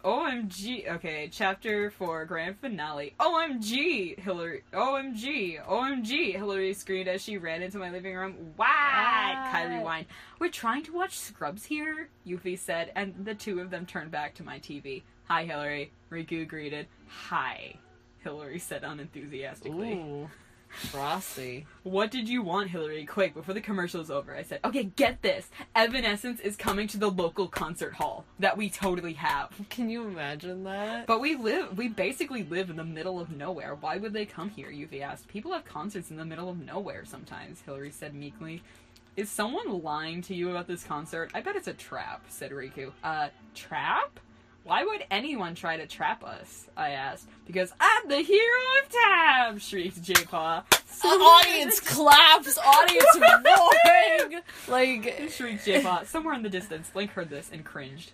OMG. 0.03 0.89
Okay, 0.89 1.29
chapter 1.31 1.91
4, 1.91 2.25
grand 2.25 2.57
finale. 2.59 3.13
OMG, 3.19 4.17
Hillary. 4.19 4.63
OMG. 4.73 5.65
OMG, 5.65 6.31
Hillary 6.33 6.73
screamed 6.73 7.07
as 7.07 7.21
she 7.21 7.37
ran 7.37 7.61
into 7.61 7.77
my 7.77 7.89
living 7.89 8.15
room. 8.15 8.53
Why? 8.55 9.51
Kairi 9.53 9.81
whined. 9.81 10.05
We're 10.39 10.49
trying 10.49 10.83
to 10.83 10.93
watch 10.93 11.17
Scrubs 11.17 11.65
here, 11.65 12.09
Yuffie 12.25 12.57
said, 12.57 12.91
and 12.95 13.13
the 13.25 13.35
two 13.35 13.59
of 13.59 13.69
them 13.69 13.85
turned 13.85 14.11
back 14.11 14.33
to 14.35 14.43
my 14.43 14.59
TV. 14.59 15.03
Hi, 15.25 15.43
Hillary. 15.43 15.91
Riku 16.09 16.47
greeted. 16.47 16.87
Hi, 17.29 17.75
Hillary 18.19 18.59
said 18.59 18.83
unenthusiastically. 18.83 19.93
Ooh, 19.93 20.29
frosty. 20.69 21.65
What 21.83 22.11
did 22.11 22.27
you 22.29 22.41
want, 22.41 22.69
Hillary? 22.69 23.05
Quick, 23.05 23.33
before 23.33 23.53
the 23.53 23.61
commercial 23.61 24.01
is 24.01 24.11
over. 24.11 24.35
I 24.35 24.43
said, 24.43 24.59
okay, 24.65 24.83
get 24.83 25.21
this. 25.21 25.49
Evanescence 25.75 26.39
is 26.39 26.55
coming 26.55 26.87
to 26.89 26.97
the 26.97 27.09
local 27.09 27.47
concert 27.47 27.93
hall 27.93 28.25
that 28.39 28.57
we 28.57 28.69
totally 28.69 29.13
have. 29.13 29.51
Can 29.69 29.89
you 29.89 30.07
imagine 30.07 30.63
that? 30.65 31.07
But 31.07 31.21
we 31.21 31.35
live, 31.35 31.77
we 31.77 31.87
basically 31.87 32.43
live 32.43 32.69
in 32.69 32.75
the 32.75 32.83
middle 32.83 33.19
of 33.19 33.31
nowhere. 33.31 33.75
Why 33.75 33.97
would 33.97 34.13
they 34.13 34.25
come 34.25 34.49
here? 34.49 34.69
Yuffie 34.69 35.01
asked. 35.01 35.27
People 35.27 35.53
have 35.53 35.65
concerts 35.65 36.11
in 36.11 36.17
the 36.17 36.25
middle 36.25 36.49
of 36.49 36.59
nowhere 36.59 37.03
sometimes, 37.05 37.61
Hillary 37.61 37.91
said 37.91 38.13
meekly. 38.13 38.61
Is 39.15 39.31
someone 39.31 39.81
lying 39.81 40.21
to 40.23 40.35
you 40.35 40.51
about 40.51 40.67
this 40.67 40.83
concert? 40.83 41.31
I 41.33 41.41
bet 41.41 41.55
it's 41.55 41.67
a 41.67 41.73
trap, 41.73 42.25
said 42.29 42.51
Riku. 42.51 42.91
Uh, 43.03 43.29
trap? 43.55 44.19
Why 44.67 44.83
would 44.83 45.05
anyone 45.09 45.55
try 45.55 45.77
to 45.77 45.87
trap 45.87 46.25
us? 46.25 46.67
I 46.75 46.89
asked. 46.89 47.29
Because 47.45 47.71
I'm 47.79 48.09
the 48.09 48.17
hero 48.17 48.59
of 48.83 48.91
time! 48.91 49.59
shrieked 49.59 50.03
Jaypaw. 50.03 50.65
audience 51.05 51.79
claps, 51.79 52.57
audience 52.57 53.05
roaring. 53.15 54.41
Like 54.67 55.29
shrieked 55.31 55.65
Jaypaw. 55.65 56.05
Somewhere 56.07 56.33
in 56.33 56.43
the 56.43 56.49
distance, 56.49 56.91
Link 56.93 57.11
heard 57.11 57.29
this 57.29 57.49
and 57.49 57.63
cringed. 57.63 58.11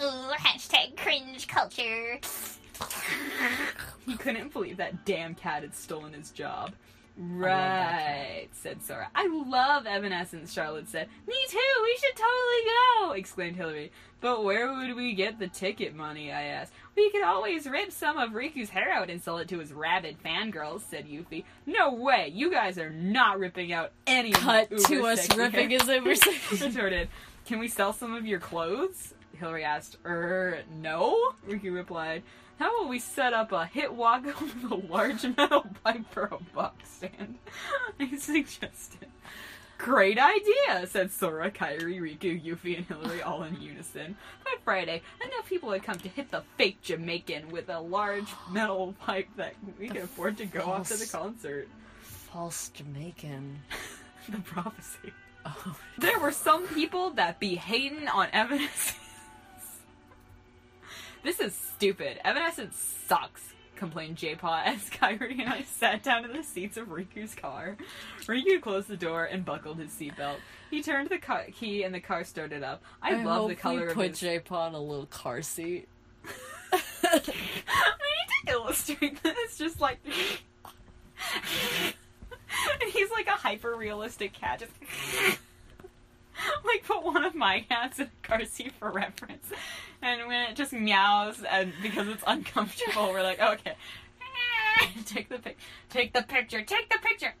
Ooh, 0.00 0.30
hashtag 0.38 0.96
cringe 0.96 1.48
culture. 1.48 2.20
He 4.06 4.16
couldn't 4.16 4.52
believe 4.52 4.76
that 4.76 5.04
damn 5.04 5.34
cat 5.34 5.62
had 5.62 5.74
stolen 5.74 6.12
his 6.12 6.30
job. 6.30 6.72
Right, 7.16 8.48
said 8.52 8.82
Sora. 8.82 9.08
I 9.14 9.28
love 9.28 9.86
Evanescence, 9.86 10.52
Charlotte 10.52 10.88
said. 10.88 11.08
Me 11.28 11.34
too, 11.48 11.58
we 11.82 11.96
should 11.96 12.16
totally 12.16 13.06
go, 13.06 13.12
exclaimed 13.12 13.56
Hillary. 13.56 13.92
But 14.20 14.42
where 14.42 14.72
would 14.72 14.96
we 14.96 15.14
get 15.14 15.38
the 15.38 15.46
ticket 15.46 15.94
money, 15.94 16.32
I 16.32 16.42
asked. 16.42 16.72
We 16.96 17.10
could 17.10 17.22
always 17.22 17.68
rip 17.68 17.92
some 17.92 18.16
of 18.16 18.30
Riku's 18.30 18.70
hair 18.70 18.90
out 18.92 19.10
and 19.10 19.22
sell 19.22 19.38
it 19.38 19.48
to 19.48 19.58
his 19.58 19.72
rabid 19.72 20.16
fangirls, 20.24 20.80
said 20.90 21.06
Yuffie. 21.06 21.44
No 21.66 21.92
way, 21.94 22.32
you 22.34 22.50
guys 22.50 22.78
are 22.78 22.90
not 22.90 23.38
ripping 23.38 23.72
out 23.72 23.92
any 24.06 24.32
cut 24.32 24.70
to 24.70 24.94
uber 24.94 25.08
us 25.08 25.36
ripping 25.36 25.70
hair." 25.70 25.78
his 25.78 25.88
conversation. 25.88 26.66
retorted. 26.74 27.08
Can 27.46 27.58
we 27.60 27.68
sell 27.68 27.92
some 27.92 28.14
of 28.14 28.26
your 28.26 28.40
clothes? 28.40 29.14
Hillary 29.38 29.64
asked. 29.64 29.98
Er, 30.04 30.62
no? 30.80 31.34
Ricky 31.46 31.70
replied. 31.70 32.22
How 32.58 32.76
about 32.76 32.88
we 32.88 32.98
set 32.98 33.32
up 33.32 33.52
a 33.52 33.66
hit 33.66 33.92
walk 33.92 34.24
with 34.40 34.70
a 34.70 34.74
large 34.74 35.24
metal 35.36 35.66
pipe 35.82 36.04
for 36.10 36.24
a 36.24 36.38
box 36.54 36.88
stand? 36.90 37.38
I 38.00 38.16
suggested. 38.16 39.08
Great 39.76 40.18
idea, 40.18 40.86
said 40.86 41.10
Sora, 41.10 41.50
Kairi, 41.50 42.00
Riku, 42.00 42.42
Yuffie, 42.42 42.76
and 42.76 42.86
Hillary 42.86 43.22
all 43.22 43.42
in 43.42 43.60
unison. 43.60 44.16
By 44.44 44.54
Friday, 44.64 45.02
enough 45.22 45.48
people 45.48 45.72
had 45.72 45.82
come 45.82 45.98
to 45.98 46.08
hit 46.08 46.30
the 46.30 46.42
fake 46.56 46.80
Jamaican 46.80 47.50
with 47.50 47.68
a 47.68 47.80
large 47.80 48.28
metal 48.50 48.94
pipe 49.00 49.28
that 49.36 49.54
we 49.78 49.88
could 49.88 50.02
afford 50.02 50.38
to 50.38 50.46
go 50.46 50.62
off 50.62 50.88
to 50.88 50.96
the 50.96 51.06
concert. 51.06 51.68
False 52.00 52.70
Jamaican. 52.70 53.62
The 54.26 54.38
prophecy. 54.38 55.12
Oh. 55.44 55.76
There 55.98 56.18
were 56.18 56.32
some 56.32 56.66
people 56.68 57.10
that 57.10 57.38
be 57.38 57.56
hating 57.56 58.08
on 58.08 58.28
Evanescence. 58.32 58.96
This 61.24 61.40
is 61.40 61.54
stupid. 61.54 62.20
Evanescence 62.22 62.76
sucks, 63.08 63.54
complained 63.76 64.18
Jaypaw 64.18 64.62
as 64.66 64.90
Kairi 64.90 65.40
and 65.40 65.48
I 65.48 65.62
sat 65.62 66.02
down 66.02 66.26
in 66.26 66.34
the 66.34 66.42
seats 66.42 66.76
of 66.76 66.88
Riku's 66.88 67.34
car. 67.34 67.78
Riku 68.26 68.60
closed 68.60 68.88
the 68.88 68.96
door 68.96 69.24
and 69.24 69.42
buckled 69.42 69.78
his 69.78 69.90
seatbelt. 69.90 70.36
He 70.70 70.82
turned 70.82 71.08
the 71.08 71.18
car- 71.18 71.46
key 71.50 71.82
and 71.82 71.94
the 71.94 72.00
car 72.00 72.24
started 72.24 72.62
up. 72.62 72.82
I, 73.02 73.24
love 73.24 73.48
the 73.48 73.54
color 73.54 73.88
of 73.88 73.94
put 73.94 74.10
his... 74.10 74.20
Jaypaw 74.20 74.68
in 74.68 74.74
a 74.74 74.80
little 74.80 75.06
car 75.06 75.40
seat. 75.40 75.88
we 76.72 77.10
need 77.10 78.46
to 78.46 78.52
illustrate 78.52 79.22
this 79.22 79.56
just 79.56 79.80
like 79.80 79.98
he's 82.92 83.10
like 83.10 83.28
a 83.28 83.32
hyper 83.32 83.74
realistic 83.74 84.32
cat 84.32 84.60
just 84.60 84.72
like 86.64 86.84
put 86.84 87.02
one 87.04 87.24
of 87.24 87.34
my 87.34 87.60
cats 87.60 87.98
in 87.98 88.06
a 88.06 88.26
car 88.26 88.44
seat 88.44 88.72
for 88.78 88.90
reference 88.90 89.46
and 90.02 90.26
when 90.26 90.50
it 90.50 90.56
just 90.56 90.72
meows 90.72 91.42
and 91.50 91.72
because 91.82 92.08
it's 92.08 92.24
uncomfortable 92.26 93.10
we're 93.10 93.22
like 93.22 93.40
okay 93.40 93.74
take 95.06 95.28
the 95.28 95.38
pic 95.38 95.58
take 95.90 96.12
the 96.12 96.22
picture 96.22 96.62
take 96.62 96.88
the 96.90 96.98
picture 96.98 97.34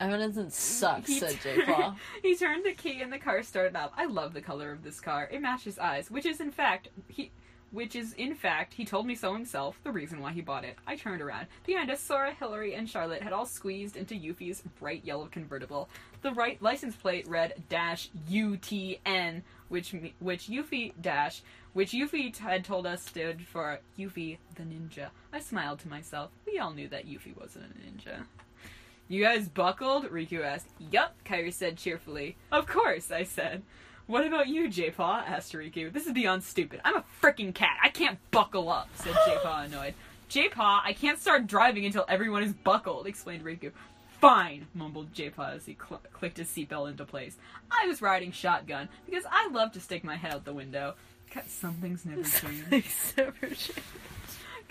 Evanescence 0.00 0.56
sucks, 0.58 1.06
He 1.08 1.18
said 1.20 1.40
turned- 1.40 1.62
Jaypaw. 1.62 1.96
he 2.22 2.36
turned 2.36 2.64
the 2.64 2.72
key 2.72 3.00
and 3.00 3.12
the 3.12 3.18
car 3.18 3.42
started 3.42 3.76
up. 3.76 3.92
I 3.96 4.06
love 4.06 4.34
the 4.34 4.42
color 4.42 4.72
of 4.72 4.82
this 4.82 5.00
car. 5.00 5.28
It 5.32 5.40
matches 5.40 5.78
eyes, 5.78 6.10
which 6.10 6.26
is 6.26 6.40
in 6.40 6.50
fact 6.50 6.88
he 7.08 7.30
which 7.70 7.96
is 7.96 8.12
in 8.12 8.34
fact, 8.36 8.74
he 8.74 8.84
told 8.84 9.04
me 9.04 9.16
so 9.16 9.32
himself, 9.32 9.80
the 9.82 9.90
reason 9.90 10.20
why 10.20 10.30
he 10.32 10.40
bought 10.40 10.64
it. 10.64 10.76
I 10.86 10.94
turned 10.94 11.20
around. 11.20 11.48
Behind 11.66 11.90
us, 11.90 12.00
Sora, 12.00 12.32
Hillary, 12.32 12.74
and 12.74 12.88
Charlotte 12.88 13.22
had 13.22 13.32
all 13.32 13.46
squeezed 13.46 13.96
into 13.96 14.14
Yuffie's 14.14 14.62
bright 14.78 15.04
yellow 15.04 15.26
convertible. 15.26 15.88
The 16.24 16.32
right 16.32 16.60
license 16.62 16.96
plate 16.96 17.28
read 17.28 17.52
dash 17.68 18.08
UTN, 18.30 19.42
which 19.68 19.94
which 20.20 20.48
Yuffie 20.48 20.94
dash 20.98 21.42
which 21.74 21.90
Yuffie 21.90 22.34
had 22.38 22.64
told 22.64 22.86
us 22.86 23.04
stood 23.04 23.46
for 23.46 23.80
Yuffie 23.98 24.38
the 24.54 24.62
Ninja. 24.62 25.08
I 25.34 25.40
smiled 25.40 25.80
to 25.80 25.88
myself. 25.88 26.30
We 26.46 26.58
all 26.58 26.72
knew 26.72 26.88
that 26.88 27.06
Yuffie 27.06 27.38
wasn't 27.38 27.66
a 27.66 27.68
ninja. 27.78 28.24
You 29.06 29.22
guys 29.22 29.50
buckled? 29.50 30.06
Riku 30.06 30.42
asked. 30.42 30.68
Yup, 30.78 31.14
Kairi 31.26 31.52
said 31.52 31.76
cheerfully. 31.76 32.38
Of 32.50 32.66
course, 32.66 33.10
I 33.10 33.24
said. 33.24 33.60
What 34.06 34.26
about 34.26 34.48
you, 34.48 34.70
Jaypaw? 34.70 35.28
asked 35.28 35.52
Riku. 35.52 35.92
This 35.92 36.06
is 36.06 36.14
beyond 36.14 36.42
stupid. 36.42 36.80
I'm 36.86 36.96
a 36.96 37.04
freaking 37.20 37.54
cat. 37.54 37.76
I 37.82 37.90
can't 37.90 38.18
buckle 38.30 38.70
up, 38.70 38.88
said 38.94 39.12
Jaypaw 39.12 39.66
annoyed. 39.66 39.92
Jaypaw, 40.30 40.80
I 40.84 40.94
can't 40.94 41.18
start 41.18 41.46
driving 41.46 41.84
until 41.84 42.06
everyone 42.08 42.42
is 42.42 42.54
buckled, 42.54 43.06
explained 43.06 43.44
Riku. 43.44 43.72
Fine, 44.28 44.68
mumbled 44.72 45.12
Jaypaw 45.12 45.54
as 45.56 45.66
he 45.66 45.76
cl- 45.76 46.00
clicked 46.12 46.38
his 46.38 46.48
seatbelt 46.48 46.88
into 46.90 47.04
place. 47.04 47.36
I 47.70 47.86
was 47.86 48.00
riding 48.00 48.32
shotgun 48.32 48.88
because 49.04 49.24
I 49.30 49.48
love 49.50 49.72
to 49.72 49.80
stick 49.80 50.02
my 50.02 50.16
head 50.16 50.32
out 50.34 50.44
the 50.46 50.54
window. 50.54 50.94
'Cause 51.30 51.44
Some 51.50 51.74
things 51.74 52.06
never 52.06 52.22
change. 52.70 53.70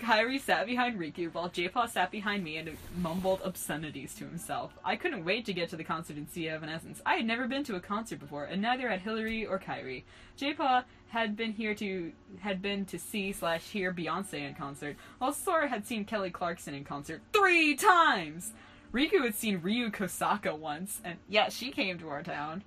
Kairi 0.00 0.40
sat 0.40 0.66
behind 0.66 0.98
Riku 0.98 1.32
while 1.32 1.48
Jaypaw 1.48 1.88
sat 1.88 2.10
behind 2.10 2.42
me 2.42 2.56
and 2.56 2.76
mumbled 2.96 3.40
obscenities 3.44 4.14
to 4.16 4.24
himself. 4.24 4.72
I 4.84 4.96
couldn't 4.96 5.24
wait 5.24 5.44
to 5.46 5.52
get 5.52 5.68
to 5.70 5.76
the 5.76 5.84
concert 5.84 6.16
and 6.16 6.28
see 6.28 6.48
Evanescence. 6.48 7.00
I 7.06 7.14
had 7.14 7.26
never 7.26 7.46
been 7.46 7.62
to 7.64 7.76
a 7.76 7.80
concert 7.80 8.18
before, 8.18 8.44
and 8.44 8.60
neither 8.60 8.88
had 8.88 9.02
Hillary 9.02 9.46
or 9.46 9.58
Kairi. 9.60 10.02
Jaypaw 10.36 10.82
had 11.10 11.36
been 11.36 11.52
here 11.52 11.74
to 11.76 12.12
had 12.40 12.60
been 12.60 12.84
to 12.86 12.98
see 12.98 13.32
slash 13.32 13.62
hear 13.68 13.92
Beyonce 13.94 14.34
in 14.48 14.54
concert, 14.54 14.96
while 15.18 15.32
Sora 15.32 15.68
had 15.68 15.86
seen 15.86 16.04
Kelly 16.04 16.30
Clarkson 16.30 16.74
in 16.74 16.82
concert 16.82 17.22
three 17.32 17.76
times. 17.76 18.52
Riku 18.94 19.24
had 19.24 19.34
seen 19.34 19.60
Ryu 19.60 19.90
Kosaka 19.90 20.56
once, 20.56 21.00
and 21.04 21.16
yeah, 21.28 21.48
she 21.48 21.70
came 21.72 21.98
to 21.98 22.08
our 22.08 22.22
town. 22.22 22.62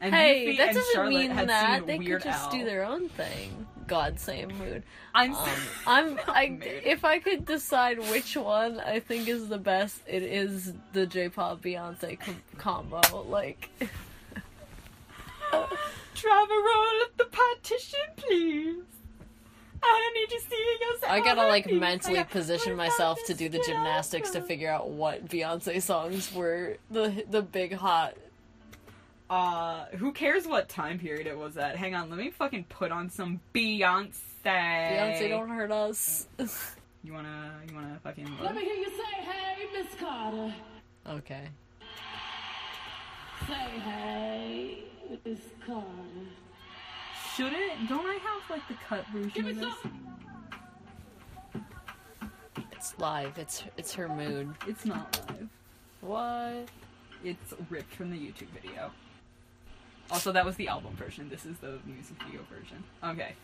And 0.00 0.12
Hey, 0.14 0.46
Yuffie 0.46 0.56
that 0.56 0.66
doesn't 0.74 0.94
Charlotte 0.94 1.10
mean 1.10 1.36
that 1.36 1.86
they 1.86 1.98
could 1.98 2.22
just 2.22 2.44
Al. 2.46 2.50
do 2.50 2.64
their 2.64 2.84
own 2.84 3.08
thing. 3.10 3.66
God 3.86 4.18
same 4.18 4.48
mood. 4.58 4.82
I'm 5.14 5.34
Um, 5.34 5.48
I'm 5.86 6.20
I 6.28 6.48
Mood. 6.48 6.62
if 6.64 7.04
I 7.04 7.18
could 7.18 7.44
decide 7.44 7.98
which 8.10 8.36
one 8.36 8.80
I 8.80 8.98
think 8.98 9.28
is 9.28 9.48
the 9.48 9.58
best, 9.58 10.00
it 10.08 10.22
is 10.22 10.72
the 10.92 11.06
J-pop 11.06 11.60
Beyonce 11.60 12.18
com- 12.18 12.42
combo. 12.58 13.22
Like, 13.28 13.68
Drive 15.50 16.48
a 16.50 16.54
roll 16.54 17.02
up 17.02 17.16
the 17.16 17.24
partition, 17.26 18.00
please. 18.16 18.76
I 19.84 20.12
don't 20.12 20.14
need 20.14 20.38
to 20.38 20.48
see 20.48 20.76
you. 20.80 20.96
I 21.08 21.20
gotta 21.20 21.46
like 21.48 21.66
mentally 21.66 21.80
mentally 21.80 22.24
position 22.24 22.76
myself 22.76 23.18
to 23.26 23.34
do 23.34 23.48
the 23.48 23.58
gymnastics 23.66 24.30
to 24.30 24.40
figure 24.40 24.70
out 24.70 24.90
what 24.90 25.28
Beyonce 25.28 25.82
songs 25.82 26.32
were 26.32 26.76
the 26.90 27.24
the 27.30 27.42
big 27.42 27.74
hot. 27.74 28.14
Uh, 29.28 29.86
who 29.96 30.12
cares 30.12 30.46
what 30.46 30.68
time 30.68 30.98
period 30.98 31.26
it 31.26 31.36
was 31.36 31.56
at? 31.56 31.76
Hang 31.76 31.94
on, 31.94 32.10
let 32.10 32.18
me 32.18 32.30
fucking 32.30 32.64
put 32.68 32.92
on 32.92 33.08
some 33.10 33.40
Beyonce. 33.54 34.12
Beyonce 34.44 35.28
don't 35.28 35.48
hurt 35.48 35.72
us. 35.72 36.26
You 37.04 37.12
wanna, 37.12 37.52
you 37.68 37.74
wanna 37.74 37.98
fucking. 38.04 38.28
Let 38.40 38.54
me 38.54 38.62
hear 38.62 38.74
you 38.76 38.84
say, 38.90 39.22
hey, 39.24 39.66
Miss 39.72 39.92
Carter. 39.98 40.54
okay. 41.08 41.48
Say, 43.48 43.54
hey, 43.80 44.84
Miss 45.24 45.40
Carter. 45.66 45.88
Should 47.36 47.52
it? 47.52 47.88
Don't 47.88 48.06
I 48.06 48.14
have 48.14 48.50
like 48.50 48.66
the 48.68 48.74
cut 48.86 49.06
version 49.06 49.30
Give 49.30 49.46
of 49.46 49.56
this? 49.56 49.74
It's 52.72 52.98
live. 52.98 53.38
It's 53.38 53.64
it's 53.76 53.94
her 53.94 54.08
mood. 54.08 54.50
It's 54.66 54.84
not 54.84 55.18
live. 55.28 55.48
What? 56.00 56.68
It's 57.24 57.54
ripped 57.70 57.94
from 57.94 58.10
the 58.10 58.16
YouTube 58.16 58.48
video. 58.48 58.90
Also, 60.10 60.32
that 60.32 60.44
was 60.44 60.56
the 60.56 60.68
album 60.68 60.94
version. 60.96 61.28
This 61.30 61.46
is 61.46 61.56
the 61.58 61.78
music 61.86 62.16
video 62.26 62.42
version. 62.50 62.82
Okay. 63.02 63.34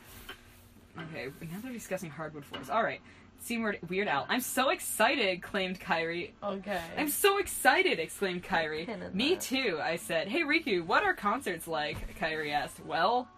Okay, 0.98 1.28
now 1.40 1.58
they're 1.62 1.72
discussing 1.72 2.10
hardwood 2.10 2.44
floors. 2.44 2.68
Alright. 2.68 3.00
Scene 3.40 3.62
word 3.62 3.78
Weird 3.88 4.08
Al. 4.08 4.26
I'm 4.28 4.40
so 4.40 4.70
excited, 4.70 5.40
claimed 5.42 5.78
Kairi. 5.80 6.32
Okay. 6.42 6.80
I'm 6.96 7.08
so 7.08 7.38
excited! 7.38 8.00
exclaimed 8.00 8.42
Kairi. 8.42 9.14
Me 9.14 9.34
that. 9.34 9.40
too, 9.40 9.78
I 9.80 9.96
said. 9.96 10.26
Hey 10.26 10.42
Riku, 10.42 10.84
what 10.84 11.04
are 11.04 11.14
concerts 11.14 11.68
like? 11.68 12.18
Kairi 12.18 12.52
asked. 12.52 12.84
Well, 12.84 13.28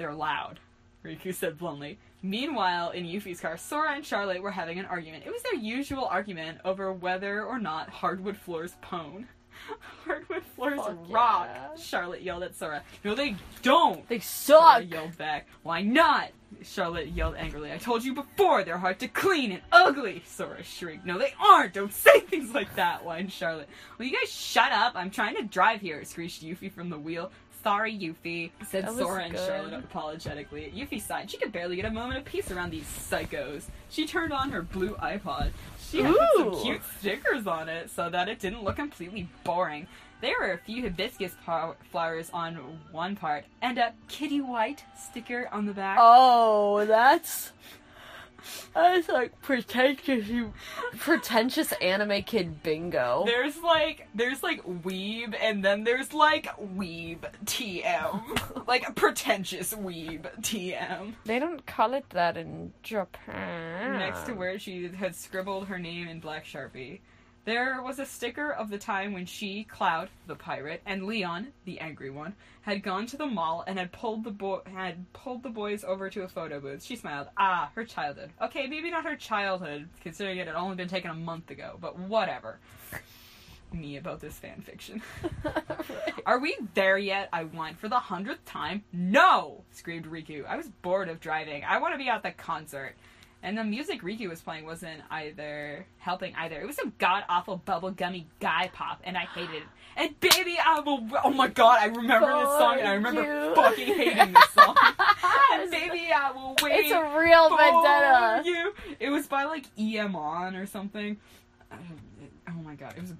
they're 0.00 0.14
loud, 0.14 0.58
Riku 1.04 1.34
said 1.34 1.58
bluntly. 1.58 1.98
Meanwhile, 2.22 2.92
in 2.92 3.04
Yuffie's 3.04 3.38
car, 3.38 3.58
Sora 3.58 3.92
and 3.92 4.04
Charlotte 4.04 4.42
were 4.42 4.50
having 4.50 4.78
an 4.78 4.86
argument. 4.86 5.24
It 5.26 5.30
was 5.30 5.42
their 5.42 5.56
usual 5.56 6.06
argument 6.06 6.58
over 6.64 6.90
whether 6.90 7.44
or 7.44 7.58
not 7.58 7.90
hardwood 7.90 8.38
floors 8.38 8.76
pone. 8.80 9.28
hardwood 10.06 10.42
floors 10.56 10.80
Fuck 10.80 10.96
rock, 11.10 11.48
yeah. 11.52 11.76
Charlotte 11.76 12.22
yelled 12.22 12.44
at 12.44 12.56
Sora. 12.56 12.82
No, 13.04 13.14
they 13.14 13.36
don't! 13.60 14.08
They 14.08 14.20
suck! 14.20 14.78
Sora 14.78 14.84
yelled 14.84 15.18
back. 15.18 15.48
Why 15.64 15.82
not? 15.82 16.30
Charlotte 16.62 17.08
yelled 17.08 17.36
angrily. 17.36 17.72
I 17.72 17.76
told 17.76 18.02
you 18.02 18.14
before, 18.14 18.64
they're 18.64 18.78
hard 18.78 19.00
to 19.00 19.08
clean 19.08 19.52
and 19.52 19.62
ugly. 19.70 20.22
Sora 20.24 20.62
shrieked. 20.62 21.04
No, 21.04 21.18
they 21.18 21.34
aren't. 21.38 21.74
Don't 21.74 21.92
say 21.92 22.20
things 22.30 22.54
like 22.54 22.74
that, 22.76 23.02
whined 23.02 23.32
Charlotte. 23.32 23.68
Will 23.98 24.06
you 24.06 24.16
guys 24.18 24.32
shut 24.32 24.72
up? 24.72 24.94
I'm 24.96 25.10
trying 25.10 25.36
to 25.36 25.42
drive 25.42 25.82
here, 25.82 26.02
screeched 26.06 26.42
Yuffie 26.42 26.72
from 26.72 26.88
the 26.88 26.98
wheel. 26.98 27.30
Sorry, 27.62 27.92
Yuffie, 27.92 28.50
said 28.66 28.86
That 28.86 28.94
Sora 28.94 29.24
and. 29.24 29.36
Charlotte 29.36 29.74
apologetically. 29.74 30.72
Yuffie 30.74 31.00
sighed. 31.00 31.30
She 31.30 31.36
could 31.36 31.52
barely 31.52 31.76
get 31.76 31.84
a 31.84 31.90
moment 31.90 32.18
of 32.18 32.24
peace 32.24 32.50
around 32.50 32.70
these 32.70 32.84
psychos. 32.84 33.64
She 33.90 34.06
turned 34.06 34.32
on 34.32 34.50
her 34.50 34.62
blue 34.62 34.94
iPod. 34.96 35.50
She 35.90 36.02
had 36.02 36.14
some 36.36 36.62
cute 36.62 36.80
stickers 36.98 37.46
on 37.46 37.68
it 37.68 37.90
so 37.90 38.08
that 38.08 38.28
it 38.28 38.38
didn't 38.38 38.62
look 38.64 38.76
completely 38.76 39.28
boring. 39.44 39.86
There 40.20 40.34
were 40.38 40.52
a 40.52 40.58
few 40.58 40.82
hibiscus 40.82 41.32
pow- 41.44 41.76
flowers 41.90 42.30
on 42.32 42.54
one 42.92 43.16
part 43.16 43.44
and 43.62 43.78
a 43.78 43.92
kitty 44.08 44.40
white 44.40 44.84
sticker 44.98 45.48
on 45.50 45.66
the 45.66 45.72
back. 45.72 45.98
Oh, 46.00 46.84
that's 46.84 47.52
that's 48.74 49.08
like 49.08 49.40
pretentious, 49.42 50.28
pretentious 50.98 51.72
anime 51.80 52.22
kid 52.22 52.62
bingo. 52.62 53.24
There's 53.26 53.58
like 53.62 54.08
there's 54.14 54.42
like 54.42 54.62
weeb 54.64 55.34
and 55.40 55.64
then 55.64 55.84
there's 55.84 56.12
like 56.12 56.46
weeb 56.76 57.20
TM. 57.44 58.66
like 58.66 58.94
pretentious 58.94 59.74
weeb 59.74 60.22
TM. 60.40 61.14
They 61.24 61.38
don't 61.38 61.64
call 61.66 61.94
it 61.94 62.08
that 62.10 62.36
in 62.36 62.72
Japan. 62.82 63.98
Next 63.98 64.24
to 64.24 64.32
where 64.32 64.58
she 64.58 64.88
had 64.88 65.14
scribbled 65.14 65.66
her 65.66 65.78
name 65.78 66.08
in 66.08 66.20
black 66.20 66.44
sharpie. 66.44 67.00
There 67.46 67.80
was 67.80 67.98
a 67.98 68.04
sticker 68.04 68.52
of 68.52 68.68
the 68.68 68.76
time 68.76 69.14
when 69.14 69.24
she, 69.24 69.64
Cloud, 69.64 70.10
the 70.26 70.34
pirate, 70.34 70.82
and 70.84 71.06
Leon, 71.06 71.48
the 71.64 71.80
angry 71.80 72.10
one, 72.10 72.34
had 72.62 72.82
gone 72.82 73.06
to 73.06 73.16
the 73.16 73.26
mall 73.26 73.64
and 73.66 73.78
had 73.78 73.92
pulled 73.92 74.24
the 74.24 74.30
boy 74.30 74.58
had 74.70 75.10
pulled 75.14 75.42
the 75.42 75.48
boys 75.48 75.82
over 75.82 76.10
to 76.10 76.22
a 76.22 76.28
photo 76.28 76.60
booth. 76.60 76.84
She 76.84 76.96
smiled. 76.96 77.28
Ah, 77.38 77.70
her 77.74 77.84
childhood. 77.84 78.30
Okay, 78.42 78.66
maybe 78.66 78.90
not 78.90 79.04
her 79.04 79.16
childhood, 79.16 79.88
considering 80.02 80.36
it 80.36 80.48
had 80.48 80.56
only 80.56 80.76
been 80.76 80.88
taken 80.88 81.10
a 81.10 81.14
month 81.14 81.50
ago, 81.50 81.78
but 81.80 81.98
whatever. 81.98 82.58
Me 83.72 83.96
about 83.96 84.20
this 84.20 84.34
fan 84.34 84.60
fiction. 84.60 85.00
Are 86.26 86.40
we 86.40 86.58
there 86.74 86.98
yet? 86.98 87.30
I 87.32 87.44
whined 87.44 87.78
for 87.78 87.88
the 87.88 88.00
hundredth 88.00 88.44
time. 88.44 88.84
No! 88.92 89.62
screamed 89.70 90.06
Riku. 90.06 90.44
I 90.44 90.56
was 90.56 90.68
bored 90.82 91.08
of 91.08 91.20
driving. 91.20 91.64
I 91.64 91.78
want 91.78 91.94
to 91.94 91.98
be 91.98 92.08
at 92.08 92.22
the 92.22 92.32
concert. 92.32 92.96
And 93.42 93.56
the 93.56 93.64
music 93.64 94.02
Riku 94.02 94.28
was 94.28 94.42
playing 94.42 94.66
wasn't 94.66 95.00
either 95.10 95.86
helping 95.98 96.34
either. 96.34 96.60
It 96.60 96.66
was 96.66 96.76
some 96.76 96.92
god 96.98 97.24
awful 97.28 97.62
bubblegummy 97.66 98.24
guy 98.38 98.70
pop, 98.72 99.00
and 99.02 99.16
I 99.16 99.22
hated 99.22 99.56
it. 99.56 99.62
And 99.96 100.20
baby, 100.20 100.58
I 100.64 100.80
will. 100.80 101.08
Oh 101.24 101.30
my 101.30 101.48
god, 101.48 101.78
I 101.80 101.86
remember 101.86 102.26
this 102.26 102.48
song, 102.48 102.78
and 102.78 102.88
I 102.88 102.94
remember 102.94 103.22
you. 103.22 103.54
fucking 103.54 103.86
hating 103.86 104.34
this 104.34 104.50
song. 104.50 104.76
and 105.54 105.70
baby, 105.70 106.10
I 106.14 106.32
will 106.32 106.54
wait. 106.62 106.84
It's 106.84 106.92
a 106.92 107.18
real 107.18 107.48
for 107.48 107.56
vendetta. 107.56 108.42
You. 108.44 108.74
It 108.98 109.08
was 109.08 109.26
by 109.26 109.44
like 109.44 109.64
EM 109.78 110.14
on 110.14 110.54
or 110.54 110.66
something. 110.66 111.16
Oh 111.72 112.62
my 112.62 112.74
god, 112.74 112.94
it 112.96 113.00
was 113.00 113.14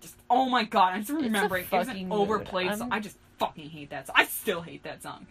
just. 0.00 0.16
Oh 0.28 0.48
my 0.48 0.64
god, 0.64 0.94
I'm 0.94 1.04
just 1.04 1.12
remembering. 1.12 1.64
It 1.64 1.72
was 1.72 1.88
an 1.88 2.10
overplayed 2.10 2.76
song. 2.76 2.88
I 2.90 2.98
just 2.98 3.16
fucking 3.38 3.70
hate 3.70 3.90
that 3.90 4.08
song. 4.08 4.16
I 4.18 4.24
still 4.24 4.62
hate 4.62 4.82
that 4.82 5.02
song. 5.02 5.26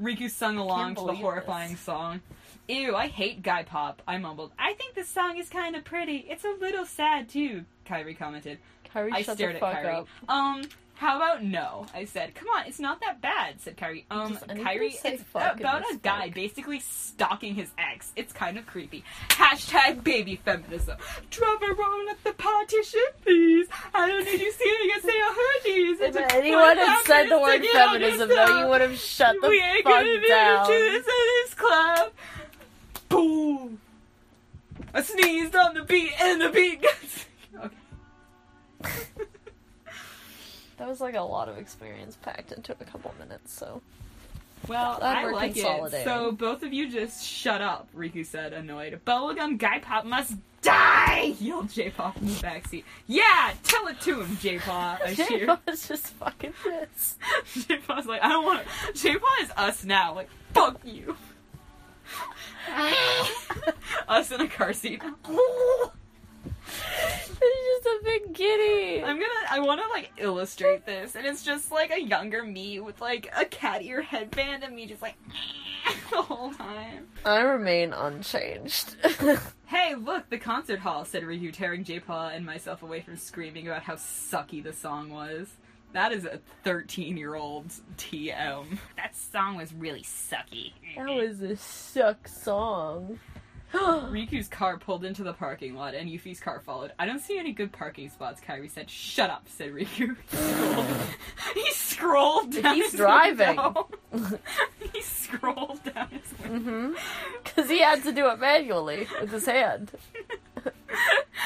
Riku 0.00 0.30
sung 0.30 0.58
along 0.58 0.94
to 0.96 1.06
the 1.06 1.14
horrifying 1.14 1.72
this. 1.72 1.80
song. 1.80 2.20
Ew, 2.68 2.96
I 2.96 3.06
hate 3.08 3.42
guy 3.42 3.62
pop. 3.62 4.02
I 4.08 4.18
mumbled. 4.18 4.52
I 4.58 4.72
think 4.74 4.94
this 4.94 5.08
song 5.08 5.36
is 5.38 5.48
kind 5.48 5.76
of 5.76 5.84
pretty. 5.84 6.26
It's 6.28 6.44
a 6.44 6.54
little 6.60 6.84
sad 6.84 7.28
too. 7.28 7.64
Kairi 7.86 8.18
commented. 8.18 8.58
Kairi, 8.94 9.10
I 9.12 9.22
shut 9.22 9.36
stared 9.36 9.56
the 9.56 9.64
at 9.66 9.72
fuck 9.74 9.82
Kairi. 9.84 9.94
up. 10.00 10.08
Um, 10.28 10.62
how 10.94 11.16
about 11.16 11.44
no? 11.44 11.86
I 11.94 12.06
said. 12.06 12.34
Come 12.34 12.48
on, 12.48 12.66
it's 12.66 12.80
not 12.80 13.00
that 13.00 13.20
bad. 13.20 13.60
Said 13.60 13.76
Kairi. 13.76 14.04
Um, 14.10 14.32
Does 14.32 14.42
Kairi, 14.44 14.94
it's 15.04 15.22
about 15.30 15.60
a 15.92 15.96
guy 15.98 16.26
book? 16.26 16.34
basically 16.34 16.80
stalking 16.80 17.54
his 17.54 17.70
ex. 17.78 18.12
It's 18.16 18.32
kind 18.32 18.56
of 18.58 18.66
creepy. 18.66 19.04
Hashtag 19.28 20.02
baby 20.02 20.36
feminism. 20.44 20.96
Drop 21.30 21.62
a 21.62 21.72
roll 21.74 22.08
at 22.10 22.24
the 22.24 22.32
partition, 22.32 23.00
please. 23.22 23.66
I 23.94 24.08
don't 24.08 24.24
need 24.24 24.40
you 24.40 24.52
seeing 24.52 24.90
us 24.96 25.02
say 25.02 25.20
a 25.20 26.08
hoodies. 26.08 26.08
If 26.16 26.34
anyone 26.34 26.76
had 26.78 27.02
said 27.04 27.28
the 27.28 27.38
word 27.40 27.64
feminism, 27.64 28.28
though, 28.30 28.60
you 28.60 28.66
would 28.68 28.80
have 28.80 28.96
shut 28.98 29.36
the 29.40 29.48
we 29.50 29.60
ain't 29.60 29.84
fuck 29.84 29.92
gonna 29.92 30.20
be 30.20 30.26
down. 30.28 30.66
to 30.66 30.72
this, 30.72 31.04
this 31.04 31.54
club. 31.54 32.10
Boom. 33.08 33.80
I 34.92 35.02
sneezed 35.02 35.54
on 35.56 35.74
the 35.74 35.82
beat 35.82 36.12
and 36.20 36.40
the 36.40 36.48
beat 36.50 36.82
got. 36.82 37.70
okay. 38.84 38.90
That 40.78 40.88
was 40.88 41.00
like 41.00 41.14
a 41.14 41.22
lot 41.22 41.48
of 41.48 41.56
experience 41.56 42.16
packed 42.20 42.52
into 42.52 42.72
a 42.78 42.84
couple 42.84 43.14
minutes. 43.18 43.50
So 43.50 43.80
Well, 44.68 44.98
Glad 44.98 45.16
I 45.16 45.30
like 45.30 45.56
it. 45.56 46.04
So 46.04 46.32
both 46.32 46.62
of 46.62 46.72
you 46.74 46.90
just 46.90 47.24
shut 47.26 47.62
up, 47.62 47.88
Riku 47.96 48.26
said, 48.26 48.52
annoyed. 48.52 49.00
Bubblegum 49.06 49.56
Guy 49.56 49.78
Pop 49.78 50.04
must 50.04 50.34
die! 50.60 51.34
yelled 51.40 51.70
J 51.70 51.88
Pop 51.90 52.18
from 52.18 52.26
the 52.26 52.32
backseat. 52.34 52.84
Yeah! 53.06 53.54
Tell 53.62 53.86
it 53.86 54.00
to 54.02 54.20
him, 54.20 54.36
J 54.38 54.58
Pop. 54.58 55.00
I 55.02 55.14
J 55.14 55.26
cheered. 55.26 55.50
was 55.66 55.88
just 55.88 56.08
fucking 56.08 56.52
pissed. 56.62 57.18
J 57.68 57.78
Pop's 57.78 58.06
like, 58.06 58.22
I 58.22 58.28
don't 58.28 58.44
want 58.44 58.62
to... 58.66 58.92
J 58.92 59.16
Pop 59.16 59.30
is 59.40 59.50
us 59.56 59.82
now. 59.82 60.14
Like, 60.14 60.28
fuck 60.52 60.78
you. 60.84 61.16
us 64.08 64.30
in 64.30 64.40
a 64.40 64.48
car 64.48 64.72
seat. 64.72 65.02
He's 67.38 67.82
just 67.84 67.86
a 67.86 68.00
big 68.04 68.32
giddy. 68.34 69.02
I'm 69.02 69.16
gonna. 69.16 69.32
I 69.50 69.60
want 69.60 69.80
to 69.80 69.88
like 69.88 70.12
illustrate 70.16 70.86
this, 70.86 71.14
and 71.14 71.26
it's 71.26 71.44
just 71.44 71.70
like 71.70 71.90
a 71.90 72.00
younger 72.00 72.42
me 72.42 72.80
with 72.80 73.00
like 73.00 73.30
a 73.36 73.44
cat 73.44 73.82
ear 73.82 74.02
headband, 74.02 74.64
and 74.64 74.74
me 74.74 74.86
just 74.86 75.02
like. 75.02 75.16
the 76.10 76.22
whole 76.22 76.52
time. 76.52 77.06
I 77.24 77.40
remain 77.40 77.92
unchanged. 77.92 78.96
Hey, 79.66 79.94
look, 79.94 80.28
the 80.30 80.38
concert 80.38 80.80
hall, 80.80 81.04
said 81.04 81.24
Ryu, 81.24 81.52
tearing 81.52 81.84
Jaypaw 81.84 82.34
and 82.34 82.44
myself 82.44 82.82
away 82.82 83.00
from 83.00 83.16
screaming 83.16 83.66
about 83.66 83.82
how 83.82 83.94
sucky 83.94 84.62
the 84.62 84.72
song 84.72 85.10
was. 85.10 85.48
That 85.96 86.12
is 86.12 86.26
a 86.26 86.40
13 86.64 87.16
year 87.16 87.36
old 87.36 87.72
TM. 87.96 88.66
That 88.98 89.16
song 89.16 89.56
was 89.56 89.72
really 89.72 90.02
sucky. 90.02 90.74
that 90.94 91.06
was 91.06 91.40
a 91.40 91.56
suck 91.56 92.28
song. 92.28 93.18
Riku's 93.72 94.46
car 94.46 94.76
pulled 94.76 95.06
into 95.06 95.22
the 95.22 95.32
parking 95.32 95.74
lot 95.74 95.94
and 95.94 96.10
Yuffie's 96.10 96.38
car 96.38 96.60
followed. 96.60 96.92
I 96.98 97.06
don't 97.06 97.20
see 97.20 97.38
any 97.38 97.52
good 97.52 97.72
parking 97.72 98.10
spots, 98.10 98.42
Kairi 98.46 98.70
said. 98.70 98.90
Shut 98.90 99.30
up, 99.30 99.46
said 99.48 99.70
Riku. 99.72 100.16
he 101.54 101.72
scrolled 101.72 102.52
down 102.52 102.74
He's 102.74 102.90
his 102.90 103.00
driving. 103.00 103.56
window. 103.56 103.88
he 104.92 105.00
scrolled 105.00 105.82
down 105.94 106.08
his 106.10 106.38
window. 106.46 106.70
Mm-hmm. 106.70 106.94
Because 107.42 107.70
he 107.70 107.80
had 107.80 108.02
to 108.02 108.12
do 108.12 108.28
it 108.28 108.38
manually 108.38 109.08
with 109.18 109.30
his 109.32 109.46
hand. 109.46 109.92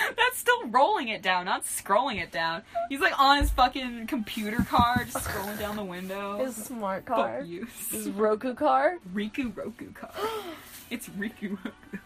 That's 0.16 0.38
still 0.38 0.68
rolling 0.68 1.08
it 1.08 1.22
down, 1.22 1.44
not 1.46 1.64
scrolling 1.64 2.22
it 2.22 2.30
down. 2.30 2.62
He's 2.88 3.00
like 3.00 3.18
on 3.18 3.40
his 3.40 3.50
fucking 3.50 4.06
computer 4.06 4.64
car, 4.68 5.04
just 5.04 5.26
scrolling 5.26 5.58
down 5.58 5.76
the 5.76 5.84
window. 5.84 6.38
His 6.44 6.56
smart 6.56 7.06
Fuck 7.06 7.16
car. 7.16 7.42
you. 7.42 7.66
His 7.90 8.08
Roku 8.10 8.54
car. 8.54 8.98
Riku 9.14 9.54
Roku 9.56 9.92
car. 9.92 10.10
it's 10.90 11.08
Riku 11.10 11.58
Roku. 11.64 11.98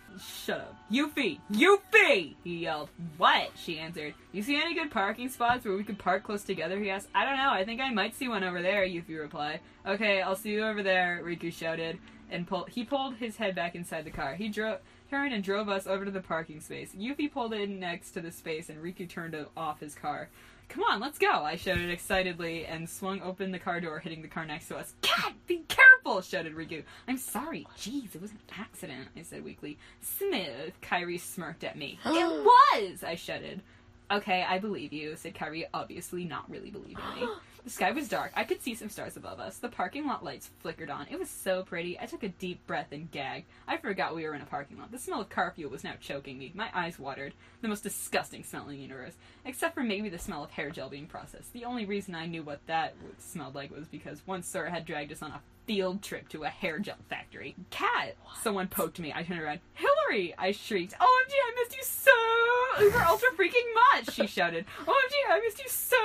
Shut 0.45 0.61
up. 0.61 0.77
Yuffie! 0.93 1.41
Yuffie! 1.51 2.37
He 2.45 2.59
yelled. 2.59 2.89
What? 3.17 3.51
She 3.57 3.81
answered. 3.81 4.15
You 4.31 4.43
see 4.43 4.55
any 4.55 4.73
good 4.75 4.93
parking 4.93 5.29
spots 5.29 5.65
where 5.65 5.75
we 5.75 5.83
could 5.83 5.99
park 5.99 6.23
close 6.23 6.45
together? 6.45 6.79
He 6.79 6.89
asked. 6.89 7.09
I 7.15 7.25
don't 7.25 7.37
know. 7.37 7.51
I 7.51 7.65
think 7.65 7.81
I 7.81 7.91
might 7.91 8.15
see 8.15 8.29
one 8.29 8.45
over 8.45 8.63
there, 8.63 8.87
Yuffie 8.87 9.19
replied. 9.19 9.59
Okay, 9.85 10.23
I'll 10.23 10.37
see 10.37 10.53
you 10.53 10.65
over 10.65 10.85
there, 10.85 11.21
Riku 11.25 11.53
shouted. 11.53 11.99
And 12.31 12.47
pull- 12.47 12.67
he 12.71 12.85
pulled 12.85 13.17
his 13.17 13.37
head 13.37 13.57
back 13.57 13.75
inside 13.75 14.05
the 14.05 14.11
car. 14.13 14.35
He 14.37 14.49
drove 14.49 14.79
and 15.15 15.45
drove 15.45 15.69
us 15.69 15.87
over 15.87 16.05
to 16.05 16.11
the 16.11 16.21
parking 16.21 16.61
space. 16.61 16.93
Yuffie 16.95 17.31
pulled 17.31 17.55
in 17.55 17.79
next 17.79 18.13
to 18.13 18.21
the 18.21 18.33
space 18.33 18.69
and 18.69 18.83
Riku 18.83 19.09
turned 19.09 19.37
off 19.57 19.81
his 19.81 19.95
car. 19.95 20.29
Come 20.69 20.83
on, 20.85 20.99
let's 20.99 21.19
go, 21.19 21.31
I 21.31 21.57
shouted 21.57 21.91
excitedly 21.91 22.67
and 22.67 22.89
swung 22.89 23.21
open 23.23 23.53
the 23.53 23.59
car 23.59 23.81
door, 23.81 23.99
hitting 23.99 24.23
the 24.23 24.29
car 24.29 24.47
next 24.47 24.69
to 24.69 24.77
us. 24.77 24.95
Cat, 25.03 25.35
be 25.47 25.63
careful, 25.69 26.21
shouted 26.23 26.55
Riku. 26.55 26.83
I'm 27.07 27.19
sorry. 27.19 27.67
Jeez, 27.77 28.15
it 28.15 28.23
was 28.23 28.31
an 28.31 28.41
accident, 28.59 29.09
I 29.17 29.23
said 29.23 29.45
weakly. 29.45 29.79
Smith, 30.01 30.73
Kairi 30.83 31.21
smirked 31.21 31.65
at 31.65 31.77
me. 31.77 31.99
it 32.05 32.45
was, 32.85 33.05
I 33.05 33.15
shouted. 33.15 33.63
Okay, 34.11 34.45
I 34.49 34.59
believe 34.59 34.93
you, 34.93 35.17
said 35.17 35.35
Kairi, 35.35 35.65
obviously 35.73 36.25
not 36.25 36.51
really 36.51 36.71
believing 36.71 37.05
me. 37.15 37.29
The 37.65 37.71
sky 37.71 37.93
was 37.93 38.11
dark. 38.11 38.31
I 38.37 38.45
could 38.45 38.61
see 38.61 38.75
some 38.75 38.91
stars 38.91 39.17
above 39.17 39.41
us. 39.41 39.57
The 39.57 39.71
parking 39.71 40.07
lot 40.07 40.23
lights 40.23 40.51
flickered 40.61 40.91
on. 40.91 41.07
It 41.11 41.19
was 41.19 41.31
so 41.31 41.63
pretty. 41.63 41.99
I 41.99 42.05
took 42.05 42.23
a 42.23 42.29
deep 42.29 42.67
breath 42.67 42.93
and 42.93 43.11
gagged. 43.11 43.47
I 43.67 43.79
forgot 43.79 44.15
we 44.15 44.25
were 44.25 44.35
in 44.35 44.43
a 44.43 44.47
parking 44.47 44.79
lot. 44.79 44.93
The 44.93 44.99
smell 44.99 45.23
of 45.23 45.31
car 45.31 45.51
fuel 45.57 45.71
was 45.71 45.83
now 45.83 45.95
choking 45.99 46.37
me. 46.37 46.53
My 46.55 46.69
eyes 46.75 46.99
watered. 46.99 47.33
The 47.63 47.69
most 47.69 47.83
disgusting 47.83 48.45
smell 48.45 48.65
in 48.65 48.73
the 48.73 48.83
universe. 48.83 49.15
Except 49.47 49.75
for 49.75 49.83
maybe 49.83 50.11
the 50.11 50.19
smell 50.19 50.45
of 50.45 50.51
hair 50.51 50.69
gel 50.69 50.91
being 50.91 51.07
processed. 51.07 51.55
The 51.55 51.65
only 51.65 51.87
reason 51.87 52.15
I 52.15 52.27
knew 52.27 52.43
what 52.43 52.61
that 52.67 52.97
smelled 53.19 53.55
like 53.55 53.75
was 53.75 53.89
because 53.89 54.21
once 54.27 54.47
Sora 54.47 54.71
had 54.71 54.85
dragged 54.85 55.13
us 55.13 55.23
on 55.23 55.31
a 55.31 55.41
field 55.67 56.03
trip 56.03 56.29
to 56.31 56.45
a 56.45 56.49
hair 56.49 56.79
gel 56.79 56.97
factory. 57.09 57.55
Cat! 57.71 58.17
Someone 58.43 58.69
poked 58.69 58.99
me. 58.99 59.13
I 59.15 59.23
turned 59.23 59.41
around. 59.41 59.61
Hillary! 59.75 60.35
I 60.37 60.53
shrieked. 60.53 60.93
OMG, 60.93 61.01
I 61.01 61.53
missed 61.57 61.77
you 61.77 61.83
so 61.83 62.85
uber 62.85 63.05
ultra 63.07 63.29
freaking 63.37 63.75
much! 63.93 64.15
She 64.15 64.27
shouted. 64.27 64.67
OMG, 64.81 65.13
I 65.31 65.41
missed 65.41 65.59
you 65.59 65.69
so 65.69 65.97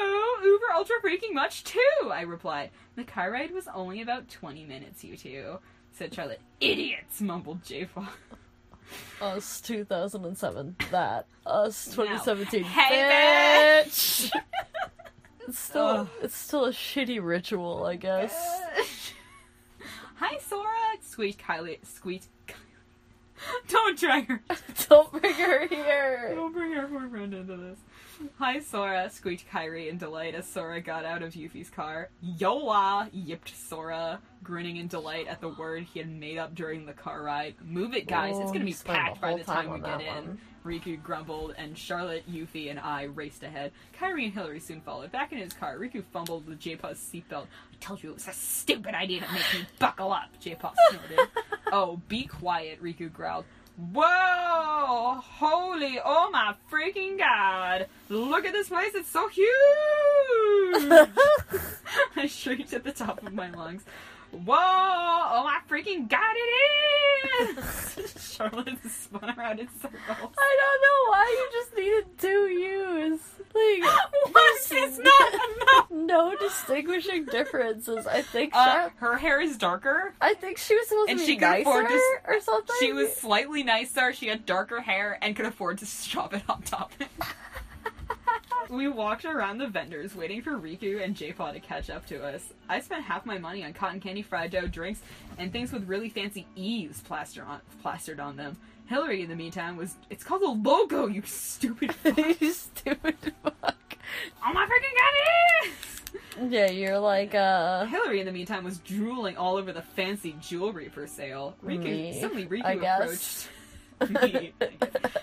uber 0.44 0.72
ultra 0.74 0.96
freaking 1.04 1.34
much 1.34 1.64
too! 1.64 2.10
I 2.12 2.22
replied. 2.22 2.72
The 2.96 3.04
car 3.04 3.32
ride 3.32 3.52
was 3.52 3.68
only 3.74 4.02
about 4.02 4.30
20 4.30 4.66
minutes, 4.66 5.04
you 5.04 5.18
two, 5.18 5.60
said 5.92 6.14
Charlotte. 6.14 6.42
Idiots! 6.60 7.22
mumbled 7.22 7.64
Jaypaw. 7.64 8.08
Us 9.22 9.62
2007. 9.62 10.76
That. 10.92 11.28
Us 11.46 11.86
2017. 11.86 12.64
Hey, 12.64 13.84
bitch! 13.86 14.32
it's 15.48 15.60
still 15.60 16.10
it's 16.22 16.36
still 16.36 16.66
a 16.66 16.72
shitty 16.72 17.20
ritual, 17.22 17.86
I 17.86 17.96
guess. 17.96 18.34
Hi, 20.20 20.38
Sora! 20.40 20.68
Squeaked 21.02 21.42
Kylie. 21.42 21.78
Squeaked. 21.86 22.28
Don't 23.70 23.98
drag 23.98 24.28
her. 24.28 24.42
Don't 24.90 25.10
bring 25.14 25.34
her 25.34 25.66
here. 25.68 26.34
Don't 26.36 26.52
bring 26.52 26.74
our 26.78 26.88
poor 26.88 27.08
friend 27.08 27.34
into 27.34 27.56
this. 27.56 27.80
Hi, 28.38 28.60
Sora, 28.60 29.10
squeaked 29.10 29.46
Kairi 29.50 29.88
in 29.88 29.98
delight 29.98 30.36
as 30.36 30.46
Sora 30.46 30.82
got 30.82 31.06
out 31.06 31.24
of 31.24 31.36
Yuffie's 31.36 31.70
car. 31.70 32.10
Yoa! 32.38 33.10
yipped 33.14 33.56
Sora, 33.56 34.20
grinning 34.44 34.76
in 34.76 34.88
delight 34.88 35.28
at 35.28 35.40
the 35.40 35.48
word 35.48 35.84
he 35.84 36.00
had 36.00 36.10
made 36.10 36.38
up 36.38 36.54
during 36.54 36.86
the 36.86 36.92
car 36.92 37.24
ride. 37.24 37.56
Move 37.64 37.94
it, 37.94 38.08
guys. 38.08 38.34
Oh, 38.36 38.42
it's 38.42 38.52
gonna 38.52 38.66
be 38.66 38.74
oh, 38.74 38.76
he 38.76 38.84
the 38.84 38.84
packed 38.84 39.22
by 39.22 39.38
the 39.38 39.44
time, 39.46 39.72
we 39.72 39.80
get 39.80 40.02
in. 40.02 40.08
one. 40.08 40.38
Riku 40.66 41.02
grumbled, 41.02 41.54
and 41.58 41.78
Charlotte, 41.78 42.30
Yuffie, 42.30 42.70
and 42.70 42.80
I 42.80 43.04
raced 43.04 43.44
ahead. 43.44 43.72
Kairi 44.00 44.26
and 44.26 44.34
Hillary 44.34 44.60
soon 44.60 44.82
followed. 44.82 45.12
Back 45.12 45.32
in 45.32 45.38
his 45.38 45.54
car, 45.54 45.78
Riku 45.78 46.04
fumbled 46.04 46.48
with 46.48 46.60
Jaypaw's 46.60 47.00
seatbelt. 47.00 47.46
I 47.46 47.76
told 47.80 48.04
you 48.04 48.12
it 48.12 48.16
was 48.16 48.28
a 48.28 48.34
stupid 48.34 48.94
idea 48.94 49.22
to 49.22 49.34
make 49.34 49.54
me 49.54 49.66
buckle 49.80 50.12
up, 50.12 50.30
Jaypaw 50.42 50.74
snorted. 50.90 51.20
oh, 51.72 52.02
be 52.08 52.26
quiet, 52.26 52.82
Riku 52.84 53.12
growled. 53.12 53.46
Whoa! 53.78 55.22
Holy, 55.24 56.02
oh 56.04 56.30
my 56.32 56.54
freaking 56.70 57.18
god! 57.18 57.88
Look 58.10 58.46
at 58.46 58.52
this 58.52 58.68
place, 58.68 58.92
it's 58.94 59.10
so 59.10 59.30
huge! 59.30 59.48
I 62.18 62.28
shrieked 62.28 62.74
at 62.74 62.84
the 62.84 62.92
top 62.92 63.26
of 63.26 63.34
my 63.34 63.50
lungs. 63.52 63.86
Whoa! 64.32 64.56
Oh 64.56 65.44
my 65.44 65.60
freaking 65.70 66.08
god, 66.10 66.36
it 66.36 67.58
is! 67.58 68.14
Charlotte 68.36 68.78
spun 68.90 69.38
around 69.38 69.60
in 69.60 69.68
circles. 69.82 70.00
I 70.38 70.58
don't 70.60 70.82
know 70.86 71.12
why 71.12 71.26
you 71.38 71.60
just 71.60 71.76
needed 71.76 72.18
two 72.18 72.48
U's. 72.48 73.20
Like, 73.54 73.84
What? 74.32 74.62
It's 74.72 74.98
not 75.00 75.34
enough! 75.34 75.88
no 75.92 76.36
distinguishing 76.40 77.26
differences. 77.26 78.06
I 78.08 78.22
think 78.22 78.54
Uh, 78.56 78.66
Char- 78.66 78.94
her 78.98 79.18
hair 79.18 79.42
is 79.42 79.58
darker, 79.58 80.14
I 80.22 80.36
think 80.36 80.58
she 80.60 80.76
was 80.76 80.88
supposed 80.88 81.10
and 81.10 81.20
to 81.20 81.26
be 81.26 81.32
she 81.34 81.38
nicer 81.38 81.62
afford 81.62 81.88
to 81.88 82.02
or 82.28 82.40
something. 82.40 82.76
She 82.80 82.94
was 82.94 83.14
slightly 83.16 83.64
nicer, 83.64 84.14
she 84.14 84.28
had 84.28 84.46
darker 84.46 84.82
hair, 84.82 85.18
and 85.22 85.36
could 85.36 85.46
afford 85.46 85.80
to 85.80 85.86
shop 85.86 86.34
it 86.34 86.44
on 86.48 86.62
top. 86.62 86.92
We 88.70 88.88
walked 88.88 89.26
around 89.26 89.58
the 89.58 89.68
vendors 89.68 90.16
waiting 90.16 90.42
for 90.44 90.52
Riku 90.52 91.04
and 91.04 91.16
Jaypaw 91.16 91.54
to 91.54 91.60
catch 91.60 91.90
up 91.90 92.06
to 92.08 92.24
us. 92.24 92.54
I 92.70 92.80
spent 92.82 93.04
half 93.04 93.26
my 93.26 93.40
money 93.40 93.64
on 93.66 93.74
cotton 93.74 94.00
candy, 94.00 94.22
fried 94.22 94.52
dough, 94.52 94.68
drinks, 94.68 95.02
and 95.40 95.52
things 95.52 95.72
with 95.72 95.88
really 95.88 96.10
fancy 96.10 96.46
E's 96.56 97.02
plastered 97.02 97.46
on, 97.46 97.62
plastered 97.82 98.20
on 98.20 98.38
them. 98.38 98.58
Hillary, 98.86 99.24
in 99.24 99.30
the 99.30 99.36
meantime, 99.36 99.76
was. 99.76 99.96
It's 100.12 100.24
called 100.24 100.44
a 100.44 100.50
logo, 100.50 101.08
you 101.08 101.24
stupid 101.24 101.94
fuck. 102.04 102.42
you 102.42 102.52
stupid 102.54 103.16
fuck. 103.44 103.76
oh 104.46 104.54
my 104.54 104.66
freaking 104.66 104.96
god! 106.38 106.52
Yeah, 106.52 106.70
you're 106.70 107.00
like 107.00 107.34
uh. 107.34 107.86
Hillary, 107.86 108.20
in 108.20 108.26
the 108.28 108.32
meantime, 108.32 108.64
was 108.64 108.78
drooling 108.80 109.36
all 109.36 109.58
over 109.58 109.72
the 109.74 109.82
fancy 109.82 110.36
jewelry 110.42 110.90
for 110.90 111.08
sale. 111.08 111.56
Riku, 111.64 111.84
Me, 111.84 112.20
suddenly 112.22 112.46
Riku 112.46 112.66
I 112.66 112.76
guess. 112.76 113.48
approached 114.00 114.32
me. 114.32 114.54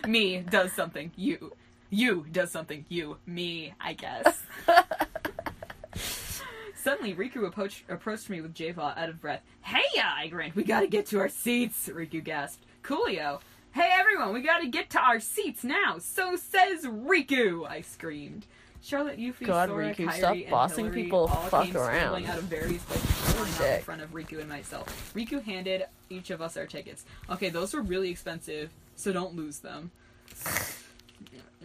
me 0.09 0.39
does 0.41 0.73
something. 0.73 1.11
You, 1.17 1.53
you 1.91 2.27
does 2.31 2.51
something. 2.51 2.85
You, 2.89 3.19
me. 3.27 3.75
I 3.81 3.93
guess. 3.95 4.43
Suddenly, 6.75 7.15
Riku 7.15 7.47
approached, 7.47 7.83
approached 7.89 8.31
me 8.31 8.41
with 8.41 8.55
Jaypaw 8.55 8.97
out 8.97 9.09
of 9.09 9.21
breath. 9.21 9.43
Hey, 9.61 10.01
I 10.01 10.29
grinned. 10.29 10.55
We 10.55 10.63
gotta 10.63 10.87
get 10.87 11.07
to 11.07 11.19
our 11.19 11.29
seats. 11.29 11.89
Riku 11.89 12.23
gasped. 12.23 12.65
Coolio. 12.83 13.41
Hey, 13.73 13.91
everyone, 13.93 14.33
we 14.33 14.41
gotta 14.41 14.69
get 14.69 14.91
to 14.91 15.01
our 15.01 15.19
seats 15.19 15.65
now. 15.65 15.99
So 15.99 16.37
says 16.37 16.85
Riku. 16.85 17.69
I 17.69 17.81
screamed. 17.81 18.47
Charlotte, 18.81 19.19
Yuffie, 19.19 19.47
God, 19.47 19.69
Sora, 19.69 19.87
Riku, 19.93 20.07
Kairi, 20.07 20.19
stop 20.19 20.37
and 20.37 20.49
bossing 20.49 20.85
Hillary 20.85 21.03
people 21.03 21.19
all 21.19 21.49
fuck 21.49 21.65
came 21.65 21.77
around. 21.77 22.25
out 22.27 22.39
of 22.39 22.45
various 22.45 22.83
places 22.85 23.61
in 23.61 23.83
front 23.83 24.01
of 24.01 24.13
Riku 24.13 24.39
and 24.39 24.49
myself. 24.49 25.13
Riku 25.13 25.43
handed 25.43 25.87
each 26.09 26.31
of 26.31 26.41
us 26.41 26.57
our 26.57 26.67
tickets. 26.67 27.05
Okay, 27.29 27.49
those 27.49 27.75
were 27.75 27.83
really 27.83 28.11
expensive, 28.11 28.71
so 28.95 29.13
don't 29.13 29.35
lose 29.35 29.59
them. 29.59 29.91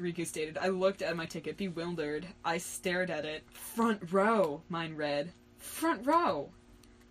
Riku 0.02 0.26
stated. 0.26 0.58
I 0.58 0.68
looked 0.70 1.02
at 1.02 1.16
my 1.16 1.26
ticket, 1.26 1.58
bewildered. 1.58 2.28
I 2.44 2.58
stared 2.58 3.10
at 3.10 3.26
it. 3.26 3.44
Front 3.52 4.12
row, 4.12 4.62
mine 4.70 4.96
read. 4.96 5.32
Front 5.58 6.06
row. 6.06 6.50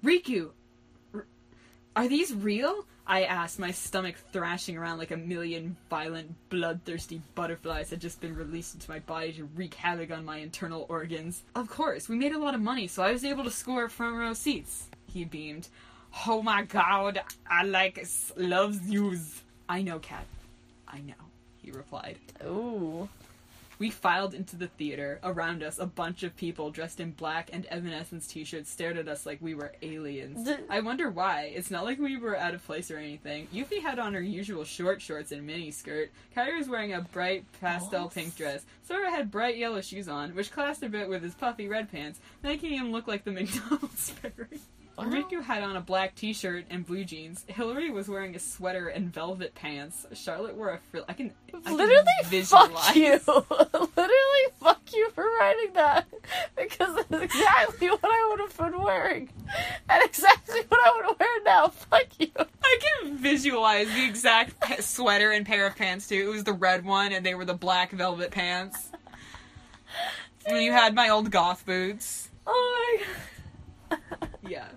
Riku, 0.05 0.51
r- 1.15 1.27
are 1.97 2.09
these 2.09 2.35
real? 2.35 2.87
I 3.07 3.25
asked, 3.25 3.59
my 3.59 3.73
stomach 3.73 4.15
thrashing 4.33 4.77
around 4.77 4.99
like 4.99 5.11
a 5.11 5.17
million 5.17 5.77
violent, 5.89 6.35
bloodthirsty 6.49 7.21
butterflies 7.35 7.91
had 7.91 8.01
just 8.01 8.21
been 8.21 8.37
released 8.37 8.75
into 8.75 8.89
my 8.91 9.01
body 9.01 9.33
to 9.33 9.45
wreak 9.57 9.75
havoc 9.75 10.13
on 10.13 10.25
my 10.25 10.37
internal 10.39 10.87
organs. 10.89 11.43
Of 11.57 11.69
course, 11.69 12.09
we 12.09 12.17
made 12.17 12.33
a 12.33 12.39
lot 12.39 12.55
of 12.55 12.61
money, 12.61 12.87
so 12.87 13.03
I 13.03 13.11
was 13.11 13.25
able 13.25 13.43
to 13.45 13.51
score 13.51 13.89
front 13.89 14.17
row 14.17 14.33
seats. 14.33 14.91
He 15.13 15.25
beamed. 15.25 15.69
Oh 16.27 16.43
my 16.43 16.63
god, 16.63 17.21
I 17.49 17.65
like 17.65 18.05
loves 18.37 18.89
yous. 18.89 19.43
I 19.69 19.83
know, 19.83 19.99
Cat. 19.99 20.27
I 20.87 21.01
know, 21.01 21.15
he 21.71 21.77
replied. 21.77 22.17
Ooh. 22.45 23.09
We 23.79 23.89
filed 23.89 24.35
into 24.35 24.57
the 24.57 24.67
theater. 24.67 25.21
Around 25.25 25.63
us, 25.63 25.79
a 25.79 25.87
bunch 25.87 26.23
of 26.23 26.37
people 26.37 26.71
dressed 26.71 27.01
in 27.01 27.13
black 27.13 27.49
and 27.51 27.65
Evanescence 27.67 28.27
t-shirts 28.27 28.71
stared 28.71 28.99
at 28.99 29.09
us 29.09 29.25
like 29.25 29.39
we 29.41 29.55
were 29.55 29.73
aliens. 29.81 30.45
D- 30.45 30.57
I 30.69 30.81
wonder 30.81 31.09
why. 31.09 31.51
It's 31.55 31.71
not 31.71 31.85
like 31.87 31.99
we 31.99 32.19
were 32.19 32.37
out 32.37 32.53
of 32.53 32.63
place 32.67 32.91
or 32.91 32.99
anything. 32.99 33.49
Yuffie 33.55 33.81
had 33.81 33.99
on 33.99 34.13
her 34.13 34.21
usual 34.21 34.65
short 34.65 35.01
shorts 35.01 35.33
and 35.33 35.47
mini 35.47 35.71
skirt. 35.71 36.11
Kairi 36.37 36.59
was 36.59 36.69
wearing 36.69 36.93
a 36.93 37.01
bright 37.01 37.45
pastel 37.63 38.11
pink 38.11 38.37
dress. 38.37 38.67
Sora 38.87 39.11
had 39.11 39.31
bright 39.31 39.57
yellow 39.57 39.81
shoes 39.81 40.09
on, 40.09 40.35
which 40.35 40.53
clashed 40.53 40.83
a 40.83 40.89
bit 40.91 41.09
with 41.09 41.23
his 41.23 41.35
puffy 41.35 41.67
red 41.67 41.91
pants, 41.91 42.21
making 42.43 42.73
him 42.73 42.93
look 42.93 43.09
like 43.09 43.25
the 43.25 43.31
McDonald's 43.33 44.11
fairy. 44.11 44.61
Riku 45.05 45.43
had 45.43 45.63
on 45.63 45.77
a 45.77 45.81
black 45.81 46.15
t-shirt 46.15 46.67
and 46.71 46.87
blue 46.87 47.05
jeans. 47.05 47.45
Hillary 47.49 47.91
was 47.91 48.09
wearing 48.09 48.35
a 48.35 48.39
sweater 48.39 48.89
and 48.89 49.13
velvet 49.13 49.55
pants. 49.55 50.07
Charlotte 50.13 50.55
wore 50.57 50.71
a 50.71 50.79
frill. 50.91 51.05
I 51.09 51.13
can 51.15 51.33
I 51.49 51.61
can 51.61 51.77
Literally, 51.77 52.05
visualize. 52.27 52.71
fuck 52.71 52.97
you. 52.97 53.13
Literally, 53.97 54.47
fuck 54.61 54.81
you 54.93 55.11
for 55.11 55.25
writing 55.41 55.73
that 55.75 56.07
because 56.57 56.97
it's 56.99 57.23
exactly 57.23 57.89
what 57.89 58.01
I 58.05 58.29
would 58.31 58.41
have 58.41 58.57
been 58.57 58.83
wearing, 58.83 59.31
and 59.89 60.03
exactly 60.05 60.61
what 60.69 60.81
I 60.85 60.97
would 60.97 61.19
wear 61.19 61.43
now. 61.45 61.69
Fuck 61.69 62.07
you. 62.19 62.29
I 62.39 62.79
can 63.03 63.17
visualize 63.17 63.89
the 63.89 64.05
exact 64.05 64.83
sweater 64.83 65.31
and 65.31 65.45
pair 65.47 65.67
of 65.67 65.77
pants 65.77 66.09
too. 66.09 66.17
It 66.29 66.31
was 66.31 66.45
the 66.45 66.53
red 66.53 66.85
one, 66.85 67.13
and 67.13 67.25
they 67.25 67.35
were 67.35 67.45
the 67.45 67.55
black 67.55 67.91
velvet 67.93 68.31
pants. 68.31 68.89
And 70.47 70.63
you 70.63 70.73
had 70.73 70.95
my 70.95 71.09
old 71.11 71.31
goth 71.31 71.67
boots. 71.67 72.31
Oh 72.47 72.97
my 73.91 73.97
god. 73.97 74.29
Yeah. 74.49 74.69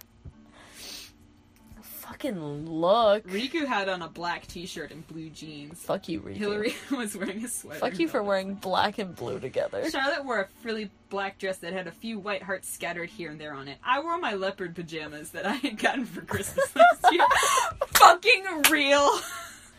Fucking 2.24 2.70
look. 2.72 3.28
Riku 3.28 3.66
had 3.68 3.90
on 3.90 4.02
a 4.02 4.08
black 4.08 4.48
t-shirt 4.48 4.91
and 4.91 5.06
blue 5.08 5.30
jeans. 5.30 5.82
Fuck 5.82 6.08
you, 6.08 6.22
Riku. 6.22 6.36
Hillary 6.38 6.76
was 6.91 7.18
wearing 7.18 7.44
a 7.44 7.50
sweater. 7.50 7.82
Fuck 7.82 8.00
you 8.00 8.08
for 8.08 8.24
wearing 8.24 8.54
black 8.54 8.98
and 8.98 9.14
blue 9.14 9.41
together. 9.41 9.90
Charlotte 9.90 10.24
wore 10.24 10.40
a 10.40 10.48
frilly 10.62 10.90
black 11.10 11.38
dress 11.38 11.58
that 11.58 11.74
had 11.74 11.86
a 11.86 11.91
few 11.91 12.18
white 12.20 12.41
hearts 12.41 12.70
scattered 12.70 13.10
here 13.10 13.30
and 13.30 13.41
there 13.41 13.54
on 13.54 13.68
it. 13.68 13.78
I 13.84 14.00
wore 14.00 14.18
my 14.20 14.36
leopard 14.36 14.74
pajamas 14.74 15.32
that 15.32 15.45
I 15.45 15.56
had 15.56 15.78
gotten 15.78 16.06
for 16.06 16.22
Christmas 16.22 16.74
last 16.76 17.14
year. 17.14 17.26
Fucking 17.88 18.45
real. 18.72 19.20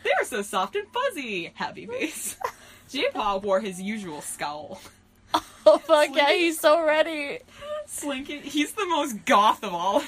They 0.03 0.11
were 0.19 0.25
so 0.25 0.43
soft 0.43 0.75
and 0.75 0.87
fuzzy. 0.89 1.51
Happy 1.55 1.85
face. 1.87 2.37
Jaypaw 2.91 3.41
wore 3.41 3.59
his 3.59 3.81
usual 3.81 4.21
scowl. 4.21 4.79
Oh 5.65 5.79
fuck 5.79 6.15
yeah, 6.15 6.31
he's 6.31 6.59
so 6.59 6.85
ready. 6.85 7.39
Slinking, 7.87 8.41
he's 8.41 8.73
the 8.73 8.85
most 8.85 9.25
goth 9.25 9.63
of 9.63 9.73
all. 9.73 10.03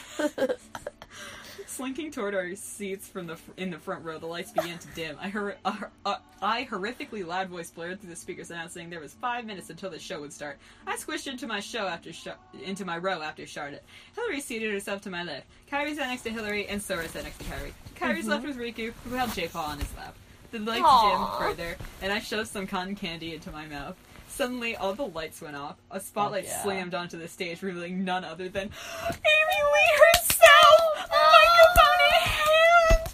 Slinking 1.78 2.10
toward 2.10 2.34
our 2.34 2.56
seats 2.56 3.08
from 3.08 3.28
the 3.28 3.36
fr- 3.36 3.52
in 3.58 3.70
the 3.70 3.78
front 3.78 4.04
row, 4.04 4.18
the 4.18 4.26
lights 4.26 4.52
began 4.52 4.80
to 4.80 4.88
dim. 4.96 5.16
I 5.22 5.30
hor- 5.30 5.58
uh, 5.64 5.76
uh, 6.08 6.16
I 6.42 6.66
horrifically 6.66 7.24
loud 7.24 7.50
voice 7.50 7.70
blared 7.70 8.02
through 8.02 8.10
the 8.10 8.16
speakers 8.16 8.50
announcing 8.50 8.90
there 8.90 9.00
was 9.00 9.14
five 9.14 9.46
minutes 9.46 9.70
until 9.70 9.92
the 9.92 10.00
show 10.00 10.20
would 10.22 10.34
start. 10.34 10.58
I 10.88 10.96
squished 10.98 11.28
into 11.28 11.46
my 11.46 11.60
show 11.60 11.86
after 11.86 12.12
Char- 12.12 12.40
into 12.64 12.84
my 12.84 12.98
row 12.98 13.22
after 13.22 13.46
Charlotte. 13.46 13.84
Hillary 14.16 14.42
seated 14.42 14.74
herself 14.74 15.02
to 15.04 15.12
my 15.12 15.22
left. 15.22 15.46
Kairi 15.72 15.96
sat 15.96 16.08
next 16.08 16.24
to 16.24 16.32
Hillary, 16.32 16.66
and 16.68 16.82
Sora 16.82 17.08
sat 17.08 17.26
next 17.26 17.38
to 17.38 17.44
Kairi. 17.44 17.72
Kairi's 17.96 18.26
left 18.28 18.44
was 18.48 18.56
Riku, 18.56 18.92
who 19.04 19.14
held 19.16 19.30
Jaypaw 19.30 19.68
on 19.70 19.78
his 19.78 19.96
lap. 19.96 20.16
The 20.50 20.58
lights 20.58 20.82
Aw. 20.84 21.38
dimmed 21.38 21.58
further, 21.58 21.76
and 22.02 22.12
I 22.12 22.18
shoved 22.22 22.48
some 22.50 22.66
cotton 22.66 22.96
candy 22.96 23.36
into 23.36 23.52
my 23.52 23.68
mouth. 23.68 23.96
Suddenly, 24.38 24.76
all 24.76 24.94
the 24.94 25.08
lights 25.08 25.42
went 25.42 25.56
off. 25.56 25.78
A 25.90 26.00
spotlight 26.00 26.44
yeah. 26.44 26.62
slammed 26.62 26.94
onto 26.94 27.18
the 27.18 27.28
stage, 27.28 27.64
revealing 27.64 28.06
none 28.06 28.24
other 28.24 28.48
than 28.50 28.70
Amy 29.10 29.60
Lee 29.74 29.98
herself! 29.98 31.10
Oh, 31.12 31.48
Microphone 31.50 32.02
in 32.06 32.22
hand! 32.30 33.14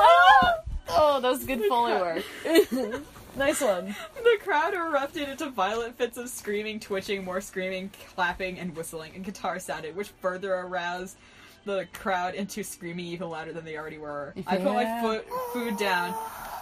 Oh, 0.00 0.54
oh 0.88 1.20
that 1.20 1.28
was 1.30 1.44
good 1.44 1.62
foley 1.68 1.92
work. 1.92 2.24
nice 3.36 3.60
one. 3.60 3.94
The 4.16 4.38
crowd 4.42 4.74
erupted 4.74 5.28
into 5.28 5.50
violent 5.50 5.96
fits 5.96 6.18
of 6.18 6.28
screaming, 6.28 6.80
twitching, 6.80 7.24
more 7.24 7.40
screaming, 7.40 7.92
clapping, 8.16 8.58
and 8.58 8.74
whistling, 8.74 9.12
and 9.14 9.24
guitar 9.24 9.60
sounded, 9.60 9.94
which 9.94 10.08
further 10.20 10.52
aroused 10.52 11.16
the 11.64 11.86
crowd 11.92 12.34
into 12.34 12.64
screaming 12.64 13.04
even 13.04 13.30
louder 13.30 13.52
than 13.52 13.64
they 13.64 13.76
already 13.76 13.98
were. 13.98 14.34
I 14.48 14.56
put 14.56 14.74
my 14.74 15.00
foot 15.00 15.28
food 15.52 15.76
down. 15.76 16.12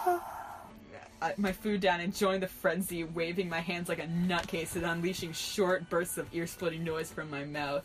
I, 1.21 1.33
my 1.37 1.51
food 1.51 1.81
down 1.81 1.99
and 1.99 2.15
joined 2.15 2.41
the 2.41 2.47
frenzy, 2.47 3.03
waving 3.03 3.47
my 3.47 3.59
hands 3.59 3.89
like 3.89 3.99
a 3.99 4.07
nutcase 4.07 4.75
and 4.75 4.83
unleashing 4.83 5.33
short 5.33 5.87
bursts 5.89 6.17
of 6.17 6.27
ear-splitting 6.33 6.83
noise 6.83 7.11
from 7.11 7.29
my 7.29 7.43
mouth. 7.43 7.83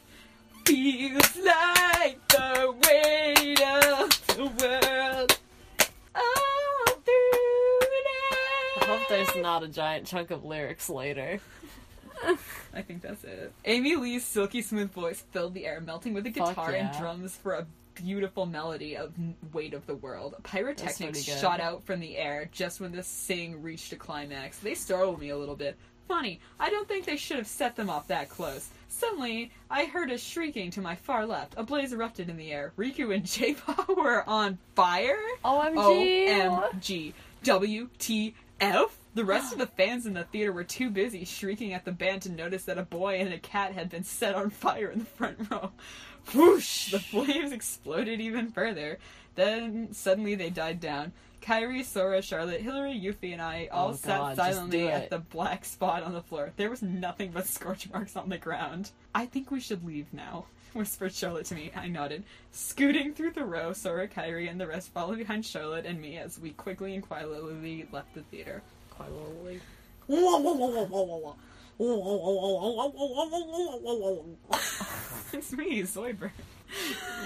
Feels 0.65 1.37
like 1.37 2.27
the 2.29 2.75
weight 2.89 3.61
of 3.61 4.27
the 4.29 4.45
world. 4.59 5.39
all 6.15 6.95
through 7.05 7.79
I 8.81 8.85
hope 8.85 9.09
there's 9.09 9.37
not 9.37 9.63
a 9.63 9.69
giant 9.69 10.07
chunk 10.07 10.31
of 10.31 10.45
lyrics 10.45 10.89
later. 10.89 11.39
I 12.73 12.83
think 12.83 13.03
that's 13.03 13.23
it. 13.25 13.53
Amy 13.67 13.97
Lee's 13.97 14.25
silky 14.25 14.63
smooth 14.63 14.91
voice 14.93 15.23
filled 15.33 15.53
the 15.55 15.67
air, 15.67 15.81
melting 15.81 16.15
with 16.15 16.25
the 16.25 16.33
Fuck 16.33 16.49
guitar 16.51 16.73
and 16.73 16.97
drums 16.99 17.37
for 17.37 17.53
a 17.53 17.67
beautiful 17.97 18.47
melody 18.47 18.97
of 18.97 19.13
Weight 19.53 19.75
of 19.75 19.87
the 19.87 19.97
World. 19.97 20.37
Pyrotechnics 20.43 21.23
shot 21.23 21.61
out 21.61 21.85
from 21.85 22.01
the 22.01 22.17
air 22.17 22.49
just 22.53 22.81
when 22.81 22.93
the 22.93 23.03
sing 23.03 23.63
reached 23.63 23.93
a 23.93 23.97
climax. 23.97 24.59
They 24.59 24.75
startled 24.75 25.21
me 25.21 25.31
a 25.31 25.37
little 25.37 25.57
bit. 25.57 25.77
Funny, 26.07 26.41
I 26.61 26.71
don't 26.71 26.87
think 26.87 27.05
they 27.05 27.17
should 27.17 27.39
have 27.39 27.49
set 27.49 27.75
them 27.75 27.91
off 27.91 28.07
that 28.09 28.29
close. 28.29 28.69
Suddenly, 28.89 29.51
I 29.69 29.87
heard 29.87 30.13
a 30.13 30.19
shrieking 30.19 30.71
to 30.73 30.81
my 30.81 30.95
far 30.95 31.27
left. 31.27 31.55
A 31.57 31.65
blaze 31.65 31.93
erupted 31.93 32.29
in 32.31 32.37
the 32.37 32.53
air. 32.53 32.73
Riku 32.79 33.13
and 33.13 33.25
Jaypaw 33.27 33.97
were 33.97 34.29
on 34.29 34.59
fire? 34.77 35.19
OMG. 35.45 36.39
OMG. 36.39 37.13
WTF? 37.43 38.91
The 39.15 39.25
rest 39.25 39.53
of 39.53 39.59
the 39.59 39.67
fans 39.77 40.07
in 40.07 40.15
the 40.15 40.25
theater 40.25 40.53
were 40.53 40.65
too 40.65 40.91
busy 40.91 41.25
shrieking 41.25 41.73
at 41.73 41.85
the 41.85 41.93
band 41.93 42.23
to 42.23 42.31
notice 42.31 42.65
that 42.65 42.79
a 42.79 42.83
boy 42.83 43.17
and 43.17 43.33
a 43.35 43.39
cat 43.39 43.73
had 43.73 43.91
been 43.91 44.05
set 44.05 44.35
on 44.35 44.51
fire 44.51 44.91
in 44.91 45.01
the 45.01 45.05
front 45.05 45.51
row. 45.51 45.73
Whoosh! 46.35 46.91
The 46.91 46.99
flames 47.01 47.53
exploded 47.53 48.21
even 48.21 48.51
further. 48.51 48.99
Then 49.35 49.93
suddenly 49.93 50.35
they 50.35 50.51
died 50.51 50.81
down. 50.81 51.13
Kairi, 51.43 51.85
Sora, 51.85 52.23
Charlotte, 52.23 52.61
Hillary, 52.61 52.99
Yuffie, 52.99 53.33
and 53.33 53.41
I 53.41 53.69
all 53.71 53.91
Oh, 53.91 53.95
sat 53.95 54.19
God, 54.19 54.37
silently 54.37 54.89
at 54.89 55.11
the 55.11 55.19
black 55.19 55.65
spot 55.65 56.03
on 56.03 56.13
the 56.13 56.23
floor. 56.23 56.53
There 56.57 56.71
was 56.71 56.83
nothing 56.83 57.31
but 57.31 57.47
scorch 57.47 57.89
marks 57.93 58.17
on 58.17 58.29
the 58.29 58.39
ground. 58.39 58.91
I 59.15 59.27
think 59.27 59.51
we 59.53 59.61
should 59.61 59.85
leave 59.87 60.13
now, 60.13 60.47
whispered 60.73 61.13
Charlotte 61.13 61.47
to 61.47 61.55
me. 61.55 61.71
I 61.77 61.87
nodded. 61.87 62.25
Scooting 62.51 63.15
through 63.15 63.33
the 63.33 63.45
row, 63.45 63.73
Sora, 63.73 64.09
Kairi, 64.09 64.51
and 64.51 64.61
the 64.61 64.67
rest 64.67 64.93
followed 64.93 65.19
behind 65.19 65.45
Charlotte 65.45 65.87
and 65.87 66.01
me 66.01 66.17
as 66.19 66.41
we 66.41 66.51
quickly 66.51 66.95
and 66.95 67.07
quietly 67.07 67.87
left 67.93 68.15
the 68.15 68.23
theater. 68.23 68.63
Quite 68.91 69.13
literally. 69.13 69.61
It's 75.33 75.53
me, 75.53 75.83
Zoidberg. 75.83 76.31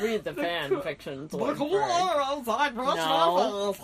Read 0.03 0.25
the 0.25 0.35
fan 0.35 0.81
fiction. 0.83 1.29
The 1.29 1.55
cool 1.55 1.77
air 1.77 2.21
outside 2.21 2.75
brushed 2.75 2.97
No. 2.97 3.75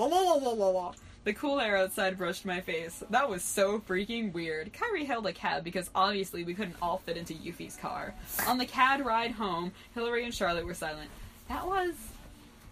The 1.24 1.32
cool 1.32 1.60
air 1.60 1.76
outside 1.76 2.16
brushed 2.18 2.44
my 2.44 2.60
face. 2.60 3.02
That 3.10 3.28
was 3.28 3.43
so 3.43 3.80
freaking 3.80 4.32
weird. 4.32 4.72
Kairi 4.72 5.05
hailed 5.05 5.26
a 5.26 5.32
cab 5.32 5.64
because 5.64 5.90
obviously 5.94 6.44
we 6.44 6.55
couldn't 6.55 6.76
all 6.80 6.98
fit 6.98 7.16
into 7.16 7.34
Yuffie's 7.34 7.76
car. 7.76 8.14
On 8.47 8.59
the 8.59 8.66
cab 8.66 9.05
ride 9.05 9.32
home, 9.32 9.72
Hillary 9.94 10.24
and 10.24 10.32
Charlotte 10.32 10.64
were 10.64 10.74
silent. 10.74 11.10
That 11.48 11.66
was 11.66 11.94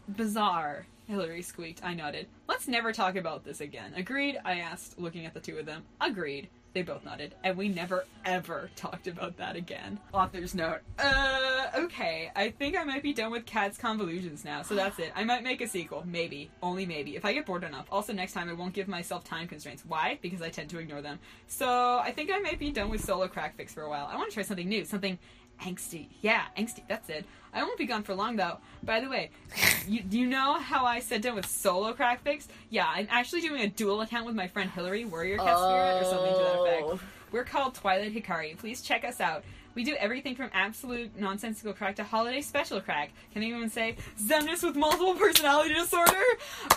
bizarre. 0.08 0.86
Hillary 1.08 1.42
squeaked. 1.42 1.84
I 1.84 1.94
nodded. 1.94 2.28
Let's 2.48 2.68
never 2.68 2.92
talk 2.92 3.16
about 3.16 3.44
this 3.44 3.60
again. 3.60 3.92
Agreed? 3.96 4.38
I 4.44 4.60
asked, 4.60 4.98
looking 5.00 5.26
at 5.26 5.34
the 5.34 5.40
two 5.40 5.58
of 5.58 5.66
them. 5.66 5.82
Agreed. 6.00 6.48
They 6.74 6.82
both 6.82 7.04
nodded, 7.04 7.36
and 7.44 7.56
we 7.56 7.68
never 7.68 8.04
ever 8.24 8.68
talked 8.74 9.06
about 9.06 9.36
that 9.36 9.54
again. 9.54 10.00
Author's 10.12 10.56
note. 10.56 10.80
Uh, 10.98 11.66
okay. 11.76 12.32
I 12.34 12.50
think 12.50 12.76
I 12.76 12.82
might 12.82 13.02
be 13.02 13.14
done 13.14 13.30
with 13.30 13.46
Cat's 13.46 13.78
Convolutions 13.78 14.44
now, 14.44 14.62
so 14.62 14.74
that's 14.74 14.98
it. 14.98 15.12
I 15.14 15.22
might 15.22 15.44
make 15.44 15.60
a 15.60 15.68
sequel. 15.68 16.02
Maybe. 16.04 16.50
Only 16.64 16.84
maybe. 16.84 17.14
If 17.14 17.24
I 17.24 17.32
get 17.32 17.46
bored 17.46 17.62
enough. 17.62 17.86
Also, 17.92 18.12
next 18.12 18.32
time 18.32 18.50
I 18.50 18.54
won't 18.54 18.74
give 18.74 18.88
myself 18.88 19.22
time 19.22 19.46
constraints. 19.46 19.84
Why? 19.86 20.18
Because 20.20 20.42
I 20.42 20.50
tend 20.50 20.68
to 20.70 20.78
ignore 20.80 21.00
them. 21.00 21.20
So, 21.46 22.00
I 22.02 22.10
think 22.10 22.32
I 22.32 22.40
might 22.40 22.58
be 22.58 22.72
done 22.72 22.90
with 22.90 23.04
solo 23.04 23.28
crack 23.28 23.56
fix 23.56 23.72
for 23.72 23.82
a 23.82 23.88
while. 23.88 24.08
I 24.10 24.16
want 24.16 24.30
to 24.30 24.34
try 24.34 24.42
something 24.42 24.68
new. 24.68 24.84
Something 24.84 25.16
angsty. 25.62 26.08
Yeah, 26.20 26.42
angsty. 26.56 26.80
That's 26.88 27.08
it. 27.08 27.24
I 27.52 27.62
won't 27.62 27.78
be 27.78 27.86
gone 27.86 28.02
for 28.02 28.14
long 28.14 28.36
though. 28.36 28.58
By 28.82 29.00
the 29.00 29.08
way, 29.08 29.30
you, 29.86 30.02
do 30.02 30.18
you 30.18 30.26
know 30.26 30.54
how 30.58 30.84
I 30.84 31.00
sat 31.00 31.22
down 31.22 31.36
with 31.36 31.46
solo 31.46 31.92
crack 31.92 32.22
fix? 32.22 32.48
Yeah, 32.70 32.86
I'm 32.88 33.06
actually 33.10 33.42
doing 33.42 33.62
a 33.62 33.68
dual 33.68 34.00
account 34.00 34.26
with 34.26 34.34
my 34.34 34.48
friend 34.48 34.70
Hillary, 34.70 35.04
Warrior 35.04 35.38
Cat 35.38 35.56
Spirit, 35.58 36.02
or 36.02 36.04
something 36.04 36.32
to 36.32 36.38
that 36.38 36.56
Oh. 36.56 36.90
effect. 36.92 37.04
We're 37.32 37.44
called 37.44 37.74
Twilight 37.74 38.14
Hikari. 38.14 38.56
Please 38.56 38.80
check 38.80 39.04
us 39.04 39.20
out. 39.20 39.44
We 39.74 39.82
do 39.82 39.96
everything 39.96 40.36
from 40.36 40.50
absolute 40.54 41.18
nonsensical 41.18 41.72
crack 41.72 41.96
to 41.96 42.04
holiday 42.04 42.40
special 42.42 42.80
crack. 42.80 43.10
Can 43.32 43.42
anyone 43.42 43.68
say 43.68 43.96
Xemnas 44.22 44.62
with 44.62 44.76
multiple 44.76 45.14
personality 45.14 45.74
disorder? 45.74 46.12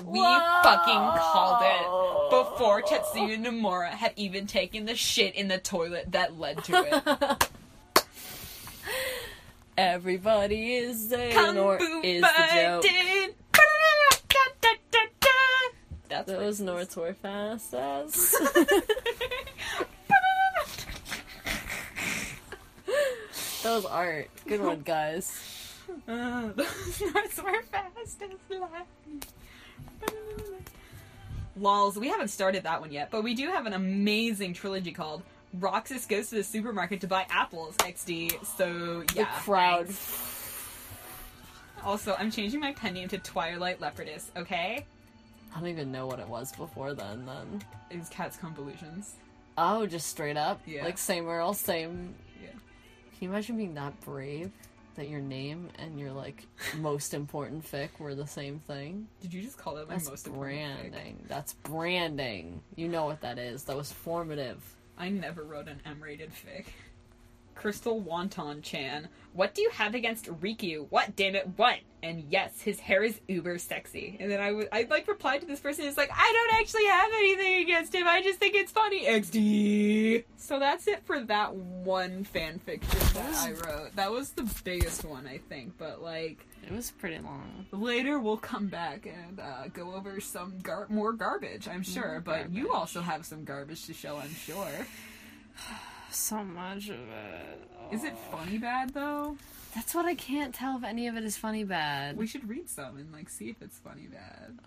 We 0.04 0.20
Whoa. 0.20 0.60
fucking 0.64 1.22
called 1.22 1.62
it 1.62 2.30
before 2.32 2.82
Tetsuya 2.82 3.38
Nomura 3.40 3.90
had 3.90 4.14
even 4.16 4.48
taken 4.48 4.86
the 4.86 4.96
shit 4.96 5.36
in 5.36 5.48
the 5.48 5.60
toilet 5.60 6.12
that 6.14 6.40
led 6.40 6.64
to 6.64 6.74
it. 6.76 7.50
Everybody 9.78 10.74
is 10.76 11.14
or 11.14 11.30
Kung 11.32 11.56
Fu 11.78 12.02
is 12.04 12.22
the 12.22 12.28
joke. 12.52 12.84
fighting. 12.84 13.30
That's 16.10 16.28
Those. 16.32 16.62
Norts 16.62 16.96
were 16.96 17.14
fast 17.14 17.74
as. 17.74 18.32
that 23.64 23.66
was 23.66 23.86
art. 23.86 24.30
Good 24.48 24.62
one, 24.62 24.82
guys. 24.82 25.76
Uh, 26.08 26.48
those 26.56 26.68
Norts 26.68 27.44
were 27.44 27.62
fast 27.64 28.22
as. 28.24 28.44
Lols, 31.56 31.98
we 31.98 32.08
haven't 32.08 32.28
started 32.30 32.64
that 32.64 32.82
one 32.82 32.92
yet, 32.92 33.10
but 33.12 33.24
we 33.24 33.34
do 33.34 33.48
have 33.48 33.66
an 33.66 33.74
amazing 33.74 34.54
trilogy 34.54 34.92
called 34.92 35.24
Roxas 35.54 36.06
Goes 36.06 36.30
to 36.30 36.36
the 36.36 36.44
Supermarket 36.44 37.02
to 37.02 37.08
Buy 37.08 37.26
Apples 37.30 37.76
XD. 37.78 38.46
So, 38.46 39.04
yeah. 39.16 39.24
the 39.24 39.26
crowd. 39.42 39.88
Also, 41.84 42.16
I'm 42.18 42.32
changing 42.32 42.60
my 42.60 42.74
pen 42.74 42.94
name 42.96 43.08
to 43.10 43.18
Twilight 43.18 43.80
Leopardess, 43.80 44.26
okay? 44.36 44.86
I 45.56 45.60
don't 45.60 45.70
even 45.70 45.92
know 45.92 46.06
what 46.08 46.20
it 46.20 46.28
was 46.28 46.52
before 46.52 46.94
then. 46.94 47.26
Then 47.26 47.62
it 47.90 48.00
was 48.00 48.10
Cat's 48.10 48.36
Convolutions. 48.38 49.14
oh, 49.58 49.86
just 49.88 50.08
straight 50.08 50.38
up, 50.38 50.60
Yeah. 50.66 50.84
like 50.84 50.98
same 50.98 51.24
girl, 51.26 51.54
same. 51.54 52.14
Yeah. 52.42 52.50
Can 52.50 52.60
you 53.22 53.30
imagine 53.30 53.58
being 53.58 53.74
that 53.76 54.00
brave 54.02 54.52
that 54.96 55.08
your 55.10 55.22
name 55.22 55.70
and 55.80 56.00
your 56.00 56.12
like 56.12 56.46
most 56.78 57.14
important 57.14 57.64
fic 57.66 57.90
were 58.00 58.16
the 58.16 58.28
same 58.28 58.60
thing? 58.60 59.08
Did 59.22 59.34
you 59.34 59.42
just 59.42 59.58
call 59.58 59.76
that 59.76 59.88
my 59.88 59.96
That's 59.96 60.10
most 60.10 60.28
important 60.28 60.60
fic? 60.60 60.92
branding. 60.92 61.26
That's 61.28 61.54
branding. 61.54 62.62
You 62.76 62.88
know 62.88 63.06
what 63.06 63.22
that 63.22 63.38
is. 63.40 63.64
That 63.64 63.78
was 63.78 63.92
formative. 63.92 64.62
I 64.98 65.10
never 65.10 65.44
wrote 65.44 65.68
an 65.68 65.82
M-rated 65.86 66.32
fic. 66.32 66.66
Crystal 67.58 68.02
Wonton 68.02 68.62
Chan. 68.62 69.10
What 69.34 69.54
do 69.54 69.62
you 69.62 69.70
have 69.72 69.96
against 69.96 70.26
Riku? 70.26 70.88
What, 70.90 71.16
damn 71.16 71.36
it, 71.36 71.50
what? 71.56 71.80
And 72.04 72.24
yes, 72.30 72.62
his 72.62 72.80
hair 72.80 73.04
is 73.04 73.20
uber 73.28 73.58
sexy. 73.58 74.18
And 74.20 74.32
then 74.32 74.40
I 74.40 74.52
would, 74.52 74.70
I 74.72 74.88
like 74.90 75.08
replied 75.08 75.42
to 75.42 75.48
this 75.48 75.60
person. 75.60 75.86
It's 75.86 75.98
like 75.98 76.12
I 76.14 76.32
don't 76.34 76.62
actually 76.62 76.86
have 76.86 77.10
anything 77.18 77.56
against 77.62 77.94
him. 77.94 78.08
I 78.08 78.22
just 78.22 78.40
think 78.40 78.54
it's 78.56 78.72
funny. 78.72 79.06
XD. 79.06 80.24
So 80.38 80.60
that's 80.60 80.88
it 80.88 81.04
for 81.06 81.20
that 81.22 81.56
one 81.56 82.24
fan 82.24 82.60
fiction 82.60 83.00
that 83.16 83.36
I 83.36 83.52
wrote. 83.52 83.96
That 83.96 84.12
was 84.12 84.30
the 84.32 84.50
biggest 84.64 85.04
one, 85.04 85.26
I 85.26 85.40
think. 85.50 85.78
But 85.80 86.04
like 86.04 86.46
It 86.66 86.72
was 86.74 86.92
pretty 86.92 87.20
long. 87.20 87.66
later, 87.72 88.20
we'll 88.20 88.38
come 88.38 88.68
back 88.68 89.06
and 89.06 89.40
uh, 89.40 89.68
go 89.74 89.94
over 89.94 90.20
some 90.20 90.60
gar- 90.62 90.88
more 90.90 91.14
garbage. 91.14 91.68
I'm 91.68 91.84
sure. 91.84 92.22
But 92.24 92.52
you 92.52 92.74
also 92.74 93.02
have 93.02 93.26
some 93.26 93.44
garbage 93.44 93.86
to 93.86 93.94
show. 93.94 94.18
I'm 94.18 94.34
sure. 94.34 94.88
So 96.10 96.42
much 96.42 96.88
of 96.88 96.96
it. 96.96 97.70
Is 97.92 98.06
it 98.06 98.18
funny 98.32 98.58
bad 98.58 98.94
though? 98.94 99.36
That's 99.76 99.94
what 99.94 100.06
I 100.06 100.16
can't 100.16 100.56
tell 100.56 100.78
if 100.78 100.84
any 100.86 101.08
of 101.08 101.18
it 101.18 101.24
is 101.26 101.36
funny 101.36 101.66
bad. 101.66 102.18
We 102.18 102.28
should 102.28 102.48
read 102.48 102.70
some 102.70 102.98
and 102.98 103.12
like 103.12 103.30
see 103.30 103.50
if 103.50 103.62
it's 103.62 103.78
funny 103.78 104.08
bad. 104.08 104.58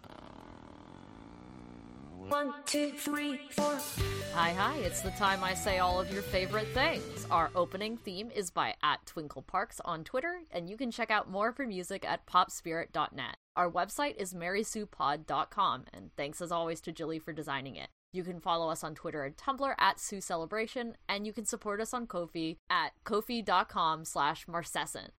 One, 2.30 2.54
two, 2.64 2.92
three, 2.92 3.40
four. 3.50 3.76
Hi, 4.34 4.52
hi, 4.52 4.76
it's 4.76 5.00
the 5.00 5.10
time 5.10 5.42
I 5.42 5.52
say 5.52 5.80
all 5.80 6.00
of 6.00 6.12
your 6.12 6.22
favorite 6.22 6.68
things. 6.68 7.26
Our 7.28 7.50
opening 7.56 7.96
theme 7.96 8.30
is 8.32 8.52
by 8.52 8.76
at 8.84 9.04
Twinkle 9.04 9.42
Parks 9.42 9.80
on 9.84 10.04
Twitter, 10.04 10.42
and 10.52 10.70
you 10.70 10.76
can 10.76 10.92
check 10.92 11.10
out 11.10 11.28
more 11.28 11.48
of 11.48 11.56
her 11.56 11.66
music 11.66 12.08
at 12.08 12.26
popspirit.net. 12.26 13.34
Our 13.56 13.68
website 13.68 14.16
is 14.16 14.32
marysuepod.com, 14.32 15.86
and 15.92 16.10
thanks 16.16 16.40
as 16.40 16.52
always 16.52 16.80
to 16.82 16.92
Jilly 16.92 17.18
for 17.18 17.32
designing 17.32 17.74
it. 17.74 17.88
You 18.12 18.22
can 18.22 18.38
follow 18.38 18.70
us 18.70 18.84
on 18.84 18.94
Twitter 18.94 19.24
and 19.24 19.36
Tumblr 19.36 19.74
at 19.76 19.98
Sue 19.98 20.20
Celebration, 20.20 20.94
and 21.08 21.26
you 21.26 21.32
can 21.32 21.46
support 21.46 21.80
us 21.80 21.92
on 21.92 22.06
Ko-fi 22.06 22.58
at 22.70 22.92
ko-fi.com 23.02 24.04
slash 24.04 24.46
marcescent. 24.46 25.10